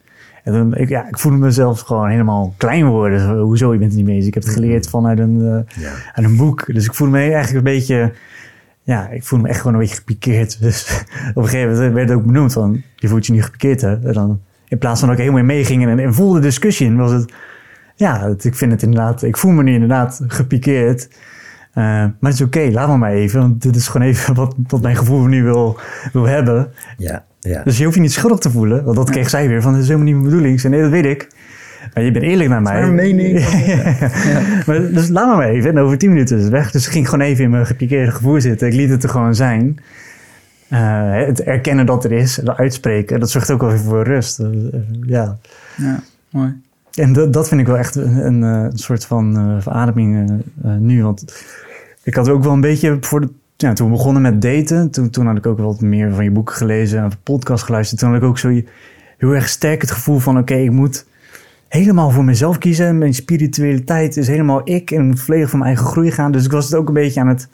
En 0.48 0.54
dan, 0.54 0.76
ik, 0.76 0.90
ja, 0.90 1.08
ik 1.08 1.20
voelde 1.20 1.38
mezelf 1.38 1.80
gewoon 1.80 2.10
helemaal 2.10 2.54
klein 2.58 2.86
worden. 2.86 3.20
Zo, 3.20 3.38
Hoezo, 3.40 3.74
je 3.74 3.80
bent 3.80 3.92
het 3.92 4.00
niet 4.00 4.10
mee 4.10 4.16
eens? 4.16 4.28
Ik 4.28 4.34
heb 4.34 4.44
het 4.44 4.54
geleerd 4.54 4.90
vanuit 4.90 5.20
een, 5.20 5.42
eh, 5.42 5.92
uit 6.14 6.26
een 6.26 6.38
boek. 6.38 6.74
Dus 6.74 6.86
ik 6.86 6.94
voelde 6.94 7.14
me 7.14 7.20
eigenlijk 7.20 7.56
een 7.56 7.74
beetje... 7.74 8.14
Ja, 8.84 9.10
ik 9.10 9.24
voelde 9.24 9.44
me 9.44 9.50
echt 9.50 9.60
gewoon 9.60 9.74
een 9.74 9.80
beetje 9.80 9.96
gepikeerd. 9.96 10.58
Dus 10.62 11.04
op 11.30 11.44
een 11.44 11.50
gegeven 11.50 11.74
moment 11.74 11.94
werd 11.94 12.10
het 12.10 12.18
ook 12.18 12.26
benoemd 12.26 12.54
van... 12.54 12.82
Je 12.96 13.08
voelt 13.08 13.26
je 13.26 13.34
niet 13.34 13.44
gepikeerd, 13.44 13.82
hè? 13.82 14.06
En 14.08 14.14
dan, 14.14 14.42
in 14.68 14.78
plaats 14.78 15.00
van 15.00 15.08
dat 15.10 15.18
ik 15.18 15.24
helemaal 15.24 15.48
in 15.50 15.56
meeging 15.56 15.86
en 15.88 16.00
een 16.00 16.14
voelde 16.14 16.40
discussie 16.40 16.88
in, 16.88 16.96
was 16.98 17.12
het... 17.12 17.34
Ja, 17.96 18.28
het- 18.30 18.44
ik 18.44 18.56
vind 18.56 18.72
het 18.72 18.82
inderdaad... 18.84 19.24
Ik 19.24 19.38
voel 19.38 19.52
me 19.52 19.64
nu 19.64 19.74
inderdaad 19.74 20.22
gepikeerd. 20.28 21.08
Eh, 21.74 21.84
maar 21.84 22.16
het 22.20 22.34
is 22.34 22.42
oké, 22.42 22.70
laat 22.72 22.88
me 22.90 22.98
maar 22.98 23.12
even. 23.12 23.40
Want 23.40 23.62
dit 23.62 23.76
is 23.76 23.88
gewoon 23.88 24.08
even 24.08 24.34
wat, 24.34 24.56
wat 24.68 24.82
mijn 24.82 24.96
gevoel 24.96 25.26
nu 25.26 25.44
wil, 25.44 25.80
wil 26.14 26.26
hebben. 26.26 26.68
Ja, 26.98 27.24
ja. 27.40 27.64
Dus 27.64 27.78
je 27.78 27.84
hoeft 27.84 27.96
je 27.96 28.02
niet 28.02 28.12
schuldig 28.12 28.40
te 28.40 28.52
voelen. 28.52 28.84
Want 28.84 28.96
dat 28.98 29.10
kreeg 29.10 29.30
zij 29.30 29.48
weer 29.48 29.62
van, 29.62 29.72
dat 29.72 29.82
is 29.82 29.88
helemaal 29.88 30.08
niet 30.08 30.18
mijn 30.22 30.30
bedoeling. 30.30 30.60
Zei, 30.60 30.74
nee, 30.74 30.82
dat 30.82 30.92
weet 30.92 31.06
ik. 31.06 31.28
Maar 31.94 32.04
je 32.04 32.12
bent 32.12 32.26
eerlijk 32.26 32.50
met 32.50 32.62
mij. 32.62 32.82
Mijn 32.82 32.96
mening. 32.96 33.34
maar, 34.68 34.92
dus 34.92 35.08
laat 35.10 35.38
maar 35.38 35.50
even. 35.50 35.70
En 35.70 35.80
over 35.80 35.98
tien 35.98 36.10
minuten 36.10 36.38
is 36.38 36.44
het 36.44 36.52
weg. 36.52 36.72
Dus 36.72 36.86
ik 36.86 36.92
ging 36.92 37.10
gewoon 37.10 37.26
even 37.26 37.44
in 37.44 37.50
mijn 37.50 37.66
gepikeerde 37.66 38.12
gevoel 38.12 38.42
zitten. 38.42 38.68
Ik 38.68 38.74
liet 38.74 38.90
het 38.90 39.04
er 39.04 39.10
gewoon 39.10 39.36
zijn. 39.36 39.78
Uh, 40.70 41.26
het 41.26 41.42
erkennen 41.42 41.86
dat 41.86 42.04
er 42.04 42.12
is, 42.12 42.36
het 42.36 42.50
uitspreken, 42.50 43.20
dat 43.20 43.30
zorgt 43.30 43.52
ook 43.52 43.62
wel 43.62 43.78
voor 43.78 44.04
rust. 44.04 44.40
Uh, 44.40 44.48
ja. 45.02 45.38
ja, 45.78 46.00
mooi. 46.30 46.62
En 46.94 47.14
dat, 47.14 47.34
dat 47.34 47.48
vind 47.48 47.62
ik 47.62 47.68
wel 47.68 47.78
echt 47.78 47.96
een, 47.96 48.42
een 48.42 48.78
soort 48.78 49.06
van 49.06 49.58
verademing 49.62 50.42
nu. 50.80 51.04
Want 51.04 51.46
ik 52.04 52.16
had 52.16 52.30
ook 52.30 52.44
wel 52.44 52.54
een 52.54 52.62
beetje 52.62 52.98
voor 53.02 53.22
de, 53.22 53.30
ja, 53.58 53.74
toen 53.74 53.88
we 53.88 53.94
begonnen 53.94 54.22
met 54.22 54.42
daten, 54.42 54.92
toen, 54.92 55.10
toen 55.10 55.26
had 55.26 55.38
ik 55.38 55.46
ook 55.46 55.58
wel 55.58 55.68
wat 55.68 55.82
meer 55.82 56.14
van 56.14 56.24
je 56.24 56.32
boeken 56.32 56.56
gelezen 56.56 57.04
en 57.04 57.12
podcast 57.24 57.64
geluisterd. 57.64 58.00
Toen 58.00 58.10
had 58.10 58.18
ik 58.18 58.28
ook 58.28 58.38
zo 58.38 58.62
heel 59.18 59.36
erg 59.36 59.50
sterk 59.50 59.82
het 59.82 59.92
gevoel 59.92 60.20
van: 60.20 60.38
oké, 60.38 60.56
ik 60.56 60.72
moet 60.72 61.06
helemaal 61.68 62.10
voor 62.10 62.24
mezelf 62.24 62.58
kiezen. 62.58 62.98
Mijn 62.98 63.14
spiritualiteit 63.14 64.18
is 64.18 64.28
helemaal 64.28 64.62
ik 64.64 64.92
en 64.92 65.02
ik 65.02 65.08
moet 65.08 65.22
volledig 65.22 65.50
voor 65.50 65.60
mijn 65.60 65.72
eigen 65.72 65.92
groei 65.92 66.12
gaan. 66.12 66.32
Dus 66.32 66.46
ik 66.46 66.52
was 66.52 66.66
het 66.66 66.76
ook 66.76 66.88
een 66.88 66.94
beetje 66.94 67.20
aan 67.20 67.28
het 67.28 67.48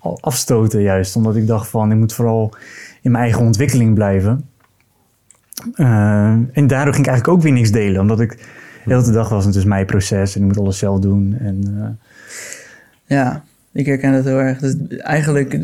afstoten, 0.00 0.82
juist 0.82 1.16
omdat 1.16 1.36
ik 1.36 1.46
dacht: 1.46 1.68
van 1.68 1.92
ik 1.92 1.98
moet 1.98 2.12
vooral 2.12 2.54
in 3.02 3.10
mijn 3.10 3.24
eigen 3.24 3.42
ontwikkeling 3.42 3.94
blijven. 3.94 4.48
Uh, 5.74 6.30
en 6.52 6.66
daardoor 6.66 6.94
ging 6.94 7.06
ik 7.06 7.12
eigenlijk 7.12 7.28
ook 7.28 7.42
weer 7.42 7.52
niks 7.52 7.70
delen, 7.70 8.00
omdat 8.00 8.20
ik 8.20 8.30
de 8.84 8.94
hele 8.94 9.10
dag 9.10 9.28
was 9.28 9.44
het 9.44 9.54
dus 9.54 9.64
mijn 9.64 9.86
proces 9.86 10.34
en 10.34 10.40
ik 10.40 10.46
moet 10.46 10.58
alles 10.58 10.78
zelf 10.78 10.98
doen. 10.98 11.36
En, 11.38 11.60
uh, 11.68 11.88
ja, 13.04 13.44
ik 13.72 13.86
herken 13.86 14.12
dat 14.12 14.24
heel 14.24 14.38
erg. 14.38 14.58
Dus 14.58 14.76
eigenlijk, 14.98 15.58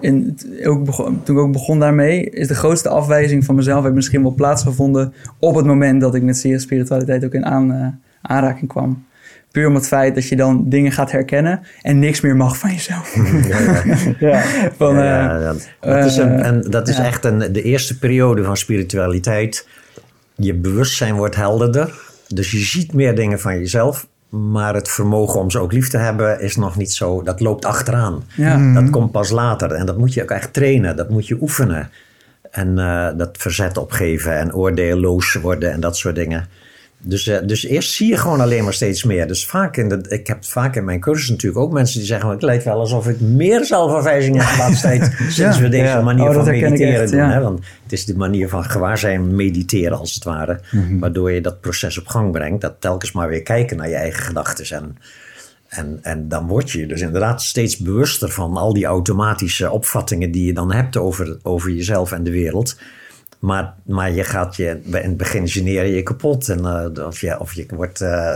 in, 0.00 0.38
ook 0.64 0.84
begon, 0.84 1.22
toen 1.22 1.36
ik 1.36 1.42
ook 1.42 1.52
begon 1.52 1.78
daarmee, 1.78 2.30
is 2.30 2.48
de 2.48 2.54
grootste 2.54 2.88
afwijzing 2.88 3.44
van 3.44 3.54
mezelf 3.54 3.82
heeft 3.82 3.94
misschien 3.94 4.22
wel 4.22 4.34
plaatsgevonden 4.34 5.12
op 5.38 5.54
het 5.54 5.66
moment 5.66 6.00
dat 6.00 6.14
ik 6.14 6.22
met 6.22 6.36
spiritualiteit 6.56 7.24
ook 7.24 7.34
in 7.34 7.46
aan, 7.46 8.00
aanraking 8.22 8.68
kwam. 8.68 9.04
Puur 9.52 9.68
om 9.68 9.74
het 9.74 9.86
feit 9.86 10.14
dat 10.14 10.28
je 10.28 10.36
dan 10.36 10.68
dingen 10.68 10.92
gaat 10.92 11.10
herkennen 11.10 11.60
en 11.82 11.98
niks 11.98 12.20
meer 12.20 12.36
mag 12.36 12.56
van 12.56 12.70
jezelf. 12.70 13.14
Ja, 13.48 13.58
ja. 14.30 14.42
van, 14.76 14.94
ja, 14.94 15.40
uh, 15.40 15.50
dat 15.80 16.04
is, 16.04 16.16
een, 16.16 16.40
en 16.40 16.60
dat 16.70 16.88
is 16.88 16.98
echt 16.98 17.24
een, 17.24 17.52
de 17.52 17.62
eerste 17.62 17.98
periode 17.98 18.44
van 18.44 18.56
spiritualiteit. 18.56 19.68
Je 20.34 20.54
bewustzijn 20.54 21.14
wordt 21.14 21.36
helderder. 21.36 21.94
Dus 22.28 22.50
je 22.50 22.58
ziet 22.58 22.92
meer 22.92 23.14
dingen 23.14 23.40
van 23.40 23.58
jezelf. 23.58 24.06
Maar 24.28 24.74
het 24.74 24.88
vermogen 24.88 25.40
om 25.40 25.50
ze 25.50 25.58
ook 25.58 25.72
lief 25.72 25.88
te 25.88 25.98
hebben 25.98 26.40
is 26.40 26.56
nog 26.56 26.76
niet 26.76 26.92
zo. 26.92 27.22
Dat 27.22 27.40
loopt 27.40 27.64
achteraan. 27.64 28.24
Ja. 28.36 28.72
Dat 28.74 28.90
komt 28.90 29.12
pas 29.12 29.30
later. 29.30 29.72
En 29.72 29.86
dat 29.86 29.98
moet 29.98 30.14
je 30.14 30.22
ook 30.22 30.30
echt 30.30 30.52
trainen. 30.52 30.96
Dat 30.96 31.10
moet 31.10 31.26
je 31.26 31.38
oefenen. 31.40 31.90
En 32.50 32.78
uh, 32.78 33.08
dat 33.16 33.30
verzet 33.38 33.76
opgeven 33.76 34.38
en 34.38 34.54
oordeelloos 34.54 35.34
worden 35.34 35.72
en 35.72 35.80
dat 35.80 35.96
soort 35.96 36.14
dingen. 36.14 36.48
Dus, 37.04 37.26
uh, 37.26 37.38
dus 37.44 37.64
eerst 37.64 37.92
zie 37.92 38.08
je 38.08 38.16
gewoon 38.16 38.40
alleen 38.40 38.64
maar 38.64 38.72
steeds 38.72 39.04
meer. 39.04 39.26
Dus 39.26 39.46
vaak 39.46 39.76
in 39.76 39.88
de, 39.88 40.04
ik 40.08 40.26
heb 40.26 40.44
vaak 40.44 40.76
in 40.76 40.84
mijn 40.84 41.00
cursus 41.00 41.28
natuurlijk 41.28 41.62
ook 41.62 41.72
mensen 41.72 41.98
die 41.98 42.06
zeggen: 42.06 42.30
Het 42.30 42.42
lijkt 42.42 42.64
wel 42.64 42.78
alsof 42.78 43.08
ik 43.08 43.20
meer 43.20 43.64
zelfafwijzing 43.64 44.36
heb 44.36 44.46
de 44.50 44.56
laatste 44.62 44.86
tijd. 44.86 45.16
sinds 45.28 45.58
we 45.58 45.68
deze 45.68 45.84
ja. 45.84 46.00
manier 46.00 46.28
oh, 46.28 46.34
van 46.34 46.44
mediteren 46.44 47.02
echt, 47.02 47.10
doen. 47.10 47.20
Ja. 47.20 47.30
Hè? 47.30 47.40
Want 47.40 47.58
het 47.82 47.92
is 47.92 48.04
de 48.04 48.16
manier 48.16 48.48
van 48.48 48.64
gewaarzijn 48.64 49.34
mediteren, 49.34 49.98
als 49.98 50.14
het 50.14 50.24
ware. 50.24 50.60
Mm 50.70 50.86
-hmm. 50.86 51.00
Waardoor 51.00 51.32
je 51.32 51.40
dat 51.40 51.60
proces 51.60 51.98
op 51.98 52.06
gang 52.06 52.32
brengt. 52.32 52.60
Dat 52.60 52.74
telkens 52.78 53.12
maar 53.12 53.28
weer 53.28 53.42
kijken 53.42 53.76
naar 53.76 53.88
je 53.88 53.94
eigen 53.94 54.22
gedachten. 54.22 54.76
En, 54.76 54.96
en, 55.68 55.98
en 56.02 56.28
dan 56.28 56.46
word 56.46 56.70
je 56.70 56.86
dus 56.86 57.00
inderdaad 57.00 57.42
steeds 57.42 57.76
bewuster 57.76 58.30
van 58.30 58.56
al 58.56 58.72
die 58.72 58.84
automatische 58.84 59.70
opvattingen 59.70 60.30
die 60.30 60.46
je 60.46 60.54
dan 60.54 60.72
hebt 60.72 60.96
over, 60.96 61.38
over 61.42 61.70
jezelf 61.70 62.12
en 62.12 62.24
de 62.24 62.30
wereld. 62.30 62.76
Maar, 63.42 63.74
maar 63.84 64.12
je 64.12 64.24
gaat 64.24 64.56
je, 64.56 64.80
in 64.84 64.92
het 64.92 65.16
begin 65.16 65.48
geneer 65.48 65.86
je 65.86 66.02
kapot. 66.02 66.48
En, 66.48 66.58
uh, 66.58 67.06
of, 67.06 67.20
je, 67.20 67.40
of 67.40 67.52
je 67.52 67.66
wordt, 67.74 68.00
uh, 68.00 68.34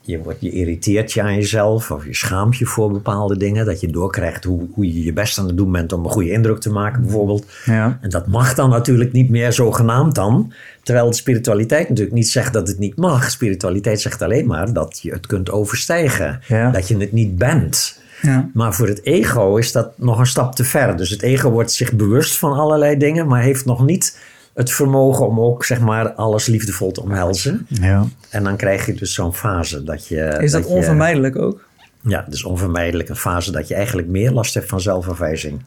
je, 0.00 0.22
wordt, 0.22 0.40
je 0.40 0.50
irriteert 0.50 1.12
je 1.12 1.22
aan 1.22 1.34
jezelf. 1.34 1.90
Of 1.90 2.06
je 2.06 2.14
schaamt 2.14 2.56
je 2.56 2.66
voor 2.66 2.92
bepaalde 2.92 3.36
dingen. 3.36 3.66
Dat 3.66 3.80
je 3.80 3.88
doorkrijgt 3.88 4.44
hoe, 4.44 4.68
hoe 4.72 4.94
je 4.94 5.04
je 5.04 5.12
best 5.12 5.38
aan 5.38 5.46
het 5.46 5.56
doen 5.56 5.72
bent 5.72 5.92
om 5.92 6.04
een 6.04 6.10
goede 6.10 6.30
indruk 6.30 6.60
te 6.60 6.70
maken, 6.70 7.02
bijvoorbeeld. 7.02 7.46
Ja. 7.64 7.98
En 8.00 8.10
dat 8.10 8.26
mag 8.26 8.54
dan 8.54 8.70
natuurlijk 8.70 9.12
niet 9.12 9.30
meer 9.30 9.52
zogenaamd 9.52 10.14
dan. 10.14 10.52
Terwijl 10.82 11.10
de 11.10 11.16
spiritualiteit 11.16 11.88
natuurlijk 11.88 12.16
niet 12.16 12.28
zegt 12.28 12.52
dat 12.52 12.68
het 12.68 12.78
niet 12.78 12.96
mag. 12.96 13.30
Spiritualiteit 13.30 14.00
zegt 14.00 14.22
alleen 14.22 14.46
maar 14.46 14.72
dat 14.72 14.98
je 15.02 15.10
het 15.10 15.26
kunt 15.26 15.50
overstijgen. 15.50 16.40
Ja. 16.48 16.70
Dat 16.70 16.88
je 16.88 16.96
het 16.96 17.12
niet 17.12 17.38
bent. 17.38 18.00
Ja. 18.22 18.50
Maar 18.54 18.74
voor 18.74 18.88
het 18.88 19.04
ego 19.04 19.56
is 19.56 19.72
dat 19.72 19.98
nog 19.98 20.18
een 20.18 20.26
stap 20.26 20.54
te 20.54 20.64
ver. 20.64 20.96
Dus 20.96 21.10
het 21.10 21.22
ego 21.22 21.50
wordt 21.50 21.72
zich 21.72 21.92
bewust 21.92 22.38
van 22.38 22.52
allerlei 22.52 22.96
dingen, 22.96 23.26
maar 23.26 23.42
heeft 23.42 23.64
nog 23.64 23.84
niet 23.84 24.18
het 24.54 24.72
vermogen 24.72 25.26
om 25.26 25.40
ook 25.40 25.64
zeg 25.64 25.80
maar 25.80 26.12
alles 26.12 26.46
liefdevol 26.46 26.92
te 26.92 27.02
omhelzen. 27.02 27.66
Ja. 27.68 28.06
En 28.30 28.44
dan 28.44 28.56
krijg 28.56 28.86
je 28.86 28.94
dus 28.94 29.14
zo'n 29.14 29.34
fase 29.34 29.84
dat 29.84 30.08
je. 30.08 30.38
Is 30.40 30.52
dat, 30.52 30.62
dat 30.62 30.70
onvermijdelijk 30.70 31.36
ook? 31.36 31.68
Ja, 32.00 32.24
dus 32.28 32.44
onvermijdelijk 32.44 33.08
een 33.08 33.16
fase 33.16 33.52
dat 33.52 33.68
je 33.68 33.74
eigenlijk 33.74 34.08
meer 34.08 34.30
last 34.30 34.54
hebt 34.54 34.68
van 34.68 34.80
zelfafwijzing 34.80 35.62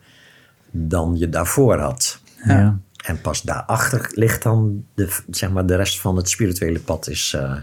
dan 0.71 1.15
je 1.17 1.29
daarvoor 1.29 1.79
had. 1.79 2.19
Ja. 2.43 2.79
En 3.05 3.21
pas 3.21 3.41
daarachter 3.41 4.09
ligt 4.13 4.43
dan 4.43 4.85
de, 4.95 5.17
zeg 5.29 5.51
maar, 5.51 5.65
de 5.65 5.75
rest 5.75 5.99
van 5.99 6.15
het 6.15 6.29
spirituele 6.29 6.79
pad 6.79 7.07
is. 7.07 7.33
Uh, 7.35 7.55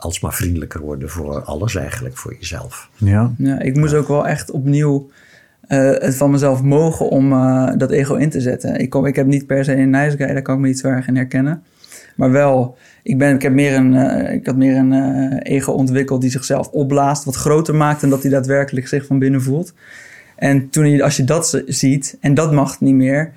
alsmaar 0.00 0.34
vriendelijker 0.34 0.80
worden 0.80 1.08
voor 1.08 1.42
alles 1.42 1.74
eigenlijk, 1.74 2.16
voor 2.16 2.36
jezelf. 2.38 2.90
Ja, 2.96 3.32
ja 3.38 3.60
ik 3.60 3.76
moest 3.76 3.94
ook 3.94 4.08
wel 4.08 4.26
echt 4.26 4.50
opnieuw 4.50 5.10
uh, 5.68 5.92
het 5.98 6.16
van 6.16 6.30
mezelf 6.30 6.62
mogen 6.62 7.08
om 7.08 7.32
uh, 7.32 7.70
dat 7.76 7.90
ego 7.90 8.14
in 8.14 8.30
te 8.30 8.40
zetten. 8.40 8.76
Ik, 8.76 8.90
kom, 8.90 9.06
ik 9.06 9.16
heb 9.16 9.26
niet 9.26 9.46
per 9.46 9.64
se 9.64 9.76
een 9.76 9.90
nice 9.90 10.16
guy, 10.16 10.32
daar 10.32 10.42
kan 10.42 10.54
ik 10.54 10.60
me 10.60 10.66
niet 10.66 10.78
zo 10.78 10.88
erg 10.88 11.08
in 11.08 11.16
herkennen. 11.16 11.62
Maar 12.16 12.30
wel, 12.30 12.76
ik, 13.02 13.18
ben, 13.18 13.34
ik, 13.34 13.42
heb 13.42 13.52
meer 13.52 13.74
een, 13.74 13.94
uh, 13.94 14.32
ik 14.32 14.46
had 14.46 14.56
meer 14.56 14.76
een 14.76 15.38
ego 15.38 15.72
ontwikkeld 15.72 16.20
die 16.20 16.30
zichzelf 16.30 16.68
opblaast, 16.68 17.24
wat 17.24 17.36
groter 17.36 17.74
maakt 17.74 18.00
dan 18.00 18.10
dat 18.10 18.22
hij 18.22 18.30
daadwerkelijk 18.30 18.88
zich 18.88 19.06
van 19.06 19.18
binnen 19.18 19.42
voelt. 19.42 19.74
En 20.36 20.70
toen, 20.70 21.02
als 21.02 21.16
je 21.16 21.24
dat 21.24 21.62
ziet 21.66 22.16
en 22.20 22.34
dat 22.34 22.52
mag 22.52 22.80
niet 22.80 22.94
meer, 22.94 23.32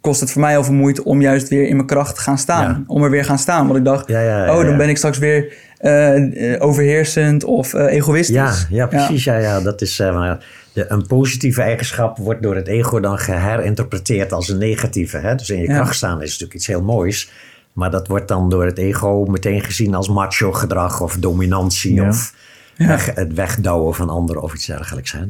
kost 0.00 0.20
het 0.20 0.30
voor 0.30 0.40
mij 0.40 0.50
heel 0.50 0.64
veel 0.64 0.74
moeite 0.74 1.04
om 1.04 1.20
juist 1.20 1.48
weer 1.48 1.68
in 1.68 1.76
mijn 1.76 1.88
kracht 1.88 2.14
te 2.14 2.20
gaan 2.20 2.38
staan. 2.38 2.70
Ja. 2.70 2.82
Om 2.86 3.02
er 3.02 3.10
weer 3.10 3.24
gaan 3.24 3.38
staan. 3.38 3.66
Want 3.66 3.78
ik 3.78 3.84
dacht, 3.84 4.08
ja, 4.08 4.20
ja, 4.20 4.58
oh, 4.58 4.64
dan 4.64 4.76
ben 4.76 4.88
ik 4.88 4.96
straks 4.96 5.18
weer 5.18 5.54
uh, 5.84 6.56
overheersend 6.62 7.44
of 7.44 7.74
uh, 7.74 7.92
egoïstisch. 7.92 8.36
Ja, 8.36 8.54
ja 8.70 8.86
precies. 8.86 9.24
Ja. 9.24 9.36
Ja, 9.38 9.60
Dat 9.60 9.80
is, 9.80 10.00
uh, 10.00 10.32
de, 10.72 10.90
een 10.90 11.06
positieve 11.06 11.62
eigenschap 11.62 12.18
wordt 12.18 12.42
door 12.42 12.54
het 12.54 12.66
ego 12.66 13.00
dan 13.00 13.18
geherinterpreteerd 13.18 14.32
als 14.32 14.48
een 14.48 14.58
negatieve. 14.58 15.16
Hè? 15.16 15.34
Dus 15.34 15.50
in 15.50 15.60
je 15.60 15.66
kracht 15.66 15.94
staan 15.94 16.22
is 16.22 16.30
natuurlijk 16.30 16.54
iets 16.54 16.66
heel 16.66 16.82
moois. 16.82 17.30
Maar 17.72 17.90
dat 17.90 18.08
wordt 18.08 18.28
dan 18.28 18.50
door 18.50 18.64
het 18.64 18.78
ego 18.78 19.24
meteen 19.24 19.60
gezien 19.60 19.94
als 19.94 20.08
macho 20.08 20.52
gedrag 20.52 21.00
of 21.00 21.16
dominantie 21.16 22.02
of 22.02 22.34
weg, 22.76 23.14
het 23.14 23.34
wegdouwen 23.34 23.94
van 23.94 24.08
anderen 24.08 24.42
of 24.42 24.54
iets 24.54 24.66
dergelijks. 24.66 25.12
Hè? 25.12 25.20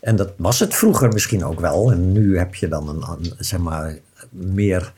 En 0.00 0.16
dat 0.16 0.32
was 0.36 0.60
het 0.60 0.74
vroeger 0.74 1.08
misschien 1.08 1.44
ook 1.44 1.60
wel. 1.60 1.92
En 1.92 2.12
nu 2.12 2.38
heb 2.38 2.54
je 2.54 2.68
dan 2.68 2.88
een, 2.88 3.04
een 3.08 3.34
zeg 3.38 3.60
maar, 3.60 3.98
meer 4.30 4.92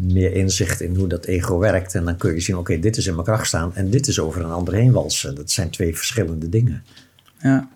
meer 0.00 0.32
inzicht 0.32 0.80
in 0.80 0.96
hoe 0.96 1.06
dat 1.06 1.24
ego 1.24 1.58
werkt. 1.58 1.94
En 1.94 2.04
dan 2.04 2.16
kun 2.16 2.34
je 2.34 2.40
zien, 2.40 2.56
oké, 2.56 2.78
dit 2.78 2.96
is 2.96 3.06
in 3.06 3.12
mijn 3.12 3.26
kracht 3.26 3.46
staan 3.46 3.74
en 3.74 3.90
dit 3.90 4.06
is 4.06 4.20
over 4.20 4.44
een 4.44 4.50
ander 4.50 4.74
heen 4.74 4.92
walsen. 4.92 5.34
Dat 5.34 5.50
zijn 5.50 5.70
twee 5.70 5.96
verschillende 5.96 6.48
dingen. 6.48 6.82
Ja. 7.38 7.68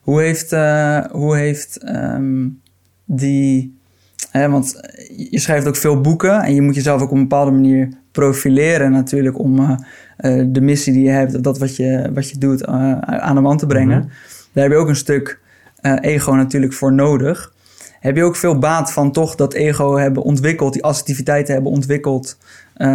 Hoe 0.00 0.20
heeft, 0.20 0.52
uh, 0.52 1.04
hoe 1.10 1.36
heeft 1.36 1.88
um, 1.88 2.60
die... 3.04 3.76
Hè, 4.30 4.48
want 4.48 4.80
je 5.30 5.38
schrijft 5.38 5.66
ook 5.66 5.76
veel 5.76 6.00
boeken 6.00 6.42
en 6.42 6.54
je 6.54 6.62
moet 6.62 6.74
jezelf 6.74 7.02
ook 7.02 7.10
op 7.10 7.16
een 7.16 7.28
bepaalde 7.28 7.50
manier 7.50 7.88
profileren 8.12 8.90
natuurlijk 8.90 9.38
om 9.38 9.58
uh, 9.58 9.70
uh, 10.20 10.46
de 10.48 10.60
missie 10.60 10.92
die 10.92 11.02
je 11.02 11.10
hebt, 11.10 11.42
dat 11.42 11.58
wat 11.58 11.76
je, 11.76 12.10
wat 12.14 12.30
je 12.30 12.38
doet, 12.38 12.66
aan 12.66 13.34
de 13.34 13.40
man 13.40 13.56
te 13.56 13.66
brengen. 13.66 13.96
Mm 13.96 14.02
-hmm. 14.02 14.10
Daar 14.52 14.64
heb 14.64 14.72
je 14.72 14.78
ook 14.78 14.88
een 14.88 14.96
stuk 14.96 15.40
ego 16.00 16.32
natuurlijk 16.32 16.72
voor 16.72 16.92
nodig 16.92 17.52
heb 18.02 18.16
je 18.16 18.24
ook 18.24 18.36
veel 18.36 18.58
baat 18.58 18.92
van 18.92 19.12
toch 19.12 19.34
dat 19.34 19.54
ego 19.54 19.96
hebben 19.96 20.22
ontwikkeld, 20.22 20.72
die 20.72 20.84
assertiviteit 20.84 21.48
hebben 21.48 21.72
ontwikkeld, 21.72 22.38
uh, 22.76 22.88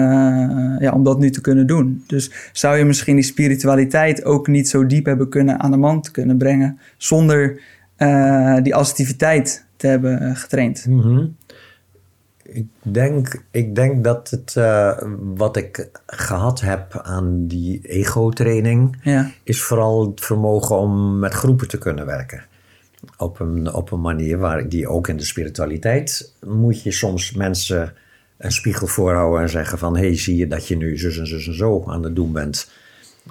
ja, 0.80 0.92
om 0.94 1.04
dat 1.04 1.20
nu 1.20 1.30
te 1.30 1.42
kunnen 1.42 1.68
doen. 1.68 2.04
Dus 2.08 2.32
zou 2.52 2.78
je 2.78 2.86
misschien 2.86 3.16
die 3.16 3.24
spiritualiteit 3.24 4.26
ook 4.26 4.48
niet 4.48 4.70
zo 4.70 4.86
diep 4.86 5.06
hebben 5.06 5.30
kunnen 5.30 5.60
aan 5.60 5.72
de 5.72 5.78
man 5.78 6.02
te 6.02 6.12
kunnen 6.12 6.38
brengen, 6.38 6.80
zonder 6.98 7.62
uh, 7.98 8.58
die 8.64 8.76
assertiviteit 8.76 9.66
te 9.76 9.88
hebben 9.88 10.36
getraind? 10.36 10.86
Mm 10.88 11.02
-hmm. 11.02 11.36
Ik 12.44 12.68
denk, 12.82 13.44
ik 13.52 13.76
denk 13.76 14.04
dat 14.04 14.30
het, 14.30 14.56
uh, 14.58 14.98
wat 15.36 15.58
ik 15.58 15.90
gehad 16.06 16.62
heb 16.62 17.00
aan 17.04 17.48
die 17.48 17.80
ego-training, 17.84 18.98
ja. 19.02 19.32
is 19.44 19.64
vooral 19.64 20.06
het 20.06 20.22
vermogen 20.22 20.78
om 20.78 21.20
met 21.20 21.34
groepen 21.34 21.68
te 21.68 21.78
kunnen 21.78 22.06
werken 22.06 22.44
op 23.18 23.40
een, 23.40 23.74
op 23.74 23.92
een 23.92 24.02
manier 24.02 24.38
waar 24.38 24.70
die 24.70 24.88
ook 24.88 25.08
in 25.08 25.18
de 25.18 25.24
spiritualiteit 25.24 26.34
moet 26.46 26.84
je 26.84 26.92
soms 26.92 27.32
mensen 27.32 27.94
een 28.38 28.52
spiegel 28.52 28.88
voorhouden 28.88 29.42
en 29.42 29.50
zeggen 29.50 29.78
van 29.78 29.98
hé 29.98 30.08
hey, 30.08 30.18
zie 30.18 30.36
je 30.36 30.48
dat 30.48 30.68
je 30.68 30.78
nu 30.78 30.98
zus 30.98 31.18
en 31.18 31.28
zus 31.28 31.48
en 31.48 31.56
zo 31.56 31.84
aan 31.88 32.04
het 32.04 32.16
doen 32.16 32.32
bent. 32.32 32.70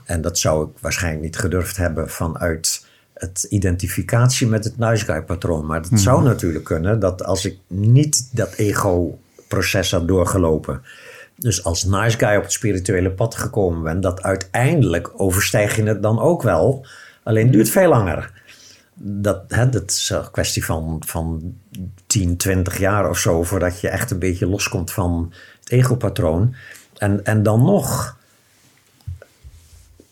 En 0.04 0.20
dat 0.20 0.38
zou 0.38 0.68
ik 0.68 0.78
waarschijnlijk 0.80 1.24
niet 1.24 1.38
gedurfd 1.38 1.76
hebben 1.76 2.10
vanuit 2.10 2.86
het 3.14 3.46
identificatie 3.48 4.46
met 4.46 4.64
het 4.64 4.78
nice 4.78 5.04
guy 5.04 5.22
patroon. 5.22 5.66
Maar 5.66 5.80
het 5.80 5.90
mm 5.90 5.96
zou 5.96 6.22
natuurlijk 6.22 6.64
kunnen 6.64 7.00
dat 7.00 7.24
als 7.24 7.44
ik 7.44 7.58
niet 7.66 8.28
dat 8.32 8.54
ego 8.54 9.18
proces 9.48 9.90
had 9.90 10.08
doorgelopen 10.08 10.82
dus 11.36 11.64
als 11.64 11.84
nice 11.84 12.18
guy 12.18 12.36
op 12.36 12.42
het 12.42 12.52
spirituele 12.52 13.10
pad 13.10 13.34
gekomen 13.34 13.82
bent, 13.82 14.02
dat 14.02 14.22
uiteindelijk 14.22 15.10
overstijg 15.16 15.76
je 15.76 15.82
het 15.82 16.02
dan 16.02 16.20
ook 16.20 16.42
wel. 16.42 16.86
Alleen 17.22 17.44
het 17.44 17.52
duurt 17.52 17.68
veel 17.68 17.88
langer. 17.88 18.35
Dat, 18.98 19.42
hè, 19.48 19.84
is 19.84 20.10
een 20.10 20.30
kwestie 20.30 20.64
van, 20.64 21.02
van 21.06 21.56
10, 22.06 22.36
20 22.36 22.78
jaar 22.78 23.08
of 23.08 23.18
zo 23.18 23.42
voordat 23.42 23.80
je 23.80 23.88
echt 23.88 24.10
een 24.10 24.18
beetje 24.18 24.46
loskomt 24.46 24.90
van 24.90 25.32
het 25.60 25.70
egopatroon. 25.70 26.54
En, 26.98 27.24
en 27.24 27.42
dan 27.42 27.62
nog. 27.64 28.18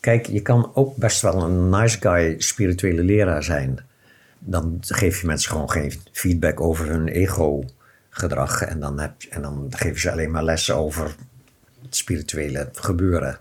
Kijk, 0.01 0.26
je 0.26 0.41
kan 0.41 0.70
ook 0.74 0.97
best 0.97 1.20
wel 1.22 1.43
een 1.43 1.68
nice 1.68 2.01
guy 2.01 2.35
spirituele 2.41 3.03
leraar 3.03 3.43
zijn. 3.43 3.78
Dan 4.39 4.78
geef 4.80 5.20
je 5.20 5.26
mensen 5.26 5.51
gewoon 5.51 5.70
geen 5.70 5.93
feedback 6.12 6.61
over 6.61 6.87
hun 6.89 7.09
ego-gedrag. 7.09 8.62
En 8.62 8.80
dan, 8.80 9.01
heb, 9.01 9.12
en 9.30 9.43
dan 9.43 9.66
geef 9.70 10.01
ze 10.01 10.11
alleen 10.11 10.30
maar 10.30 10.45
lessen 10.45 10.76
over 10.76 11.14
het 11.82 11.97
spirituele 11.97 12.68
gebeuren. 12.72 13.39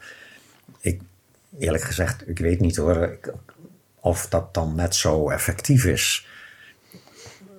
Ik, 0.80 1.02
eerlijk 1.60 1.84
gezegd, 1.84 2.28
ik 2.28 2.40
weet 2.40 2.60
niet 2.60 2.76
hoor 2.76 2.96
ik- 3.04 3.34
of 4.04 4.28
dat 4.28 4.54
dan 4.54 4.76
net 4.76 4.96
zo 4.96 5.30
effectief 5.30 5.86
is. 5.86 6.28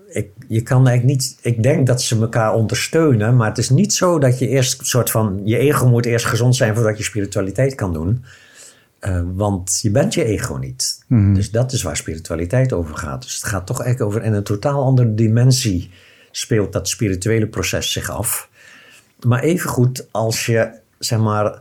Ik, 0.08 0.30
je 0.48 0.62
kan 0.62 0.86
eigenlijk 0.86 1.18
niet, 1.18 1.38
ik 1.40 1.62
denk 1.62 1.86
dat 1.86 2.02
ze 2.02 2.20
elkaar 2.20 2.54
ondersteunen, 2.54 3.36
maar 3.36 3.48
het 3.48 3.58
is 3.58 3.70
niet 3.70 3.92
zo 3.92 4.18
dat 4.18 4.38
je 4.38 4.48
eerst 4.48 4.80
een 4.80 4.86
soort 4.86 5.10
van, 5.10 5.40
je 5.44 5.58
ego 5.58 5.88
moet 5.88 6.06
eerst 6.06 6.26
gezond 6.26 6.56
zijn 6.56 6.74
voordat 6.74 6.98
je 6.98 7.04
spiritualiteit 7.04 7.74
kan 7.74 7.92
doen. 7.92 8.24
Eh, 8.98 9.22
want 9.34 9.78
je 9.82 9.90
bent 9.90 10.14
je 10.14 10.24
ego 10.24 10.56
niet. 10.56 11.04
Dus 11.34 11.50
dat 11.50 11.72
is 11.72 11.82
waar 11.82 11.96
spiritualiteit 11.96 12.72
over 12.72 12.96
gaat. 12.96 13.22
Dus 13.22 13.34
het 13.34 13.44
gaat 13.44 13.66
toch 13.66 13.82
echt 13.82 14.00
over 14.00 14.22
in 14.22 14.32
een 14.32 14.44
totaal 14.44 14.84
andere 14.84 15.14
dimensie 15.14 15.90
speelt 16.30 16.72
dat 16.72 16.88
spirituele 16.88 17.46
proces 17.46 17.92
zich 17.92 18.10
af. 18.10 18.48
Maar 19.26 19.42
evengoed 19.42 20.06
als 20.10 20.46
je 20.46 20.70
zeg 20.98 21.18
maar, 21.18 21.60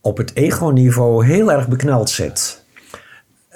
op 0.00 0.16
het 0.16 0.34
ego-niveau 0.34 1.26
heel 1.26 1.52
erg 1.52 1.68
bekneld 1.68 2.10
zit. 2.10 2.64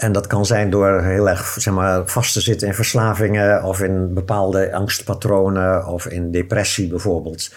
En 0.00 0.12
dat 0.12 0.26
kan 0.26 0.46
zijn 0.46 0.70
door 0.70 1.02
heel 1.02 1.28
erg 1.28 1.56
zeg 1.58 1.74
maar, 1.74 2.06
vast 2.06 2.32
te 2.32 2.40
zitten 2.40 2.68
in 2.68 2.74
verslavingen 2.74 3.64
of 3.64 3.80
in 3.80 4.14
bepaalde 4.14 4.72
angstpatronen 4.72 5.86
of 5.86 6.06
in 6.06 6.30
depressie 6.30 6.88
bijvoorbeeld. 6.88 7.54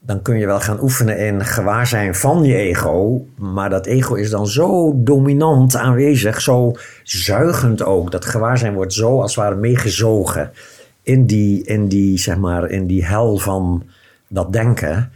Dan 0.00 0.22
kun 0.22 0.38
je 0.38 0.46
wel 0.46 0.60
gaan 0.60 0.82
oefenen 0.82 1.18
in 1.18 1.44
gewaarzijn 1.44 2.14
van 2.14 2.42
je 2.42 2.54
ego. 2.54 3.26
Maar 3.36 3.70
dat 3.70 3.86
ego 3.86 4.14
is 4.14 4.30
dan 4.30 4.46
zo 4.46 4.92
dominant 4.96 5.76
aanwezig, 5.76 6.40
zo 6.40 6.72
zuigend 7.02 7.82
ook. 7.82 8.10
Dat 8.10 8.24
gewaarzijn 8.24 8.74
wordt 8.74 8.92
zo 8.92 9.20
als 9.20 9.34
het 9.34 9.44
ware 9.44 9.56
meegezogen 9.56 10.50
in 11.02 11.26
die, 11.26 11.64
in 11.64 11.88
die, 11.88 12.18
zeg 12.18 12.36
maar, 12.36 12.70
in 12.70 12.86
die 12.86 13.04
hel 13.04 13.38
van 13.38 13.84
dat 14.28 14.52
denken. 14.52 15.12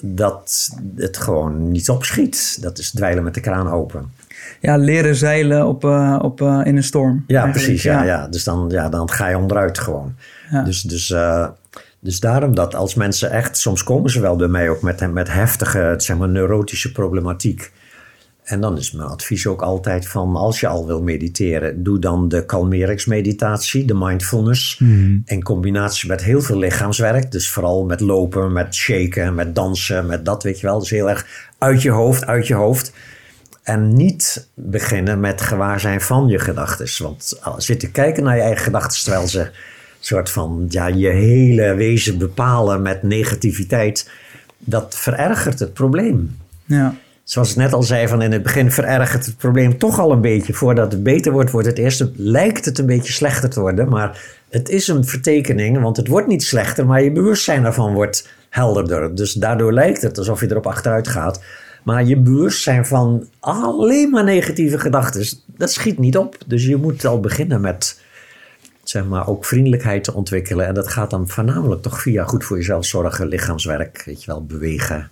Dat 0.00 0.70
het 0.96 1.16
gewoon 1.16 1.70
niet 1.70 1.90
opschiet. 1.90 2.62
Dat 2.62 2.78
is 2.78 2.90
dweilen 2.90 3.24
met 3.24 3.34
de 3.34 3.40
kraan 3.40 3.70
open. 3.70 4.19
Ja, 4.60 4.76
leren 4.76 5.16
zeilen 5.16 5.66
op, 5.66 5.84
eh, 5.84 6.18
op, 6.22 6.40
eh, 6.40 6.60
in 6.64 6.76
een 6.76 6.82
storm. 6.82 7.24
Ja, 7.26 7.42
eigenlijk. 7.42 7.66
precies. 7.66 7.82
Ja, 7.82 8.02
ja. 8.02 8.28
Dus 8.28 8.44
dan, 8.44 8.66
ja, 8.68 8.88
dan 8.88 9.10
ga 9.10 9.28
je 9.28 9.38
onderuit 9.38 9.78
gewoon. 9.78 10.14
Ja. 10.50 10.62
Dus, 10.62 10.82
dus, 10.82 11.10
eh, 11.10 11.48
dus 12.00 12.20
daarom 12.20 12.54
dat 12.54 12.74
als 12.74 12.94
mensen 12.94 13.30
echt... 13.30 13.58
Soms 13.58 13.82
komen 13.82 14.10
ze 14.10 14.20
wel 14.20 14.36
bij 14.36 14.48
mij 14.48 14.68
ook 14.68 14.82
met, 14.82 15.12
met 15.12 15.32
heftige, 15.32 15.94
zeg 15.96 16.18
maar, 16.18 16.28
neurotische 16.28 16.92
problematiek. 16.92 17.72
En 18.44 18.60
dan 18.60 18.78
is 18.78 18.92
mijn 18.92 19.08
advies 19.08 19.46
ook 19.46 19.62
altijd 19.62 20.08
van... 20.08 20.36
als 20.36 20.60
je 20.60 20.66
al 20.66 20.86
wil 20.86 21.02
mediteren, 21.02 21.82
doe 21.82 21.98
dan 21.98 22.28
de 22.28 22.44
kalmeringsmeditatie, 22.44 23.84
de 23.84 23.94
mindfulness. 23.94 24.80
In 25.24 25.42
combinatie 25.42 26.08
met 26.08 26.22
heel 26.22 26.40
veel 26.40 26.58
lichaamswerk. 26.58 27.32
Dus 27.32 27.50
vooral 27.50 27.84
met 27.84 28.00
lopen, 28.00 28.52
met 28.52 28.74
shaken, 28.74 29.34
met 29.34 29.54
dansen, 29.54 30.06
met 30.06 30.24
dat, 30.24 30.42
weet 30.42 30.60
je 30.60 30.66
wel. 30.66 30.78
Dus 30.78 30.90
heel 30.90 31.10
erg 31.10 31.26
uit 31.58 31.82
je 31.82 31.90
hoofd, 31.90 32.26
uit 32.26 32.46
je 32.46 32.54
hoofd. 32.54 32.92
En 33.62 33.94
niet 33.94 34.48
beginnen 34.54 35.20
met 35.20 35.40
gewaarzijn 35.40 36.00
van 36.00 36.28
je 36.28 36.38
gedachten. 36.38 37.04
Want 37.04 37.40
te 37.66 37.90
kijken 37.90 38.22
naar 38.22 38.36
je 38.36 38.42
eigen 38.42 38.64
gedachten 38.64 39.02
terwijl 39.02 39.28
ze 39.28 39.50
soort 40.00 40.30
van 40.30 40.66
ja, 40.68 40.86
je 40.86 41.08
hele 41.08 41.74
wezen 41.74 42.18
bepalen 42.18 42.82
met 42.82 43.02
negativiteit, 43.02 44.10
dat 44.58 44.96
verergert 44.96 45.58
het 45.58 45.72
probleem. 45.72 46.36
Ja. 46.64 46.94
Zoals 47.24 47.50
ik 47.50 47.56
net 47.56 47.72
al 47.72 47.82
zei, 47.82 48.08
van 48.08 48.22
in 48.22 48.32
het 48.32 48.42
begin 48.42 48.70
verergert 48.70 49.26
het 49.26 49.36
probleem 49.36 49.78
toch 49.78 49.98
al 49.98 50.12
een 50.12 50.20
beetje. 50.20 50.52
Voordat 50.52 50.92
het 50.92 51.02
beter 51.02 51.32
wordt, 51.32 51.50
wordt 51.50 51.66
het 51.66 51.78
eerst, 51.78 52.04
lijkt 52.16 52.64
het 52.64 52.78
een 52.78 52.86
beetje 52.86 53.12
slechter 53.12 53.50
te 53.50 53.60
worden. 53.60 53.88
Maar 53.88 54.22
het 54.50 54.68
is 54.68 54.88
een 54.88 55.04
vertekening, 55.04 55.80
want 55.80 55.96
het 55.96 56.08
wordt 56.08 56.26
niet 56.26 56.42
slechter, 56.42 56.86
maar 56.86 57.02
je 57.02 57.12
bewustzijn 57.12 57.64
ervan 57.64 57.92
wordt 57.92 58.28
helderder. 58.48 59.14
Dus 59.14 59.32
daardoor 59.32 59.72
lijkt 59.72 60.02
het 60.02 60.18
alsof 60.18 60.40
je 60.40 60.50
erop 60.50 60.66
achteruit 60.66 61.08
gaat. 61.08 61.40
Maar 61.82 62.04
je 62.04 62.16
bewustzijn 62.16 62.86
van 62.86 63.28
alleen 63.40 64.10
maar 64.10 64.24
negatieve 64.24 64.78
gedachten, 64.78 65.26
dat 65.46 65.72
schiet 65.72 65.98
niet 65.98 66.16
op. 66.16 66.36
Dus 66.46 66.64
je 66.66 66.76
moet 66.76 67.04
al 67.04 67.20
beginnen 67.20 67.60
met 67.60 68.00
zeg 68.82 69.04
maar, 69.04 69.28
ook 69.28 69.44
vriendelijkheid 69.44 70.04
te 70.04 70.14
ontwikkelen. 70.14 70.66
En 70.66 70.74
dat 70.74 70.88
gaat 70.88 71.10
dan 71.10 71.28
voornamelijk 71.28 71.82
toch 71.82 72.00
via 72.00 72.24
goed 72.24 72.44
voor 72.44 72.56
jezelf 72.56 72.84
zorgen, 72.84 73.28
lichaamswerk, 73.28 74.02
weet 74.04 74.20
je 74.20 74.26
wel, 74.26 74.46
bewegen. 74.46 75.10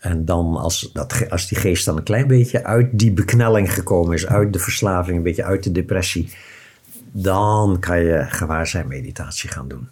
En 0.00 0.24
dan 0.24 0.56
als, 0.56 0.90
dat, 0.92 1.30
als 1.30 1.48
die 1.48 1.58
geest 1.58 1.84
dan 1.84 1.96
een 1.96 2.02
klein 2.02 2.26
beetje 2.26 2.64
uit 2.64 2.88
die 2.92 3.12
beknelling 3.12 3.74
gekomen 3.74 4.14
is, 4.14 4.26
uit 4.26 4.52
de 4.52 4.58
verslaving, 4.58 5.16
een 5.16 5.22
beetje 5.22 5.44
uit 5.44 5.62
de 5.62 5.72
depressie, 5.72 6.32
dan 7.12 7.78
kan 7.80 8.00
je 8.00 8.26
gewaarzijn 8.28 8.88
meditatie 8.88 9.50
gaan 9.50 9.68
doen. 9.68 9.88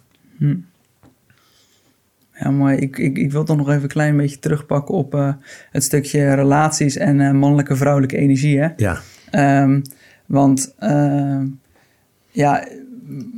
Ja, 2.39 2.51
mooi. 2.51 2.77
Ik, 2.77 2.97
ik, 2.97 3.17
ik 3.17 3.31
wil 3.31 3.43
toch 3.43 3.57
nog 3.57 3.69
even 3.69 3.81
een 3.81 3.87
klein 3.87 4.17
beetje 4.17 4.39
terugpakken 4.39 4.95
op 4.95 5.13
eh, 5.15 5.33
het 5.71 5.83
stukje 5.83 6.33
relaties 6.33 6.97
en 6.97 7.21
eh, 7.21 7.31
mannelijke 7.31 7.75
vrouwelijke 7.75 8.17
energie. 8.17 8.59
Hè? 8.59 8.67
Ja, 8.77 8.97
Ehm, 9.31 9.81
want 10.25 10.73
ehm, 10.79 11.45
ja, 12.31 12.63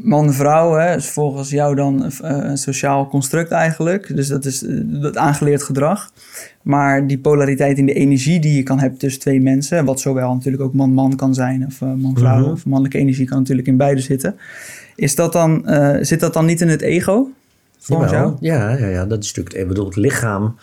man-vrouw 0.04 0.74
hè, 0.74 0.96
is 0.96 1.10
volgens 1.10 1.50
jou 1.50 1.76
dan 1.76 2.04
eh, 2.04 2.10
een 2.22 2.58
sociaal 2.58 3.08
construct 3.08 3.52
eigenlijk. 3.52 4.16
Dus 4.16 4.28
dat 4.28 4.46
is 4.46 4.64
dat 4.84 5.18
aangeleerd 5.18 5.64
gedrag. 5.64 6.12
Maar 6.62 7.08
die 7.08 7.18
polariteit 7.20 7.78
in 7.78 7.86
de 7.86 7.94
energie 7.94 8.40
die 8.40 8.56
je 8.56 8.64
kan 8.64 8.80
hebben 8.80 9.00
tussen 9.00 9.22
twee 9.22 9.42
mensen, 9.42 9.86
wat 9.86 10.00
zowel 10.00 10.34
natuurlijk 10.34 10.64
ook 10.64 10.74
man-man 10.74 11.16
kan 11.16 11.34
zijn 11.34 11.66
of 11.66 11.80
man-vrouw 11.82 12.42
Mhm. 12.42 12.52
of 12.52 12.66
mannelijke 12.66 12.98
energie 12.98 13.26
kan 13.26 13.38
natuurlijk 13.38 13.68
in 13.68 13.78
beide 13.78 14.02
zitten. 14.02 14.36
Is 14.96 15.16
dat 15.16 15.34
dan, 15.34 15.66
zit 16.02 16.20
dat 16.20 16.34
dan 16.34 16.46
niet 16.46 16.62
in 16.62 16.68
het 16.70 16.82
ego? 16.82 17.30
Volgens 17.86 18.12
Jawel. 18.12 18.28
jou? 18.28 18.38
Ja, 18.40 18.78
ja, 18.78 18.88
ja, 18.88 19.06
dat 19.06 19.24
is 19.24 19.28
natuurlijk. 19.34 19.56
Ik 19.56 19.68
bedoel, 19.68 19.86
het 19.86 19.96
lichaam. 19.96 20.58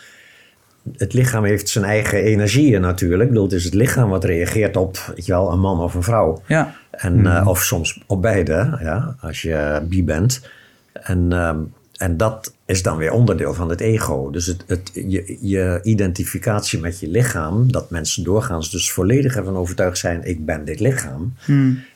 Het 0.97 1.13
lichaam 1.13 1.45
heeft 1.45 1.69
zijn 1.69 1.85
eigen 1.85 2.19
energieën 2.19 2.81
natuurlijk. 2.81 3.23
Ik 3.23 3.29
bedoel, 3.29 3.45
het 3.45 3.53
is 3.53 3.65
het 3.65 3.75
lichaam 3.75 4.09
wat 4.09 4.25
reageert 4.25 4.77
op 4.77 5.13
weet 5.15 5.27
je 5.27 5.33
wel, 5.33 5.53
een 5.53 5.61
man 5.61 5.81
of 5.81 5.95
een 5.95 6.03
vrouw. 6.03 6.43
Ja, 6.47 6.75
En, 6.91 7.27
eh, 7.27 7.47
of 7.49 7.63
soms 7.63 8.03
op 8.07 8.23
beide, 8.23 8.79
ja, 8.81 9.17
als 9.21 9.43
je 9.43 9.81
bi 9.89 10.05
bent. 10.05 10.49
En, 10.93 11.33
ehm, 11.33 11.59
en 11.97 12.17
dat 12.17 12.55
is 12.65 12.83
dan 12.83 12.97
weer 12.97 13.13
onderdeel 13.13 13.55
van 13.55 13.69
het 13.71 13.81
ego. 13.81 14.31
Dus 14.31 14.47
het, 14.47 14.65
het, 14.67 14.91
je, 14.95 15.39
je 15.41 15.81
identificatie 15.83 16.81
met 16.81 17.01
je 17.01 17.09
lichaam, 17.09 17.73
dat 17.73 17.91
mensen 17.91 18.25
doorgaans 18.25 18.71
dus 18.71 18.93
volledig 18.93 19.37
ervan 19.37 19.57
overtuigd 19.57 19.99
zijn: 19.99 20.25
ik 20.25 20.45
ben 20.45 20.65
dit 20.65 20.81
lichaam. 20.81 21.35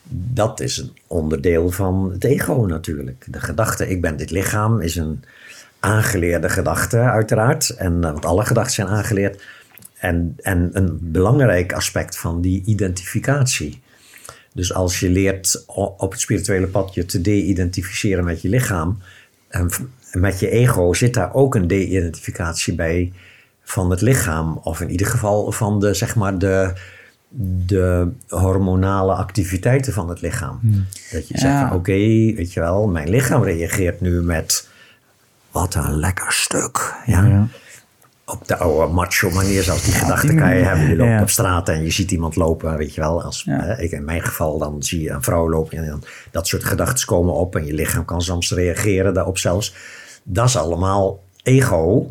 Dat 0.08 0.60
is 0.60 0.78
een 0.78 0.96
onderdeel 1.06 1.70
van 1.70 2.10
het 2.12 2.24
ego 2.24 2.64
natuurlijk. 2.66 3.26
De 3.30 3.40
gedachte: 3.40 3.88
ik 3.88 4.00
ben 4.00 4.16
dit 4.16 4.30
lichaam 4.30 4.80
is 4.80 4.96
een 4.96 5.24
aangeleerde 5.80 6.48
gedachte, 6.48 6.98
uiteraard. 6.98 7.70
En, 7.70 8.04
eh, 8.04 8.10
want 8.10 8.24
alle 8.24 8.44
gedachten 8.44 8.74
zijn 8.74 8.88
aangeleerd. 8.88 9.42
En, 9.98 10.34
en 10.36 10.70
een 10.72 10.98
belangrijk 11.00 11.72
aspect 11.72 12.18
van 12.18 12.40
die 12.40 12.62
identificatie. 12.64 13.82
Dus 14.54 14.74
als 14.74 15.00
je 15.00 15.10
leert 15.10 15.64
op 15.96 16.10
het 16.10 16.20
spirituele 16.20 16.66
pad 16.66 16.94
je 16.94 17.04
te 17.04 17.20
de-identificeren 17.20 18.24
met 18.24 18.42
je 18.42 18.48
lichaam, 18.48 18.98
en 19.48 19.70
met 20.12 20.40
je 20.40 20.50
ego 20.50 20.92
zit 20.92 21.14
daar 21.14 21.34
ook 21.34 21.54
een 21.54 21.66
de-identificatie 21.66 22.74
bij 22.74 23.12
van 23.62 23.90
het 23.90 24.00
lichaam. 24.00 24.60
Of 24.62 24.80
in 24.80 24.90
ieder 24.90 25.06
geval 25.06 25.52
van 25.52 25.80
de, 25.80 25.94
zeg 25.94 26.16
maar, 26.16 26.38
de, 26.38 26.72
de 27.66 28.08
hormonale 28.28 29.12
activiteiten 29.14 29.92
van 29.92 30.08
het 30.08 30.20
lichaam. 30.20 30.60
Dat 31.12 31.28
je 31.28 31.34
Ja. 31.34 31.40
zegt 31.40 31.58
van 31.68 31.72
oké, 31.72 31.92
weet 31.92 32.52
je 32.52 32.60
wel, 32.60 32.88
mijn 32.88 33.08
lichaam 33.08 33.42
reageert 33.42 34.00
nu 34.00 34.22
met 34.22 34.68
wat 35.50 35.74
een 35.74 35.96
lekker 35.96 36.32
stuk. 36.32 36.94
Ja. 37.06 37.24
Ja. 37.24 37.46
Op 38.24 38.48
de 38.48 38.56
oude 38.56 38.92
macho 38.92 39.30
manier, 39.30 39.62
zoals 39.62 39.84
die 39.84 39.92
gedachten 39.94 40.28
die 40.28 40.38
kan 40.38 40.56
je 40.56 40.62
hebben. 40.64 40.88
Je 40.88 40.96
loopt 40.96 41.10
Ja. 41.10 41.20
op 41.22 41.30
straat 41.30 41.68
en 41.68 41.82
je 41.82 41.90
ziet 41.90 42.10
iemand 42.10 42.36
lopen, 42.36 42.76
weet 42.76 42.94
je 42.94 43.00
wel. 43.00 43.22
Als, 43.22 43.42
Ja. 43.42 43.60
hè, 43.60 43.80
ik, 43.80 43.90
in 43.90 44.04
mijn 44.04 44.22
geval 44.22 44.58
dan 44.58 44.82
zie 44.82 45.00
je 45.02 45.10
een 45.10 45.22
vrouw 45.22 45.50
lopen 45.50 45.78
en 45.78 45.86
dan, 45.88 46.02
dat 46.30 46.46
soort 46.46 46.64
gedachten 46.64 47.06
komen 47.06 47.34
op. 47.34 47.56
En 47.56 47.66
je 47.66 47.74
lichaam 47.74 48.04
kan 48.04 48.22
soms 48.22 48.52
reageren 48.52 49.14
daarop 49.14 49.38
zelfs. 49.38 49.74
Dat 50.22 50.48
is 50.48 50.56
allemaal 50.56 51.22
ego. 51.42 52.06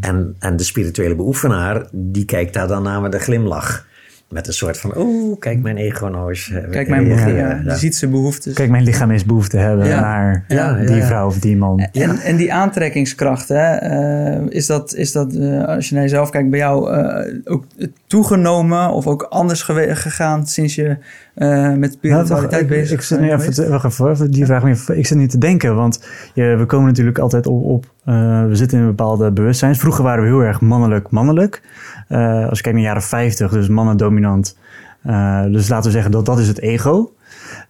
En, 0.00 0.36
en 0.38 0.56
de 0.56 0.64
spirituele 0.64 1.14
beoefenaar, 1.14 1.86
die 1.92 2.24
kijkt 2.24 2.54
daar 2.54 2.68
dan 2.68 2.82
naar 2.82 3.00
met 3.00 3.14
een 3.14 3.20
glimlach. 3.20 3.86
Met 4.28 4.46
een 4.46 4.52
soort 4.52 4.78
van, 4.78 4.92
oeh, 4.96 5.38
kijk 5.38 5.62
mijn 5.62 5.76
ego 5.76 6.06
nou 6.06 6.28
eens 6.28 6.50
eh, 6.50 6.70
Kijk, 6.70 6.88
mijn 6.88 7.04
reageren. 7.04 7.34
ja, 7.36 7.48
Ja. 7.48 7.62
die 7.62 7.74
ziet 7.74 7.96
zijn 7.96 8.10
behoeftes. 8.10 8.54
Kijk, 8.54 8.70
mijn 8.70 8.82
lichaam 8.82 9.10
is 9.10 9.24
behoefte 9.24 9.56
hebben 9.56 9.86
Ja. 9.86 10.00
naar 10.00 10.44
Ja, 10.48 10.56
ja, 10.78 10.86
die 10.86 10.96
ja. 10.96 11.06
vrouw 11.06 11.26
of 11.26 11.38
die 11.38 11.56
man. 11.56 11.78
En, 11.92 12.18
en 12.18 12.36
die 12.36 12.52
aantrekkingskracht, 12.52 13.48
hè, 13.48 13.74
eh, 13.74 14.40
is 14.48 14.66
dat, 14.66 14.94
is 14.94 15.12
dat 15.12 15.34
eh, 15.34 15.64
als 15.64 15.88
je 15.88 15.94
naar 15.94 16.04
jezelf 16.04 16.30
kijkt, 16.30 16.50
bij 16.50 16.58
jou 16.58 16.92
eh, 16.92 17.34
ook 17.44 17.64
toegenomen 18.06 18.90
of 18.90 19.06
ook 19.06 19.22
anders 19.22 19.62
gegaan 19.62 20.46
sinds 20.46 20.74
je 20.74 20.96
eh, 21.38 21.74
met 21.74 21.78
Nou, 21.78 21.92
spiritualiteit 21.92 22.62
ik, 22.62 22.68
bezig 22.68 22.90
ik 22.90 23.00
zit 23.00 23.20
nu 23.20 23.32
even, 23.32 23.52
te, 23.52 23.68
wacht 23.68 24.00
even, 24.00 24.30
die 24.30 24.46
vraag 24.46 24.88
ik 24.88 25.06
zit 25.06 25.18
nu 25.18 25.26
te 25.26 25.38
denken, 25.38 25.74
want 25.74 26.04
je, 26.34 26.56
we 26.56 26.66
komen 26.66 26.86
natuurlijk 26.86 27.18
altijd 27.18 27.46
op, 27.46 27.64
op 27.64 27.84
eh, 28.04 28.46
we 28.46 28.54
zitten 28.54 28.78
in 28.78 28.84
een 28.84 28.90
bepaalde 28.90 29.30
bewustzijn. 29.30 29.76
Vroeger 29.76 30.04
waren 30.04 30.22
we 30.22 30.28
heel 30.28 30.40
erg 30.40 30.60
mannelijk, 30.60 31.10
mannelijk. 31.10 31.62
Eh, 32.08 32.48
als 32.48 32.58
je 32.58 32.62
kijkt 32.62 32.64
naar 32.64 32.74
de 32.74 32.80
jaren 32.80 33.02
50, 33.02 33.50
dus 33.50 33.68
mannen 33.68 33.96
dominant. 33.96 34.56
Eh, 35.02 35.44
dus 35.44 35.68
laten 35.68 35.86
we 35.86 35.90
zeggen 35.90 36.10
dat 36.10 36.26
dat 36.26 36.38
is 36.38 36.48
het 36.48 36.60
ego. 36.60 37.12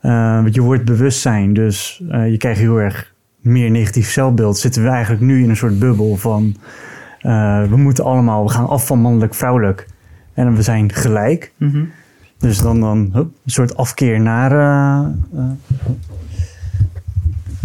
Want 0.00 0.54
je 0.54 0.60
wordt 0.60 0.84
bewustzijn, 0.84 1.52
dus 1.52 2.02
eh, 2.08 2.30
je 2.30 2.36
krijgt 2.36 2.60
heel 2.60 2.76
erg 2.76 3.14
meer 3.40 3.70
negatief 3.70 4.10
zelfbeeld. 4.10 4.58
Zitten 4.58 4.82
we 4.82 4.88
eigenlijk 4.88 5.22
nu 5.22 5.42
in 5.42 5.48
een 5.48 5.56
soort 5.56 5.78
bubbel 5.78 6.16
van 6.16 6.56
eh, 7.20 7.62
we 7.62 7.76
moeten 7.76 8.04
allemaal, 8.04 8.44
we 8.44 8.50
gaan 8.50 8.68
af 8.68 8.86
van 8.86 9.00
mannelijk, 9.00 9.34
vrouwelijk. 9.34 9.86
En 10.34 10.54
we 10.54 10.62
zijn 10.62 10.92
gelijk. 10.92 11.52
Mhm. 11.56 11.84
Dus 12.38 12.58
dan, 12.58 12.80
dan 12.80 13.10
hup, 13.12 13.24
een 13.44 13.50
soort 13.50 13.76
afkeer 13.76 14.20
naar, 14.20 14.52
eh, 14.52 15.06
eh, 15.34 15.44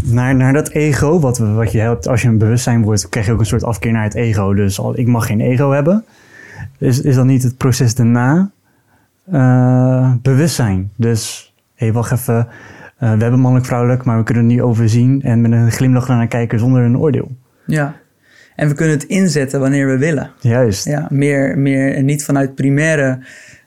naar, 0.03 0.35
naar 0.35 0.53
dat 0.53 0.69
ego. 0.69 1.19
Wat, 1.19 1.37
wat 1.37 1.71
je 1.71 1.79
hebt 1.79 2.07
als 2.07 2.21
je 2.21 2.27
een 2.27 2.37
bewustzijn 2.37 2.83
wordt, 2.83 3.09
krijg 3.09 3.25
je 3.25 3.31
ook 3.31 3.39
een 3.39 3.45
soort 3.45 3.63
afkeer 3.63 3.91
naar 3.91 4.03
het 4.03 4.15
ego. 4.15 4.53
Dus 4.53 4.79
al, 4.79 4.97
ik 4.97 5.07
mag 5.07 5.25
geen 5.25 5.41
ego 5.41 5.71
hebben. 5.71 6.03
Is, 6.77 7.01
is 7.01 7.15
dan 7.15 7.27
niet 7.27 7.43
het 7.43 7.57
proces 7.57 7.95
daarna 7.95 8.51
eh, 9.31 10.13
bewustzijn? 10.21 10.91
Dus, 10.95 11.53
hé, 11.75 11.85
hey, 11.85 11.93
wacht 11.93 12.11
even. 12.11 12.47
we 12.97 13.05
hebben 13.05 13.39
mannelijk, 13.39 13.65
vrouwelijk, 13.65 14.03
maar 14.03 14.17
we 14.17 14.23
kunnen 14.23 14.43
het 14.43 14.53
nu 14.53 14.63
overzien 14.63 15.21
en 15.21 15.41
met 15.41 15.51
een 15.51 15.71
glimlach 15.71 16.07
naar 16.07 16.27
kijken 16.27 16.59
zonder 16.59 16.83
een 16.83 16.97
oordeel. 16.97 17.31
Ja. 17.65 17.95
En 18.55 18.67
we 18.67 18.73
kunnen 18.73 18.95
het 18.95 19.03
inzetten 19.03 19.59
wanneer 19.59 19.87
we 19.87 19.97
willen. 19.97 20.31
Juist. 20.39 20.85
Ja, 20.85 21.07
meer, 21.09 21.57
meer 21.57 21.95
en 21.95 22.05
niet 22.05 22.23
vanuit 22.23 22.55
primaire 22.55 23.19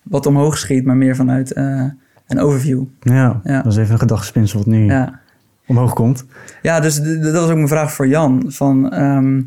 wat 0.09 0.27
omhoog 0.27 0.59
schiet, 0.59 0.85
maar 0.85 0.97
meer 0.97 1.17
vanuit 1.17 1.53
eh, 1.53 1.85
een 2.27 2.39
overview. 2.41 2.83
Ja, 3.01 3.41
Ja. 3.45 3.63
dat 3.63 3.73
is 3.73 3.79
even 3.79 3.93
een 3.93 3.99
gedachtespinsel 3.99 4.59
wat 4.59 4.67
nu 4.67 4.85
Ja. 4.87 5.21
omhoog 5.67 5.93
komt. 5.93 6.25
Ja, 6.63 6.81
dus 6.81 7.01
dat 7.03 7.33
was 7.33 7.49
ook 7.49 7.55
mijn 7.57 7.69
vraag 7.69 7.93
voor 7.93 8.07
Jan. 8.09 8.45
Van, 8.49 8.93
ehm, 8.93 9.41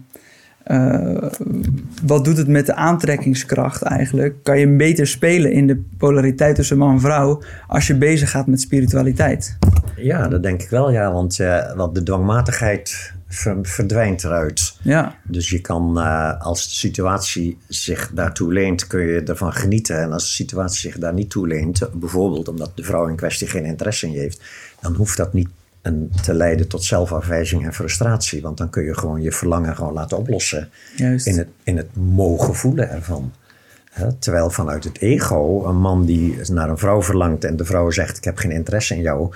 eh, 0.64 1.30
wat 2.06 2.26
doet 2.26 2.38
het 2.38 2.48
met 2.48 2.66
de 2.66 2.76
aantrekkingskracht 2.76 3.82
eigenlijk? 3.82 4.36
Kan 4.44 4.60
je 4.60 4.76
beter 4.76 5.08
spelen 5.08 5.52
in 5.52 5.68
de 5.68 5.82
polariteit 5.98 6.56
tussen 6.56 6.78
man 6.78 6.92
en 6.94 7.00
vrouw 7.00 7.42
als 7.68 7.88
je 7.88 7.96
bezig 7.96 8.30
gaat 8.30 8.48
met 8.48 8.62
spiritualiteit? 8.62 9.58
Ja, 9.96 10.28
dat 10.28 10.44
denk 10.44 10.62
ik 10.62 10.70
wel, 10.70 10.92
ja. 10.92 11.12
Want, 11.12 11.40
eh, 11.40 11.76
want 11.76 11.96
de 11.96 12.04
dwangmatigheid 12.04 13.14
verdwijnt 13.62 14.24
eruit. 14.24 14.78
Ja, 14.82 15.16
Dus 15.24 15.50
je 15.50 15.62
kan, 15.62 16.00
eh, 16.00 16.42
als 16.42 16.64
de 16.64 16.74
situatie 16.74 17.58
zich 17.68 18.12
daartoe 18.14 18.54
leent, 18.54 18.88
kun 18.88 19.02
je 19.02 19.24
ervan 19.24 19.54
genieten. 19.54 20.02
En 20.02 20.12
als 20.12 20.24
de 20.24 20.30
situatie 20.30 20.80
zich 20.80 21.00
daar 21.00 21.14
niet 21.14 21.30
toe 21.30 21.48
leent, 21.48 21.90
bijvoorbeeld 21.94 22.48
omdat 22.48 22.72
de 22.76 22.84
vrouw 22.84 23.08
in 23.08 23.16
kwestie 23.16 23.48
geen 23.48 23.66
interesse 23.66 24.06
in 24.06 24.12
je 24.12 24.20
heeft, 24.20 24.42
dan 24.82 24.96
hoeft 24.96 25.18
dat 25.18 25.34
niet 25.34 25.50
een, 25.82 26.12
te 26.22 26.34
leiden 26.34 26.68
tot 26.68 26.84
zelfafwijzing 26.84 27.66
en 27.66 27.74
frustratie. 27.74 28.42
Want 28.42 28.58
dan 28.58 28.70
kun 28.70 28.84
je 28.84 28.98
gewoon 28.98 29.22
je 29.22 29.32
verlangen 29.32 29.76
gewoon 29.76 29.94
laten 29.94 30.18
oplossen 30.18 30.70
juist. 30.96 31.28
in 31.28 31.38
het, 31.38 31.48
in 31.64 31.78
het 31.78 31.96
mogen 31.96 32.56
voelen 32.56 32.90
ervan. 32.90 33.32
Terwijl 34.20 34.50
vanuit 34.50 34.84
het 34.84 35.00
ego, 35.00 35.66
een 35.66 35.80
man 35.80 36.06
die 36.06 36.38
naar 36.52 36.70
een 36.70 36.78
vrouw 36.78 37.02
verlangt 37.02 37.44
en 37.44 37.56
de 37.56 37.66
vrouw 37.66 37.90
zegt: 37.92 38.18
Ik 38.18 38.24
heb 38.24 38.38
geen 38.38 38.52
interesse 38.52 38.96
in 38.96 39.02
jou, 39.02 39.34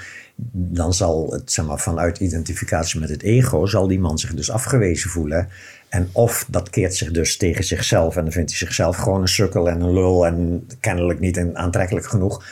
dan 0.52 0.94
zal 0.94 1.32
het 1.32 1.52
zeg 1.52 1.66
maar, 1.66 1.80
vanuit 1.80 2.20
identificatie 2.20 3.00
met 3.00 3.10
het 3.10 3.22
ego, 3.22 3.66
zal 3.66 3.88
die 3.88 4.00
man 4.00 4.18
zich 4.18 4.34
dus 4.34 4.52
afgewezen 4.52 5.10
voelen. 5.10 5.50
En 5.90 6.10
of 6.12 6.46
dat 6.50 6.70
keert 6.70 6.96
zich 6.96 7.12
dus 7.12 7.38
tegen 7.38 7.64
zichzelf 7.64 8.16
en 8.16 8.24
dan 8.24 8.32
vindt 8.32 8.50
hij 8.50 8.60
zichzelf 8.60 8.98
gewoon 8.98 9.22
een 9.22 9.28
sukkel 9.28 9.70
en 9.70 9.82
een 9.82 9.94
lul 9.94 10.26
en 10.26 10.68
kennelijk 10.80 11.20
niet 11.20 11.46
aantrekkelijk 11.54 12.06
genoeg. 12.06 12.44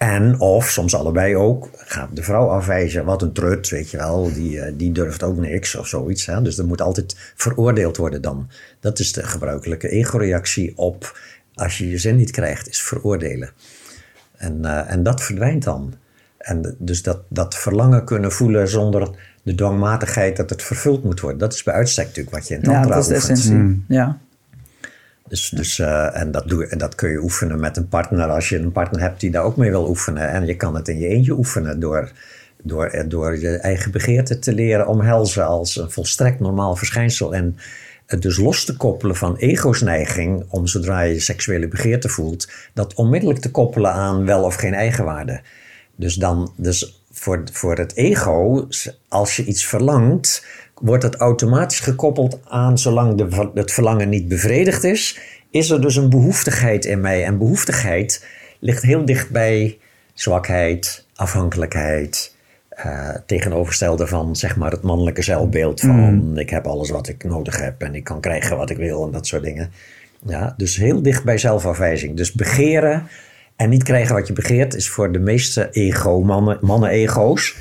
En 0.00 0.38
of, 0.38 0.70
soms 0.70 0.94
allebei 0.94 1.36
ook, 1.36 1.68
gaat 1.74 2.16
de 2.16 2.22
vrouw 2.22 2.48
afwijzen. 2.48 3.04
Wat 3.04 3.22
een 3.22 3.32
trut, 3.32 3.68
weet 3.68 3.90
je 3.90 3.96
wel. 3.96 4.32
Die, 4.32 4.60
eh, 4.60 4.72
die 4.76 4.92
durft 4.92 5.22
ook 5.22 5.36
niks 5.36 5.74
of 5.74 5.86
zoiets. 5.86 6.26
Hè? 6.26 6.42
Dus 6.42 6.58
er 6.58 6.66
moet 6.66 6.80
altijd 6.80 7.16
veroordeeld 7.36 7.96
worden 7.96 8.22
dan. 8.22 8.48
Dat 8.80 8.98
is 8.98 9.12
de 9.12 9.22
gebruikelijke 9.22 9.88
ego-reactie 9.88 10.72
op... 10.76 11.18
als 11.54 11.78
je 11.78 11.88
je 11.88 11.98
zin 11.98 12.16
niet 12.16 12.30
krijgt, 12.30 12.68
is 12.68 12.82
veroordelen. 12.82 13.50
En, 14.36 14.64
eh, 14.64 14.92
en 14.92 15.02
dat 15.02 15.22
verdwijnt 15.22 15.64
dan. 15.64 15.94
En 16.38 16.76
dus 16.78 17.02
dat, 17.02 17.20
dat 17.28 17.54
verlangen 17.54 18.04
kunnen 18.04 18.32
voelen 18.32 18.68
zonder 18.68 19.10
de 19.42 19.54
dwangmatigheid 19.54 20.36
dat 20.36 20.50
het 20.50 20.62
vervuld 20.62 21.04
moet 21.04 21.20
worden. 21.20 21.38
Dat 21.38 21.52
is 21.52 21.62
bij 21.62 21.74
uitstek 21.74 22.06
natuurlijk 22.06 22.36
wat 22.36 22.48
je 22.48 22.54
in 22.54 22.60
ja, 22.60 22.72
tantra 22.72 22.94
dat 22.94 23.02
is 23.02 23.08
de 23.08 23.14
oefent. 23.14 23.38
essentie. 23.38 23.84
Ja. 23.88 24.20
Dus, 25.30 25.48
dus, 25.48 25.78
eh, 25.78 26.16
en, 26.16 26.30
dat 26.30 26.48
doe, 26.48 26.66
en 26.66 26.78
dat 26.78 26.94
kun 26.94 27.10
je 27.10 27.22
oefenen 27.22 27.60
met 27.60 27.76
een 27.76 27.88
partner 27.88 28.28
als 28.28 28.48
je 28.48 28.58
een 28.58 28.72
partner 28.72 29.00
hebt 29.00 29.20
die 29.20 29.30
daar 29.30 29.42
ook 29.42 29.56
mee 29.56 29.70
wil 29.70 29.88
oefenen. 29.88 30.28
En 30.28 30.46
je 30.46 30.56
kan 30.56 30.74
het 30.74 30.88
in 30.88 30.98
je 30.98 31.06
eentje 31.06 31.32
oefenen 31.32 31.80
door, 31.80 32.10
door, 32.62 32.86
eh, 32.86 33.04
door 33.08 33.38
je 33.38 33.56
eigen 33.56 33.90
begeerte 33.90 34.38
te 34.38 34.54
leren 34.54 34.86
omhelzen 34.86 35.46
als 35.46 35.76
een 35.76 35.90
volstrekt 35.90 36.40
normaal 36.40 36.76
verschijnsel. 36.76 37.34
En 37.34 37.56
het 38.06 38.22
dus 38.22 38.38
los 38.38 38.64
te 38.64 38.76
koppelen 38.76 39.16
van 39.16 39.36
ego's 39.36 39.80
neiging 39.80 40.44
om 40.48 40.66
zodra 40.66 41.00
je 41.00 41.20
seksuele 41.20 41.68
begeerte 41.68 42.08
voelt, 42.08 42.48
dat 42.74 42.94
onmiddellijk 42.94 43.40
te 43.40 43.50
koppelen 43.50 43.92
aan 43.92 44.24
wel 44.24 44.42
of 44.42 44.54
geen 44.54 44.74
eigenwaarde. 44.74 45.40
Dus, 45.96 46.14
dan, 46.14 46.52
dus 46.56 47.02
voor, 47.12 47.42
voor 47.52 47.76
het 47.76 47.96
ego, 47.96 48.68
als 49.08 49.36
je 49.36 49.44
iets 49.44 49.66
verlangt, 49.66 50.44
wordt 50.80 51.02
het 51.02 51.16
automatisch 51.16 51.80
gekoppeld 51.80 52.40
aan, 52.48 52.78
zolang 52.78 53.14
de, 53.14 53.50
het 53.54 53.72
verlangen 53.72 54.08
niet 54.08 54.28
bevredigd 54.28 54.84
is, 54.84 55.18
is 55.50 55.70
er 55.70 55.80
dus 55.80 55.96
een 55.96 56.10
behoeftigheid 56.10 56.84
in 56.84 57.00
mij. 57.00 57.24
En 57.24 57.38
behoeftigheid 57.38 58.26
ligt 58.58 58.82
heel 58.82 59.04
dicht 59.04 59.30
bij 59.30 59.78
zwakheid, 60.14 61.06
afhankelijkheid, 61.14 62.34
eh, 62.68 63.08
tegenovergestelde 63.26 64.06
van 64.06 64.36
zeg 64.36 64.56
maar 64.56 64.70
het 64.70 64.82
mannelijke 64.82 65.22
zelfbeeld 65.22 65.80
van 65.80 66.38
ik 66.38 66.50
heb 66.50 66.66
alles 66.66 66.90
wat 66.90 67.08
ik 67.08 67.24
nodig 67.24 67.60
heb 67.60 67.82
en 67.82 67.94
ik 67.94 68.04
kan 68.04 68.20
krijgen 68.20 68.56
wat 68.56 68.70
ik 68.70 68.76
wil 68.76 69.04
en 69.04 69.12
dat 69.12 69.26
soort 69.26 69.42
dingen. 69.42 69.70
Ja, 70.26 70.54
dus 70.56 70.76
heel 70.76 71.02
dicht 71.02 71.24
bij 71.24 71.38
zelfafwijzing. 71.38 72.16
Dus 72.16 72.32
begeren 72.32 73.08
en 73.56 73.68
niet 73.68 73.82
krijgen 73.82 74.14
wat 74.14 74.26
je 74.26 74.32
begeert 74.32 74.74
is 74.74 74.88
voor 74.88 75.12
de 75.12 75.18
meeste 75.18 75.70
ego, 75.70 76.20
mannen, 76.20 76.58
mannen-ego's 76.60 77.56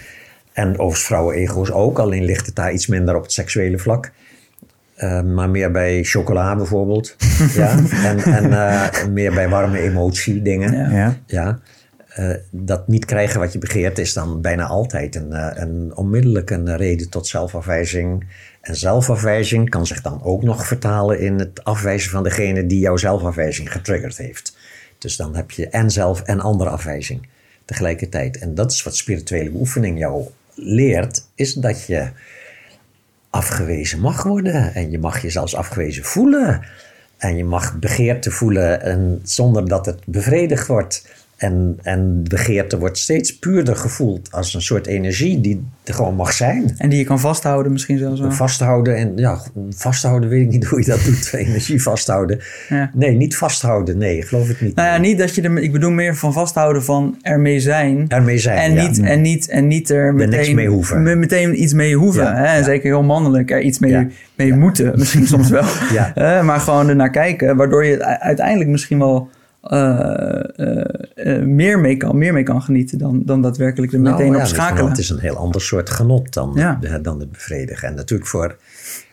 en 0.59 0.71
overigens 0.71 1.03
vrouwen-ego's 1.03 1.71
ook, 1.71 1.99
alleen 1.99 2.23
ligt 2.23 2.45
het 2.45 2.55
daar 2.55 2.73
iets 2.73 2.87
minder 2.87 3.15
op 3.15 3.21
het 3.21 3.31
seksuele 3.31 3.77
vlak. 3.77 4.11
Uh, 4.97 5.21
maar 5.21 5.49
meer 5.49 5.71
bij 5.71 6.03
chocola 6.03 6.55
bijvoorbeeld. 6.55 7.15
ja? 7.55 7.77
En, 8.03 8.19
en 8.19 8.45
uh, 8.45 9.05
meer 9.11 9.33
bij 9.33 9.49
warme 9.49 9.79
emotie 9.79 10.41
dingen. 10.41 10.73
Ja. 10.73 10.89
Ja. 10.89 11.17
Ja. 11.25 11.59
Uh, 12.19 12.35
dat 12.49 12.87
niet 12.87 13.05
krijgen 13.05 13.39
wat 13.39 13.53
je 13.53 13.59
begeert 13.59 13.97
is 13.97 14.13
dan 14.13 14.41
bijna 14.41 14.65
altijd 14.65 15.15
een, 15.15 15.61
een 15.61 15.95
onmiddellijk 15.95 16.49
een 16.49 16.77
reden 16.77 17.09
tot 17.09 17.27
zelfafwijzing. 17.27 18.25
En 18.61 18.75
zelfafwijzing 18.75 19.69
kan 19.69 19.87
zich 19.87 20.01
dan 20.01 20.23
ook 20.23 20.43
nog 20.43 20.67
vertalen 20.67 21.19
in 21.19 21.39
het 21.39 21.63
afwijzen 21.63 22.11
van 22.11 22.23
degene 22.23 22.65
die 22.65 22.79
jouw 22.79 22.97
zelfafwijzing 22.97 23.71
getriggerd 23.71 24.17
heeft. 24.17 24.57
Dus 24.97 25.15
dan 25.15 25.35
heb 25.35 25.51
je 25.51 25.69
en 25.69 25.91
zelf 25.91 26.21
en 26.21 26.39
andere 26.39 26.69
afwijzing 26.69 27.27
tegelijkertijd. 27.65 28.37
En 28.37 28.55
dat 28.55 28.71
is 28.71 28.83
wat 28.83 28.95
spirituele 28.95 29.51
beoefening 29.51 29.99
jou 29.99 30.27
leert, 30.61 31.27
is 31.35 31.53
dat 31.53 31.85
je 31.85 32.09
afgewezen 33.29 33.99
mag 33.99 34.23
worden. 34.23 34.73
En 34.73 34.91
je 34.91 34.99
mag 34.99 35.21
je 35.21 35.29
zelfs 35.29 35.55
afgewezen 35.55 36.03
voelen. 36.03 36.61
En 37.17 37.37
je 37.37 37.43
mag 37.43 37.79
begeerte 37.79 38.31
voelen 38.31 38.81
en 38.81 39.19
zonder 39.23 39.67
dat 39.67 39.85
het 39.85 40.01
bevredigd 40.05 40.67
wordt. 40.67 41.07
En, 41.39 41.79
en 41.81 42.23
begeerte 42.23 42.77
wordt 42.77 42.97
steeds 42.97 43.39
puurder 43.39 43.75
gevoeld 43.75 44.31
als 44.31 44.53
een 44.53 44.61
soort 44.61 44.87
energie 44.87 45.41
die 45.41 45.67
er 45.83 45.93
gewoon 45.93 46.15
mag 46.15 46.33
zijn. 46.33 46.73
En 46.77 46.89
die 46.89 46.99
je 46.99 47.05
kan 47.05 47.19
vasthouden 47.19 47.71
misschien 47.71 47.97
zelfs 47.97 48.19
wel. 48.19 48.31
Vasthouden 48.31 48.95
en 48.95 49.11
ja, 49.15 49.41
vasthouden 49.69 50.29
weet 50.29 50.41
ik 50.41 50.49
niet 50.49 50.65
hoe 50.65 50.79
je 50.79 50.85
dat 50.85 51.03
doet. 51.03 51.33
energie 51.33 51.81
vasthouden. 51.81 52.39
Ja. 52.69 52.91
Nee, 52.93 53.15
niet 53.15 53.37
vasthouden. 53.37 53.97
Nee, 53.97 54.21
geloof 54.21 54.49
ik 54.49 54.61
niet. 54.61 54.75
Nou 54.75 54.87
ja, 54.87 54.97
niet 54.97 55.17
dat 55.17 55.35
je 55.35 55.41
er, 55.41 55.57
ik 55.57 55.71
bedoel 55.71 55.91
meer 55.91 56.15
van 56.15 56.33
vasthouden 56.33 56.83
van 56.83 57.17
ermee 57.21 57.59
zijn. 57.59 58.05
Ermee 58.07 58.37
zijn, 58.37 58.57
en 58.57 58.73
ja. 58.73 58.87
niet, 58.87 58.99
en 58.99 59.21
niet, 59.21 59.49
en 59.49 59.67
niet 59.67 59.89
er 59.89 60.13
meteen, 60.13 60.39
niks 60.39 60.53
mee 60.53 60.67
hoeven. 60.67 61.03
me- 61.03 61.15
meteen 61.15 61.61
iets 61.61 61.73
mee 61.73 61.95
hoeven. 61.95 62.23
Ja, 62.23 62.35
hè? 62.35 62.63
Zeker 62.63 62.85
heel 62.85 63.03
mannelijk 63.03 63.51
er 63.51 63.61
iets 63.61 63.79
mee, 63.79 64.07
mee 64.35 64.53
moeten. 64.53 64.93
Misschien 64.97 65.27
soms 65.37 65.49
wel. 65.49 65.65
Hè? 66.13 66.43
Maar 66.43 66.59
gewoon 66.59 66.89
er 66.89 66.95
naar 66.95 67.11
kijken. 67.11 67.55
Waardoor 67.55 67.85
je 67.85 68.19
uiteindelijk 68.19 68.69
misschien 68.69 68.99
wel 68.99 69.07
eh, 69.15 69.19
eh, 69.19 69.29
eh, 69.29 69.38
meer, 71.45 71.79
mee 71.79 71.97
kan, 71.97 72.17
meer 72.17 72.33
mee 72.33 72.43
kan 72.43 72.61
genieten 72.61 72.97
dan, 72.97 73.21
dan 73.25 73.41
daadwerkelijk 73.41 73.93
er 73.93 73.99
meteen 73.99 74.17
Nou, 74.17 74.33
op 74.35 74.39
ja, 74.41 74.45
schakelen. 74.45 74.89
Het 74.89 74.97
is 74.97 75.09
een 75.09 75.19
heel 75.19 75.35
ander 75.35 75.61
soort 75.61 75.89
genot 75.89 76.33
dan, 76.33 76.51
Ja. 76.55 76.79
eh, 76.81 76.95
dan 77.01 77.19
het 77.19 77.31
bevredigen. 77.31 77.87
En 77.87 77.95
natuurlijk 77.95 78.29
voor, 78.29 78.55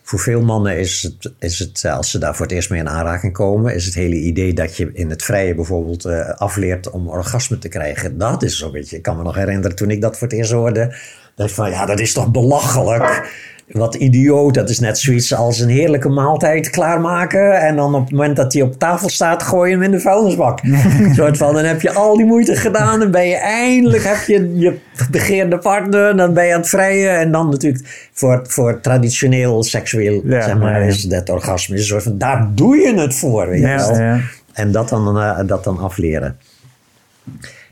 voor 0.02 0.18
veel 0.18 0.42
mannen 0.42 0.78
is 0.78 1.02
het, 1.02 1.32
is 1.38 1.58
het, 1.58 1.82
eh, 1.84 1.96
als 1.96 2.10
ze 2.10 2.18
daar 2.18 2.36
voor 2.36 2.46
het 2.46 2.54
eerst 2.54 2.70
mee 2.70 2.80
in 2.80 2.88
aanraking 2.88 3.32
komen, 3.32 3.74
is 3.74 3.84
het 3.84 3.94
hele 3.94 4.16
idee 4.16 4.52
dat 4.52 4.76
je 4.76 4.90
in 4.92 5.10
het 5.10 5.22
vrije 5.22 5.54
bijvoorbeeld 5.54 6.04
eh, 6.04 6.28
afleert 6.28 6.90
om 6.90 7.08
orgasme 7.08 7.58
te 7.58 7.68
krijgen. 7.68 8.18
Dat 8.18 8.42
is 8.42 8.58
zo'n 8.58 8.72
beetje, 8.72 8.96
ik 8.96 9.02
kan 9.02 9.16
me 9.16 9.22
nog 9.22 9.34
herinneren 9.34 9.76
toen 9.76 9.90
ik 9.90 10.00
dat 10.00 10.18
voor 10.18 10.28
het 10.28 10.36
eerst 10.36 10.52
hoorde, 10.52 10.94
dat 11.34 11.52
van 11.52 11.70
ja, 11.70 11.86
dat 11.86 12.00
is 12.00 12.12
toch 12.12 12.30
belachelijk. 12.30 13.30
Wat 13.66 13.94
idioot, 13.94 14.54
dat 14.54 14.70
is 14.70 14.78
net 14.80 14.98
zoiets 14.98 15.34
als 15.34 15.58
een 15.60 15.68
heerlijke 15.68 16.08
maaltijd 16.08 16.70
klaarmaken. 16.70 17.60
En 17.60 17.76
dan 17.76 17.94
op 17.94 18.00
het 18.02 18.10
moment 18.10 18.36
dat 18.36 18.50
die 18.50 18.62
op 18.62 18.78
tafel 18.78 19.08
staat, 19.08 19.42
gooi 19.42 19.70
je 19.70 19.74
hem 19.76 19.84
in 19.84 19.90
de 19.90 20.00
vuilnisbak. 20.00 20.60
Een 20.62 21.14
soort 21.14 21.36
van, 21.36 21.54
dan 21.54 21.64
heb 21.64 21.80
je 21.80 21.92
al 21.92 22.16
die 22.16 22.26
moeite 22.26 22.56
gedaan. 22.56 22.98
Dan 23.00 23.10
ben 23.10 23.26
je 23.28 23.36
eindelijk, 23.36 24.04
heb 24.04 24.26
je 24.26 24.58
je 24.58 24.78
begeerde 25.10 25.58
partner. 25.58 26.16
Dan 26.16 26.34
ben 26.34 26.44
je 26.46 26.52
aan 26.54 26.60
het 26.60 26.68
vrijen. 26.68 27.18
En 27.18 27.32
dan 27.32 27.48
natuurlijk 27.48 28.08
voor, 28.12 28.40
voor 28.48 28.80
traditioneel 28.80 29.62
seksueel, 29.62 30.20
Ja, 30.24 30.42
zeg 30.42 30.58
maar, 30.58 30.80
ja, 30.80 30.86
is 30.86 31.02
dat 31.02 31.28
orgasme. 31.30 31.74
Is 31.74 31.80
een 31.80 31.86
soort 31.86 32.02
van, 32.02 32.18
daar 32.18 32.48
doe 32.54 32.76
je 32.76 32.94
het 32.98 33.14
voor, 33.14 33.48
weet 33.48 33.60
je 33.60 33.66
Ja, 33.66 33.76
wel. 33.76 33.98
ja. 34.00 34.20
En 34.52 34.72
dat 34.72 34.88
dan, 34.88 35.18
eh, 35.20 35.40
dat 35.46 35.64
dan 35.64 35.78
afleren. 35.78 36.36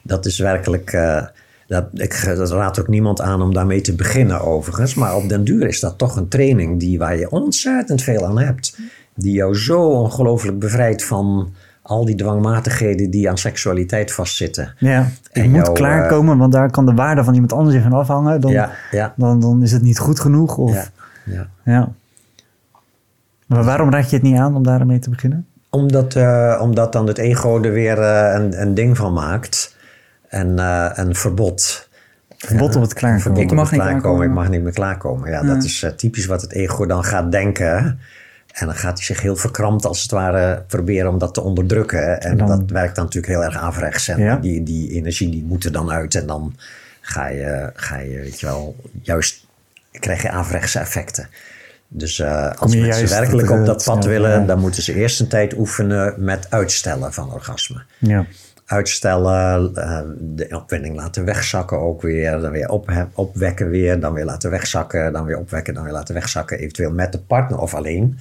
Dat 0.03 0.27
is 0.27 0.39
werkelijk. 0.39 0.93
eh, 0.93 1.23
dat, 1.75 1.87
ik 1.93 2.35
dat 2.37 2.51
raad 2.51 2.81
ook 2.81 2.89
niemand 2.89 3.21
aan 3.21 3.43
om 3.43 3.55
daarmee 3.55 3.81
te 3.81 3.95
beginnen, 3.95 4.41
overigens. 4.41 4.95
Maar 4.95 5.17
op 5.17 5.29
den 5.29 5.45
duur 5.45 5.67
is 5.67 5.81
dat 5.81 5.99
toch 5.99 6.17
een 6.17 6.29
training 6.29 6.81
die, 6.81 6.99
waar 6.99 7.19
je 7.19 7.31
ontzettend 7.31 8.03
veel 8.03 8.27
aan 8.27 8.39
hebt. 8.39 8.79
Die 9.15 9.33
jou 9.33 9.55
zo 9.55 9.89
ongelooflijk 9.89 10.59
bevrijdt 10.59 11.05
van 11.05 11.53
al 11.83 12.05
die 12.05 12.15
dwangmatigheden 12.15 13.11
die 13.11 13.29
aan 13.29 13.39
seksualiteit 13.39 14.13
vastzitten. 14.13 14.75
Ja, 14.79 15.09
En 15.33 15.51
moet 15.51 15.73
klaarkomen, 15.73 16.39
want 16.39 16.53
daar 16.53 16.71
kan 16.71 16.87
de 16.87 16.95
waarde 16.95 17.25
van 17.25 17.35
iemand 17.35 17.53
anders 17.53 17.77
in 17.77 17.83
van 17.83 17.93
afhangen. 17.93 18.41
Dan, 18.41 18.51
Ja, 18.51 18.71
ja, 18.91 19.15
dan, 19.17 19.41
dan 19.41 19.63
is 19.63 19.73
het 19.73 19.83
niet 19.83 19.99
goed 19.99 20.21
genoeg. 20.21 20.57
Of, 20.57 20.75
ja, 20.75 20.87
ja. 21.25 21.49
ja. 21.65 21.93
Maar 23.47 23.65
waarom 23.65 23.91
raad 23.91 24.11
je 24.11 24.17
het 24.17 24.25
niet 24.25 24.37
aan 24.37 24.57
om 24.57 24.63
daarmee 24.63 24.99
te 24.99 25.11
beginnen? 25.11 25.47
Omdat, 25.71 26.15
eh, 26.15 26.59
omdat 26.63 26.93
dan 26.93 27.07
het 27.07 27.19
ego 27.19 27.63
er 27.63 27.73
weer 27.73 27.99
eh, 27.99 28.41
een, 28.41 28.61
een 28.61 28.75
ding 28.75 28.97
van 28.97 29.13
maakt. 29.13 29.77
En 30.35 30.59
eh, 30.59 30.91
een 30.95 31.15
verbod. 31.15 31.89
Verbod 32.39 32.77
op 32.77 32.83
het 32.83 32.93
klaarkomen. 32.93 33.23
Verbod 33.23 33.43
Ik 33.43 33.51
op 33.51 33.57
mag 33.57 33.71
het 33.71 33.79
niet 33.81 33.89
klaarkomen. 33.89 34.27
Ik 34.27 34.33
mag 34.33 34.49
niet 34.49 34.63
meer 34.63 34.73
klaarkomen. 34.73 35.31
Ja, 35.31 35.43
dat 35.43 35.65
is 35.65 35.83
eh, 35.83 35.91
typisch 35.91 36.27
wat 36.27 36.41
het 36.43 36.53
ego 36.53 36.87
dan 36.87 37.05
gaat 37.05 37.33
denken. 37.33 37.99
En 38.53 38.67
dan 38.67 38.75
gaat 38.75 38.97
hij 38.97 39.05
zich 39.07 39.21
heel 39.21 39.37
verkrampt 39.37 39.85
als 39.87 40.03
het 40.03 40.11
ware 40.11 40.65
proberen 40.67 41.11
om 41.11 41.19
dat 41.19 41.35
te 41.35 41.41
onderdrukken. 41.41 42.21
En, 42.21 42.31
En 42.31 42.37
dan- 42.37 42.49
dat 42.49 42.71
werkt 42.71 42.95
dan 42.95 43.05
natuurlijk 43.05 43.33
heel 43.33 43.45
erg 43.45 43.57
averechts. 43.57 44.09
En 44.09 44.19
Ja. 44.19 44.37
die, 44.37 44.63
die 44.63 44.91
energie 44.91 45.31
die 45.31 45.45
moet 45.45 45.65
er 45.65 45.73
dan 45.73 45.91
uit. 45.91 46.15
En 46.15 46.27
dan 46.27 46.57
ga 47.01 47.29
je, 47.29 47.71
ga 47.75 47.99
je 47.99 48.19
weet 48.19 48.41
je 48.41 48.47
wel, 48.47 48.77
juist 49.03 49.47
krijg 49.91 50.23
je 50.23 50.31
averechtse 50.31 50.79
effecten. 50.79 51.29
Dus 51.89 52.19
eh, 52.19 52.51
als 52.59 52.77
mensen 52.77 53.09
werkelijk 53.09 53.51
op 53.51 53.67
dat 53.67 53.85
pad 53.85 54.05
willen, 54.05 54.41
ja. 54.41 54.47
dan 54.47 54.59
moeten 54.61 54.83
ze 54.83 54.95
eerst 54.95 55.21
een 55.21 55.29
tijd 55.29 55.57
oefenen 55.57 56.15
met 56.19 56.47
uitstellen 56.51 57.13
van 57.13 57.33
orgasme 57.33 57.83
Ja. 57.99 58.27
Uitstellen, 58.75 59.75
eh, 59.77 60.01
de 60.21 60.49
opwinding 60.51 60.97
laten 60.97 61.25
wegzakken 61.25 61.81
ook 61.81 62.03
weer, 62.03 62.41
dan 62.41 62.51
weer 62.51 62.69
op, 62.69 63.09
opwekken 63.15 63.69
weer, 63.69 64.01
dan 64.01 64.13
weer 64.13 64.25
laten 64.25 64.51
wegzakken, 64.51 65.13
dan 65.13 65.25
weer 65.25 65.39
opwekken, 65.39 65.75
dan 65.75 65.85
weer 65.85 65.93
laten 65.93 66.15
wegzakken, 66.15 66.59
eventueel 66.59 66.93
met 66.93 67.13
de 67.13 67.19
partner 67.19 67.59
of 67.59 67.75
alleen. 67.75 68.19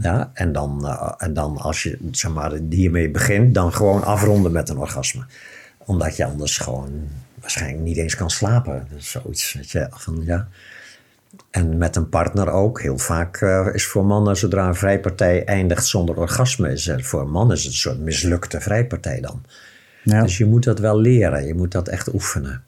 Ja, 0.00 0.30
en, 0.34 0.52
dan, 0.52 0.86
eh, 0.86 1.12
en 1.18 1.34
dan 1.34 1.56
als 1.56 1.82
je 1.82 1.98
zeg 2.10 2.32
maar, 2.32 2.52
hiermee 2.68 3.10
begint, 3.10 3.54
dan 3.54 3.72
gewoon 3.72 4.04
afronden 4.04 4.52
met 4.52 4.68
een 4.68 4.78
orgasme. 4.78 5.22
Omdat 5.78 6.16
je 6.16 6.24
anders 6.24 6.58
gewoon 6.58 6.90
waarschijnlijk 7.40 7.82
niet 7.82 7.96
eens 7.96 8.16
kan 8.16 8.30
slapen. 8.30 8.86
Dus 8.94 9.10
zoiets, 9.10 9.52
weet 9.52 9.70
je, 9.70 9.86
van 9.90 10.22
ja. 10.24 10.48
En 11.50 11.78
met 11.78 11.96
een 11.96 12.08
partner 12.08 12.50
ook. 12.50 12.80
Heel 12.80 12.98
vaak 12.98 13.36
eh, 13.36 13.66
is 13.72 13.86
voor 13.86 14.04
mannen, 14.04 14.36
zodra 14.36 14.68
een 14.68 14.74
vrijpartij 14.74 15.44
eindigt 15.44 15.86
zonder 15.86 16.16
orgasme, 16.16 16.72
is 16.72 16.88
er 16.88 17.04
voor 17.04 17.28
mannen 17.28 17.56
is 17.56 17.62
het 17.62 17.72
een 17.72 17.78
soort 17.78 17.98
mislukte 17.98 18.60
vrijpartij 18.60 19.20
dan. 19.20 19.42
Ja. 20.02 20.22
Dus 20.22 20.38
je 20.38 20.46
moet 20.46 20.64
dat 20.64 20.78
wel 20.78 21.00
leren. 21.00 21.46
Je 21.46 21.54
moet 21.54 21.72
dat 21.72 21.88
echt 21.88 22.12
oefenen. 22.14 22.62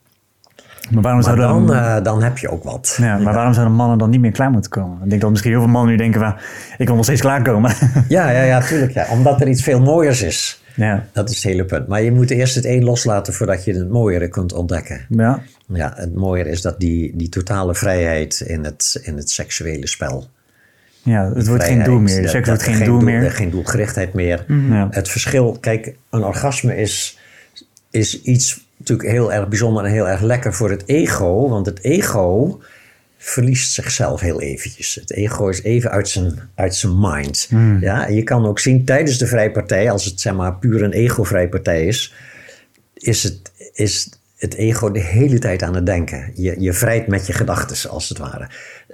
Maar 0.91 1.03
waarom 1.03 1.21
Maar 1.23 1.37
zouden 1.37 1.67
dan, 1.67 1.77
eh, 1.77 2.03
dan 2.05 2.23
heb 2.23 2.39
je 2.39 2.49
ook 2.49 2.65
wat. 2.65 2.97
ja, 3.01 3.19
maar 3.19 3.35
waarom 3.35 3.53
zouden 3.55 3.75
mannen 3.77 3.99
dan 3.99 4.11
niet 4.11 4.21
meer 4.21 4.31
klaar 4.33 4.51
moeten 4.51 4.71
komen? 4.71 4.99
Ik 5.05 5.09
denk 5.11 5.21
dat 5.21 5.31
misschien 5.31 5.51
heel 5.53 5.61
veel 5.61 5.71
mannen 5.71 5.91
nu 5.91 5.97
denken 5.97 6.21
van, 6.21 6.35
ik 6.79 6.87
wil 6.87 6.95
nog 6.97 7.05
steeds 7.05 7.21
klaarkomen. 7.21 7.73
Ja, 8.09 8.31
ja, 8.31 8.43
ja, 8.43 8.61
tuurlijk. 8.61 8.93
Ja. 8.93 9.07
Omdat 9.11 9.41
er 9.41 9.49
iets 9.49 9.63
veel 9.63 9.81
mooiers 9.81 10.23
is. 10.23 10.63
ja. 10.77 11.07
Dat 11.13 11.29
is 11.31 11.35
het 11.35 11.45
hele 11.45 11.65
punt. 11.65 11.87
Maar 11.89 12.03
je 12.03 12.13
moet 12.13 12.31
eerst 12.31 12.55
het 12.55 12.65
een 12.65 12.85
loslaten 12.85 13.33
voordat 13.33 13.65
je 13.65 13.73
het 13.75 13.89
mooiere 13.91 14.29
kunt 14.29 14.53
ontdekken. 14.53 15.01
Ja. 15.09 15.41
Ja, 15.67 15.93
het 15.97 16.15
mooiere 16.15 16.51
is 16.51 16.61
dat 16.63 16.81
die, 16.81 17.17
die 17.17 17.29
totale 17.29 17.75
vrijheid 17.75 18.41
in 18.47 18.65
het, 18.65 19.01
in 19.03 19.17
het 19.17 19.31
seksuele 19.31 19.87
spel. 19.87 20.29
ja, 21.03 21.33
het 21.35 21.47
wordt 21.49 21.65
geen 21.65 21.83
doel 21.83 21.99
meer. 22.01 22.29
Seks 22.29 22.49
wordt 22.49 22.63
geen 22.63 22.79
doel 22.79 22.87
doel- 22.99 23.01
meer. 23.09 23.25
er 23.25 23.31
Geen 23.31 23.51
doelgerichtheid 23.51 24.13
meer. 24.15 24.45
Ja. 24.71 24.89
Het 24.91 25.09
verschil, 25.09 25.57
kijk, 25.61 25.95
een 26.11 26.25
orgasme 26.25 26.77
is, 26.77 27.19
is 27.93 28.23
iets 28.23 28.65
natuurlijk 28.77 29.09
heel 29.09 29.33
erg 29.33 29.49
bijzonder 29.49 29.85
en 29.85 29.93
heel 29.93 30.09
erg 30.09 30.21
lekker 30.21 30.55
voor 30.55 30.71
het 30.71 30.83
ego. 30.87 31.49
Want 31.49 31.67
het 31.67 31.83
ego 31.83 32.61
verliest 33.19 33.73
zichzelf 33.73 34.21
heel 34.21 34.41
eventjes. 34.41 34.95
Het 34.95 35.13
ego 35.13 35.49
is 35.49 35.63
even 35.63 35.91
uit 35.91 36.09
zijn, 36.09 36.49
uit 36.55 36.75
zijn 36.75 37.01
mind. 37.01 37.49
Ja, 37.81 38.07
en 38.07 38.15
je 38.15 38.23
kan 38.23 38.47
ook 38.47 38.59
zien 38.59 38.85
tijdens 38.85 39.19
de 39.19 39.27
vrijpartij, 39.27 39.91
als 39.91 40.05
het 40.05 40.21
zeg 40.21 40.35
maar 40.35 40.57
puur 40.57 40.83
een 40.83 40.93
ego-vrijpartij 40.93 41.87
is, 41.87 42.15
is 42.95 43.23
het, 43.23 43.53
is 43.73 44.09
het 44.43 44.55
ego 44.55 44.91
de 44.91 45.01
hele 45.01 45.39
tijd 45.39 45.63
aan 45.63 45.75
het 45.75 45.87
denken. 45.87 46.31
Je, 46.35 46.55
je 46.59 46.73
vrijt 46.73 47.07
met 47.07 47.27
je 47.27 47.33
gedachten, 47.33 47.91
als 47.91 48.09
het 48.09 48.19
ware. 48.19 48.47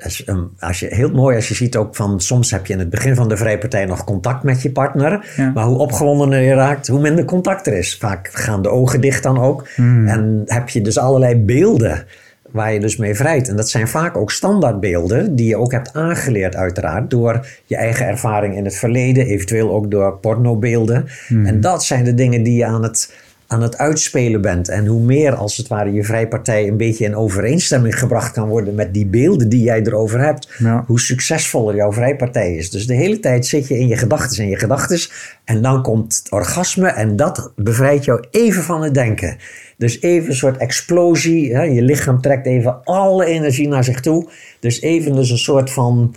Als, 0.03 0.25
ehm, 0.25 0.43
als 0.59 0.81
je, 0.81 0.87
heel 0.91 1.11
mooi 1.11 1.37
als 1.37 1.49
je 1.49 1.55
ziet 1.55 1.77
ook 1.77 1.97
van... 1.97 2.21
soms 2.21 2.51
heb 2.51 2.67
je 2.67 2.73
in 2.73 2.79
het 2.79 2.91
begin 2.91 3.15
van 3.15 3.29
de 3.29 3.37
vrijpartij 3.37 3.85
nog 3.85 4.05
contact 4.05 4.43
met 4.43 4.63
je 4.63 4.71
partner... 4.71 5.33
Ja. 5.37 5.51
maar 5.55 5.65
hoe 5.65 5.79
opgewondener 5.79 6.41
je 6.41 6.55
raakt, 6.55 6.87
hoe 6.87 7.01
minder 7.01 7.25
contact 7.25 7.67
er 7.67 7.73
is. 7.73 7.97
Vaak 7.97 8.29
gaan 8.33 8.63
de 8.63 8.69
ogen 8.69 9.01
dicht 9.01 9.23
dan 9.23 9.39
ook. 9.39 9.69
En 10.07 10.43
heb 10.47 10.69
je 10.69 10.81
dus 10.81 10.99
allerlei 10.99 11.37
beelden 11.37 12.07
waar 12.51 12.73
je 12.73 12.81
dus 12.81 12.97
mee 12.97 13.15
vrijt. 13.15 13.49
En 13.49 13.57
dat 13.57 13.69
zijn 13.69 13.89
vaak 13.89 14.17
ook 14.17 14.31
standaardbeelden... 14.31 15.37
die 15.37 15.47
je 15.47 15.57
ook 15.57 15.73
hebt 15.73 15.93
aangeleerd 15.93 16.57
uiteraard... 16.57 17.11
door 17.11 17.47
je 17.65 17.77
eigen 17.77 18.07
ervaring 18.07 18.57
in 18.57 18.65
het 18.65 18.77
verleden... 18.77 19.27
eventueel 19.27 19.71
ook 19.71 19.91
door 19.91 20.17
pornobeelden. 20.17 21.07
En 21.29 21.61
dat 21.61 21.85
zijn 21.85 22.05
de 22.05 22.15
dingen 22.15 22.43
die 22.43 22.57
je 22.57 22.65
aan 22.65 22.83
het 22.83 23.27
aan 23.49 23.63
het 23.63 23.79
uitspelen 23.79 24.41
bent. 24.41 24.69
En 24.69 24.87
hoe 24.87 25.01
meer 25.01 25.35
als 25.35 25.57
het 25.57 25.69
ware 25.69 25.93
je 25.93 26.05
vrijpartij 26.05 26.69
een 26.69 26.77
beetje 26.77 27.05
in 27.05 27.17
overeenstemming 27.17 27.99
gebracht 27.99 28.33
kan 28.33 28.49
worden 28.49 28.75
met 28.75 28.95
die 28.95 29.07
beelden 29.07 29.49
die 29.49 29.63
jij 29.63 29.83
erover 29.83 30.21
hebt, 30.21 30.49
Ja. 30.59 30.85
hoe 30.87 31.01
succesvoller 31.01 31.75
jouw 31.75 31.93
vrijpartij 31.93 32.55
is. 32.55 32.71
Dus 32.71 32.87
de 32.87 32.95
hele 32.95 33.21
tijd 33.21 33.47
zit 33.47 33.69
je 33.69 33.79
in 33.79 33.89
je 33.89 33.97
gedachten 33.97 34.43
en 34.43 34.49
je 34.49 34.57
gedachten. 34.57 34.99
En 35.45 35.63
dan 35.63 35.83
komt 35.83 36.17
het 36.23 36.33
orgasme 36.33 36.89
en 36.89 37.17
dat 37.17 37.53
bevrijdt 37.57 38.05
jou 38.05 38.25
even 38.31 38.63
van 38.63 38.83
het 38.83 38.95
denken. 38.95 39.37
Dus 39.77 40.01
even 40.01 40.29
een 40.29 40.37
soort 40.37 40.57
explosie. 40.57 41.55
Hè? 41.55 41.63
Je 41.63 41.83
lichaam 41.83 42.21
trekt 42.21 42.47
even 42.47 42.85
alle 42.85 43.25
energie 43.25 43.69
naar 43.69 43.85
zich 43.85 44.01
toe. 44.01 44.29
Dus 44.61 44.81
even 44.81 45.15
dus 45.15 45.31
een 45.31 45.39
soort 45.39 45.71
van 45.71 46.15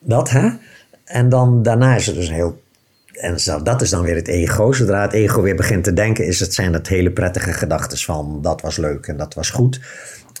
dat, 0.00 0.30
hè? 0.30 0.48
En 1.04 1.28
dan 1.28 1.62
daarna 1.62 1.94
is 1.96 2.06
het 2.06 2.14
dus 2.14 2.28
een 2.28 2.34
heel 2.34 2.61
en 3.22 3.40
zo, 3.40 3.62
dat 3.62 3.82
is 3.82 3.90
dan 3.90 4.02
weer 4.02 4.14
het 4.14 4.28
ego. 4.28 4.72
Zodra 4.72 5.02
het 5.02 5.12
ego 5.12 5.42
weer 5.42 5.56
begint 5.56 5.84
te 5.84 5.92
denken, 5.92 6.26
is 6.26 6.40
het, 6.40 6.54
zijn 6.54 6.72
het 6.72 6.88
hele 6.88 7.10
prettige 7.10 7.52
gedachten 7.52 7.98
van 7.98 8.38
dat 8.42 8.60
was 8.60 8.76
leuk 8.76 9.06
en 9.06 9.16
dat 9.16 9.34
was 9.34 9.50
goed. 9.50 9.80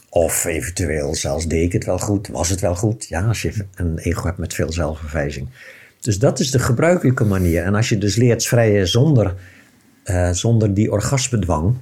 Of 0.08 0.44
eventueel 0.44 1.14
zelfs 1.14 1.46
deed 1.46 1.64
ik 1.64 1.72
het 1.72 1.84
wel 1.84 1.98
goed, 1.98 2.28
was 2.28 2.48
het 2.48 2.60
wel 2.60 2.74
goed. 2.74 3.06
Ja, 3.08 3.20
als 3.20 3.42
je 3.42 3.52
een 3.74 3.98
ego 3.98 4.26
hebt 4.26 4.38
met 4.38 4.54
veel 4.54 4.72
zelfverwijzing. 4.72 5.48
Dus 6.00 6.18
dat 6.18 6.40
is 6.40 6.50
de 6.50 6.58
gebruikelijke 6.58 7.24
manier. 7.24 7.62
En 7.62 7.74
als 7.74 7.88
je 7.88 7.98
dus 7.98 8.16
leert 8.16 8.46
vrijen 8.46 8.88
zonder, 8.88 9.34
eh, 10.04 10.30
zonder 10.30 10.74
die 10.74 10.92
orgasmedwang, 10.92 11.76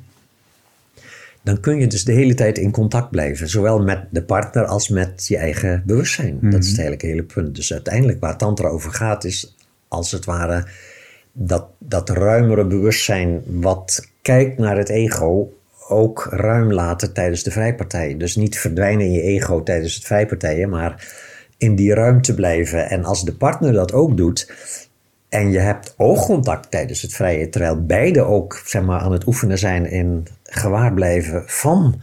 dan 1.43 1.61
kun 1.61 1.79
je 1.79 1.87
dus 1.87 2.05
de 2.05 2.13
hele 2.13 2.35
tijd 2.35 2.59
in 2.59 2.71
contact 2.71 3.11
blijven. 3.11 3.49
Zowel 3.49 3.83
met 3.83 4.05
de 4.11 4.23
partner 4.23 4.65
als 4.65 4.89
met 4.89 5.27
je 5.29 5.37
eigen 5.37 5.83
bewustzijn. 5.87 6.39
Dat 6.41 6.65
is 6.65 6.69
het 6.69 6.81
hele, 6.81 6.97
hele 6.99 7.23
punt. 7.23 7.55
Dus 7.55 7.73
uiteindelijk 7.73 8.21
waar 8.21 8.37
tantra 8.37 8.69
over 8.69 8.93
gaat 8.93 9.25
is 9.25 9.55
als 9.89 10.13
het 10.13 10.25
ware 10.25 10.67
dat, 11.33 11.67
dat 11.79 12.09
ruimere 12.09 12.65
bewustzijn 12.65 13.43
wat 13.47 14.09
kijkt 14.23 14.59
naar 14.59 14.77
het 14.77 14.89
ego 14.89 15.53
ook 15.89 16.27
ruim 16.31 16.73
laten 16.73 17.13
tijdens 17.13 17.43
de 17.43 17.51
vrijpartij. 17.51 18.17
Dus 18.17 18.37
niet 18.37 18.59
verdwijnen 18.59 19.07
in 19.07 19.13
je 19.13 19.23
ego 19.23 19.63
tijdens 19.63 19.95
het 19.95 20.05
vrijpartijen, 20.05 20.69
maar 20.69 21.09
in 21.59 21.75
die 21.75 21.95
ruimte 21.95 22.35
blijven. 22.35 22.91
En 22.91 23.05
als 23.05 23.25
de 23.25 23.35
partner 23.35 23.73
dat 23.73 23.93
ook 23.93 24.17
doet 24.17 24.53
en 25.29 25.51
je 25.51 25.59
hebt 25.59 25.95
oogcontact 25.97 26.71
tijdens 26.71 27.03
het 27.03 27.15
vrije, 27.15 27.49
terwijl 27.49 27.85
beide 27.85 28.23
ook 28.23 28.63
zeg 28.65 28.83
maar, 28.83 29.01
aan 29.01 29.13
het 29.13 29.27
oefenen 29.27 29.59
zijn 29.59 29.87
in 29.87 30.27
gewaar 30.43 30.95
blijven 30.95 31.43
van 31.47 32.01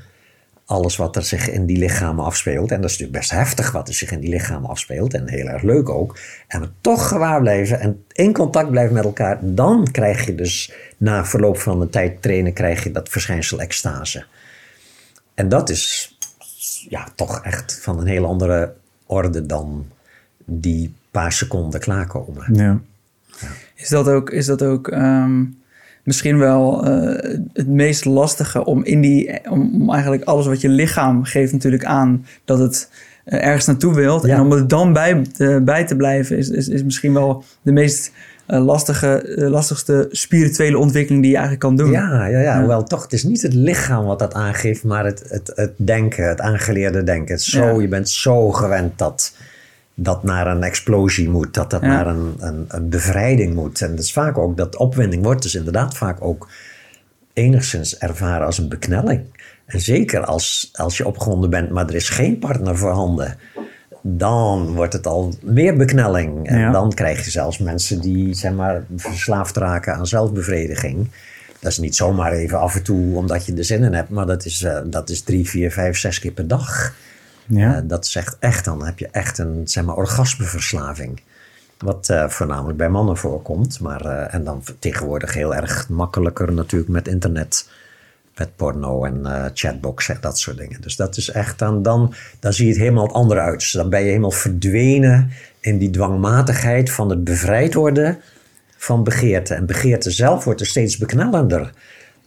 alles 0.68 0.96
wat 0.96 1.16
er 1.16 1.24
zich 1.24 1.50
in 1.50 1.66
die 1.66 1.78
lichamen 1.78 2.26
afspeelt. 2.26 2.72
En 2.72 2.82
dat 2.82 2.90
is 2.90 2.98
natuurlijk 2.98 3.20
best 3.20 3.32
heftig 3.32 3.72
wat 3.72 3.88
er 3.88 3.94
zich 3.94 4.12
in 4.12 4.20
die 4.20 4.30
lichamen 4.30 4.70
afspeelt. 4.70 5.14
En 5.14 5.30
heel 5.30 5.48
erg 5.48 5.62
leuk 5.62 5.90
ook. 5.90 6.20
En 6.48 6.62
we 6.62 6.70
toch 6.82 7.08
gewaar 7.08 7.42
blijven 7.42 7.80
en 7.80 8.04
in 8.12 8.34
contact 8.34 8.70
blijven 8.70 8.94
met 8.94 9.04
elkaar. 9.04 9.38
Dan 9.42 9.88
krijg 9.92 10.26
je 10.26 10.36
dus 10.36 10.74
na 10.98 11.26
verloop 11.26 11.58
van 11.58 11.82
een 11.82 11.90
tijd 11.90 12.22
trainen, 12.22 12.54
krijg 12.54 12.84
je 12.84 12.92
dat 12.92 13.10
verschijnsel 13.10 13.60
extase. 13.60 14.26
En 15.34 15.50
dat 15.50 15.70
is 15.70 16.18
ja, 16.90 17.08
toch 17.16 17.44
echt 17.44 17.80
van 17.82 18.00
een 18.00 18.08
heel 18.08 18.26
andere 18.26 18.74
orde 19.06 19.46
dan 19.46 19.88
die 20.46 20.96
paar 21.12 21.32
seconden 21.32 21.80
klaarkomen. 21.80 22.56
Ja. 22.56 22.80
Is 23.76 23.90
dat 23.90 24.08
ook, 24.08 24.30
is 24.30 24.46
dat 24.46 24.64
ook 24.64 24.88
ehm, 24.88 25.44
misschien 26.08 26.38
wel 26.38 26.86
eh, 26.86 27.40
het 27.54 27.68
meest 27.68 28.06
lastige 28.06 28.66
om 28.66 28.84
in 28.84 29.02
die, 29.02 29.40
om, 29.50 29.82
om 29.82 29.92
eigenlijk 29.92 30.24
alles 30.24 30.46
wat 30.46 30.62
je 30.62 30.70
lichaam 30.70 31.24
geeft 31.24 31.52
natuurlijk 31.52 31.86
aan 31.86 32.26
dat 32.46 32.60
het 32.60 32.90
eh, 33.26 33.46
ergens 33.46 33.66
naartoe 33.66 33.94
wilt. 33.96 34.26
Ja. 34.26 34.36
En 34.36 34.42
om 34.42 34.52
er 34.52 34.68
dan 34.68 34.94
bij, 34.94 35.22
te- 35.34 35.62
bij 35.66 35.86
te 35.86 35.96
blijven 35.96 36.38
is, 36.38 36.50
is, 36.50 36.68
is 36.68 36.84
misschien 36.84 37.14
wel 37.14 37.44
de 37.62 37.72
meest 37.72 38.12
eh, 38.46 38.66
lastige, 38.66 39.24
lastigste 39.36 40.08
spirituele 40.12 40.78
ontwikkeling 40.78 41.22
die 41.22 41.32
je 41.32 41.38
eigenlijk 41.38 41.66
kan 41.68 41.76
doen. 41.78 41.92
Ja, 41.92 42.26
ja, 42.26 42.40
ja, 42.40 42.58
hoewel 42.60 42.84
toch, 42.84 43.04
het 43.04 43.14
is 43.14 43.24
niet 43.24 43.42
het 43.42 43.54
lichaam 43.54 44.06
wat 44.06 44.20
dat 44.20 44.34
aangeeft, 44.34 44.84
maar 44.84 45.06
het, 45.06 45.24
het, 45.30 45.52
het 45.56 45.72
denken, 45.76 46.28
het 46.30 46.42
aangeleerde 46.42 47.04
denken. 47.04 47.40
Zo, 47.40 47.66
Ja. 47.66 47.82
Je 47.82 47.88
bent 47.88 48.10
zo 48.10 48.52
gewend 48.52 48.98
dat 48.98 49.34
dat 50.00 50.24
naar 50.24 50.48
een 50.48 50.64
explosie 50.64 51.30
moet, 51.30 51.54
dat 51.54 51.70
dat 51.70 51.82
Ja. 51.82 51.88
naar 51.88 52.08
een, 52.08 52.36
een, 52.40 52.66
een 52.68 52.90
bevrijding 52.90 53.56
moet. 53.56 53.82
En 53.82 53.90
dat 53.96 54.00
is 54.04 54.14
vaak 54.14 54.38
ook, 54.38 54.58
dat 54.58 54.76
opwinding 54.76 55.24
wordt 55.24 55.42
dus 55.42 55.56
inderdaad 55.56 55.98
vaak 55.98 56.18
ook 56.22 56.48
enigszins 57.34 57.98
ervaren 57.98 58.46
als 58.46 58.58
een 58.58 58.70
beknelling. 58.70 59.22
En 59.66 59.80
zeker 59.82 60.26
als, 60.26 60.70
als 60.74 60.98
je 60.98 61.06
opgewonden 61.08 61.50
bent, 61.50 61.70
maar 61.70 61.88
er 61.88 61.96
is 61.96 62.10
geen 62.10 62.40
partner 62.40 62.78
voorhanden. 62.78 63.38
Dan 64.02 64.74
wordt 64.74 64.94
het 64.94 65.08
al 65.08 65.34
meer 65.44 65.76
beknelling. 65.78 66.48
En 66.48 66.60
Ja. 66.60 66.72
dan 66.72 66.94
krijg 66.94 67.26
je 67.26 67.32
zelfs 67.32 67.58
mensen 67.58 68.02
die 68.02 68.34
zeg 68.34 68.52
maar, 68.54 68.84
verslaafd 68.96 69.58
raken 69.58 69.94
aan 69.96 70.08
zelfbevrediging. 70.08 71.08
Dat 71.60 71.72
is 71.72 71.78
niet 71.78 71.96
zomaar 71.96 72.32
even 72.32 72.60
af 72.60 72.76
en 72.76 72.84
toe 72.84 73.16
omdat 73.16 73.46
je 73.46 73.54
er 73.54 73.64
zin 73.66 73.84
in 73.84 73.94
hebt, 73.94 74.10
maar 74.10 74.26
dat 74.26 74.46
is, 74.46 74.64
eh, 74.64 74.78
dat 74.86 75.10
is 75.10 75.22
drie, 75.22 75.50
vier, 75.50 75.72
vijf, 75.72 75.98
zes 75.98 76.20
keer 76.20 76.32
per 76.32 76.48
dag. 76.48 76.94
Ja. 77.48 77.76
Eh, 77.76 77.82
dat 77.84 78.08
zegt 78.08 78.38
echt, 78.40 78.66
dan 78.66 78.86
heb 78.86 79.00
je 79.00 79.08
echt 79.12 79.38
een 79.38 79.62
zeg 79.68 79.84
maar, 79.84 79.96
orgasmeverslaving. 79.96 81.22
Wat 81.78 82.10
eh, 82.10 82.30
voornamelijk 82.30 82.78
bij 82.78 82.90
mannen 82.90 83.18
voorkomt. 83.18 83.80
Maar, 83.80 84.06
eh, 84.06 84.34
en 84.34 84.44
dan 84.44 84.64
tegenwoordig 84.80 85.34
heel 85.34 85.56
erg 85.56 85.90
makkelijker 85.90 86.54
natuurlijk 86.54 86.92
met 86.92 87.08
internet. 87.08 87.70
Met 88.36 88.56
porno 88.56 89.04
en 89.04 89.26
eh, 89.26 89.46
chatbox 89.54 90.10
en 90.10 90.18
dat 90.22 90.40
soort 90.40 90.58
dingen. 90.58 90.82
Dus 90.82 90.96
dat 90.96 91.18
is 91.18 91.32
echt 91.32 91.60
dan, 91.60 91.82
dan, 91.82 92.14
dan 92.40 92.54
zie 92.54 92.66
je 92.66 92.72
het 92.72 92.82
helemaal 92.82 93.14
andere 93.14 93.40
uit. 93.40 93.60
Dus 93.60 93.72
dan 93.72 93.90
ben 93.90 94.00
je 94.00 94.08
helemaal 94.08 94.32
verdwenen 94.32 95.32
in 95.60 95.78
die 95.78 95.90
dwangmatigheid 95.90 96.92
van 96.92 97.10
het 97.10 97.24
bevrijd 97.24 97.74
worden 97.74 98.20
van 98.78 99.04
begeerte. 99.04 99.54
En 99.54 99.66
begeerte 99.66 100.12
zelf 100.12 100.44
wordt 100.44 100.60
er 100.60 100.68
steeds 100.68 100.98
beknellender. 100.98 101.72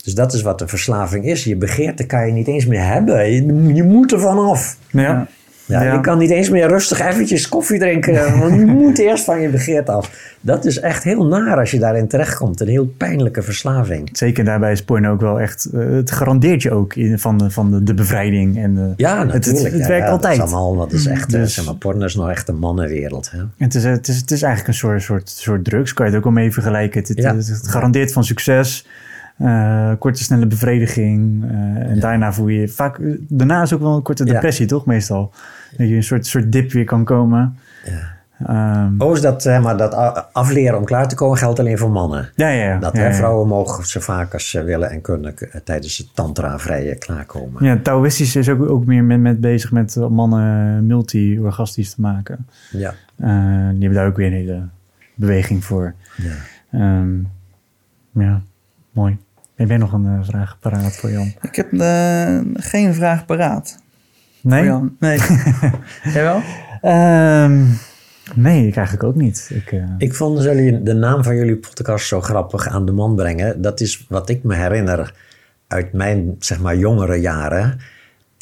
Dus 0.05 0.15
dat 0.15 0.33
is 0.33 0.43
wat 0.43 0.59
de 0.59 0.69
verslaving 0.69 1.25
is. 1.25 1.45
Je 1.45 1.57
begeerte 1.57 2.07
kan 2.07 2.27
je 2.27 2.33
niet 2.33 2.47
eens 2.49 2.67
meer 2.67 2.85
hebben. 2.87 3.31
Je, 3.33 3.75
je 3.75 3.83
moet 3.83 4.13
er 4.13 4.21
vanaf. 4.21 4.77
Ja. 4.91 5.27
Ja, 5.67 5.83
Ja. 5.83 5.93
Je 5.95 6.01
kan 6.01 6.19
niet 6.19 6.31
eens 6.31 6.49
meer 6.51 6.69
rustig 6.69 7.01
eventjes 7.01 7.49
koffie 7.49 7.79
drinken, 7.79 8.15
want 8.41 8.55
je 8.55 8.67
moet 8.67 8.99
eerst 8.99 9.25
van 9.25 9.41
je 9.41 9.49
begeerte 9.49 9.93
af. 9.93 10.35
Dat 10.41 10.65
is 10.65 10.81
echt 10.81 11.03
heel 11.05 11.27
naar 11.27 11.59
als 11.59 11.71
je 11.71 11.79
daarin 11.79 12.09
terechtkomt. 12.09 12.61
Een 12.61 12.69
heel 12.69 12.87
pijnlijke 12.97 13.43
verslaving. 13.43 14.09
Zeker 14.13 14.45
daarbij 14.45 14.73
is 14.73 14.83
porno 14.85 15.13
ook 15.13 15.21
wel 15.21 15.41
echt... 15.41 15.65
eh, 15.75 15.81
het 15.91 16.11
garandeert 16.11 16.63
je 16.63 16.71
ook 16.71 16.95
in, 16.95 17.19
van, 17.19 17.39
de, 17.39 17.51
van 17.51 17.71
de, 17.71 17.83
de 17.83 17.95
bevrijding. 17.95 18.59
En 18.59 18.75
de, 18.75 18.93
Ja, 18.97 19.19
het- 19.19 19.33
natuurlijk. 19.33 19.65
Het, 19.65 19.73
het 19.73 19.83
Ja, 19.83 19.89
werkt 19.89 20.07
ja, 20.07 20.11
altijd. 20.13 20.39
Dat 20.39 20.49
is 20.49 20.55
allemaal, 20.55 20.77
dat 20.89 20.93
is 20.99 21.07
echt, 21.07 21.35
eh, 21.35 21.41
Dus- 21.41 21.55
zeg 21.55 21.65
maar, 21.65 21.75
porno 21.75 22.05
is 22.05 22.15
nog 22.15 22.31
echt 22.31 22.49
een 22.49 22.59
mannenwereld. 22.59 23.31
Hè? 23.31 23.39
Het 23.59 23.75
is, 23.75 23.85
het, 23.85 24.09
is, 24.09 24.17
het 24.17 24.31
is 24.31 24.43
eigenlijk 24.43 24.69
een 24.75 24.79
soort, 24.81 25.03
soort, 25.03 25.29
soort 25.29 25.65
drugs, 25.65 25.93
kan 25.93 26.05
je 26.07 26.11
het 26.13 26.21
ook 26.21 26.27
wel 26.27 26.43
mee 26.43 26.53
vergelijken. 26.53 27.01
Het, 27.01 27.09
het, 27.09 27.19
Ja. 27.19 27.35
het, 27.37 27.47
het 27.49 27.69
garandeert 27.69 28.13
van 28.13 28.25
succes, 28.25 28.87
eh, 29.41 29.93
korte 29.99 30.23
snelle 30.23 30.47
bevrediging. 30.47 31.45
eh, 31.45 31.51
en 31.91 32.01
daarna 32.01 32.33
voel 32.33 32.49
je 32.49 32.69
vaak... 32.69 32.99
Daarna 33.19 33.63
is 33.63 33.73
ook 33.75 33.81
wel 33.81 33.97
een 33.97 34.03
korte 34.03 34.25
Ja. 34.27 34.33
depressie, 34.33 34.67
toch 34.67 34.87
meestal? 34.87 35.33
Dat 35.77 35.89
je 35.89 35.95
een 35.95 36.03
soort, 36.03 36.27
soort 36.27 36.53
dip 36.53 36.73
weer 36.73 36.85
kan 36.85 37.05
komen. 37.05 37.57
Ehm, 38.47 38.95
Oh, 38.99 39.13
is 39.17 39.21
dat, 39.21 39.43
zeg 39.43 39.63
maar, 39.63 39.77
dat 39.77 39.95
afleren 40.33 40.79
om 40.79 40.85
klaar 40.85 41.09
te 41.09 41.15
komen 41.15 41.39
geldt 41.39 41.59
alleen 41.59 41.79
voor 41.79 41.91
mannen. 41.91 42.29
ja, 42.37 42.49
ja, 42.49 42.65
ja. 42.65 42.79
Dat 42.79 42.93
ja, 42.97 43.01
hè, 43.01 43.07
ja. 43.09 43.15
vrouwen 43.15 43.49
mogen 43.49 43.87
zo 43.87 44.01
vaak 44.01 44.33
als 44.33 44.51
ze 44.51 44.63
willen 44.65 44.91
en 44.91 45.01
kunnen 45.01 45.35
tijdens 45.65 45.97
het 45.99 46.15
tantra-vrije 46.15 46.95
klaarkomen. 46.99 47.65
Ja, 47.65 47.79
Taoïstisch 47.83 48.37
is 48.37 48.49
ook, 48.49 48.71
ook 48.71 48.85
meer 48.87 49.05
met, 49.05 49.21
met 49.21 49.41
bezig 49.41 49.73
met 49.73 49.97
eh, 49.97 50.07
mannen 50.09 50.87
multi-orgastisch 50.87 51.95
te 51.95 52.01
maken. 52.01 52.47
Ja. 52.71 52.95
Eh, 53.17 53.27
die 53.71 53.81
hebben 53.81 53.93
daar 53.95 54.07
ook 54.07 54.17
weer 54.17 54.27
een 54.27 54.33
hele 54.33 54.63
beweging 55.15 55.65
voor. 55.65 55.95
ja. 56.17 56.35
Ehm, 56.71 57.19
ja, 58.13 58.41
mooi. 58.93 59.17
Heb 59.61 59.69
jij 59.69 59.79
nog 59.79 59.93
een 59.93 60.07
eh, 60.07 60.19
vraag 60.23 60.59
paraat 60.61 60.97
voor 60.97 61.11
Jan? 61.11 61.33
Ik 61.43 61.57
heb 61.57 61.73
eh, 61.73 62.39
geen 62.55 62.95
vraag 62.95 63.27
paraat. 63.27 63.79
Nee? 64.41 64.59
voor 64.59 64.69
Jan. 64.69 64.97
Nee. 64.99 65.19
Jij 66.15 66.23
wel? 66.23 66.43
Ehm, 66.81 67.65
nee, 68.35 68.67
ik 68.67 68.77
eigenlijk 68.77 69.07
ook 69.07 69.15
niet. 69.15 69.51
Ik, 69.53 69.73
eh, 69.73 69.85
Ik 69.99 70.15
vond 70.15 70.43
jullie 70.43 70.83
de 70.83 70.95
naam 70.95 71.25
van 71.25 71.37
jullie 71.37 71.57
podcast 71.57 72.07
zo 72.07 72.21
grappig 72.21 72.69
aan 72.69 72.87
de 72.87 72.93
man 72.93 73.15
brengen. 73.17 73.63
Dat 73.63 73.81
is 73.81 74.07
wat 74.09 74.29
ik 74.29 74.43
me 74.43 74.55
herinner 74.55 75.15
uit 75.67 75.93
mijn 75.93 76.37
zeg 76.39 76.61
maar 76.61 76.77
jongere 76.77 77.17
jaren. 77.17 77.81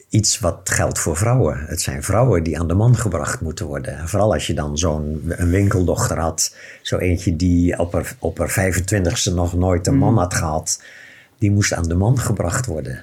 Iets 0.09 0.39
wat 0.39 0.61
geldt 0.65 0.99
voor 0.99 1.17
vrouwen. 1.17 1.65
Het 1.67 1.81
zijn 1.81 2.03
vrouwen 2.03 2.43
die 2.43 2.59
aan 2.59 2.69
de 2.69 2.75
man 2.75 2.97
gebracht 2.97 3.41
moeten 3.41 3.67
worden. 3.67 3.99
En 3.99 4.09
Vooral 4.09 4.33
als 4.33 4.47
je 4.47 4.55
dan 4.55 4.79
zo'n 4.79 5.23
een 5.29 5.51
winkeldochter 5.51 6.19
had. 6.19 6.57
Zo 6.83 6.97
eentje 6.97 7.37
die 7.37 7.79
op 7.79 7.93
haar, 7.93 8.15
op 8.19 8.39
haar 8.39 8.73
25ste 8.73 9.35
nog 9.35 9.55
nooit 9.55 9.87
een 9.87 9.99
man 9.99 10.19
had 10.19 10.35
gehad. 10.35 10.81
Die 11.39 11.51
moest 11.51 11.75
aan 11.75 11.83
de 11.89 11.95
man 11.95 12.19
gebracht 12.19 12.67
worden. 12.67 12.99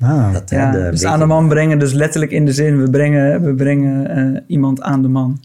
ah, 0.00 0.32
Dat, 0.32 0.50
Ja, 0.50 0.70
de 0.70 0.88
dus 0.90 1.04
aan 1.04 1.18
de 1.18 1.26
man 1.26 1.48
brengen, 1.48 1.78
dus 1.78 1.92
letterlijk 1.92 2.32
in 2.32 2.44
de 2.44 2.52
zin, 2.52 2.82
we 2.82 2.90
brengen, 2.90 3.42
we 3.42 3.54
brengen 3.54 4.08
eh, 4.34 4.40
iemand 4.46 4.82
aan 4.82 5.02
de 5.02 5.08
man. 5.08 5.40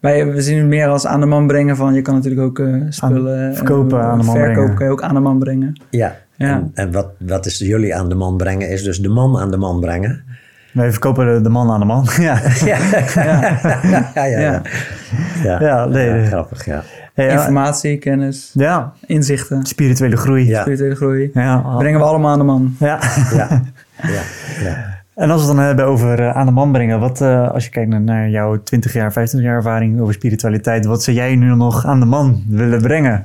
Wij, 0.00 0.26
we 0.32 0.42
zien 0.42 0.58
het 0.58 0.66
meer 0.66 0.88
als 0.88 1.06
aan 1.06 1.20
de 1.20 1.26
man 1.26 1.46
brengen 1.46 1.76
van, 1.76 1.94
je 1.94 2.02
kan 2.02 2.14
natuurlijk 2.14 2.42
ook 2.42 2.58
eh, 2.58 2.74
spullen... 2.88 3.50
eh, 3.50 3.56
verkopen 3.56 4.00
aan 4.02 4.18
de 4.18 4.24
man 4.24 4.34
verkopen 4.36 4.54
brengen. 4.54 4.74
kan 4.76 4.86
je 4.86 4.92
ook 4.92 5.02
aan 5.02 5.14
de 5.14 5.20
man 5.20 5.38
brengen. 5.38 5.80
Ja, 5.90 6.16
Ja. 6.36 6.46
en, 6.56 6.70
en 6.74 6.92
wat, 6.92 7.06
wat 7.18 7.46
is 7.46 7.58
jullie 7.58 7.94
aan 7.94 8.08
de 8.08 8.14
man 8.14 8.36
brengen 8.36 8.70
is 8.70 8.82
dus 8.82 9.00
de 9.00 9.08
man 9.08 9.38
aan 9.38 9.50
de 9.50 9.56
man 9.56 9.80
brengen. 9.80 10.22
wij 10.72 10.90
verkopen 10.90 11.34
de, 11.34 11.40
de 11.40 11.48
man 11.48 11.70
aan 11.70 11.80
de 11.80 11.86
man. 11.86 12.06
ja. 12.28 12.40
Ja, 12.64 12.78
ja, 13.14 13.60
ja. 14.14 14.14
ja, 14.14 14.26
Ja. 14.40 14.62
ja. 15.42 15.60
Ja, 15.60 15.84
nee, 15.86 16.10
nee. 16.10 16.26
grappig, 16.26 16.64
ja. 16.64 16.82
Ja, 17.24 17.30
Informatie, 17.32 17.98
kennis, 17.98 18.50
ja, 18.54 18.92
inzichten, 19.06 19.64
spirituele 19.66 20.16
groei. 20.16 20.46
Ja. 20.46 20.60
spirituele 20.60 20.94
groei. 20.94 21.30
Ja, 21.34 21.76
Brengen 21.78 22.00
we 22.00 22.06
allemaal 22.06 22.32
aan 22.32 22.38
de 22.38 22.44
man. 22.44 22.76
ja. 22.78 22.98
Ja, 23.34 23.48
ja, 24.02 24.22
ja. 24.62 24.96
En 25.14 25.30
als 25.30 25.40
we 25.42 25.46
het 25.48 25.56
dan 25.56 25.66
hebben 25.66 25.84
over 25.84 26.20
eh, 26.20 26.36
aan 26.36 26.46
de 26.46 26.52
man 26.52 26.72
brengen, 26.72 27.00
wat, 27.00 27.20
eh, 27.20 27.50
als 27.50 27.64
je 27.64 27.70
kijkt 27.70 27.90
naar, 27.90 28.00
naar 28.00 28.28
jouw 28.28 28.62
20 28.62 28.92
jaar, 28.92 29.12
25 29.12 29.48
jaar 29.50 29.56
ervaring 29.58 30.00
over 30.00 30.14
spiritualiteit, 30.14 30.86
wat 30.86 31.02
zou 31.02 31.16
jij 31.16 31.34
nu 31.36 31.54
nog 31.54 31.84
aan 31.86 32.00
de 32.00 32.06
man 32.06 32.42
willen 32.48 32.82
brengen? 32.82 33.24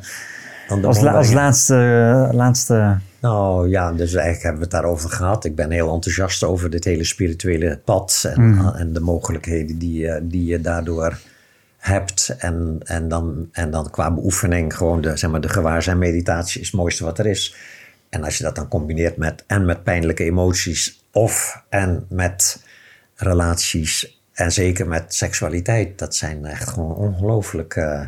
Aan 0.70 0.82
de 0.82 0.88
Als, 0.88 0.96
man 0.96 1.06
la- 1.06 1.12
als 1.18 1.34
laatste, 1.34 2.30
laatste. 2.32 2.98
Nou 3.22 3.70
ja, 3.70 3.92
dus 3.92 4.14
eigenlijk 4.14 4.44
hebben 4.44 4.62
we 4.62 4.68
het 4.68 4.82
daarover 4.82 5.10
gehad. 5.10 5.46
Ik 5.46 5.56
ben 5.56 5.72
heel 5.72 5.94
enthousiast 5.94 6.44
over 6.44 6.70
dit 6.70 6.84
hele 6.84 7.04
spirituele 7.04 7.80
pad 7.86 8.30
en, 8.36 8.50
Mhm. 8.50 8.76
en 8.76 8.94
de 8.94 9.00
mogelijkheden 9.00 9.78
die, 9.80 10.00
je- 10.00 10.20
die 10.24 10.46
je 10.46 10.62
daardoor 10.62 11.18
hebt. 11.84 12.36
En, 12.38 12.80
en, 12.84 13.08
dan, 13.08 13.50
en 13.52 13.72
dan 13.72 13.90
qua 13.90 14.12
beoefening 14.12 14.76
gewoon 14.76 15.02
de, 15.02 15.18
zeg 15.18 15.32
maar, 15.32 15.42
de 15.42 15.50
gewaarzijn 15.50 15.98
meditatie 15.98 16.62
is 16.62 16.68
het 16.68 16.76
mooiste 16.76 17.04
wat 17.04 17.20
er 17.20 17.26
is. 17.26 17.56
En 18.10 18.24
als 18.24 18.38
je 18.38 18.44
dat 18.44 18.56
dan 18.56 18.68
combineert 18.68 19.18
met 19.18 19.44
en 19.48 19.66
met 19.66 19.84
pijnlijke 19.84 20.24
emoties 20.24 21.06
of 21.12 21.64
en 21.70 22.06
met 22.10 22.64
relaties 23.16 24.22
en 24.34 24.52
zeker 24.52 24.88
met 24.88 25.14
seksualiteit, 25.14 26.00
dat 26.00 26.16
zijn 26.16 26.46
echt 26.46 26.70
gewoon 26.70 26.96
ongelooflijk 26.96 27.76
eh, 27.76 28.02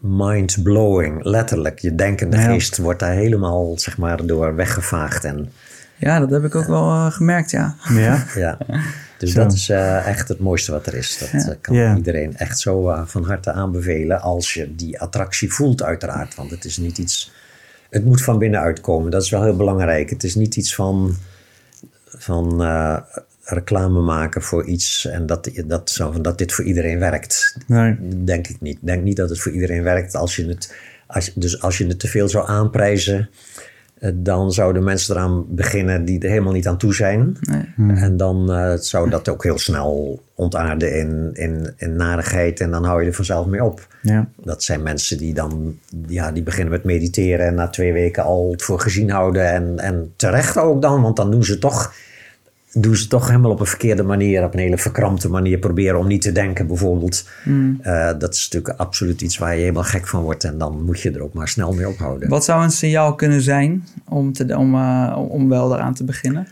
mind-blowing. 0.00 1.24
Letterlijk, 1.24 1.78
je 1.78 1.94
denkende 1.94 2.36
Ja. 2.36 2.42
geest 2.42 2.76
wordt 2.76 3.00
daar 3.00 3.14
helemaal 3.14 3.78
zeg 3.78 3.98
maar, 3.98 4.26
door 4.26 4.54
weggevaagd. 4.54 5.24
En 5.24 5.52
Ja, 6.00 6.18
dat 6.20 6.30
heb 6.30 6.44
ik 6.44 6.54
ook 6.54 6.66
wel 6.66 6.90
eh, 6.90 7.10
gemerkt, 7.12 7.50
ja. 7.50 7.74
Ja. 7.92 8.24
ja, 8.36 8.58
dus 9.18 9.32
Zo. 9.32 9.42
dat 9.42 9.52
is 9.52 9.68
eh, 9.68 10.06
echt 10.06 10.28
het 10.28 10.38
mooiste 10.38 10.72
wat 10.72 10.86
er 10.86 10.94
is. 10.94 11.18
Dat 11.18 11.48
eh, 11.48 11.54
kan 11.60 11.74
Ja. 11.74 11.96
iedereen 11.96 12.36
echt 12.36 12.58
zo 12.58 13.02
van 13.06 13.24
harte 13.24 13.52
aanbevelen 13.52 14.20
als 14.20 14.54
je 14.54 14.74
die 14.74 15.00
attractie 15.00 15.52
voelt 15.52 15.82
uiteraard. 15.82 16.34
Want 16.34 16.50
het 16.50 16.64
is 16.64 16.76
niet 16.76 16.98
iets, 16.98 17.32
het 17.90 18.04
moet 18.04 18.22
van 18.22 18.38
binnenuit 18.38 18.80
komen. 18.80 19.10
Dat 19.10 19.22
is 19.22 19.30
wel 19.30 19.42
heel 19.42 19.56
belangrijk. 19.56 20.10
Het 20.10 20.24
is 20.24 20.34
niet 20.34 20.56
iets 20.56 20.74
van, 20.74 21.16
van 22.06 22.62
eh, 22.62 22.96
reclame 23.44 24.00
maken 24.00 24.42
voor 24.42 24.64
iets 24.64 25.06
en 25.06 25.26
dat, 25.26 25.50
dat, 25.66 25.90
zo, 25.90 26.12
van 26.12 26.22
dat 26.22 26.38
dit 26.38 26.52
voor 26.52 26.64
iedereen 26.64 26.98
werkt. 26.98 27.56
Nee. 27.66 27.96
Denk 28.24 28.46
ik 28.48 28.60
niet. 28.60 28.76
Ik 28.76 28.86
denk 28.86 29.02
niet 29.02 29.16
dat 29.16 29.28
het 29.28 29.40
voor 29.40 29.52
iedereen 29.52 29.82
werkt 29.82 30.14
als 30.14 30.36
je 30.36 30.46
het, 30.48 30.74
als, 31.06 31.32
dus 31.34 31.62
als 31.62 31.78
je 31.78 31.86
het 31.86 31.98
te 32.00 32.08
veel 32.08 32.28
zou 32.28 32.48
aanprijzen 32.48 33.30
dan 34.14 34.52
zouden 34.52 34.84
mensen 34.84 35.16
eraan 35.16 35.44
beginnen 35.48 36.04
die 36.04 36.20
er 36.20 36.28
helemaal 36.28 36.52
niet 36.52 36.68
aan 36.68 36.78
toe 36.78 36.94
zijn. 36.94 37.36
Nee. 37.40 37.96
En 37.96 38.16
dan 38.16 38.52
eh, 38.52 38.72
zou 38.74 39.10
dat 39.10 39.28
ook 39.28 39.42
heel 39.42 39.58
snel 39.58 40.22
ontaarden 40.34 40.98
in, 40.98 41.30
in, 41.32 41.72
in 41.76 41.96
narigheid 41.96 42.60
en 42.60 42.70
dan 42.70 42.84
hou 42.84 43.00
je 43.00 43.08
er 43.08 43.14
vanzelf 43.14 43.46
mee 43.46 43.64
op. 43.64 43.86
Ja. 44.02 44.28
Dat 44.36 44.62
zijn 44.62 44.82
mensen 44.82 45.18
die 45.18 45.34
dan 45.34 45.78
ja, 46.06 46.32
die 46.32 46.42
beginnen 46.42 46.72
met 46.72 46.84
mediteren 46.84 47.46
en 47.46 47.54
na 47.54 47.68
twee 47.68 47.92
weken 47.92 48.24
al 48.24 48.50
het 48.50 48.62
voor 48.62 48.80
gezien 48.80 49.10
houden. 49.10 49.52
En, 49.52 49.78
en 49.78 50.12
terecht 50.16 50.58
ook 50.58 50.82
dan, 50.82 51.02
want 51.02 51.16
dan 51.16 51.30
doen 51.30 51.44
ze 51.44 51.58
toch 51.58 51.92
doen 52.72 52.96
ze 52.96 53.06
toch 53.06 53.26
helemaal 53.26 53.50
op 53.50 53.60
een 53.60 53.66
verkeerde 53.66 54.02
manier, 54.02 54.44
op 54.44 54.52
een 54.52 54.60
hele 54.60 54.78
verkrampte 54.78 55.28
manier 55.28 55.58
proberen 55.58 55.98
om 55.98 56.06
niet 56.06 56.22
te 56.22 56.32
denken, 56.32 56.66
bijvoorbeeld. 56.66 57.28
Eh, 57.80 58.10
dat 58.18 58.34
is 58.34 58.48
natuurlijk 58.50 58.80
absoluut 58.80 59.20
iets 59.20 59.38
waar 59.38 59.54
je 59.54 59.60
helemaal 59.60 59.82
gek 59.82 60.06
van 60.06 60.22
wordt 60.22 60.44
en 60.44 60.58
dan 60.58 60.84
moet 60.84 61.00
je 61.00 61.10
er 61.10 61.22
ook 61.22 61.32
maar 61.32 61.48
snel 61.48 61.72
mee 61.72 61.88
ophouden. 61.88 62.28
Wat 62.28 62.44
zou 62.44 62.62
een 62.62 62.70
signaal 62.70 63.14
kunnen 63.14 63.40
zijn 63.40 63.84
om, 64.08 64.32
te, 64.32 64.56
om, 64.56 64.74
eh, 64.74 65.26
om 65.28 65.48
wel 65.48 65.74
eraan 65.74 65.94
te 65.94 66.04
beginnen? 66.04 66.46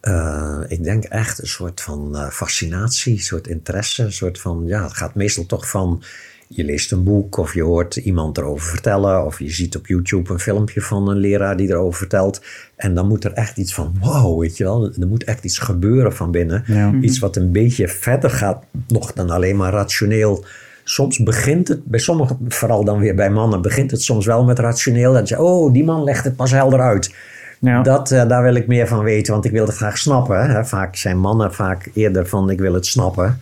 Eh, 0.00 0.60
ik 0.68 0.84
denk 0.84 1.04
echt 1.04 1.42
een 1.42 1.48
soort 1.48 1.80
van 1.80 2.30
fascinatie, 2.30 3.12
een 3.12 3.18
soort 3.18 3.46
interesse, 3.46 4.02
een 4.02 4.12
soort 4.12 4.40
van, 4.40 4.62
ja, 4.66 4.82
het 4.82 4.96
gaat 4.96 5.14
meestal 5.14 5.46
toch 5.46 5.68
van, 5.68 6.02
je 6.48 6.64
leest 6.64 6.92
een 6.92 7.04
boek 7.04 7.36
of 7.36 7.54
je 7.54 7.62
hoort 7.62 7.96
iemand 7.96 8.38
erover 8.38 8.68
vertellen 8.68 9.24
of 9.24 9.38
je 9.38 9.50
ziet 9.50 9.76
op 9.76 9.86
YouTube 9.86 10.32
een 10.32 10.38
filmpje 10.38 10.80
van 10.80 11.08
een 11.08 11.16
leraar 11.16 11.56
die 11.56 11.68
erover 11.68 11.98
vertelt 11.98 12.42
en 12.76 12.94
dan 12.94 13.08
moet 13.08 13.24
er 13.24 13.32
echt 13.32 13.56
iets 13.58 13.74
van, 13.74 13.94
wow, 14.00 14.40
weet 14.40 14.56
je 14.56 14.64
wel, 14.64 14.92
er 15.00 15.08
moet 15.08 15.24
echt 15.24 15.44
iets 15.44 15.58
gebeuren 15.58 16.14
van 16.14 16.30
binnen. 16.30 16.64
Ja. 16.66 16.92
Iets 17.00 17.18
wat 17.18 17.36
een 17.36 17.52
beetje 17.52 17.88
verder 17.88 18.30
gaat 18.30 18.64
nog 18.88 19.12
dan 19.12 19.30
alleen 19.30 19.56
maar 19.56 19.72
rationeel. 19.72 20.44
Soms 20.84 21.18
begint 21.18 21.68
het, 21.68 21.84
bij 21.84 22.00
sommigen, 22.00 22.38
vooral 22.48 22.84
dan 22.84 22.98
weer 22.98 23.14
bij 23.14 23.30
mannen, 23.30 23.62
begint 23.62 23.90
het 23.90 24.02
soms 24.02 24.26
wel 24.26 24.44
met 24.44 24.58
rationeel. 24.58 25.16
En 25.16 25.22
je, 25.26 25.42
oh, 25.42 25.72
die 25.72 25.84
man 25.84 26.04
legt 26.04 26.24
het 26.24 26.36
pas 26.36 26.50
helder 26.50 26.80
uit. 26.80 27.14
Ja. 27.60 27.82
Dat, 27.82 28.10
eh, 28.10 28.28
daar 28.28 28.42
wil 28.42 28.54
ik 28.54 28.66
meer 28.66 28.88
van 28.88 29.02
weten, 29.04 29.32
want 29.32 29.44
ik 29.44 29.52
wil 29.52 29.66
het 29.66 29.76
graag 29.76 29.98
snappen. 29.98 30.50
Hè. 30.50 30.64
Vaak 30.64 30.96
zijn 30.96 31.18
mannen 31.18 31.54
vaak 31.54 31.90
eerder 31.94 32.26
van 32.26 32.50
ik 32.50 32.60
wil 32.60 32.74
het 32.74 32.86
snappen. 32.86 33.40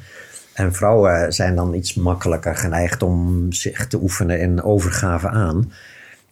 En 0.56 0.72
vrouwen 0.72 1.32
zijn 1.32 1.54
dan 1.54 1.74
iets 1.74 1.94
makkelijker 1.94 2.56
geneigd 2.56 3.02
om 3.02 3.52
zich 3.52 3.86
te 3.86 4.02
oefenen 4.02 4.40
in 4.40 4.62
overgave 4.62 5.28
aan. 5.28 5.72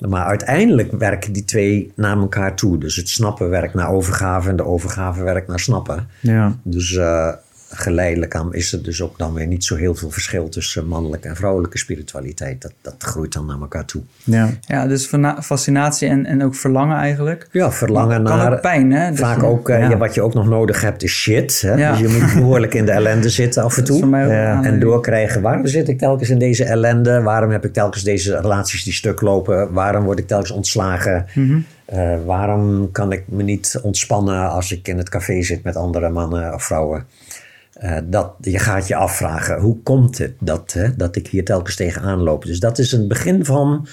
Maar 0.09 0.25
uiteindelijk 0.25 0.93
werken 0.93 1.33
die 1.33 1.45
twee 1.45 1.93
naar 1.95 2.17
elkaar 2.17 2.55
toe. 2.55 2.79
Dus 2.79 2.97
het 2.97 3.09
snappen 3.09 3.51
werkt 3.51 3.75
naar 3.75 3.91
overgave 3.91 4.49
en 4.49 4.57
de 4.57 4.65
overgave 4.65 5.23
werkt 5.23 5.49
naar 5.49 5.61
snappen. 5.61 6.09
Ja. 6.21 6.57
Dus 6.63 6.97
eh, 6.97 7.33
geleidelijk 7.77 8.35
aan 8.35 8.55
is 8.55 8.73
er 8.73 8.83
dus 8.83 9.03
ook 9.03 9.19
dan 9.19 9.35
weer 9.35 9.47
niet 9.47 9.65
zo 9.65 9.77
heel 9.77 9.95
veel 9.95 10.11
verschil 10.11 10.49
tussen 10.49 10.87
mannelijke 10.87 11.29
en 11.29 11.37
vrouwelijke 11.37 11.79
spiritualiteit. 11.79 12.63
Dat, 12.63 12.73
dat 12.83 12.95
groeit 12.99 13.33
dan 13.33 13.47
naar 13.47 13.61
elkaar 13.61 13.85
toe. 13.85 14.03
Ja. 14.25 14.49
Ja, 14.61 14.87
dus 14.87 15.11
fascinatie 15.43 16.09
en, 16.09 16.27
en 16.27 16.45
ook 16.45 16.55
verlangen 16.55 16.97
eigenlijk. 16.97 17.49
Ja, 17.53 17.73
verlangen 17.73 18.25
kan 18.25 18.37
naar. 18.37 18.53
ook 18.53 18.61
pijn, 18.61 18.93
hè? 18.93 19.11
Dus 19.11 19.19
Vaak 19.21 19.41
je- 19.41 19.47
ook, 19.47 19.69
eh, 19.69 19.79
ja. 19.79 19.89
ja, 19.91 19.97
wat 19.97 20.15
je 20.15 20.23
ook 20.23 20.35
nog 20.35 20.47
nodig 20.49 20.81
hebt 20.81 21.03
is 21.03 21.13
shit. 21.13 21.61
Hè? 21.61 21.75
Ja. 21.75 21.91
Dus 21.91 22.01
je 22.01 22.09
moet 22.09 22.35
behoorlijk 22.43 22.75
in 22.75 22.85
de 22.85 22.93
ellende 22.93 23.29
zitten 23.29 23.63
af 23.63 23.77
en 23.77 23.85
toe. 23.85 24.17
En 24.63 24.81
doorkrijgen, 24.81 25.43
waarom 25.43 25.67
zit 25.67 25.89
ik 25.89 25.99
telkens 25.99 26.31
in 26.31 26.39
deze 26.39 26.65
ellende? 26.65 27.23
Waarom 27.23 27.51
heb 27.51 27.65
ik 27.65 27.73
telkens 27.73 28.03
deze 28.03 28.41
relaties 28.41 28.85
die 28.85 28.93
stuk 28.93 29.21
lopen? 29.21 29.73
Waarom 29.73 30.05
word 30.05 30.19
ik 30.19 30.27
telkens 30.27 30.51
ontslagen? 30.51 31.27
Mhm. 31.35 31.59
Eh, 31.85 32.15
waarom 32.27 32.91
kan 32.93 33.13
ik 33.13 33.23
me 33.29 33.43
niet 33.43 33.79
ontspannen 33.83 34.51
als 34.51 34.73
ik 34.73 34.89
in 34.89 34.99
het 34.99 35.09
café 35.09 35.43
zit 35.43 35.63
met 35.65 35.77
andere 35.77 36.09
mannen 36.09 36.55
of 36.55 36.63
vrouwen? 36.63 37.05
Eh, 37.75 37.99
dat, 38.05 38.35
je 38.41 38.59
gaat 38.59 38.89
je 38.89 38.95
afvragen, 38.95 39.61
hoe 39.61 39.83
komt 39.83 40.19
het 40.19 40.35
dat, 40.41 40.73
hè, 40.73 40.97
dat 40.97 41.17
ik 41.17 41.27
hier 41.27 41.45
telkens 41.45 41.77
tegenaan 41.77 42.23
loop? 42.23 42.45
Dus 42.45 42.61
dat 42.61 42.79
is 42.79 42.93
een 42.93 43.09
begin 43.09 43.45
van 43.45 43.89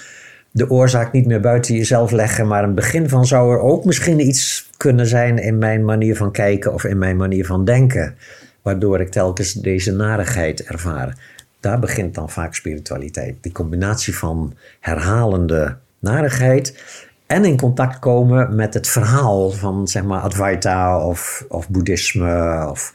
de 0.50 0.70
oorzaak 0.70 1.12
niet 1.12 1.26
meer 1.26 1.40
buiten 1.40 1.74
jezelf 1.74 2.10
leggen, 2.10 2.46
maar 2.46 2.64
een 2.64 2.74
begin 2.74 3.08
van 3.08 3.26
zou 3.26 3.52
er 3.52 3.60
ook 3.60 3.84
misschien 3.84 4.20
iets 4.20 4.70
kunnen 4.76 5.06
zijn 5.06 5.38
in 5.38 5.58
mijn 5.58 5.84
manier 5.84 6.16
van 6.16 6.32
kijken 6.32 6.72
of 6.72 6.84
in 6.84 6.98
mijn 6.98 7.16
manier 7.16 7.46
van 7.46 7.64
denken, 7.64 8.14
waardoor 8.62 9.00
ik 9.00 9.10
telkens 9.10 9.52
deze 9.52 9.92
narigheid 9.92 10.62
ervaar. 10.62 11.16
Daar 11.60 11.78
begint 11.78 12.14
dan 12.14 12.30
vaak 12.30 12.54
spiritualiteit. 12.54 13.36
Die 13.40 13.52
combinatie 13.52 14.16
van 14.16 14.54
herhalende 14.80 15.76
narigheid 15.98 16.82
en 17.26 17.44
in 17.44 17.56
contact 17.56 17.98
komen 17.98 18.54
met 18.54 18.74
het 18.74 18.88
verhaal 18.88 19.50
van 19.50 19.88
zeg 19.88 20.02
maar 20.02 20.20
Advaita 20.20 21.06
of, 21.06 21.44
of 21.48 21.68
boeddhisme 21.68 22.66
of 22.70 22.92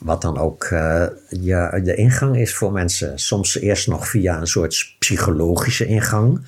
wat 0.00 0.22
dan 0.22 0.38
ook 0.38 0.64
eh, 0.64 1.06
ja, 1.28 1.78
de 1.80 1.94
ingang 1.94 2.36
is 2.36 2.54
voor 2.54 2.72
mensen. 2.72 3.18
Soms 3.18 3.58
eerst 3.58 3.88
nog 3.88 4.08
via 4.08 4.40
een 4.40 4.46
soort 4.46 4.94
psychologische 4.98 5.86
ingang. 5.86 6.40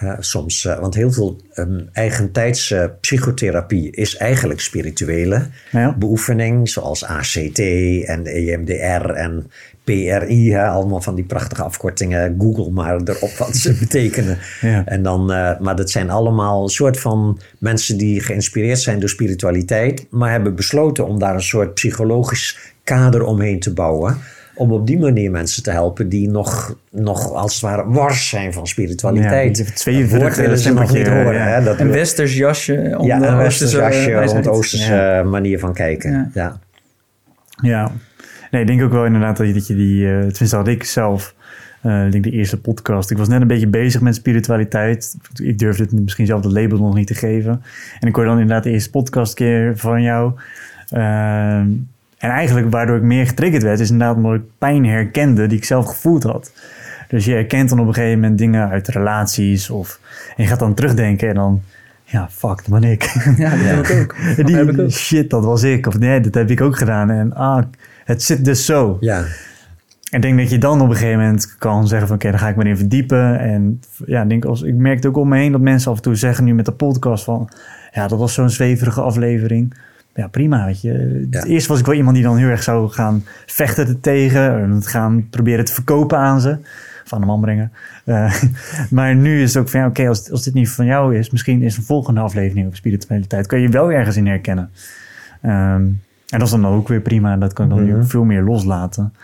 Eh, 0.00 0.12
soms, 0.18 0.64
eh, 0.64 0.78
want 0.78 0.94
heel 0.94 1.12
veel 1.12 1.40
um, 1.54 1.88
eigentijdse 1.92 2.94
psychotherapie 3.00 3.90
is 3.92 4.16
eigenlijk 4.16 4.60
spirituele 4.60 5.46
Ja. 5.70 5.96
beoefening, 5.98 6.68
zoals 6.68 7.04
ACT 7.04 7.58
en 8.04 8.26
EMDR 8.26 9.10
en 9.10 9.50
PRI, 9.84 10.52
hè, 10.52 10.66
allemaal 10.66 11.00
van 11.00 11.14
die 11.14 11.24
prachtige 11.24 11.62
afkortingen. 11.62 12.36
Google 12.38 12.70
maar 12.70 13.00
erop 13.04 13.30
wat 13.38 13.56
ze 13.56 13.72
betekenen. 13.84 14.38
Ja. 14.60 14.82
En 14.86 15.02
dan, 15.02 15.32
eh, 15.32 15.58
maar 15.58 15.76
dat 15.76 15.90
zijn 15.90 16.10
allemaal 16.10 16.62
een 16.62 16.68
soort 16.68 17.00
van 17.00 17.40
mensen 17.58 17.98
die 17.98 18.20
geïnspireerd 18.20 18.80
zijn 18.80 19.00
door 19.00 19.08
spiritualiteit, 19.08 20.06
maar 20.10 20.30
hebben 20.30 20.54
besloten 20.54 21.06
om 21.06 21.18
daar 21.18 21.34
een 21.34 21.42
soort 21.42 21.74
psychologisch 21.74 22.58
kader 22.84 23.22
omheen 23.22 23.60
te 23.60 23.72
bouwen. 23.72 24.16
Om 24.60 24.72
op 24.72 24.86
die 24.86 24.98
manier 24.98 25.30
mensen 25.30 25.62
te 25.62 25.70
helpen 25.70 26.08
die 26.08 26.28
nog, 26.28 26.76
nog 26.90 27.32
als 27.32 27.52
het 27.52 27.62
ware 27.62 27.84
wars 27.88 28.28
zijn 28.28 28.52
van 28.52 28.66
spiritualiteit. 28.66 29.58
Ja, 29.58 29.64
Het 29.64 30.10
woord 30.10 30.36
willen 30.36 30.58
ze 30.58 30.72
nog 30.72 30.92
niet 30.92 31.08
horen. 31.08 31.34
ja. 31.34 31.40
Hè? 31.46 31.62
Dat 31.64 31.80
Een 31.80 31.86
we- 31.86 31.92
westers 31.92 32.36
jasje 32.36 32.94
om 32.98 33.06
ja, 33.06 33.18
de 33.18 33.26
een 33.26 33.36
westers 33.36 33.74
Oosterse 33.74 33.96
jasje 33.96 34.10
wijsheid. 34.12 34.44
rond 34.46 34.56
Oosterse 34.56 34.94
Ja. 34.94 35.22
manier 35.22 35.58
van 35.58 35.72
kijken. 35.74 36.10
Ja. 36.12 36.28
Ja. 36.34 36.58
Ja. 37.62 37.90
Nee, 38.50 38.60
ik 38.60 38.66
denk 38.66 38.82
ook 38.82 38.92
wel 38.92 39.04
inderdaad 39.04 39.36
dat 39.36 39.46
je, 39.46 39.52
dat 39.52 39.66
je 39.66 39.74
die... 39.74 40.06
eh 40.06 40.18
tenminste 40.18 40.56
had 40.56 40.68
ik 40.68 40.84
zelf... 40.84 41.34
eh, 41.82 42.04
ik 42.06 42.12
denk 42.12 42.24
de 42.24 42.30
eerste 42.30 42.60
podcast. 42.60 43.10
Ik 43.10 43.16
was 43.18 43.28
net 43.28 43.40
een 43.40 43.46
beetje 43.46 43.66
bezig 43.68 44.00
met 44.00 44.14
spiritualiteit. 44.14 45.16
Ik 45.42 45.58
durfde 45.58 45.82
het 45.82 45.92
misschien 45.92 46.26
zelf 46.26 46.42
dat 46.42 46.52
label 46.52 46.78
nog 46.78 46.94
niet 46.94 47.06
te 47.06 47.14
geven. 47.14 47.62
En 48.00 48.08
ik 48.08 48.14
hoorde 48.14 48.30
dan 48.30 48.40
inderdaad 48.40 48.64
de 48.64 48.70
eerste 48.70 48.90
podcast 48.90 49.34
keer 49.34 49.72
van 49.76 50.02
jou. 50.02 50.32
Ehm, 50.88 51.66
en 52.20 52.30
eigenlijk 52.30 52.70
waardoor 52.70 52.96
ik 52.96 53.02
meer 53.02 53.26
getriggerd 53.26 53.62
werd... 53.62 53.80
is 53.80 53.90
inderdaad 53.90 54.16
omdat 54.16 54.34
ik 54.34 54.42
pijn 54.58 54.86
herkende 54.86 55.46
die 55.46 55.58
ik 55.58 55.64
zelf 55.64 55.86
gevoeld 55.86 56.22
had. 56.22 56.52
Dus 57.08 57.24
je 57.24 57.32
herkent 57.32 57.68
dan 57.68 57.80
op 57.80 57.86
een 57.86 57.94
gegeven 57.94 58.20
moment 58.20 58.38
dingen 58.38 58.68
uit 58.68 58.88
relaties. 58.88 59.70
Of, 59.70 60.00
en 60.36 60.42
je 60.42 60.48
gaat 60.48 60.58
dan 60.58 60.74
terugdenken 60.74 61.28
en 61.28 61.34
dan... 61.34 61.62
Ja, 62.04 62.28
fuck, 62.30 62.56
dat 62.66 62.80
ben 62.80 62.90
ik. 62.90 63.02
Ja, 63.36 63.50
dat 63.50 63.60
heb 63.60 63.86
ik 63.86 63.96
ook. 64.00 64.36
Dat 64.36 64.46
Die, 64.46 64.56
heb 64.56 64.68
ik 64.68 64.78
ook. 64.78 64.90
shit, 64.90 65.30
dat 65.30 65.44
was 65.44 65.62
ik. 65.62 65.86
Of 65.86 65.98
nee, 65.98 66.20
dat 66.20 66.34
heb 66.34 66.50
ik 66.50 66.60
ook 66.60 66.76
gedaan. 66.76 67.10
En 67.10 67.34
ah, 67.34 67.62
het 68.04 68.22
zit 68.22 68.44
dus 68.44 68.64
zo. 68.64 68.96
Ja. 69.00 69.18
En 70.10 70.16
ik 70.16 70.22
denk 70.22 70.38
dat 70.38 70.50
je 70.50 70.58
dan 70.58 70.80
op 70.80 70.88
een 70.88 70.96
gegeven 70.96 71.18
moment 71.18 71.56
kan 71.58 71.88
zeggen 71.88 72.08
van... 72.08 72.16
oké, 72.16 72.30
dan 72.30 72.38
ga 72.38 72.48
ik 72.48 72.56
me 72.56 72.62
erin 72.62 72.76
verdiepen. 72.76 73.38
En 73.38 73.80
ja, 74.06 74.24
denk 74.24 74.44
als, 74.44 74.62
ik 74.62 74.74
merkte 74.74 75.08
ook 75.08 75.16
om 75.16 75.28
me 75.28 75.36
heen 75.36 75.52
dat 75.52 75.60
mensen 75.60 75.90
af 75.90 75.96
en 75.96 76.02
toe 76.02 76.14
zeggen 76.14 76.44
nu 76.44 76.54
met 76.54 76.64
de 76.64 76.72
podcast 76.72 77.24
van... 77.24 77.48
ja, 77.92 78.08
dat 78.08 78.18
was 78.18 78.34
zo'n 78.34 78.50
zweverige 78.50 79.00
aflevering. 79.00 79.74
Ja, 80.20 80.28
prima, 80.28 80.64
weet 80.64 80.80
je. 80.80 81.26
Ja. 81.30 81.44
Eerst 81.44 81.66
was 81.66 81.78
ik 81.78 81.86
wel 81.86 81.94
iemand 81.94 82.14
die 82.14 82.24
dan 82.24 82.36
heel 82.36 82.48
erg 82.48 82.62
zou 82.62 82.90
gaan 82.90 83.24
vechten 83.46 83.86
er 83.86 84.00
tegen. 84.00 84.62
En 84.62 84.70
het 84.70 84.86
gaan 84.86 85.28
proberen 85.30 85.64
te 85.64 85.72
verkopen 85.72 86.18
aan 86.18 86.40
ze. 86.40 86.58
Of 87.04 87.12
aan 87.12 87.20
de 87.20 87.26
man 87.26 87.40
brengen. 87.40 87.72
Eh, 88.04 88.42
maar 88.90 89.14
nu 89.14 89.42
is 89.42 89.54
het 89.54 89.62
ook 89.62 89.68
van, 89.68 89.80
ja, 89.80 89.86
oké, 89.86 90.08
als, 90.08 90.30
als 90.30 90.42
dit 90.42 90.54
niet 90.54 90.70
van 90.70 90.84
jou 90.84 91.16
is... 91.16 91.30
misschien 91.30 91.62
is 91.62 91.76
een 91.76 91.82
volgende 91.82 92.20
aflevering 92.20 92.66
over 92.66 92.78
spiritualiteit... 92.78 93.46
kan 93.46 93.58
je 93.58 93.66
je 93.66 93.72
wel 93.72 93.92
ergens 93.92 94.16
in 94.16 94.26
herkennen. 94.26 94.70
Ehm, 95.40 95.82
en 96.28 96.38
dat 96.38 96.42
is 96.42 96.50
dan 96.50 96.66
ook 96.66 96.88
weer 96.88 97.00
prima. 97.00 97.32
En 97.32 97.40
dat 97.40 97.52
kan 97.52 97.64
ik 97.64 97.76
dan 97.76 97.84
weer 97.84 98.06
veel 98.06 98.24
meer 98.24 98.42
loslaten 98.42 99.14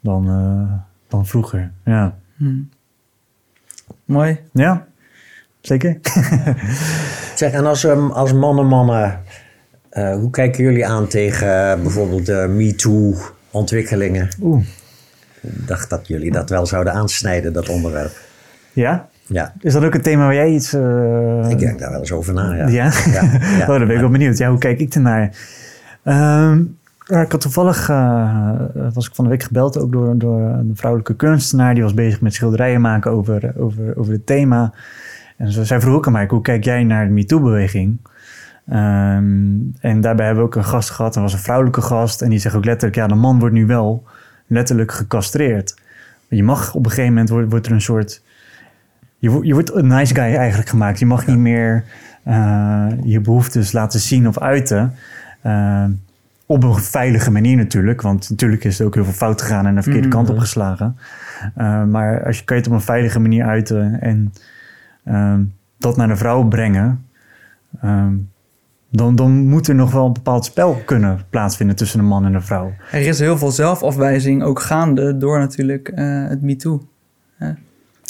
dan, 0.00 0.28
eh, 0.28 0.72
dan 1.08 1.26
vroeger. 1.26 1.70
Ja, 1.84 2.14
Mooi. 4.04 4.38
ja 4.52 4.86
zeker. 5.60 5.98
Zeg, 7.40 7.52
en 7.52 7.66
als, 7.66 7.84
um, 7.84 8.10
als 8.10 8.32
mannen 8.32 8.66
mannen, 8.66 9.20
eh, 9.98 10.14
hoe 10.14 10.30
kijken 10.30 10.64
jullie 10.64 10.86
aan 10.86 11.06
tegen 11.06 11.70
eh, 11.72 11.80
bijvoorbeeld 11.82 12.26
de 12.26 12.46
MeToo-ontwikkelingen? 12.48 14.28
Oeh, 14.42 14.64
Ik 15.40 15.66
dacht 15.66 15.90
dat 15.90 16.06
jullie 16.08 16.30
dat 16.30 16.50
wel 16.50 16.66
zouden 16.66 16.92
aansnijden, 16.92 17.52
dat 17.52 17.68
onderwerp. 17.68 18.12
ja? 18.72 19.08
Ja, 19.26 19.52
Is 19.60 19.72
dat 19.72 19.84
ook 19.84 19.94
een 19.94 20.02
thema 20.02 20.24
waar 20.24 20.34
jij 20.34 20.50
iets... 20.50 20.72
eh, 20.72 21.50
ik 21.50 21.58
denk 21.58 21.78
daar 21.78 21.90
wel 21.90 22.00
eens 22.00 22.12
over 22.12 22.34
na. 22.34 22.54
Ja, 22.54 22.68
Ja? 22.68 22.92
Ja, 23.12 23.22
ja. 23.58 23.60
oh, 23.68 23.78
dan 23.78 23.86
ben 23.86 23.94
ik 23.94 24.00
wel 24.00 24.10
benieuwd. 24.10 24.38
Ja, 24.38 24.48
hoe 24.48 24.58
kijk 24.58 24.78
ik 24.80 24.94
ernaar? 24.94 25.36
Ja, 27.04 27.20
ik 27.20 27.32
had 27.32 27.40
toevallig, 27.40 27.86
was 28.94 29.06
ik 29.06 29.14
van 29.14 29.24
de 29.24 29.30
week 29.30 29.42
gebeld 29.42 29.78
ook 29.78 29.92
door, 29.92 30.18
door 30.18 30.40
een 30.40 30.72
vrouwelijke 30.74 31.16
kunstenaar. 31.16 31.74
Die 31.74 31.82
was 31.82 31.94
bezig 31.94 32.20
met 32.20 32.34
schilderijen 32.34 32.80
maken 32.80 33.10
over, 33.10 33.52
over, 33.58 33.96
over 33.96 34.12
het 34.12 34.26
thema. 34.26 34.72
En 35.36 35.66
zij 35.66 35.80
vroeg 35.80 35.94
ook 35.94 36.06
aan 36.06 36.12
mij, 36.12 36.26
hoe 36.28 36.40
kijk 36.40 36.64
jij 36.64 36.84
naar 36.84 37.06
de 37.06 37.12
MeToo-beweging? 37.12 37.98
Ehm, 38.68 39.56
en 39.80 40.00
daarbij 40.00 40.26
hebben 40.26 40.44
we 40.44 40.50
ook 40.50 40.56
een 40.56 40.64
gast 40.64 40.90
gehad, 40.90 41.16
en 41.16 41.22
was 41.22 41.32
een 41.32 41.38
vrouwelijke 41.38 41.82
gast. 41.82 42.22
En 42.22 42.30
die 42.30 42.38
zegt 42.38 42.54
ook 42.54 42.64
letterlijk, 42.64 42.96
ja, 43.00 43.06
de 43.06 43.14
man 43.14 43.38
wordt 43.38 43.54
nu 43.54 43.66
wel 43.66 44.04
letterlijk 44.46 44.92
gecastreerd. 44.92 45.76
Je 46.28 46.42
mag 46.42 46.74
op 46.74 46.84
een 46.84 46.90
gegeven 46.90 47.10
moment, 47.12 47.28
wordt, 47.28 47.50
wordt 47.50 47.66
er 47.66 47.72
een 47.72 47.80
soort... 47.80 48.22
Je, 49.18 49.38
je 49.42 49.52
wordt 49.52 49.74
een 49.74 49.86
nice 49.86 50.14
guy 50.14 50.34
eigenlijk 50.34 50.68
gemaakt. 50.68 50.98
Je 50.98 51.06
mag 51.06 51.26
niet 51.26 51.38
meer 51.38 51.84
eh, 52.22 52.86
je 53.04 53.20
behoeftes 53.20 53.72
laten 53.72 54.00
zien 54.00 54.28
of 54.28 54.38
uiten. 54.38 54.94
Eh, 55.40 55.84
op 56.46 56.62
een 56.64 56.74
veilige 56.74 57.30
manier 57.30 57.56
natuurlijk. 57.56 58.00
Want 58.02 58.30
natuurlijk 58.30 58.64
is 58.64 58.80
er 58.80 58.86
ook 58.86 58.94
heel 58.94 59.04
veel 59.04 59.12
fout 59.12 59.42
gegaan 59.42 59.66
en 59.66 59.74
de 59.74 59.82
verkeerde 59.82 60.06
Mhm. 60.08 60.16
kant 60.16 60.30
op 60.30 60.38
geslagen. 60.38 60.96
Eh, 61.54 61.84
maar 61.84 62.24
als 62.24 62.38
je 62.38 62.44
kan 62.44 62.56
je 62.56 62.62
het 62.62 62.70
op 62.70 62.76
een 62.78 62.84
veilige 62.84 63.20
manier 63.20 63.44
uiten 63.44 64.00
en 64.00 64.32
ehm, 65.04 65.40
dat 65.78 65.96
naar 65.96 66.08
de 66.08 66.16
vrouw 66.16 66.44
brengen. 66.44 67.04
ehm, 67.80 68.14
dan, 68.90 69.16
dan 69.16 69.46
moet 69.46 69.68
er 69.68 69.74
nog 69.74 69.92
wel 69.92 70.06
een 70.06 70.12
bepaald 70.12 70.44
spel 70.44 70.82
kunnen 70.84 71.20
plaatsvinden 71.30 71.76
tussen 71.76 71.98
een 72.00 72.06
man 72.06 72.24
en 72.24 72.34
een 72.34 72.42
vrouw. 72.42 72.72
Er 72.92 73.06
is 73.06 73.18
heel 73.18 73.38
veel 73.38 73.50
zelfafwijzing 73.50 74.42
ook 74.42 74.60
gaande 74.60 75.16
door 75.16 75.38
natuurlijk 75.38 75.88
eh, 75.88 76.28
het 76.28 76.42
MeToo. 76.42 76.82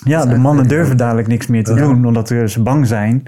Ja, 0.05 0.27
de 0.27 0.37
mannen 0.37 0.69
durven 0.69 0.97
dadelijk 0.97 1.29
niks 1.29 1.47
meer 1.47 1.65
te 1.65 1.75
Ja. 1.75 1.79
doen, 1.81 2.07
omdat 2.07 2.29
ze 2.29 2.63
bang 2.63 2.87
zijn 2.87 3.23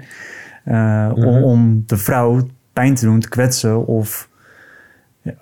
eh, 0.63 1.11
om, 1.15 1.21
Mhm. 1.23 1.43
om 1.43 1.83
de 1.85 1.97
vrouw 1.97 2.39
pijn 2.73 2.95
te 2.95 3.05
doen, 3.05 3.19
te 3.19 3.29
kwetsen 3.29 3.87
of 3.87 4.29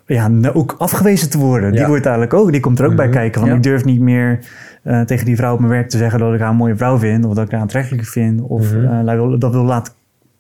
ja, 0.05 0.27
nou, 0.27 0.55
ook 0.55 0.75
afgewezen 0.77 1.29
te 1.29 1.37
worden. 1.37 1.71
Die 1.71 1.85
wordt 1.85 2.03
dadelijk 2.03 2.33
ook, 2.33 2.51
die 2.51 2.61
komt 2.61 2.79
er 2.79 2.85
ook 2.85 2.95
bij 2.95 3.05
Mhm. 3.07 3.15
kijken. 3.15 3.39
Want 3.39 3.51
Ja. 3.51 3.57
ik 3.57 3.63
durf 3.63 3.85
niet 3.85 3.99
meer 3.99 4.39
eh, 4.83 5.01
tegen 5.01 5.25
die 5.25 5.35
vrouw 5.35 5.53
op 5.53 5.59
mijn 5.59 5.71
werk 5.71 5.89
te 5.89 5.97
zeggen 5.97 6.19
dat 6.19 6.33
ik 6.33 6.39
haar 6.39 6.49
een 6.49 6.55
mooie 6.55 6.75
vrouw 6.75 6.97
vind, 6.97 7.25
of 7.25 7.33
dat 7.33 7.45
ik 7.45 7.51
haar 7.51 7.61
aantrekkelijk 7.61 8.07
vind, 8.07 8.41
of 8.41 8.73
Mhm. 8.73 9.05
dat 9.05 9.15
wil- 9.15 9.39
dat 9.39 9.51
wil 9.51 9.63
laten 9.63 9.93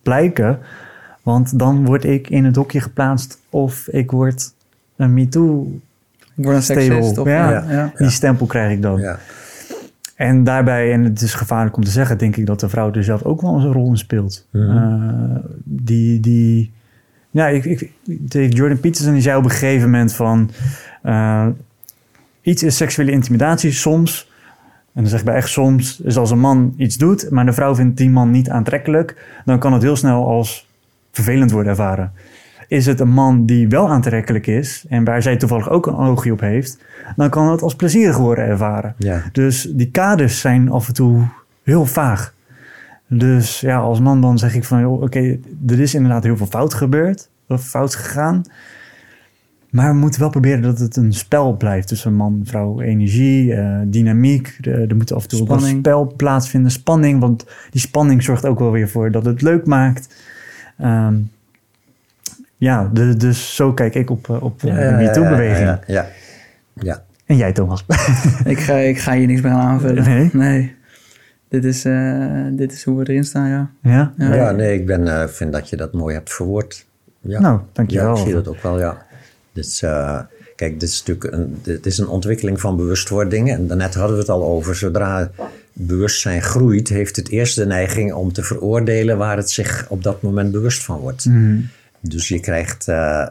blijken. 0.03 0.59
Want 1.23 1.59
dan 1.59 1.85
word 1.85 2.03
ik 2.03 2.29
in 2.29 2.45
het 2.45 2.55
hokje 2.55 2.81
geplaatst 2.81 3.39
of 3.49 3.87
ik 3.87 4.11
word 4.11 4.53
een 4.95 5.13
MeToo. 5.13 5.79
Ik 6.35 6.43
word 6.43 6.55
een 6.55 6.63
seksist. 6.63 7.17
Of, 7.17 7.27
Ja. 7.27 7.49
ja. 7.49 7.65
Ja. 7.69 7.91
Die 7.97 8.09
stempel 8.09 8.45
krijg 8.45 8.71
ik 8.71 8.81
dan. 8.81 8.99
Ja. 8.99 9.19
En 10.15 10.43
daarbij, 10.43 10.93
en 10.93 11.03
het 11.03 11.21
is 11.21 11.33
gevaarlijk 11.33 11.75
om 11.75 11.83
te 11.83 11.91
zeggen, 11.91 12.17
denk 12.17 12.35
ik 12.35 12.45
dat 12.45 12.59
de 12.59 12.69
vrouw 12.69 12.91
er 12.91 13.03
zelf 13.03 13.23
ook 13.23 13.41
wel 13.41 13.55
een 13.55 13.71
rol 13.73 13.89
in 13.89 13.97
speelt. 13.97 14.47
Mhm. 14.51 14.77
Eh, 14.77 15.35
die, 15.63 16.19
die, 16.19 16.71
ja, 17.29 17.47
ik, 17.47 17.65
ik, 17.65 17.91
Jordan 18.53 18.79
Peterson 18.79 19.13
die 19.13 19.21
zei 19.21 19.37
op 19.37 19.43
een 19.43 19.49
gegeven 19.49 19.89
moment 19.89 20.13
van, 20.13 20.49
eh, 21.01 21.47
iets 22.41 22.63
is 22.63 22.77
seksuele 22.77 23.11
intimidatie 23.11 23.71
soms, 23.71 24.31
en 24.93 25.01
dan 25.01 25.07
zeg 25.07 25.19
ik 25.19 25.25
bij 25.25 25.35
echt 25.35 25.49
soms, 25.49 25.99
is 25.99 26.17
als 26.17 26.31
een 26.31 26.39
man 26.39 26.73
iets 26.77 26.97
doet, 26.97 27.29
maar 27.29 27.45
de 27.45 27.53
vrouw 27.53 27.75
vindt 27.75 27.97
die 27.97 28.09
man 28.09 28.31
niet 28.31 28.49
aantrekkelijk, 28.49 29.41
dan 29.45 29.59
kan 29.59 29.73
het 29.73 29.81
heel 29.81 29.95
snel 29.95 30.27
als 30.27 30.68
vervelend 31.23 31.51
worden 31.51 31.71
ervaren. 31.71 32.11
Is 32.67 32.85
het 32.85 32.99
een 32.99 33.09
man 33.09 33.45
die 33.45 33.67
wel 33.67 33.89
aantrekkelijk 33.89 34.47
is 34.47 34.85
en 34.89 35.03
waar 35.03 35.21
zij 35.21 35.37
toevallig 35.37 35.69
ook 35.69 35.87
een 35.87 35.95
oogje 35.95 36.31
op 36.31 36.39
heeft, 36.39 36.77
dan 37.15 37.29
kan 37.29 37.51
het 37.51 37.61
als 37.61 37.75
plezierig 37.75 38.17
worden 38.17 38.45
ervaren. 38.45 38.95
Ja. 38.97 39.23
Dus 39.31 39.69
die 39.71 39.91
kaders 39.91 40.39
zijn 40.39 40.69
af 40.69 40.87
en 40.87 40.93
toe 40.93 41.23
heel 41.63 41.85
vaag. 41.85 42.33
Dus 43.07 43.59
ja, 43.59 43.79
als 43.79 43.99
man 43.99 44.21
dan 44.21 44.37
zeg 44.37 44.55
ik 44.55 44.63
van, 44.63 44.85
oké, 44.85 45.39
er 45.67 45.79
is 45.79 45.93
inderdaad 45.93 46.23
heel 46.23 46.37
veel 46.37 46.45
fout 46.45 46.73
gebeurd, 46.73 47.29
of 47.47 47.63
fout 47.63 47.95
gegaan. 47.95 48.43
Maar 49.69 49.91
we 49.91 49.97
moeten 49.97 50.19
wel 50.19 50.29
proberen 50.29 50.61
dat 50.61 50.79
het 50.79 50.95
een 50.95 51.13
spel 51.13 51.57
blijft 51.57 51.87
tussen 51.87 52.13
man, 52.13 52.41
vrouw, 52.43 52.81
energie, 52.81 53.53
eh, 53.53 53.79
dynamiek. 53.85 54.57
Er, 54.61 54.95
moet 54.95 55.13
af 55.13 55.23
en 55.23 55.29
toe 55.29 55.41
ook 55.41 55.47
wel 55.47 55.57
Spanning. 55.57 55.85
spel 55.85 56.13
plaatsvinden, 56.15 56.71
spanning. 56.71 57.19
Want 57.19 57.45
die 57.69 57.81
spanning 57.81 58.23
zorgt 58.23 58.45
ook 58.45 58.59
wel 58.59 58.71
weer 58.71 58.89
voor 58.89 59.11
dat 59.11 59.25
het 59.25 59.41
leuk 59.41 59.65
maakt. 59.65 60.15
Ehm, 60.79 61.15
ja, 62.57 62.89
de- 62.93 63.17
dus 63.17 63.55
zo 63.55 63.73
kijk 63.73 63.95
ik 63.95 64.09
op, 64.09 64.29
eh, 64.29 64.43
op 64.43 64.63
eh, 64.63 64.75
de 64.75 64.95
MeToo-beweging. 64.95 65.67
Ja, 65.67 65.79
ja, 65.87 66.07
ja. 66.73 67.03
En 67.25 67.37
jij, 67.37 67.51
Thomas? 67.53 67.85
Ik, 68.45 68.59
ga, 68.59 68.73
ik 68.75 68.99
ga 68.99 69.13
hier 69.13 69.27
niks 69.27 69.41
meer 69.41 69.51
aan 69.51 69.67
aanvullen. 69.67 70.29
Nee? 70.33 70.75
Dit, 71.49 71.65
is, 71.65 71.85
eh, 71.85 72.45
dit 72.51 72.71
is 72.71 72.83
hoe 72.83 72.97
we 72.97 73.09
erin 73.09 73.23
staan, 73.23 73.49
ja. 73.49 73.69
ja? 73.81 74.13
Ja. 74.17 74.33
Ja, 74.33 74.51
nee, 74.51 74.73
ik 74.73 74.85
ben, 74.85 75.07
eh, 75.21 75.27
vind 75.27 75.53
dat 75.53 75.69
je 75.69 75.75
dat 75.75 75.93
mooi 75.93 76.15
hebt 76.15 76.33
verwoord. 76.33 76.85
Ja. 77.21 77.39
Nou, 77.39 77.59
dankjewel. 77.73 78.13
Ja, 78.13 78.19
ik 78.19 78.25
zie 78.25 78.33
dat 78.33 78.47
ook 78.47 78.61
wel, 78.61 78.79
ja. 78.79 79.05
Dit 79.53 79.65
is, 79.65 79.81
eh, 79.81 80.19
kijk, 80.55 80.79
dit 80.79 80.89
is 80.89 81.03
natuurlijk 81.05 81.33
een, 81.35 81.59
dit 81.63 81.85
is 81.85 81.97
een 81.97 82.07
ontwikkeling 82.07 82.59
van 82.61 82.75
bewustwording. 82.77 83.51
En 83.51 83.67
daarnet 83.67 83.93
hadden 83.95 84.13
we 84.15 84.21
het 84.21 84.29
al 84.29 84.43
over. 84.43 84.75
Zodra 84.75 85.29
bewustzijn 85.73 86.41
groeit, 86.41 86.89
heeft 86.89 87.15
het 87.15 87.29
eerst 87.29 87.55
de 87.55 87.65
neiging 87.65 88.13
om 88.13 88.33
te 88.33 88.43
veroordelen 88.43 89.17
waar 89.17 89.37
het 89.37 89.49
zich 89.49 89.85
op 89.89 90.03
dat 90.03 90.21
moment 90.21 90.51
bewust 90.51 90.83
van 90.83 90.99
wordt. 90.99 91.25
Mhm. 91.25 91.59
Dus 92.01 92.27
je 92.27 92.39
krijgt 92.39 92.87
eh, 92.87 93.27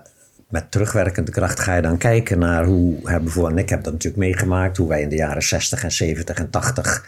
met 0.49 0.70
terugwerkende 0.70 1.30
kracht 1.30 1.61
ga 1.61 1.74
je 1.74 1.82
dan 1.82 1.99
kijken 1.99 2.39
naar 2.39 2.64
hoe, 2.64 2.97
hè, 3.03 3.20
bijvoorbeeld, 3.20 3.57
en 3.57 3.62
ik 3.62 3.68
heb 3.68 3.84
dat 3.84 3.93
natuurlijk 3.93 4.22
meegemaakt, 4.22 4.76
hoe 4.76 4.89
wij 4.89 5.03
in 5.03 5.09
de 5.09 5.16
jaren 5.16 5.43
60 5.43 5.84
en 5.84 5.93
70 5.93 6.36
en 6.36 6.51
80, 6.51 7.05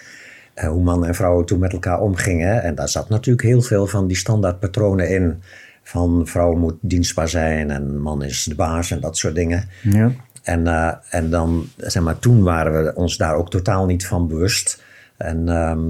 eh, 0.54 0.68
hoe 0.68 0.82
mannen 0.82 1.08
en 1.08 1.14
vrouwen 1.14 1.46
toen 1.46 1.58
met 1.58 1.72
elkaar 1.72 2.00
omgingen. 2.00 2.62
En 2.62 2.74
daar 2.74 2.88
zat 2.88 3.08
natuurlijk 3.08 3.46
heel 3.46 3.62
veel 3.62 3.86
van 3.86 4.06
die 4.06 4.16
standaardpatronen 4.16 5.08
in. 5.08 5.42
Van 5.82 6.26
vrouw 6.26 6.54
moet 6.54 6.76
dienstbaar 6.80 7.28
zijn 7.28 7.70
en 7.70 8.00
man 8.00 8.22
is 8.22 8.44
de 8.44 8.54
baas 8.54 8.90
en 8.90 9.00
dat 9.00 9.16
soort 9.16 9.34
dingen. 9.34 9.68
Ja. 9.82 10.12
En, 10.42 10.66
eh, 10.66 10.92
en 11.10 11.30
dan, 11.30 11.68
zeg 11.76 12.02
maar, 12.02 12.18
toen 12.18 12.42
waren 12.42 12.84
we 12.84 12.94
ons 12.94 13.16
daar 13.16 13.34
ook 13.34 13.50
totaal 13.50 13.86
niet 13.86 14.06
van 14.06 14.28
bewust. 14.28 14.82
En 15.20 15.48
ehm, 15.48 15.80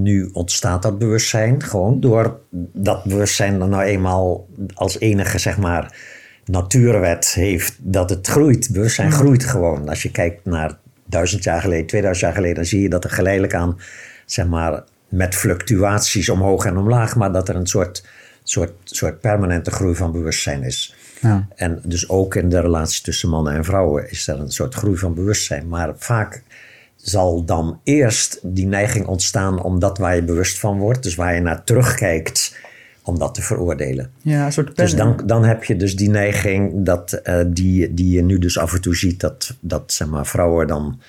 nu 0.00 0.30
ontstaat 0.32 0.82
dat 0.82 0.98
bewustzijn 0.98 1.62
gewoon 1.62 2.00
door 2.00 2.40
dat 2.72 3.04
bewustzijn 3.04 3.58
dan 3.58 3.70
nou 3.70 3.82
eenmaal 3.82 4.48
als 4.74 4.98
enige, 4.98 5.38
zeg 5.38 5.58
maar, 5.58 5.96
natuurwet 6.44 7.32
heeft 7.34 7.76
dat 7.78 8.10
het 8.10 8.26
groeit. 8.26 8.68
Bewustzijn 8.72 9.12
groeit 9.12 9.44
gewoon. 9.44 9.88
Als 9.88 10.02
je 10.02 10.10
kijkt 10.10 10.44
naar 10.44 10.78
duizend 11.06 11.44
jaar 11.44 11.60
geleden, 11.60 11.86
2000 11.86 12.26
jaar 12.26 12.34
geleden, 12.34 12.56
dan 12.56 12.64
zie 12.64 12.82
je 12.82 12.88
dat 12.88 13.04
er 13.04 13.10
geleidelijk 13.10 13.54
aan, 13.54 13.78
zeg 14.26 14.46
maar, 14.46 14.84
met 15.08 15.34
fluctuaties 15.34 16.28
omhoog 16.28 16.64
en 16.64 16.76
omlaag, 16.76 17.16
maar 17.16 17.32
dat 17.32 17.48
er 17.48 17.56
een 17.56 17.66
soort, 17.66 18.06
soort, 18.42 18.72
soort 18.84 19.20
permanente 19.20 19.70
groei 19.70 19.94
van 19.94 20.12
bewustzijn 20.12 20.62
is. 20.62 20.94
Ja. 21.20 21.48
En 21.54 21.80
dus 21.84 22.08
ook 22.08 22.34
in 22.34 22.48
de 22.48 22.60
relatie 22.60 23.02
tussen 23.02 23.28
mannen 23.28 23.54
en 23.54 23.64
vrouwen 23.64 24.10
is 24.10 24.28
er 24.28 24.40
een 24.40 24.50
soort 24.50 24.74
groei 24.74 24.96
van 24.96 25.14
bewustzijn. 25.14 25.68
Maar 25.68 25.92
vaak 25.96 26.42
zal 27.02 27.44
dan 27.44 27.80
eerst 27.84 28.38
die 28.42 28.66
neiging 28.66 29.06
ontstaan 29.06 29.62
om 29.62 29.78
dat 29.78 29.98
waar 29.98 30.14
je 30.14 30.22
bewust 30.22 30.58
van 30.58 30.78
wordt, 30.78 31.02
dus 31.02 31.14
waar 31.14 31.34
je 31.34 31.40
naar 31.40 31.64
terugkijkt, 31.64 32.56
om 33.02 33.18
dat 33.18 33.34
te 33.34 33.42
veroordelen. 33.42 34.10
Ja, 34.22 34.46
een 34.46 34.52
soort 34.52 34.76
Dus 34.76 34.94
pen. 34.94 34.98
dan, 35.16 35.26
dan 35.26 35.44
heb 35.44 35.64
je 35.64 35.76
dus 35.76 35.96
die 35.96 36.10
neiging 36.10 36.72
dat, 36.74 37.12
eh, 37.12 37.40
die, 37.46 37.94
die 37.94 38.12
je 38.14 38.22
nu 38.22 38.38
dus 38.38 38.58
af 38.58 38.74
en 38.74 38.80
toe 38.80 38.96
ziet, 38.96 39.20
dat, 39.20 39.56
dat 39.60 39.92
zeg 39.92 40.08
maar, 40.08 40.26
vrouwen 40.26 40.66
dan 40.66 41.00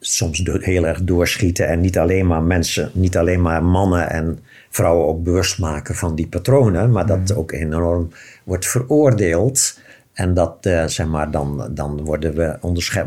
soms 0.00 0.38
do- 0.38 0.58
heel 0.60 0.86
erg 0.86 1.02
doorschieten 1.02 1.68
en 1.68 1.80
niet 1.80 1.98
alleen 1.98 2.26
maar 2.26 2.42
mensen, 2.42 2.90
niet 2.92 3.16
alleen 3.16 3.42
maar 3.42 3.64
mannen 3.64 4.10
en 4.10 4.38
vrouwen 4.70 5.06
ook 5.06 5.22
bewust 5.22 5.58
maken 5.58 5.94
van 5.94 6.14
die 6.14 6.26
patronen, 6.26 6.90
maar 6.90 7.06
dat 7.06 7.34
ook 7.34 7.52
enorm 7.52 8.08
wordt 8.44 8.66
veroordeeld. 8.66 9.78
En 10.18 10.34
dat, 10.34 10.56
eh, 10.60 10.86
zeg 10.86 11.06
maar, 11.06 11.30
dan, 11.30 11.70
dan 11.70 12.04
worden, 12.04 12.34
we 12.34 12.58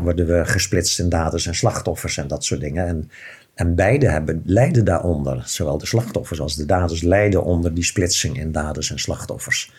worden 0.02 0.26
we 0.26 0.44
gesplitst 0.44 0.98
in 0.98 1.08
daders 1.08 1.46
en 1.46 1.54
slachtoffers 1.54 2.16
en 2.16 2.26
dat 2.26 2.44
soort 2.44 2.60
dingen. 2.60 2.86
En, 2.86 3.10
en 3.54 3.74
beide 3.74 4.08
hebben, 4.08 4.42
lijden 4.44 4.84
daaronder. 4.84 5.42
Zowel 5.46 5.78
de 5.78 5.86
slachtoffers 5.86 6.40
als 6.40 6.56
de 6.56 6.66
daders 6.66 7.02
lijden 7.02 7.44
onder 7.44 7.74
die 7.74 7.84
splitsing 7.84 8.38
in 8.38 8.52
daders 8.52 8.90
en 8.90 8.98
slachtoffers. 8.98 9.72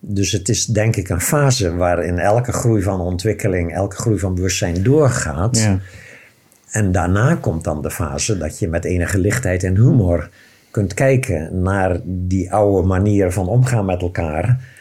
Dus 0.00 0.32
het 0.32 0.48
is 0.48 0.66
denk 0.66 0.96
ik 0.96 1.08
een 1.08 1.20
fase 1.20 1.74
waarin 1.74 2.18
elke 2.18 2.52
groei 2.52 2.82
van 2.82 3.00
ontwikkeling, 3.00 3.74
elke 3.74 3.96
groei 3.96 4.18
van 4.18 4.34
bewustzijn 4.34 4.82
doorgaat. 4.82 5.58
Ja. 5.58 5.78
En 6.70 6.92
daarna 6.92 7.34
komt 7.34 7.64
dan 7.64 7.82
de 7.82 7.90
fase 7.90 8.38
dat 8.38 8.58
je 8.58 8.68
met 8.68 8.84
enige 8.84 9.18
lichtheid 9.18 9.62
en 9.62 9.76
humor 9.76 10.30
kunt 10.70 10.94
kijken 10.94 11.62
naar 11.62 12.00
die 12.04 12.52
oude 12.52 12.86
manier 12.86 13.32
van 13.32 13.48
omgaan 13.48 13.84
met 13.84 14.00
elkaar. 14.02 14.74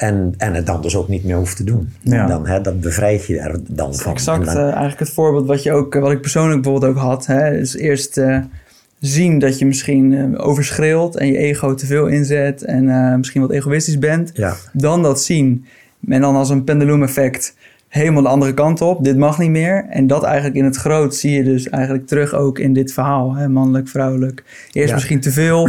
En, 0.00 0.34
en 0.38 0.54
het 0.54 0.66
dan 0.66 0.82
dus 0.82 0.96
ook 0.96 1.08
niet 1.08 1.24
meer 1.24 1.36
hoeft 1.36 1.56
te 1.56 1.64
doen. 1.64 1.92
Ja. 2.00 2.26
Dan, 2.26 2.46
hè, 2.46 2.60
dat 2.60 2.80
bevrijd 2.80 3.26
je 3.26 3.38
er 3.38 3.58
dan 3.68 3.94
van. 3.94 4.12
Exact, 4.12 4.44
dan- 4.44 4.56
eh, 4.56 4.62
eigenlijk 4.62 4.98
het 4.98 5.10
voorbeeld 5.10 5.46
wat, 5.46 5.62
je 5.62 5.72
ook, 5.72 5.94
eh, 5.94 6.00
wat 6.02 6.10
ik 6.10 6.20
persoonlijk 6.20 6.62
bijvoorbeeld 6.62 6.92
ook 6.92 6.98
had. 7.02 7.26
Hè, 7.26 7.56
is 7.58 7.74
eerst 7.76 8.16
eh, 8.18 8.38
zien 9.00 9.38
dat 9.38 9.58
je 9.58 9.66
misschien 9.66 10.14
eh, 10.14 10.46
overschreeuwt 10.46 11.16
en 11.16 11.26
je 11.26 11.36
ego 11.36 11.74
te 11.74 11.86
veel 11.86 12.06
inzet 12.06 12.62
en 12.64 12.84
misschien 13.18 13.40
wat 13.40 13.50
egoïstisch 13.50 13.98
bent. 13.98 14.30
ja. 14.34 14.54
Dan 14.72 15.02
dat 15.02 15.22
zien 15.22 15.64
en 16.08 16.20
dan 16.20 16.36
als 16.36 16.50
een 16.50 16.64
pendulum 16.64 17.02
effect 17.02 17.54
helemaal 17.88 18.22
de 18.22 18.28
andere 18.28 18.54
kant 18.54 18.80
op. 18.80 19.04
Dit 19.04 19.16
mag 19.16 19.38
niet 19.38 19.50
meer. 19.50 19.86
En 19.88 20.06
dat 20.06 20.22
eigenlijk 20.22 20.56
in 20.56 20.64
het 20.64 20.76
groot 20.76 21.14
zie 21.14 21.30
je 21.32 21.44
dus 21.44 21.68
eigenlijk 21.68 22.06
terug 22.06 22.34
ook 22.34 22.58
in 22.58 22.72
dit 22.72 22.92
verhaal. 22.92 23.34
Hè, 23.34 23.48
mannelijk, 23.48 23.88
vrouwelijk. 23.88 24.44
Eerst 24.72 24.88
Ja. 24.88 24.94
misschien 24.94 25.20
te 25.20 25.30
veel, 25.30 25.64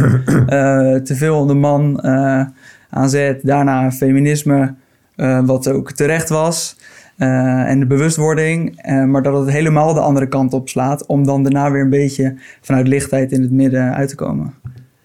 te 1.08 1.14
veel 1.14 1.46
de 1.46 1.54
man 1.54 2.00
aanzet. 2.92 3.40
Daarna 3.42 3.92
feminisme, 3.92 4.74
eh, 5.16 5.44
wat 5.44 5.68
ook 5.68 5.92
terecht 5.92 6.28
was. 6.28 6.76
Eh, 7.16 7.68
en 7.68 7.80
de 7.80 7.86
bewustwording, 7.86 8.80
eh, 8.80 9.04
maar 9.04 9.22
dat 9.22 9.38
het 9.38 9.50
helemaal 9.50 9.94
de 9.94 10.00
andere 10.00 10.28
kant 10.28 10.52
op 10.52 10.68
slaat, 10.68 11.06
om 11.06 11.26
dan 11.26 11.42
daarna 11.42 11.70
weer 11.70 11.82
een 11.82 11.90
beetje 11.90 12.34
vanuit 12.60 12.88
lichtheid 12.88 13.32
in 13.32 13.42
het 13.42 13.50
midden 13.50 13.94
uit 13.94 14.08
te 14.08 14.14
komen. 14.14 14.54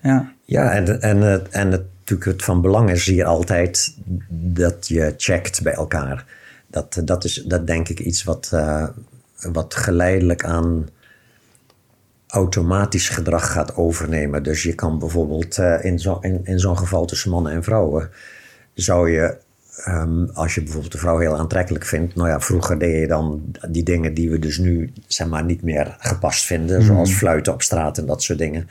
Ja, 0.02 0.32
Ja, 0.46 0.72
en, 0.72 1.02
en, 1.02 1.52
en 1.52 1.70
natuurlijk 1.70 2.32
het 2.32 2.44
van 2.44 2.62
belang 2.62 2.90
is 2.90 3.06
hier 3.06 3.26
altijd 3.26 3.96
dat 4.30 4.88
je 4.88 5.14
checkt 5.18 5.64
bij 5.64 5.74
elkaar. 5.74 6.26
Dat, 6.68 7.02
dat 7.06 7.24
is 7.24 7.44
dat 7.48 7.68
denk 7.68 7.90
ik 7.90 8.00
iets 8.00 8.24
wat, 8.24 8.52
wat 9.54 9.76
geleidelijk 9.76 10.46
aan 10.46 10.88
automatisch 12.28 13.10
gedrag 13.10 13.52
gaat 13.52 13.76
overnemen. 13.76 14.44
Dus 14.44 14.64
je 14.64 14.74
kan 14.74 15.00
bijvoorbeeld 15.00 15.58
uh, 15.58 15.84
in 15.84 16.00
zo'n 16.00 16.24
in, 16.24 16.40
in 16.44 16.60
zo'n 16.60 16.78
geval 16.78 17.06
tussen 17.06 17.32
mannen 17.32 17.52
en 17.52 17.64
vrouwen, 17.64 18.10
zou 18.74 19.12
je, 19.12 19.38
um, 19.88 20.30
als 20.34 20.56
je 20.56 20.62
bijvoorbeeld 20.62 20.92
de 20.92 20.98
vrouw 20.98 21.18
heel 21.18 21.38
aantrekkelijk 21.38 21.86
vindt, 21.86 22.16
nou 22.16 22.30
ja, 22.30 22.40
vroeger 22.40 22.80
deed 22.80 23.00
je 23.00 23.08
dan 23.08 23.42
die 23.70 23.84
dingen 23.84 24.14
die 24.14 24.30
we 24.30 24.40
dus 24.40 24.58
nu 24.58 24.94
zeg 25.08 25.28
maar 25.28 25.44
niet 25.44 25.62
meer 25.62 25.96
gepast 26.00 26.46
vinden, 26.46 26.82
zoals 26.82 27.14
fluiten 27.14 27.54
op 27.54 27.62
straat 27.62 27.98
en 27.98 28.06
dat 28.06 28.24
soort 28.24 28.40
dingen. 28.40 28.70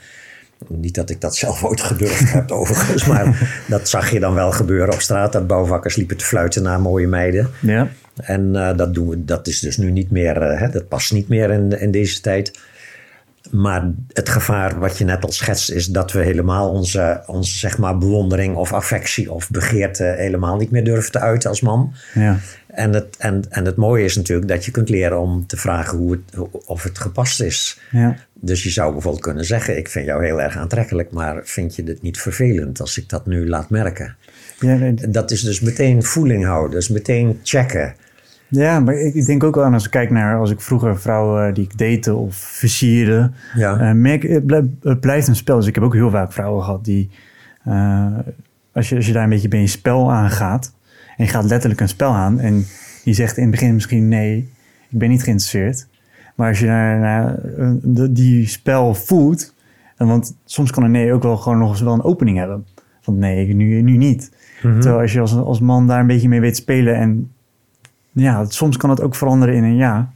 Niet 0.67 0.95
dat 0.95 1.09
ik 1.09 1.21
dat 1.21 1.35
zelf 1.35 1.63
ooit 1.63 1.81
gedurfd 1.81 2.31
heb, 2.33 2.51
overigens, 2.51 3.05
maar 3.05 3.49
dat 3.67 3.89
zag 3.89 4.11
je 4.11 4.19
dan 4.19 4.33
wel 4.33 4.51
gebeuren 4.51 4.93
op 4.93 5.01
straat. 5.01 5.33
Dat 5.33 5.47
bouwvakkers 5.47 5.95
liepen 5.95 6.17
te 6.17 6.25
fluiten 6.25 6.63
naar 6.63 6.81
mooie 6.81 7.07
meiden. 7.07 7.49
Ja. 7.61 7.87
En 8.15 8.53
uh, 8.53 8.77
dat, 8.77 8.93
doen 8.93 9.09
we, 9.09 9.25
dat 9.25 9.47
is 9.47 9.59
dus 9.59 9.77
nu 9.77 9.91
niet 9.91 10.11
meer, 10.11 10.51
uh, 10.51 10.59
hè, 10.59 10.69
dat 10.69 10.87
past 10.87 11.13
niet 11.13 11.27
meer 11.27 11.51
in, 11.51 11.79
in 11.79 11.91
deze 11.91 12.21
tijd. 12.21 12.59
Maar 13.51 13.91
het 14.13 14.29
gevaar 14.29 14.79
wat 14.79 14.97
je 14.97 15.05
net 15.05 15.23
al 15.23 15.31
schetst 15.31 15.71
is 15.71 15.85
dat 15.85 16.11
we 16.11 16.19
helemaal 16.23 16.69
onze, 16.69 17.23
onze 17.25 17.57
zeg 17.57 17.77
maar 17.77 17.97
bewondering 17.97 18.55
of 18.55 18.73
affectie 18.73 19.31
of 19.31 19.49
begeerte 19.49 20.03
helemaal 20.03 20.57
niet 20.57 20.71
meer 20.71 20.83
durven 20.83 21.11
te 21.11 21.19
uiten 21.19 21.49
als 21.49 21.61
man. 21.61 21.93
Ja. 22.13 22.39
En, 22.67 22.93
het, 22.93 23.15
en, 23.17 23.43
en 23.49 23.65
het 23.65 23.75
mooie 23.75 24.03
is 24.03 24.15
natuurlijk 24.15 24.47
dat 24.47 24.65
je 24.65 24.71
kunt 24.71 24.89
leren 24.89 25.19
om 25.19 25.47
te 25.47 25.57
vragen 25.57 25.97
hoe 25.97 26.11
het, 26.11 26.49
of 26.65 26.83
het 26.83 26.99
gepast 26.99 27.41
is. 27.41 27.79
Ja. 27.91 28.15
Dus 28.33 28.63
je 28.63 28.69
zou 28.69 28.91
bijvoorbeeld 28.91 29.23
kunnen 29.23 29.45
zeggen: 29.45 29.77
Ik 29.77 29.89
vind 29.89 30.05
jou 30.05 30.25
heel 30.25 30.41
erg 30.41 30.57
aantrekkelijk, 30.57 31.11
maar 31.11 31.41
vind 31.43 31.75
je 31.75 31.83
het 31.83 32.01
niet 32.01 32.19
vervelend 32.19 32.81
als 32.81 32.97
ik 32.97 33.09
dat 33.09 33.25
nu 33.25 33.49
laat 33.49 33.69
merken? 33.69 34.15
Ja, 34.59 34.75
nee, 34.75 35.09
Dat 35.09 35.31
is 35.31 35.41
dus 35.41 35.59
meteen 35.59 36.03
voeling 36.03 36.45
houden, 36.45 36.71
dus 36.71 36.89
meteen 36.89 37.39
checken. 37.43 37.95
Ja, 38.49 38.79
maar 38.79 38.93
ik 38.93 39.25
denk 39.25 39.43
ook 39.43 39.55
wel 39.55 39.63
aan 39.63 39.73
als 39.73 39.85
ik 39.85 39.91
kijk 39.91 40.09
naar 40.09 40.39
als 40.39 40.51
ik 40.51 40.61
vroeger 40.61 40.99
vrouwen 40.99 41.53
die 41.53 41.63
ik 41.63 41.77
date 41.77 42.15
of 42.15 42.35
versierde. 42.35 43.31
Ja. 43.55 43.79
eh, 43.79 43.91
merk, 43.91 44.23
het, 44.23 44.45
blijft, 44.45 44.67
het 44.81 44.99
blijft 44.99 45.27
een 45.27 45.35
spel. 45.35 45.57
Dus 45.57 45.67
ik 45.67 45.75
heb 45.75 45.83
ook 45.83 45.93
heel 45.93 46.09
vaak 46.09 46.31
vrouwen 46.31 46.63
gehad 46.63 46.85
die, 46.85 47.09
eh, 47.63 48.07
als, 48.71 48.89
je, 48.89 48.95
als 48.95 49.07
je 49.07 49.13
daar 49.13 49.23
een 49.23 49.29
beetje 49.29 49.47
bij 49.47 49.59
je 49.59 49.67
spel 49.67 50.11
aangaat. 50.11 50.73
En 51.17 51.25
je 51.25 51.31
gaat 51.31 51.45
letterlijk 51.45 51.81
een 51.81 51.87
spel 51.87 52.13
aan. 52.13 52.39
En 52.39 52.65
die 53.03 53.13
zegt 53.13 53.37
in 53.37 53.41
het 53.41 53.51
begin 53.51 53.73
misschien 53.73 54.07
nee, 54.07 54.49
ik 54.89 54.99
ben 54.99 55.09
niet 55.09 55.23
geïnteresseerd. 55.23 55.87
Maar 56.35 56.47
als 56.49 56.59
je 56.59 56.65
naar, 56.65 56.99
naar 56.99 57.37
eh, 57.57 58.07
die 58.09 58.47
spel 58.47 58.93
voelt. 58.93 59.53
en 59.97 60.07
Want 60.07 60.35
soms 60.45 60.71
kan 60.71 60.83
een 60.83 60.91
nee 60.91 61.13
ook 61.13 61.23
wel 61.23 61.37
gewoon 61.37 61.57
nog 61.57 61.69
eens 61.69 61.81
wel 61.81 61.93
een 61.93 62.03
opening 62.03 62.37
hebben. 62.37 62.65
Van 63.01 63.17
nee, 63.17 63.53
nu, 63.53 63.81
nu 63.81 63.97
niet. 63.97 64.31
Terwijl 64.61 64.99
als 64.99 65.13
je 65.13 65.19
als, 65.19 65.35
als 65.35 65.59
man 65.59 65.87
daar 65.87 65.99
een 65.99 66.07
beetje 66.07 66.27
mee 66.27 66.39
weet 66.39 66.55
spelen 66.55 66.95
en 66.95 67.31
ja, 68.17 68.45
soms 68.47 68.77
kan 68.77 68.89
het 68.89 69.01
ook 69.01 69.15
veranderen 69.15 69.55
in 69.55 69.63
een 69.63 69.75
ja. 69.75 70.09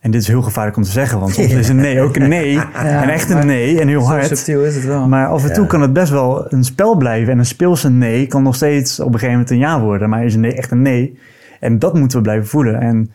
En 0.00 0.10
dit 0.10 0.20
is 0.20 0.28
heel 0.28 0.42
gevaarlijk 0.42 0.76
om 0.76 0.82
te 0.82 0.90
zeggen, 0.90 1.20
want 1.20 1.32
soms 1.32 1.52
is 1.52 1.68
een 1.68 1.76
nee 1.76 2.00
ook 2.00 2.16
een 2.16 2.28
nee. 2.28 2.58
en 2.74 3.08
echt 3.08 3.30
een 3.30 3.46
nee 3.46 3.80
en 3.80 3.88
heel 3.88 4.00
Zo 4.00 4.06
hard. 4.06 4.26
subtiel 4.26 4.64
is 4.64 4.74
het 4.74 4.84
wel. 4.84 5.08
Maar 5.08 5.26
af 5.26 5.44
en 5.44 5.52
toe 5.52 5.66
kan 5.66 5.80
het 5.80 5.92
best 5.92 6.10
wel 6.10 6.52
een 6.52 6.64
spel 6.64 6.96
blijven. 6.96 7.32
En 7.32 7.38
een 7.38 7.46
speelse 7.46 7.90
nee 7.90 8.26
kan 8.26 8.42
nog 8.42 8.54
steeds 8.54 9.00
op 9.00 9.06
een 9.06 9.12
gegeven 9.12 9.32
moment 9.32 9.50
een 9.50 9.58
ja 9.58 9.80
worden. 9.80 10.08
Maar 10.08 10.24
is 10.24 10.34
een 10.34 10.40
nee 10.40 10.54
echt 10.54 10.70
een 10.70 10.82
nee? 10.82 11.18
En 11.60 11.78
dat 11.78 11.98
moeten 11.98 12.16
we 12.16 12.22
blijven 12.22 12.48
voelen. 12.48 12.80
En 12.80 13.10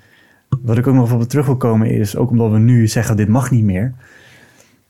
wat 0.61 0.77
ik 0.77 0.87
ook 0.87 0.95
nog 0.95 1.13
op 1.13 1.23
terug 1.23 1.45
wil 1.45 1.57
komen 1.57 1.89
is, 1.89 2.15
ook 2.15 2.29
omdat 2.29 2.51
we 2.51 2.57
nu 2.57 2.87
zeggen 2.87 3.17
dit 3.17 3.27
mag 3.27 3.51
niet 3.51 3.63
meer. 3.63 3.93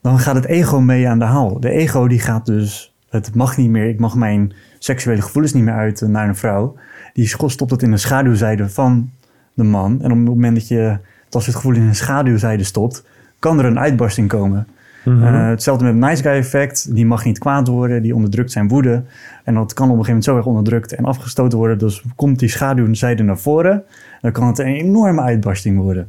Dan 0.02 0.18
gaat 0.18 0.34
het 0.34 0.46
ego 0.46 0.80
mee 0.80 1.08
aan 1.08 1.18
de 1.18 1.24
haal. 1.24 1.60
De 1.60 1.70
ego 1.70 2.06
die 2.06 2.20
gaat 2.20 2.46
dus, 2.46 2.94
het 3.10 3.34
mag 3.34 3.56
niet 3.56 3.70
meer. 3.70 3.88
Ik 3.88 3.98
mag 3.98 4.14
mijn 4.14 4.52
seksuele 4.78 5.22
gevoelens 5.22 5.54
niet 5.54 5.64
meer 5.64 5.74
uiten 5.74 6.10
naar 6.10 6.28
een 6.28 6.36
vrouw. 6.36 6.74
Die 7.18 7.26
stopt 7.26 7.70
het 7.70 7.82
in 7.82 7.90
de 7.90 7.96
schaduwzijde 7.96 8.68
van 8.68 9.10
de 9.54 9.64
man. 9.64 10.02
En 10.02 10.10
op 10.10 10.16
het 10.16 10.26
moment 10.26 10.56
dat 10.56 10.68
je 10.68 10.98
als 11.30 11.46
het 11.46 11.54
gevoel 11.54 11.74
in 11.74 11.82
een 11.82 11.94
schaduwzijde 11.94 12.64
stopt, 12.64 13.04
kan 13.38 13.58
er 13.58 13.64
een 13.64 13.78
uitbarsting 13.78 14.28
komen. 14.28 14.66
Eh, 15.04 15.48
hetzelfde 15.48 15.84
met 15.84 15.94
het 15.94 16.02
nice 16.02 16.22
guy 16.22 16.32
effect. 16.32 16.94
Die 16.94 17.06
mag 17.06 17.24
niet 17.24 17.38
kwaad 17.38 17.68
worden, 17.68 18.02
die 18.02 18.14
onderdrukt 18.14 18.52
zijn 18.52 18.68
woede. 18.68 19.02
En 19.44 19.54
dat 19.54 19.72
kan 19.72 19.90
op 19.90 19.98
een 19.98 20.04
gegeven 20.04 20.06
moment 20.06 20.24
zo 20.24 20.36
erg 20.36 20.46
onderdrukt 20.46 20.94
en 20.94 21.04
afgestoten 21.04 21.58
worden. 21.58 21.78
Dus 21.78 22.02
komt 22.16 22.38
die 22.38 22.48
schaduwzijde 22.48 23.22
naar 23.22 23.38
voren. 23.38 23.82
Dan 24.20 24.32
kan 24.32 24.46
het 24.46 24.58
een 24.58 24.66
enorme 24.66 25.20
uitbarsting 25.20 25.78
worden. 25.78 26.08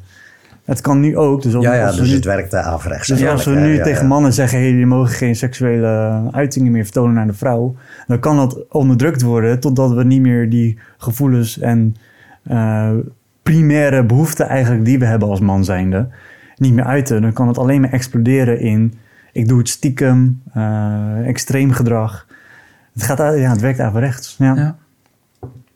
Het 0.69 0.81
kan 0.81 0.99
nu 0.99 1.17
ook. 1.17 1.41
Dus, 1.41 1.53
Ja, 1.53 1.73
ja, 1.73 1.85
als 1.85 1.95
we 1.95 2.01
dus 2.01 2.09
nu- 2.09 2.15
het 2.15 2.25
werkt 2.25 2.51
daar 2.51 2.63
averechts. 2.63 3.07
dus 3.07 3.25
als 3.25 3.45
we 3.45 3.51
nu 3.51 3.75
ja, 3.75 3.83
tegen 3.83 4.01
ja. 4.01 4.07
mannen 4.07 4.33
zeggen, 4.33 4.59
hey, 4.59 4.71
je 4.71 4.85
mogen 4.85 5.13
geen 5.13 5.35
seksuele 5.35 6.21
uitingen 6.31 6.71
meer 6.71 6.83
vertonen 6.83 7.13
naar 7.13 7.27
de 7.27 7.33
vrouw, 7.33 7.75
dan 8.07 8.19
kan 8.19 8.35
dat 8.35 8.65
onderdrukt 8.69 9.21
worden 9.21 9.59
totdat 9.59 9.91
we 9.93 10.03
niet 10.03 10.21
meer 10.21 10.49
die 10.49 10.79
gevoelens 10.97 11.59
en 11.59 11.95
eh, 12.43 12.89
primaire 13.43 14.03
behoeften 14.05 14.47
eigenlijk 14.47 14.85
die 14.85 14.99
we 14.99 15.05
hebben 15.05 15.27
als 15.29 15.39
man 15.39 15.63
zijnde, 15.65 16.07
niet 16.57 16.73
meer 16.73 16.85
uiten. 16.85 17.21
Dan 17.21 17.33
kan 17.33 17.47
het 17.47 17.57
alleen 17.57 17.81
maar 17.81 17.91
exploderen 17.91 18.59
in, 18.59 18.93
ik 19.31 19.47
doe 19.47 19.57
het 19.57 19.69
stiekem, 19.69 20.41
eh, 20.53 21.27
extreem 21.27 21.71
gedrag. 21.71 22.27
Het, 22.93 23.03
gaat, 23.03 23.17
ja, 23.17 23.49
het 23.49 23.61
werkt 23.61 23.79
averechts. 23.79 24.35
Ja. 24.39 24.55
Ja. 24.55 24.75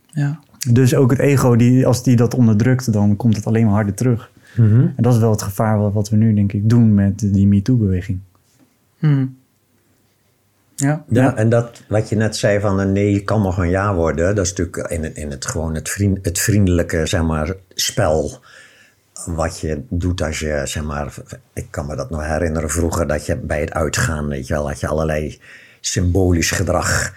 Ja. 0.08 0.40
Dus 0.72 0.96
ook 0.96 1.10
het 1.12 1.20
ego, 1.20 1.56
die, 1.56 1.88
als 1.88 2.04
die 2.04 2.16
dat 2.16 2.36
onderdrukt, 2.36 2.94
dan 2.94 3.16
komt 3.16 3.36
het 3.36 3.46
alleen 3.48 3.66
maar 3.66 3.74
harder 3.74 3.94
terug. 3.94 4.32
Mhm. 4.56 4.82
En 4.82 5.04
dat 5.04 5.14
is 5.14 5.20
wel 5.20 5.32
het 5.32 5.42
gevaar 5.42 5.78
wat, 5.78 5.94
wat 5.94 6.10
we 6.10 6.16
nu 6.16 6.34
denk 6.34 6.54
ik 6.54 6.70
doen 6.70 6.94
met 6.94 7.20
die 7.20 7.48
MeToo-beweging. 7.48 8.20
Hm. 9.00 9.26
Ja. 10.76 11.04
Ja, 11.08 11.36
en 11.36 11.50
dat 11.50 11.84
wat 11.88 12.10
je 12.10 12.16
net 12.16 12.36
zei 12.36 12.60
van 12.60 12.80
een 12.80 12.92
nee 12.92 13.24
kan 13.24 13.42
nog 13.42 13.58
een 13.58 13.70
ja 13.70 13.96
worden, 13.96 14.36
dat 14.36 14.46
is 14.46 14.54
natuurlijk 14.54 14.92
in 14.92 15.04
het, 15.04 15.16
in 15.16 15.32
het 15.32 15.46
gewoon 15.46 15.76
het, 15.76 15.90
vriend, 15.90 16.26
het 16.26 16.40
vriendelijke 16.40 17.06
zeg 17.06 17.22
maar, 17.22 17.54
spel 17.74 18.42
wat 19.26 19.60
je 19.60 19.82
doet 19.90 20.22
als 20.22 20.40
je, 20.40 20.62
zeg 20.64 20.84
maar, 20.84 21.14
ik 21.54 21.68
kan 21.70 21.86
me 21.86 21.96
dat 21.96 22.10
nog 22.10 22.26
herinneren 22.26 22.70
vroeger, 22.70 23.08
dat 23.08 23.26
je 23.26 23.38
bij 23.38 23.60
het 23.60 23.74
uitgaan, 23.74 24.28
weet 24.28 24.48
je 24.48 24.54
wel, 24.54 24.68
had 24.68 24.80
je 24.80 24.88
allerlei 24.88 25.40
symbolisch 25.86 26.52
gedrag, 26.52 27.14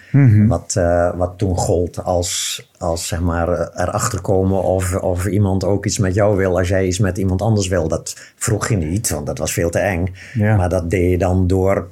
wat, 0.47 0.73
eh, 0.77 1.11
wat 1.15 1.37
toen 1.37 1.57
gold 1.57 2.03
als, 2.03 2.61
als 2.77 3.07
zeg 3.07 3.19
maar, 3.21 3.49
eh, 3.49 3.83
erachter 3.83 4.21
komen 4.21 4.63
of, 4.63 4.95
of 4.95 5.25
iemand 5.25 5.63
ook 5.63 5.85
iets 5.85 5.97
met 5.97 6.13
jou 6.13 6.37
wil 6.37 6.57
als 6.57 6.67
jij 6.67 6.85
iets 6.85 6.99
met 6.99 7.17
iemand 7.17 7.41
anders 7.41 7.67
wil. 7.67 7.87
Dat 7.87 8.15
vroeg 8.35 8.67
je 8.67 8.75
niet, 8.75 9.09
want 9.09 9.25
dat 9.25 9.37
was 9.37 9.53
veel 9.53 9.69
te 9.69 9.79
eng. 9.79 10.13
Ja. 10.33 10.55
Maar 10.55 10.69
dat 10.69 10.89
deed 10.89 11.11
je 11.11 11.17
dan 11.17 11.47
door 11.47 11.87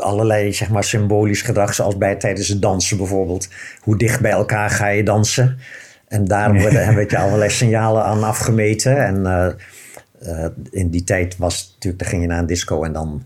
allerlei 0.00 0.52
zeg 0.52 0.70
maar, 0.70 0.84
symbolisch 0.84 1.42
gedrag, 1.42 1.74
zoals 1.74 1.96
bij 1.96 2.16
tijdens 2.16 2.48
het 2.48 2.62
dansen 2.62 2.96
bijvoorbeeld. 2.96 3.48
Hoe 3.80 3.96
dicht 3.96 4.20
bij 4.20 4.30
elkaar 4.30 4.70
ga 4.70 4.88
je 4.88 5.02
dansen? 5.02 5.58
En 6.08 6.24
daar 6.24 6.60
worden 6.60 6.88
een 6.88 6.94
beetje 6.94 7.18
allerlei 7.18 7.50
signalen 7.50 8.04
aan 8.04 8.22
afgemeten. 8.22 9.04
En 9.04 9.26
eh, 10.18 10.44
in 10.70 10.90
die 10.90 11.04
tijd 11.04 11.36
was 11.36 11.70
natuurlijk, 11.74 12.02
dan 12.02 12.10
ging 12.10 12.22
je 12.22 12.28
naar 12.28 12.38
een 12.38 12.46
disco 12.46 12.82
en 12.84 12.92
dan 12.92 13.22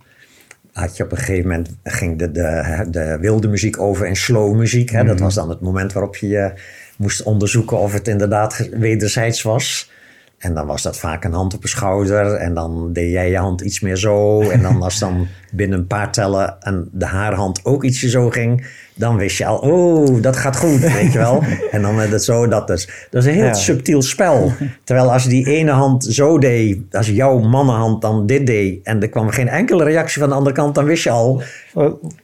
had 0.73 0.97
je 0.97 1.05
op 1.05 1.12
een 1.12 1.19
gegeven 1.19 1.49
moment 1.49 1.77
ging 1.82 2.19
de, 2.19 2.31
de, 2.31 2.86
de 2.90 3.19
wilde 3.20 3.49
muziek 3.49 3.81
over 3.81 4.07
in 4.07 4.16
slow 4.16 4.57
muziek. 4.57 4.90
Hè? 4.90 5.05
Dat 5.05 5.20
was 5.20 5.35
dan 5.35 5.49
het 5.49 5.61
moment 5.61 5.93
waarop 5.93 6.16
je 6.16 6.53
moest 6.97 7.23
onderzoeken 7.23 7.78
of 7.78 7.93
het 7.93 8.09
inderdaad 8.09 8.69
wederzijds 8.73 9.43
was. 9.43 9.90
En 10.39 10.55
dan 10.55 10.66
was 10.66 10.82
dat 10.82 10.99
vaak 10.99 11.24
een 11.24 11.32
hand 11.32 11.55
op 11.55 11.62
een 11.62 11.69
schouder. 11.69 12.35
En 12.35 12.55
dan 12.55 12.93
deed 12.93 13.11
jij 13.11 13.31
je 13.31 13.36
hand 13.36 13.61
iets 13.61 13.81
meer 13.81 13.97
zo. 13.97 14.40
En 14.51 14.62
dan 14.62 14.82
als 14.82 14.99
dan 14.99 15.27
binnen 15.53 15.78
een 15.78 15.86
paar 15.86 16.12
tellen 16.12 16.61
en 16.61 16.89
de 16.93 17.07
haarhand 17.07 17.65
ook 17.65 17.85
ietsje 17.85 18.09
zo 18.09 18.31
ging. 18.31 18.66
Dan 18.94 19.16
wist 19.16 19.39
je 19.39 19.47
al, 19.47 19.56
oh, 19.59 20.23
dat 20.23 20.36
gaat 20.36 20.56
goed, 20.56 20.81
weet 20.98 21.12
je 21.12 21.19
wel. 21.19 21.43
En 21.70 21.82
dan 21.82 21.97
werd 21.97 22.10
het 22.12 22.24
zo, 22.24 22.48
dat 22.48 22.66
dus. 22.66 22.89
Dat 23.10 23.23
is 23.23 23.28
een 23.28 23.35
heel 23.35 23.44
Ja. 23.44 23.52
subtiel 23.55 24.02
spel. 24.02 24.52
Terwijl 24.85 25.12
als 25.12 25.27
die 25.27 25.47
ene 25.47 25.70
hand 25.70 26.05
zo 26.05 26.39
deed, 26.39 26.78
als 26.90 27.06
jouw 27.09 27.39
mannenhand 27.39 28.02
dan 28.02 28.27
dit 28.27 28.47
deed... 28.47 28.78
en 28.82 29.02
er 29.02 29.09
kwam 29.09 29.28
geen 29.28 29.48
enkele 29.48 29.85
reactie 29.85 30.20
van 30.20 30.28
de 30.28 30.35
andere 30.35 30.55
kant... 30.55 30.74
dan 30.74 30.85
wist 30.85 31.05
je 31.05 31.10
al, 31.10 31.43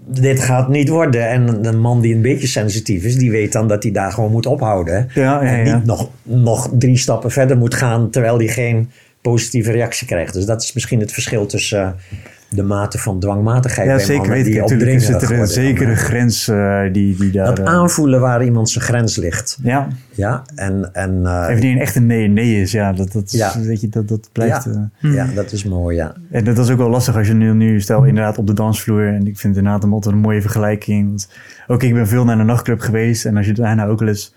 dit 0.06 0.40
gaat 0.40 0.68
niet 0.68 0.88
worden. 0.88 1.28
En 1.28 1.64
een 1.66 1.80
man 1.80 2.00
die 2.00 2.14
een 2.14 2.22
beetje 2.22 2.46
sensitief 2.46 3.04
is... 3.04 3.16
die 3.16 3.30
weet 3.30 3.52
dan 3.52 3.68
dat 3.68 3.82
hij 3.82 3.92
daar 3.92 4.12
gewoon 4.12 4.30
moet 4.30 4.46
ophouden. 4.46 5.08
Ja, 5.14 5.22
ja, 5.22 5.40
en 5.42 5.74
niet 5.74 5.84
nog, 5.84 6.08
nog 6.22 6.70
drie 6.78 6.96
stappen 6.98 7.30
verder 7.30 7.56
moet 7.56 7.74
gaan... 7.74 8.10
terwijl 8.10 8.38
hij 8.38 8.48
geen 8.48 8.90
positieve 9.22 9.70
reactie 9.72 10.06
krijgt. 10.06 10.32
Dus 10.34 10.44
dat 10.44 10.62
is 10.62 10.72
misschien 10.72 11.00
het 11.00 11.12
verschil 11.12 11.46
tussen... 11.46 11.80
eh, 11.82 12.16
de 12.50 12.62
mate 12.62 12.98
van 12.98 13.20
dwangmatigheid 13.20 13.88
Ja, 13.88 13.96
bij 13.96 14.04
zeker 14.04 14.20
mannen 14.20 14.36
weet 14.36 14.46
ik. 14.46 14.52
die 14.52 14.60
Natuurlijk 14.60 14.90
is 14.90 14.96
opdringerig 14.96 15.28
het 15.28 15.30
er 15.30 15.40
een 15.40 15.64
zekere 15.64 15.96
grens 15.96 16.48
eh, 16.48 16.82
die, 16.92 17.16
die 17.16 17.30
daar... 17.30 17.46
Dat 17.46 17.58
eh, 17.58 17.64
aanvoelen 17.64 18.20
waar 18.20 18.44
iemand 18.44 18.70
zijn 18.70 18.84
grens 18.84 19.16
ligt. 19.16 19.58
ja, 19.62 19.88
Ja, 20.10 20.42
en... 20.54 20.90
en 20.92 21.26
eh, 21.26 21.46
even 21.48 21.60
die 21.60 21.70
een 21.72 21.80
echte 21.80 22.00
nee 22.00 22.24
en 22.24 22.32
nee 22.32 22.60
is. 22.60 22.72
Ja, 22.72 22.92
dat, 22.92 23.12
dat, 23.12 23.30
Ja. 23.30 23.60
Weet 23.60 23.80
je, 23.80 23.88
dat, 23.88 24.08
dat 24.08 24.28
blijft... 24.32 24.64
ja, 24.64 24.90
eh, 25.00 25.14
ja, 25.14 25.26
dat 25.34 25.52
is 25.52 25.64
mooi, 25.64 25.96
ja. 25.96 26.14
En 26.30 26.44
dat 26.44 26.58
is 26.58 26.70
ook 26.70 26.78
wel 26.78 26.90
lastig 26.90 27.16
als 27.16 27.26
je 27.26 27.34
nu, 27.34 27.52
nu 27.52 27.80
stel 27.80 28.04
inderdaad 28.04 28.38
op 28.38 28.46
de 28.46 28.52
dansvloer. 28.52 29.08
En 29.08 29.26
ik 29.26 29.38
vind 29.38 29.54
het 29.54 29.56
inderdaad 29.56 29.84
een, 29.84 29.92
altijd 29.92 30.14
een 30.14 30.20
mooie 30.20 30.40
vergelijking. 30.40 31.08
Want 31.08 31.28
ook 31.66 31.82
ik 31.82 31.94
ben 31.94 32.08
veel 32.08 32.24
naar 32.24 32.38
een 32.38 32.46
nachtclub 32.46 32.80
geweest. 32.80 33.24
En 33.24 33.36
als 33.36 33.46
je 33.46 33.52
daarna 33.52 33.86
ook 33.86 33.98
wel 33.98 34.08
eens 34.08 34.34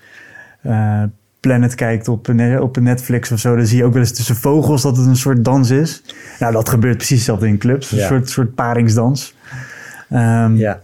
eh, 0.62 1.02
Planet 1.42 1.74
kijkt 1.74 2.08
op, 2.08 2.28
ne- 2.28 2.60
op 2.60 2.76
Netflix 2.80 3.32
of 3.32 3.38
zo. 3.38 3.56
Dan 3.56 3.66
zie 3.66 3.76
je 3.78 3.84
ook 3.84 3.92
wel 3.92 4.02
eens 4.02 4.12
tussen 4.12 4.36
vogels 4.36 4.82
dat 4.82 4.96
het 4.96 5.06
een 5.06 5.16
soort 5.16 5.44
dans 5.44 5.70
is. 5.70 6.02
Nou, 6.38 6.52
dat 6.52 6.68
gebeurt 6.68 6.96
precies 6.96 7.16
hetzelfde 7.16 7.46
in 7.48 7.58
clubs. 7.58 7.92
Een 7.92 7.98
Ja. 7.98 8.06
soort, 8.06 8.30
soort 8.30 8.54
paringsdans. 8.54 9.34
Ehm, 10.10 10.56
Ja, 10.56 10.80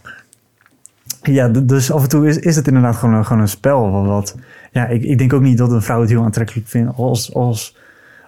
ja, 1.22 1.48
dus 1.48 1.92
af 1.92 2.02
en 2.02 2.08
toe 2.08 2.28
is, 2.28 2.38
is 2.38 2.56
het 2.56 2.66
inderdaad 2.66 2.96
gewoon 2.96 3.14
een, 3.14 3.24
gewoon 3.26 3.42
een 3.42 3.48
spel. 3.48 3.90
Wat, 3.90 4.06
wat- 4.06 4.34
ja, 4.72 4.86
ik, 4.86 5.02
ik 5.02 5.18
denk 5.18 5.32
ook 5.32 5.42
niet 5.42 5.58
dat 5.58 5.72
een 5.72 5.82
vrouw 5.82 6.00
het 6.00 6.10
heel 6.10 6.24
aantrekkelijk 6.24 6.68
vindt 6.68 6.92
als, 6.96 7.34
als, 7.34 7.76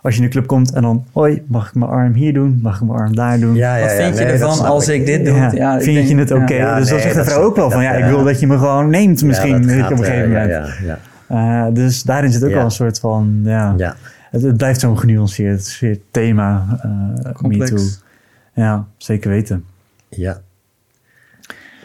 als 0.03 0.15
je 0.15 0.21
in 0.21 0.27
de 0.27 0.33
club 0.33 0.47
komt 0.47 0.73
en 0.73 0.83
dan, 0.83 1.05
hoi, 1.13 1.43
mag 1.47 1.69
ik 1.69 1.75
mijn 1.75 1.91
arm 1.91 2.13
hier 2.13 2.33
doen? 2.33 2.59
Mag 2.63 2.81
ik 2.81 2.87
mijn 2.87 2.99
arm 2.99 3.15
daar 3.15 3.41
doen? 3.41 3.55
Ja, 3.55 3.77
ja, 3.77 3.83
Wat 3.83 3.91
ja, 3.91 3.97
vind 4.05 4.19
je 4.19 4.25
nee, 4.25 4.33
ervan 4.33 4.59
als 4.65 4.89
ik 4.89 5.07
dit 5.07 5.25
doe? 5.25 5.35
Ja, 5.35 5.81
vind 5.81 5.95
denk- 5.97 6.09
je 6.09 6.17
het 6.17 6.31
oké? 6.31 6.55
Ja, 6.55 6.79
dus 6.79 6.89
dan 6.89 6.99
zegt 7.01 7.13
de 7.15 7.19
dat 7.19 7.29
vrouw 7.33 7.43
ook 7.43 7.57
wel 7.57 7.71
van, 7.71 7.83
ja, 7.83 7.93
ik 7.93 8.05
wil 8.05 8.19
eh, 8.19 8.25
dat 8.25 8.41
je 8.41 8.47
me 8.47 8.59
gewoon 8.59 8.91
neemt 8.91 9.23
misschien 9.25 9.55
op 9.57 9.63
een 9.63 9.69
eh, 9.69 9.87
gegeven 9.87 10.13
ja, 10.21 10.27
moment. 10.27 10.51
Ja, 10.51 10.67
ja, 10.87 10.99
Eh, 11.31 11.67
dus 11.73 12.03
daarin 12.03 12.33
zit 12.33 12.43
ook 12.45 12.49
Ja. 12.49 12.55
wel 12.57 12.65
een 12.65 12.71
soort 12.71 12.99
van, 12.99 13.41
ja, 13.45 13.75
ja. 13.77 13.95
Het, 14.31 14.43
het 14.43 14.57
blijft 14.57 14.81
zo'n 14.81 14.99
genuanceerd 14.99 15.79
thema, 16.11 16.67
eh 17.25 17.33
Complex. 17.33 17.71
MeToo. 17.71 17.85
Ja, 18.55 18.87
zeker 18.97 19.31
weten. 19.31 19.65
ja. 20.09 20.41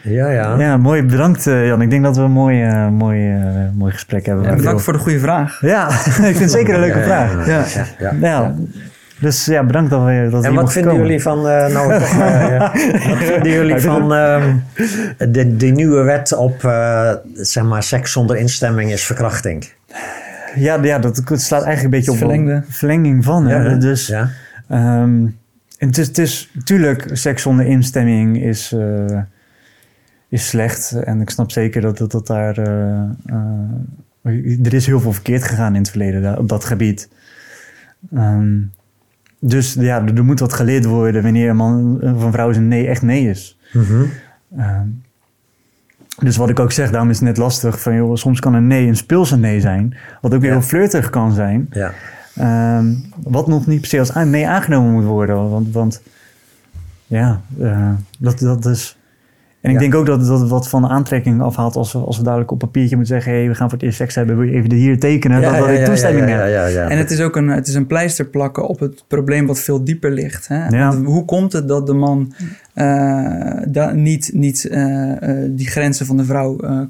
Ja, 0.02 0.30
ja. 0.30 0.60
Ja, 0.60 0.78
mooi. 0.78 1.04
Bedankt 1.04 1.48
eh, 1.48 1.68
Jan. 1.68 1.82
Ik 1.82 1.90
denk 1.90 2.04
dat 2.04 2.16
we 2.18 2.22
een 2.22 2.32
mooi, 2.32 2.90
mooi, 2.90 3.34
mooi 3.74 3.92
gesprek 3.92 4.26
hebben. 4.26 4.44
En 4.44 4.50
Waar 4.50 4.60
bedankt 4.60 4.82
voor 4.82 4.94
de 4.94 5.00
goede 5.00 5.20
vraag. 5.20 5.62
Ja, 5.62 5.88
ik 6.06 6.12
vind 6.12 6.40
het 6.40 6.52
zeker 6.52 6.74
een 6.74 6.80
leuke 6.80 6.98
Ja, 7.00 7.04
vraag. 7.06 7.46
Ja, 7.48 7.52
Ja. 7.52 7.66
ja, 7.74 7.86
ja, 8.00 8.12
Ja, 8.20 8.28
ja. 8.30 8.56
Dus 9.20 9.46
ja, 9.46 9.64
bedankt 9.64 9.90
dat 9.90 10.06
we 10.06 10.28
dat 10.32 10.44
En 10.44 10.54
wat 10.54 10.72
vinden 10.72 10.92
komen. 10.92 11.06
jullie 11.08 11.22
van, 11.22 11.48
eh, 11.48 11.68
nou, 11.68 12.00
toch, 12.00 12.20
eh, 12.20 12.48
ja. 12.58 12.72
wat 13.10 13.18
vinden 13.18 13.52
jullie 13.52 13.76
ik 13.76 13.82
van 13.82 14.14
ehm, 14.14 14.56
de, 15.32 15.56
de 15.58 15.66
nieuwe 15.66 16.02
wet 16.02 16.34
op, 16.34 16.64
eh, 16.64 17.12
zeg 17.34 17.64
maar, 17.64 17.84
seks 17.84 18.12
zonder 18.12 18.38
instemming 18.38 18.92
is 18.92 19.06
verkrachting? 19.06 19.70
Ja, 20.56 20.84
ja 20.84 21.00
dat 21.00 21.22
slaat 21.26 21.64
eigenlijk 21.64 21.84
een 21.84 21.90
beetje 21.90 22.12
op 22.12 22.18
Verlengde. 22.18 22.52
een 22.54 22.64
verlenging 22.68 23.24
van. 23.24 23.48
hè. 23.48 23.70
hè? 23.70 23.78
Dus 23.78 24.08
ja. 24.08 24.30
Ehm, 24.70 25.26
en 25.78 25.88
het 25.88 25.98
is, 25.98 26.08
het 26.08 26.18
is 26.18 26.52
natuurlijk, 26.54 27.10
seks 27.12 27.42
zonder 27.42 27.66
instemming 27.66 28.44
is, 28.44 28.72
eh, 28.72 29.20
is 30.30 30.48
slecht. 30.48 30.92
En 31.04 31.22
ik 31.22 31.30
snap 31.30 31.52
zeker 31.52 31.82
dat, 31.82 31.98
dat, 31.98 32.12
dat 32.12 32.28
daar. 32.28 32.58
eh, 32.58 33.02
er 34.66 34.74
is 34.74 34.86
heel 34.86 35.00
veel 35.00 35.14
verkeerd 35.14 35.44
gegaan 35.44 35.74
in 35.76 35.82
het 35.82 35.90
verleden 35.90 36.22
daar, 36.22 36.38
op 36.38 36.50
dat 36.50 36.66
gebied. 36.66 37.10
Ehm, 38.14 38.58
dus 39.48 39.74
ja, 39.74 40.02
er, 40.06 40.18
er 40.18 40.26
moet 40.26 40.40
wat 40.40 40.54
geleerd 40.54 40.86
worden 40.86 41.24
wanneer 41.24 41.50
een 41.50 41.56
man 41.56 42.00
of 42.02 42.24
een 42.24 42.32
vrouw 42.32 42.52
zijn 42.54 42.68
nee 42.68 42.88
echt 42.88 43.02
nee 43.02 43.30
is. 43.30 43.58
Mhm. 43.74 44.04
Ehm, 44.58 44.88
dus 46.20 46.38
wat 46.38 46.50
ik 46.50 46.60
ook 46.60 46.72
zeg, 46.72 46.92
daarom 46.92 47.10
is 47.10 47.16
het 47.16 47.26
net 47.28 47.38
lastig. 47.38 47.82
Van, 47.82 47.96
joh, 47.96 48.16
soms 48.16 48.40
kan 48.40 48.54
een 48.54 48.68
nee 48.68 48.88
een 48.88 48.96
speelse 48.96 49.38
nee 49.38 49.60
zijn. 49.60 49.98
Wat 50.22 50.34
ook 50.34 50.42
weer 50.42 50.50
Ja. 50.50 50.56
heel 50.58 50.68
flirtig 50.68 51.10
kan 51.10 51.32
zijn. 51.34 51.68
ja. 51.72 51.92
Ehm, 52.36 52.94
wat 53.24 53.48
nog 53.48 53.68
niet 53.68 53.80
per 53.80 53.90
se 53.90 54.00
als 54.00 54.14
nee 54.14 54.48
aangenomen 54.48 54.92
moet 54.94 55.04
worden. 55.04 55.50
Want, 55.50 55.72
want 55.74 56.02
ja, 57.08 57.42
eh, 57.60 57.92
dat, 58.20 58.40
dat 58.40 58.66
is. 58.66 58.98
En 59.66 59.72
ik 59.72 59.76
Ja. 59.76 59.82
denk 59.82 59.96
ook 59.96 60.06
dat 60.06 60.26
dat 60.26 60.40
het 60.40 60.50
wat 60.50 60.70
van 60.70 60.82
de 60.82 60.88
aantrekking 60.88 61.42
afhaalt 61.42 61.76
als 61.76 61.94
we, 61.94 62.00
als 62.00 62.18
we 62.18 62.24
dadelijk 62.24 62.52
op 62.52 62.60
papiertje 62.60 62.96
moeten 62.96 63.14
zeggen: 63.16 63.32
hé, 63.34 63.40
hey, 63.40 63.48
we 63.48 63.56
gaan 63.56 63.70
voor 63.70 63.78
het 63.78 63.88
eerst 63.88 63.98
seks 63.98 64.16
hebben, 64.16 64.38
wil 64.38 64.46
je 64.46 64.54
even 64.54 64.72
hier 64.72 65.00
tekenen? 65.00 65.42
dat, 65.42 65.58
dat 65.58 65.70
ik 65.70 65.86
toestemming 65.86 66.30
ja, 66.30 66.36
heb. 66.36 66.48
ja, 66.48 66.66
ja, 66.66 66.66
ja. 66.66 66.90
En 66.90 66.98
het 66.98 67.12
is 67.12 67.22
ook 67.22 67.36
een, 67.36 67.48
het 67.48 67.68
is 67.68 67.74
een 67.76 67.88
pleister 67.88 68.26
plakken 68.26 68.68
op 68.68 68.80
het 68.80 69.04
probleem 69.08 69.48
wat 69.48 69.60
veel 69.60 69.84
dieper 69.84 70.12
ligt. 70.12 70.48
Hè? 70.48 70.68
Ja. 70.68 70.96
Hoe 70.96 71.26
komt 71.26 71.54
het 71.54 71.68
dat 71.68 71.88
de 71.88 71.94
man 71.94 72.34
eh, 72.76 73.92
niet, 73.94 74.30
niet 74.34 74.66
eh, 74.68 75.12
eh, 75.30 75.50
die 75.52 75.68
grenzen 75.68 76.06
van 76.06 76.18
de 76.18 76.24
vrouw 76.24 76.56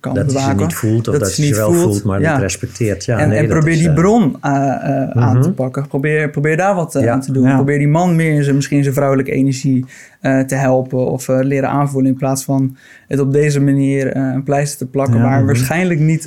kan 0.00 0.14
dat 0.14 0.24
hij 0.24 0.28
ze 0.28 0.32
bewaken? 0.38 0.56
niet 0.62 0.74
voelt 0.74 1.08
of 1.08 1.12
Dat 1.14 1.22
dat, 1.22 1.32
ze 1.32 1.40
niet 1.40 1.56
wel 1.56 1.72
voelt, 1.72 1.82
voelt, 1.82 2.04
maar 2.04 2.20
ja. 2.20 2.32
niet 2.32 2.42
respecteert. 2.42 3.04
Ja, 3.04 3.18
en 3.18 3.28
nee, 3.28 3.38
en 3.38 3.44
dat 3.48 3.56
probeer 3.56 3.72
is, 3.72 3.78
die 3.78 3.92
bron 3.92 4.36
aan 4.40 5.10
Mhm. 5.14 5.40
te 5.42 5.52
pakken. 5.52 5.86
Probeer, 5.88 6.30
probeer 6.30 6.56
daar 6.56 6.74
wat 6.74 6.92
Ja. 7.00 7.12
aan 7.12 7.20
te 7.20 7.32
doen. 7.32 7.44
Ja. 7.48 7.54
Probeer 7.54 7.78
die 7.78 7.88
man 7.88 8.16
meer 8.16 8.32
in 8.32 8.42
zijn, 8.42 8.54
misschien 8.56 8.82
zijn 8.82 8.94
vrouwelijke 8.94 9.32
energie 9.32 9.84
te 10.46 10.54
helpen 10.54 11.06
of 11.10 11.28
leren 11.28 11.68
aanvoelen. 11.68 12.10
In 12.10 12.16
plaats 12.16 12.44
van 12.44 12.76
het 13.08 13.20
op 13.20 13.32
deze 13.32 13.60
manier 13.60 14.16
een 14.16 14.42
pleister 14.42 14.78
te 14.78 14.86
plakken. 14.86 15.22
Waar 15.22 15.36
Mhm. 15.38 15.46
waarschijnlijk 15.46 16.00
niet 16.00 16.24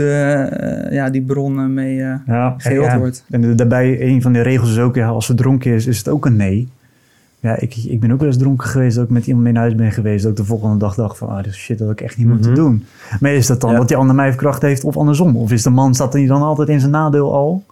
ja, 0.89 1.09
die 1.11 1.21
bron 1.21 1.73
mee 1.73 2.01
eh, 2.01 2.53
geheeld 2.57 2.93
wordt. 2.93 3.23
En 3.29 3.55
daarbij, 3.55 4.01
een 4.01 4.21
van 4.21 4.33
de 4.33 4.41
regels 4.41 4.71
is 4.71 4.79
ook: 4.79 4.95
ja, 4.95 5.07
als 5.07 5.25
ze 5.25 5.33
dronken 5.33 5.73
is, 5.73 5.85
is 5.85 5.97
het 5.97 6.07
ook 6.09 6.25
een 6.25 6.35
nee. 6.35 6.67
Ja, 7.41 7.57
ik, 7.59 7.75
ik 7.75 7.99
ben 7.99 8.11
ook 8.11 8.19
wel 8.19 8.27
eens 8.27 8.37
dronken 8.37 8.67
geweest, 8.67 8.95
dat 8.95 9.05
ik 9.05 9.09
met 9.09 9.25
iemand 9.27 9.43
mee 9.43 9.53
naar 9.53 9.61
huis 9.61 9.75
ben 9.75 9.91
geweest, 9.91 10.21
dat 10.23 10.31
ik 10.31 10.37
de 10.37 10.45
volgende 10.45 10.77
dag 10.77 10.95
dacht 10.95 11.17
van, 11.17 11.29
ah, 11.29 11.37
dit 11.43 11.45
is 11.53 11.57
shit 11.59 11.77
dat 11.77 11.91
ik 11.91 12.01
echt 12.01 12.17
niet 12.17 12.27
moet 12.27 12.45
Mhm. 12.45 12.53
doen. 12.55 12.85
Maar 13.19 13.31
is 13.31 13.47
dat 13.47 13.61
dan 13.61 13.71
Ja. 13.71 13.77
dat 13.77 13.87
die 13.87 13.97
ander 13.97 14.15
mij 14.15 14.29
verkracht 14.29 14.61
heeft 14.61 14.83
of 14.83 14.97
andersom? 14.97 15.37
Of 15.37 15.51
is 15.51 15.63
de 15.63 15.69
man, 15.69 15.93
staat 15.95 16.13
hij 16.13 16.25
dan 16.25 16.41
altijd 16.41 16.69
in 16.69 16.79
zijn 16.79 16.91
nadeel 16.91 17.33
al? 17.33 17.63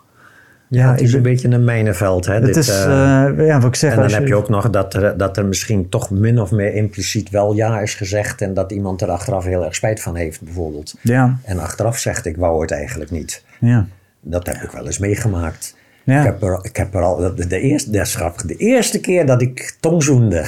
Ja, 0.70 0.84
Ja, 0.86 0.92
het 0.92 1.02
is 1.02 1.14
een 1.14 1.22
beetje 1.22 1.50
een 1.50 1.64
mijnenveld. 1.64 2.26
Hè, 2.26 2.34
Het 2.34 2.44
dit, 2.46 2.56
is, 2.56 2.70
eh, 2.70 3.26
eh, 3.26 3.46
ja, 3.48 3.60
wat 3.60 3.68
ik 3.68 3.76
zeg. 3.76 3.94
en 3.94 4.00
dan 4.00 4.12
heb 4.12 4.28
je 4.28 4.36
ook 4.36 4.50
nog 4.50 4.70
dat 4.70 4.94
er, 4.94 5.18
dat 5.18 5.38
er 5.38 5.46
misschien 5.46 5.90
toch 5.90 6.10
min 6.10 6.42
of 6.42 6.52
meer 6.52 6.74
impliciet 6.74 7.30
wel 7.30 7.54
ja 7.54 7.80
is 7.80 7.96
gezegd. 7.96 8.42
En 8.42 8.54
dat 8.54 8.72
iemand 8.72 9.02
er 9.02 9.10
achteraf 9.10 9.44
heel 9.46 9.66
erg 9.66 9.76
spijt 9.76 10.02
van 10.02 10.16
heeft, 10.16 10.42
bijvoorbeeld. 10.42 10.96
Ja, 11.02 11.38
En 11.44 11.60
achteraf 11.60 11.98
zegt, 11.98 12.26
ik 12.26 12.38
wou 12.38 12.62
het 12.62 12.72
eigenlijk 12.72 13.12
niet. 13.12 13.44
ja. 13.60 13.86
Dat 14.22 14.48
heb 14.48 14.56
ik 14.56 14.72
wel 14.72 14.86
eens 14.86 14.98
meegemaakt. 15.00 15.76
Ja. 16.08 16.20
Ik, 16.20 16.26
heb 16.26 16.44
er, 16.44 16.60
ik 16.62 16.76
heb 16.78 16.94
er 16.94 17.02
al, 17.02 17.16
de, 17.36 17.48
de, 17.48 17.60
eerste, 17.60 17.92
dat 17.92 18.06
is 18.06 18.16
grappig. 18.16 18.46
de 18.46 18.56
eerste 18.56 19.00
keer 19.00 19.26
dat 19.26 19.42
ik 19.42 19.78
tongzoende, 19.80 20.46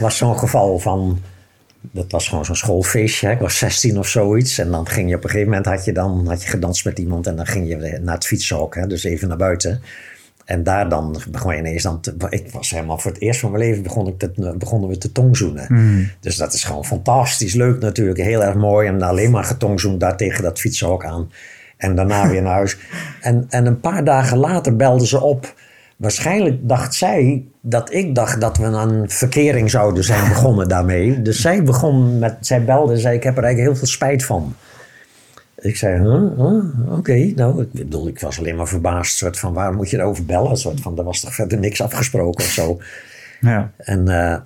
was 0.00 0.16
zo'n 0.16 0.38
geval 0.38 0.78
van, 0.78 1.20
dat 1.80 2.10
was 2.10 2.28
gewoon 2.28 2.44
zo'n 2.44 2.56
schoolfeestje. 2.56 3.26
hè. 3.26 3.32
Ik 3.32 3.38
was 3.38 3.58
16 3.58 3.98
of 3.98 4.08
zoiets. 4.08 4.58
En 4.58 4.70
dan 4.70 4.88
ging 4.88 5.08
je 5.08 5.16
op 5.16 5.24
een 5.24 5.30
gegeven 5.30 5.50
moment, 5.50 5.66
had 5.66 5.84
je, 5.84 5.92
dan, 5.92 6.26
had 6.26 6.42
je 6.42 6.48
gedanst 6.48 6.84
met 6.84 6.98
iemand 6.98 7.26
en 7.26 7.36
dan 7.36 7.46
ging 7.46 7.68
je 7.68 7.98
naar 8.02 8.14
het 8.14 8.26
fietsenhok, 8.26 8.74
hè, 8.74 8.86
dus 8.86 9.04
even 9.04 9.28
naar 9.28 9.36
buiten. 9.36 9.82
En 10.44 10.62
daar 10.62 10.88
dan 10.88 11.20
begon 11.30 11.52
je 11.52 11.58
ineens 11.58 11.82
dan 11.82 12.00
te, 12.00 12.14
ik 12.28 12.50
was 12.50 12.70
helemaal 12.70 12.98
voor 12.98 13.10
het 13.10 13.20
eerst 13.20 13.40
van 13.40 13.50
mijn 13.50 13.62
leven 13.62 13.82
begon 13.82 14.06
ik 14.06 14.18
te, 14.18 14.54
begonnen 14.58 14.88
we 14.88 14.98
te 14.98 15.12
tongzoenen. 15.12 15.66
Dus 16.20 16.36
dat 16.36 16.52
is 16.52 16.64
gewoon 16.64 16.84
fantastisch 16.84 17.54
leuk 17.54 17.80
natuurlijk, 17.80 18.18
heel 18.18 18.42
erg 18.42 18.54
mooi. 18.54 18.88
En 18.88 19.02
alleen 19.02 19.30
maar 19.30 19.44
getongzoend 19.44 20.00
daar 20.00 20.16
tegen 20.16 20.42
dat 20.42 20.60
fietsenhok 20.60 21.04
aan. 21.04 21.30
En 21.76 21.94
daarna 21.94 22.28
weer 22.28 22.42
naar 22.42 22.52
huis. 22.52 22.76
En, 23.20 23.46
en 23.48 23.66
een 23.66 23.80
paar 23.80 24.04
dagen 24.04 24.38
later 24.38 24.76
belde 24.76 25.06
ze 25.06 25.20
op. 25.20 25.54
Waarschijnlijk 25.96 26.68
dacht 26.68 26.94
zij 26.94 27.44
dat 27.60 27.92
ik 27.92 28.14
dacht 28.14 28.40
dat 28.40 28.56
we 28.56 28.64
een 28.64 29.10
verkering 29.10 29.70
zouden 29.70 30.04
zijn 30.04 30.28
begonnen 30.34 30.68
daarmee. 30.68 31.22
Dus 31.22 31.40
zij 31.40 31.62
begon 31.62 32.18
met, 32.18 32.36
zij 32.40 32.64
belde 32.64 32.92
en 32.92 32.98
zei: 32.98 33.16
Ik 33.16 33.22
heb 33.22 33.36
er 33.36 33.42
eigenlijk 33.42 33.72
heel 33.72 33.78
veel 33.78 33.94
spijt 33.94 34.24
van. 34.24 34.54
Ik 35.58 35.76
zei: 35.76 35.98
huh? 35.98 36.36
Huh? 36.36 36.98
Oké, 36.98 37.32
nou, 37.34 37.62
ik 37.62 37.72
bedoel, 37.72 38.08
ik 38.08 38.20
was 38.20 38.38
alleen 38.38 38.56
maar 38.56 38.68
verbaasd. 38.68 39.16
Soort 39.16 39.38
van: 39.38 39.52
Waarom 39.52 39.76
moet 39.76 39.90
je 39.90 39.96
erover 39.96 40.24
bellen? 40.24 40.56
Soort 40.56 40.80
van: 40.80 40.98
Er 40.98 41.04
was 41.04 41.20
toch 41.20 41.34
verder 41.34 41.58
niks 41.58 41.82
afgesproken 41.82 42.44
of 42.44 42.50
zo. 42.50 42.78
ja. 43.40 43.70
En 43.76 44.08
eh, 44.08 44.36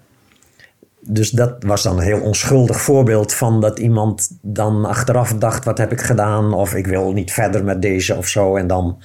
dus 1.01 1.31
dat 1.31 1.63
was 1.65 1.83
dan 1.83 1.97
een 1.97 2.05
heel 2.05 2.21
onschuldig 2.21 2.81
voorbeeld 2.81 3.35
van 3.35 3.61
dat 3.61 3.79
iemand 3.79 4.39
dan 4.43 4.85
achteraf 4.85 5.35
dacht: 5.35 5.65
wat 5.65 5.79
heb 5.79 5.93
ik 5.93 6.01
gedaan? 6.01 6.53
Of 6.53 6.75
ik 6.75 6.87
wil 6.87 7.13
niet 7.13 7.33
verder 7.33 7.65
met 7.65 7.83
deze 7.83 8.17
of 8.17 8.29
zo. 8.29 8.57
En, 8.57 8.67
dan, 8.67 9.03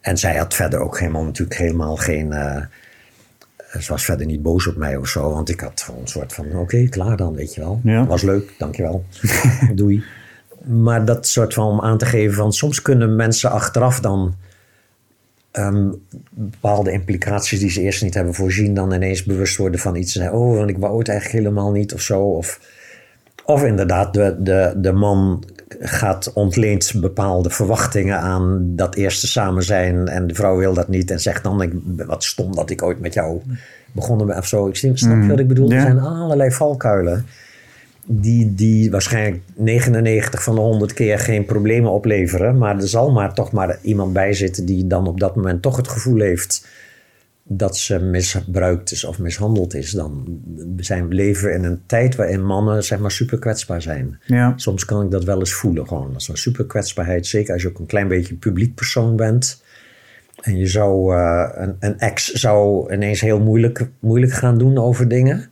en 0.00 0.18
zij 0.18 0.36
had 0.36 0.54
verder 0.54 0.80
ook 0.80 0.98
helemaal, 0.98 1.24
natuurlijk 1.24 1.58
helemaal 1.58 1.96
geen. 1.96 2.32
eh, 2.32 2.62
ze 3.78 3.92
was 3.92 4.04
verder 4.04 4.26
niet 4.26 4.42
boos 4.42 4.66
op 4.66 4.76
mij 4.76 4.96
of 4.96 5.08
zo, 5.08 5.32
want 5.32 5.48
ik 5.48 5.60
had 5.60 5.82
gewoon 5.82 6.00
een 6.00 6.08
soort 6.08 6.32
van: 6.32 6.56
oké, 6.56 6.88
klaar 6.88 7.16
dan, 7.16 7.34
weet 7.34 7.54
je 7.54 7.60
wel. 7.60 7.80
Ja. 7.84 8.06
Was 8.06 8.22
leuk, 8.22 8.54
dankjewel. 8.58 9.04
Doei. 9.74 10.04
Maar 10.64 11.04
dat 11.04 11.26
soort 11.26 11.54
van 11.54 11.66
om 11.66 11.80
aan 11.80 11.98
te 11.98 12.06
geven 12.06 12.34
van 12.34 12.52
soms 12.52 12.82
kunnen 12.82 13.16
mensen 13.16 13.50
achteraf 13.50 14.00
dan 14.00 14.34
ehm, 15.50 15.90
bepaalde 16.30 16.92
implicaties 16.92 17.58
die 17.58 17.70
ze 17.70 17.80
eerst 17.80 18.02
niet 18.02 18.14
hebben 18.14 18.34
voorzien, 18.34 18.74
dan 18.74 18.92
ineens 18.92 19.24
bewust 19.24 19.56
worden 19.56 19.80
van 19.80 19.96
iets. 19.96 20.14
En 20.14 20.22
zeggen, 20.22 20.38
oh, 20.38 20.56
want 20.56 20.70
ik 20.70 20.78
wou 20.78 20.98
het 20.98 21.08
eigenlijk 21.08 21.38
helemaal 21.38 21.70
niet 21.70 21.94
of 21.94 22.00
zo. 22.00 22.20
Of, 22.20 22.60
of 23.44 23.64
inderdaad, 23.64 24.14
de, 24.14 24.36
de, 24.38 24.74
de 24.76 24.92
man 24.92 25.44
gaat 25.80 26.32
ontleent 26.32 26.92
bepaalde 26.96 27.50
verwachtingen 27.50 28.18
aan 28.18 28.62
dat 28.76 28.94
eerste 28.94 29.26
samen 29.26 29.62
zijn 29.62 30.08
en 30.08 30.26
de 30.26 30.34
vrouw 30.34 30.56
wil 30.56 30.74
dat 30.74 30.88
niet 30.88 31.10
en 31.10 31.20
zegt 31.20 31.42
dan, 31.42 31.62
ik, 31.62 31.72
wat 32.06 32.24
stom 32.24 32.54
dat 32.54 32.70
ik 32.70 32.82
ooit 32.82 33.00
met 33.00 33.14
jou 33.14 33.40
begonnen 33.92 34.26
ben 34.26 34.36
of 34.36 34.46
zo. 34.46 34.68
Ik 34.68 34.76
snap 34.76 35.22
je 35.22 35.28
wat 35.28 35.38
ik 35.38 35.48
bedoel? 35.48 35.70
Ja. 35.70 35.76
Er 35.76 35.82
zijn 35.82 36.00
allerlei 36.00 36.50
valkuilen 36.50 37.26
die, 38.06 38.54
die 38.54 38.90
waarschijnlijk 38.90 39.42
99 39.54 40.42
van 40.42 40.54
de 40.54 40.60
100 40.60 40.92
keer 40.92 41.18
geen 41.18 41.44
problemen 41.44 41.90
opleveren. 41.90 42.58
Maar 42.58 42.76
er 42.76 42.88
zal 42.88 43.10
maar 43.10 43.34
toch 43.34 43.52
maar 43.52 43.78
iemand 43.82 44.12
bij 44.12 44.32
zitten 44.32 44.64
die 44.64 44.86
dan 44.86 45.06
op 45.06 45.20
dat 45.20 45.36
moment 45.36 45.62
toch 45.62 45.76
het 45.76 45.88
gevoel 45.88 46.20
heeft 46.20 46.66
dat 47.52 47.76
ze 47.76 47.98
misbruikt 47.98 48.92
is 48.92 49.04
of 49.04 49.18
mishandeld 49.18 49.74
is. 49.74 49.90
Dan 49.90 50.40
zijn 50.76 51.08
we 51.08 51.14
leven 51.14 51.54
in 51.54 51.64
een 51.64 51.80
tijd 51.86 52.14
waarin 52.16 52.44
mannen 52.44 52.84
zeg 52.84 52.98
maar 52.98 53.10
super 53.10 53.38
kwetsbaar 53.38 53.82
zijn. 53.82 54.20
ja. 54.26 54.52
Soms 54.56 54.84
kan 54.84 55.04
ik 55.04 55.10
dat 55.10 55.24
wel 55.24 55.38
eens 55.38 55.52
voelen 55.52 55.88
gewoon. 55.88 56.12
Dat 56.12 56.20
is 56.20 56.28
een 56.28 56.36
super 56.36 56.66
kwetsbaarheid. 56.66 57.26
Zeker 57.26 57.52
als 57.52 57.62
je 57.62 57.68
ook 57.68 57.78
een 57.78 57.86
klein 57.86 58.08
beetje 58.08 58.34
publiek 58.34 58.74
persoon 58.74 59.16
bent. 59.16 59.62
En 60.40 60.56
je 60.56 60.66
zou, 60.66 61.14
eh, 61.16 61.48
een, 61.54 61.76
een 61.80 61.98
ex 61.98 62.32
zou 62.32 62.92
ineens 62.92 63.20
heel 63.20 63.40
moeilijk, 63.40 63.88
moeilijk 64.00 64.32
gaan 64.32 64.58
doen 64.58 64.78
over 64.78 65.08
dingen. 65.08 65.50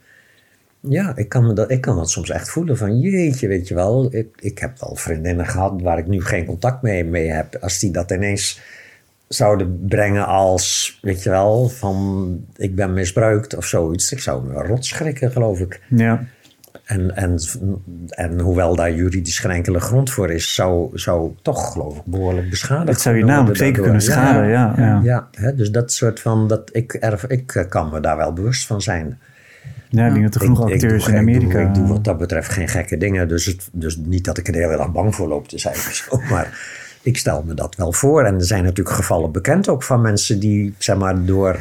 Ja, 0.88 1.16
ik 1.16 1.28
kan, 1.28 1.46
me 1.46 1.52
dat, 1.52 1.70
ik 1.70 1.80
kan 1.80 1.96
dat 1.96 2.10
soms 2.10 2.30
echt 2.30 2.50
voelen 2.50 2.76
van 2.76 3.00
jeetje, 3.00 3.48
weet 3.48 3.68
je 3.68 3.74
wel. 3.74 4.08
Ik, 4.10 4.28
ik 4.40 4.58
heb 4.58 4.78
wel 4.80 4.96
vriendinnen 4.96 5.46
gehad 5.46 5.82
waar 5.82 5.98
ik 5.98 6.06
nu 6.06 6.24
geen 6.24 6.44
contact 6.44 6.82
mee, 6.82 7.04
mee 7.04 7.30
heb. 7.30 7.56
Als 7.60 7.78
die 7.78 7.90
dat 7.90 8.10
ineens 8.10 8.60
zouden 9.28 9.86
brengen 9.88 10.26
als, 10.26 10.98
weet 11.02 11.22
je 11.22 11.30
wel, 11.30 11.68
van 11.68 12.46
ik 12.56 12.74
ben 12.74 12.92
misbruikt 12.92 13.56
of 13.56 13.64
zoiets. 13.64 14.12
Ik 14.12 14.20
zou 14.20 14.46
me 14.46 14.52
wel 14.52 14.66
rot 14.66 14.84
schrikken, 14.84 15.32
geloof 15.32 15.60
ik. 15.60 15.80
ja. 15.88 16.26
En, 16.84 17.16
en, 17.16 17.38
en 18.08 18.40
hoewel 18.40 18.76
daar 18.76 18.92
juridisch 18.92 19.38
geen 19.38 19.50
enkele 19.50 19.80
grond 19.80 20.10
voor 20.10 20.30
is, 20.30 20.54
zou, 20.54 20.90
zou 20.98 21.34
toch 21.42 21.72
geloof 21.72 21.96
ik 21.96 22.04
behoorlijk 22.04 22.50
beschadigd 22.50 22.86
Dat 22.86 23.00
zou 23.00 23.16
je 23.16 23.24
namelijk 23.24 23.58
zeker 23.58 23.82
kunnen 23.82 24.02
schaden, 24.02 24.48
ja. 24.48 24.74
Ja, 24.76 24.84
ja. 24.84 25.00
Ja, 25.02 25.28
hè, 25.32 25.54
dus 25.54 25.70
dat 25.70 25.92
soort 25.92 26.20
van, 26.20 26.48
dat 26.48 26.70
ik, 26.72 26.92
erf, 26.92 27.24
ik 27.24 27.54
eh, 27.54 27.68
kan 27.68 27.90
me 27.90 28.00
daar 28.00 28.16
wel 28.16 28.32
bewust 28.32 28.66
van 28.66 28.82
zijn. 28.82 29.18
Ik 29.90 29.96
denk 29.96 30.22
dat 30.22 30.34
er 30.34 30.40
genoeg 30.40 30.68
ik, 30.68 30.74
acteurs 30.74 31.04
doe, 31.04 31.14
in 31.14 31.18
ik 31.18 31.24
doe- 31.26 31.34
Amerika... 31.34 31.58
Ik 31.68 31.74
doe, 31.74 31.86
wat 31.86 32.04
dat 32.04 32.18
betreft 32.18 32.48
geen 32.50 32.68
gekke 32.68 32.96
dingen. 32.96 33.28
Dus, 33.28 33.44
het, 33.46 33.68
dus 33.72 33.96
niet 33.96 34.24
dat 34.24 34.38
ik 34.38 34.46
er 34.46 34.52
de 34.52 34.58
hele 34.58 34.76
dag 34.76 34.92
bang 34.92 35.14
voor 35.14 35.28
loop 35.28 35.48
te 35.48 35.58
zijn 35.58 35.74
of 35.74 35.92
zo. 36.10 36.20
Maar 36.30 36.58
ik 37.02 37.16
stel 37.18 37.42
me 37.46 37.54
dat 37.54 37.74
wel 37.76 37.92
voor. 37.92 38.24
En 38.24 38.34
er 38.34 38.44
zijn 38.44 38.64
natuurlijk 38.64 38.96
gevallen 38.96 39.32
bekend 39.32 39.68
ook 39.68 39.82
van 39.82 40.00
mensen 40.00 40.40
die 40.40 40.74
zeg 40.78 40.96
maar, 40.96 41.24
door 41.24 41.60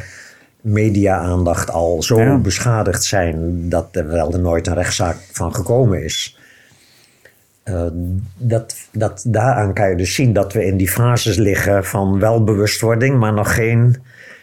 media-aandacht 0.60 1.70
al 1.70 2.02
zo 2.02 2.20
Ja. 2.20 2.36
beschadigd 2.38 3.04
zijn 3.04 3.68
dat 3.68 3.88
er 3.92 4.06
wel 4.08 4.32
er 4.32 4.40
nooit 4.40 4.66
een 4.66 4.74
rechtszaak 4.74 5.16
van 5.32 5.54
gekomen 5.54 6.04
is. 6.04 6.38
Eh, 7.62 7.86
dat, 8.36 8.74
dat, 8.92 9.24
daaraan 9.26 9.72
kan 9.74 9.88
je 9.90 9.96
dus 9.96 10.14
zien 10.14 10.32
dat 10.32 10.52
we 10.52 10.64
in 10.64 10.76
die 10.76 10.88
fases 10.90 11.36
liggen 11.36 11.84
van 11.84 12.18
wel 12.18 12.44
bewustwording, 12.44 13.18
maar 13.18 13.32
nog 13.32 13.54
geen 13.54 13.96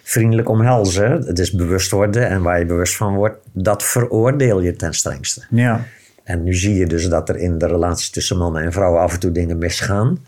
vriendelijk 0.07 0.49
omhelzen. 0.49 1.11
Het 1.11 1.39
is 1.39 1.51
bewust 1.51 1.91
worden 1.91 2.27
en 2.27 2.41
waar 2.41 2.59
je 2.59 2.65
bewust 2.65 2.95
van 2.95 3.15
wordt, 3.15 3.37
dat 3.51 3.83
veroordeel 3.83 4.61
je 4.61 4.75
ten 4.75 4.93
strengste. 4.93 5.43
ja. 5.49 5.85
En 6.23 6.43
nu 6.43 6.53
zie 6.53 6.73
je 6.75 6.87
dus 6.87 7.09
dat 7.09 7.29
er 7.29 7.37
in 7.37 7.57
de 7.57 7.67
relatie 7.67 8.11
tussen 8.11 8.37
mannen 8.37 8.63
en 8.63 8.71
vrouwen 8.71 9.01
af 9.01 9.13
en 9.13 9.19
toe 9.19 9.31
dingen 9.31 9.57
misgaan. 9.57 10.25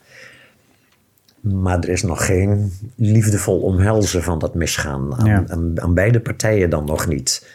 Maar 1.41 1.77
er 1.79 1.89
is 1.89 2.03
nog 2.03 2.25
geen 2.25 2.71
liefdevol 2.95 3.59
omhelzen 3.59 4.23
van 4.23 4.39
dat 4.39 4.53
misgaan. 4.55 5.15
Aan, 5.15 5.25
Ja. 5.25 5.43
aan, 5.47 5.81
aan 5.81 5.93
beide 5.93 6.19
partijen 6.19 6.69
dan 6.69 6.85
nog 6.85 7.07
niet. 7.07 7.47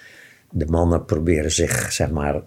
De 0.50 0.66
mannen 0.66 1.04
proberen 1.04 1.52
zich, 1.52 1.92
zeg 1.92 2.10
maar, 2.10 2.40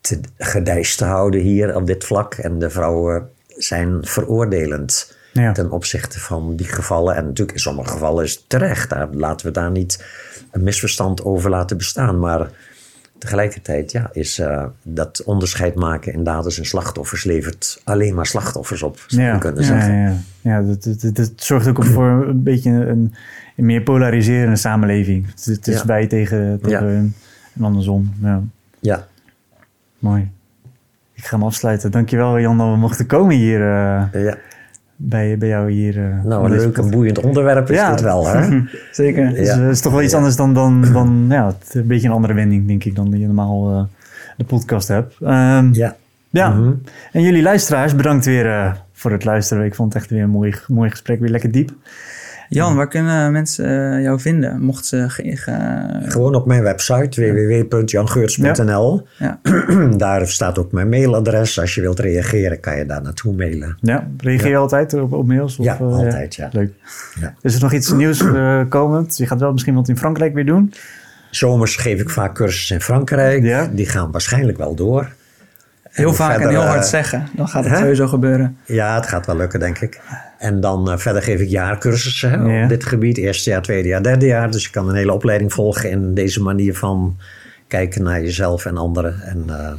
te 0.00 0.20
gedijst 0.36 0.98
te 0.98 1.04
houden 1.04 1.40
hier 1.40 1.76
op 1.76 1.86
dit 1.86 2.04
vlak. 2.04 2.34
En 2.34 2.58
de 2.58 2.70
vrouwen 2.70 3.30
zijn 3.56 3.98
veroordelend 4.04 5.16
Ja. 5.40 5.52
ten 5.52 5.70
opzichte 5.70 6.20
van 6.20 6.56
die 6.56 6.66
gevallen. 6.66 7.16
En 7.16 7.24
natuurlijk 7.24 7.52
in 7.56 7.62
sommige 7.62 7.90
gevallen 7.90 8.24
is 8.24 8.34
het 8.34 8.44
terecht. 8.46 8.90
Daar 8.90 9.08
laten 9.10 9.46
we 9.46 9.52
daar 9.52 9.70
niet 9.70 10.04
een 10.50 10.62
misverstand 10.62 11.24
over 11.24 11.50
laten 11.50 11.76
bestaan. 11.76 12.18
Maar 12.18 12.50
tegelijkertijd 13.18 13.92
ja, 13.92 14.10
is 14.12 14.38
eh, 14.38 14.64
dat 14.82 15.22
onderscheid 15.24 15.74
maken 15.74 16.12
in 16.12 16.24
daders 16.24 16.58
en 16.58 16.66
slachtoffers 16.66 17.24
levert 17.24 17.80
alleen 17.84 18.14
maar 18.14 18.26
slachtoffers 18.26 18.82
op, 18.82 19.04
zou 19.06 19.22
je 19.22 19.28
Ja, 19.28 19.38
kunnen 19.38 19.62
ja, 19.62 19.66
zeggen. 19.66 19.94
ja, 19.94 20.08
ja. 20.08 20.16
ja 20.40 20.62
dat, 20.62 21.14
dat, 21.14 21.32
zorgt 21.36 21.68
ook 21.68 21.84
voor 21.84 22.26
een 22.28 22.42
beetje 22.42 22.70
een, 22.70 23.14
een 23.56 23.64
meer 23.64 23.82
polariserende 23.82 24.56
samenleving. 24.56 25.26
Het, 25.26 25.44
het 25.44 25.66
is 25.66 25.84
wij 25.84 26.06
tegen, 26.06 26.60
tegen 26.62 26.86
hun 26.86 27.14
en 27.54 27.64
andersom. 27.64 28.14
Ja, 28.22 28.42
Ja, 28.80 29.06
mooi. 29.98 30.30
Ik 31.12 31.24
ga 31.24 31.36
hem 31.36 31.46
afsluiten. 31.46 31.90
Dankjewel 31.90 32.40
Jan 32.40 32.58
dat 32.58 32.70
we 32.70 32.76
mochten 32.76 33.06
komen 33.06 33.36
hier 33.36 33.60
eh, 33.60 34.22
ja. 34.24 34.36
Bij, 35.00 35.38
bij 35.38 35.48
jou 35.48 35.70
hier. 35.70 35.96
eh, 35.98 36.24
nou 36.24 36.44
een 36.44 36.50
leuk 36.50 36.78
en 36.78 36.90
boeiend 36.90 37.18
onderwerp 37.24 37.70
is 37.70 37.76
Ja. 37.76 37.90
dit 37.90 38.00
wel, 38.00 38.26
hè? 38.26 38.60
Zeker. 38.92 39.28
Dus, 39.34 39.46
Ja. 39.46 39.54
eh, 39.54 39.60
het 39.62 39.70
is 39.70 39.80
toch 39.80 39.92
wel 39.92 40.02
iets 40.02 40.14
anders 40.14 40.36
dan, 40.36 40.54
dan, 40.54 40.84
dan 40.92 41.26
ja, 41.28 41.46
het, 41.46 41.74
een 41.74 41.86
beetje 41.86 42.08
een 42.08 42.14
andere 42.14 42.34
wending, 42.34 42.66
denk 42.66 42.84
ik, 42.84 42.94
dan 42.94 43.10
die 43.10 43.20
je 43.20 43.26
normaal 43.26 43.70
eh, 43.72 43.82
de 44.36 44.44
podcast 44.44 44.88
hebt. 44.88 45.14
Ehm, 45.22 45.68
Ja. 45.72 45.96
Ja, 46.30 46.48
Mhm. 46.48 46.72
en 47.12 47.22
jullie 47.22 47.42
luisteraars, 47.42 47.94
bedankt 47.96 48.24
weer 48.24 48.76
voor 48.92 49.10
het 49.12 49.24
luisteren. 49.24 49.64
Ik 49.64 49.74
vond 49.74 49.92
het 49.92 50.02
echt 50.02 50.10
weer 50.10 50.22
een 50.22 50.30
mooi, 50.30 50.54
mooi 50.66 50.90
gesprek, 50.90 51.20
weer 51.20 51.30
lekker 51.30 51.50
diep. 51.50 51.70
Jan, 52.48 52.76
waar 52.76 52.88
kunnen 52.88 53.32
mensen 53.32 53.92
eh, 53.96 54.02
jou 54.02 54.20
vinden? 54.20 54.60
Mocht 54.60 54.86
ze 54.86 55.04
ge- 55.10 55.36
ge- 55.36 56.00
Gewoon 56.02 56.34
op 56.34 56.46
mijn 56.46 56.62
website 56.62 57.20
www.jangeurts.nl. 57.32 59.06
Ja. 59.18 59.40
Daar 59.96 60.26
staat 60.28 60.58
ook 60.58 60.72
mijn 60.72 60.88
mailadres. 60.88 61.60
Als 61.60 61.74
je 61.74 61.80
wilt 61.80 61.98
reageren, 61.98 62.60
kan 62.60 62.76
je 62.76 62.86
daar 62.86 63.02
naartoe 63.02 63.34
mailen. 63.34 63.76
Ja, 63.80 64.08
reageer 64.18 64.48
je 64.50 64.56
altijd 64.56 64.94
op, 64.94 65.12
op 65.12 65.26
mails? 65.26 65.58
Of, 65.58 65.64
Ja, 65.64 65.74
eh, 65.74 65.80
altijd, 65.80 66.34
ja. 66.34 66.48
Leuk. 66.52 66.72
Ja. 67.20 67.34
Is 67.42 67.54
er 67.54 67.62
nog 67.62 67.72
iets 67.72 67.92
nieuws 67.92 68.20
eh, 68.20 68.60
komend? 68.68 69.16
Je 69.16 69.26
gaat 69.26 69.40
wel 69.40 69.52
misschien 69.52 69.74
wat 69.74 69.88
in 69.88 69.96
Frankrijk 69.98 70.34
weer 70.34 70.46
doen. 70.46 70.72
Zomers 71.30 71.76
geef 71.76 72.00
ik 72.00 72.10
vaak 72.10 72.34
cursussen 72.34 72.76
in 72.76 72.82
Frankrijk. 72.82 73.42
Ja. 73.42 73.68
Die 73.72 73.86
gaan 73.86 74.10
waarschijnlijk 74.10 74.58
wel 74.58 74.74
door. 74.74 75.12
Heel 75.90 76.14
vaak 76.14 76.38
en 76.40 76.48
heel 76.48 76.62
hard 76.62 76.82
eh, 76.82 76.88
zeggen? 76.88 77.28
Dan 77.32 77.48
gaat 77.48 77.64
het 77.64 77.72
hè? 77.72 77.78
sowieso 77.78 78.06
gebeuren. 78.06 78.56
Ja, 78.64 78.94
het 78.94 79.06
gaat 79.06 79.26
wel 79.26 79.36
lukken, 79.36 79.60
denk 79.60 79.78
ik. 79.78 80.00
En 80.38 80.60
dan 80.60 80.90
eh, 80.90 80.98
verder 80.98 81.22
geef 81.22 81.40
ik 81.40 81.48
jaarcursussen 81.48 82.30
hè, 82.30 82.56
Ja. 82.56 82.62
op 82.62 82.68
dit 82.68 82.84
gebied. 82.84 83.18
Eerste 83.18 83.50
jaar, 83.50 83.62
tweede 83.62 83.88
jaar, 83.88 84.02
derde 84.02 84.26
jaar. 84.26 84.50
Dus 84.50 84.64
je 84.64 84.70
kan 84.70 84.88
een 84.88 84.94
hele 84.94 85.12
opleiding 85.12 85.52
volgen 85.52 85.90
in 85.90 86.14
deze 86.14 86.42
manier 86.42 86.74
van 86.76 87.16
kijken 87.66 88.02
naar 88.02 88.20
jezelf 88.20 88.64
en 88.66 88.76
anderen. 88.76 89.22
En, 89.22 89.44
eh, 89.48 89.72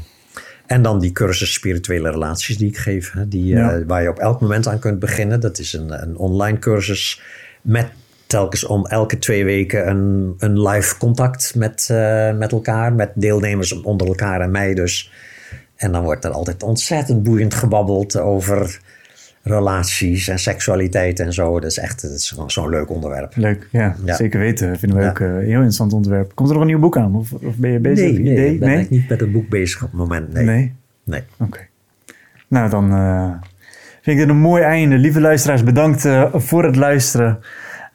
en 0.65 0.81
dan 0.81 0.99
die 0.99 1.11
cursus 1.11 1.53
spirituele 1.53 2.11
relaties 2.11 2.57
die 2.57 2.67
ik 2.67 2.77
geef. 2.77 3.11
Hè, 3.11 3.27
die, 3.27 3.57
waar 3.87 4.01
je 4.01 4.09
op 4.09 4.19
elk 4.19 4.41
moment 4.41 4.67
aan 4.67 4.79
kunt 4.79 4.99
beginnen. 4.99 5.39
Dat 5.39 5.59
is 5.59 5.73
een, 5.73 6.01
een 6.01 6.17
online 6.17 6.59
cursus 6.59 7.21
met 7.61 7.87
telkens 8.27 8.65
om 8.65 8.85
elke 8.85 9.19
twee 9.19 9.45
weken 9.45 9.89
een, 9.89 10.35
een 10.37 10.61
live 10.61 10.97
contact 10.97 11.55
met, 11.55 11.89
met 12.37 12.51
elkaar. 12.51 12.93
Met 12.93 13.11
deelnemers 13.15 13.81
onder 13.81 14.07
elkaar 14.07 14.41
en 14.41 14.51
mij 14.51 14.73
dus. 14.73 15.11
En 15.79 15.91
dan 15.91 16.03
wordt 16.03 16.25
er 16.25 16.31
altijd 16.31 16.63
ontzettend 16.63 17.23
boeiend 17.23 17.53
gebabbeld 17.53 18.17
over 18.19 18.79
relaties 19.43 20.27
en 20.27 20.39
seksualiteit 20.39 21.19
en 21.19 21.33
zo. 21.33 21.59
Dat 21.59 21.69
is 21.71 21.77
echt 21.77 22.01
dat 22.01 22.11
is 22.11 22.29
gewoon 22.29 22.51
zo'n 22.51 22.69
leuk 22.69 22.89
onderwerp. 22.89 23.35
Leuk, 23.35 23.67
ja, 23.71 23.95
Ja. 24.05 24.15
zeker 24.15 24.39
weten. 24.39 24.79
Vinden 24.79 24.97
we 24.97 25.03
Ja. 25.03 25.09
ook 25.09 25.19
eh, 25.19 25.27
een 25.27 25.39
heel 25.39 25.53
interessant 25.53 25.93
onderwerp. 25.93 26.31
Komt 26.35 26.47
er 26.49 26.53
nog 26.55 26.63
een 26.63 26.69
nieuw 26.69 26.79
boek 26.79 26.97
aan? 26.97 27.15
Of, 27.15 27.31
of 27.33 27.55
ben 27.55 27.71
je 27.71 27.79
bezig? 27.79 28.11
Nee, 28.11 28.19
nee, 28.21 28.31
idee? 28.33 28.53
ik 28.53 28.59
ben 28.59 28.69
echt 28.77 28.89
niet 28.89 29.09
met 29.09 29.19
het 29.19 29.31
boek 29.31 29.49
bezig 29.49 29.83
op 29.83 29.89
het 29.89 29.99
moment. 29.99 30.33
Nee. 30.33 30.45
Nee? 30.45 30.73
nee. 31.03 31.21
Oké. 31.39 31.59
Nou, 32.47 32.69
dan 32.69 32.91
eh, 32.93 33.31
vind 34.01 34.17
ik 34.17 34.17
dit 34.17 34.29
een 34.29 34.41
mooi 34.41 34.63
einde. 34.63 34.95
Lieve 34.97 35.19
luisteraars, 35.21 35.63
bedankt 35.63 36.05
eh, 36.05 36.33
voor 36.33 36.63
het 36.65 36.75
luisteren. 36.75 37.39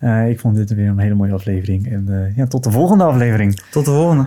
Eh, 0.00 0.28
ik 0.28 0.40
vond 0.40 0.56
dit 0.56 0.74
weer 0.74 0.88
een 0.88 0.98
hele 0.98 1.14
mooie 1.14 1.32
aflevering. 1.32 1.90
En 1.92 2.06
eh, 2.08 2.36
ja, 2.36 2.46
tot 2.46 2.64
de 2.64 2.70
volgende 2.70 3.04
aflevering. 3.04 3.60
Tot 3.70 3.84
de 3.84 3.90
volgende. 3.90 4.26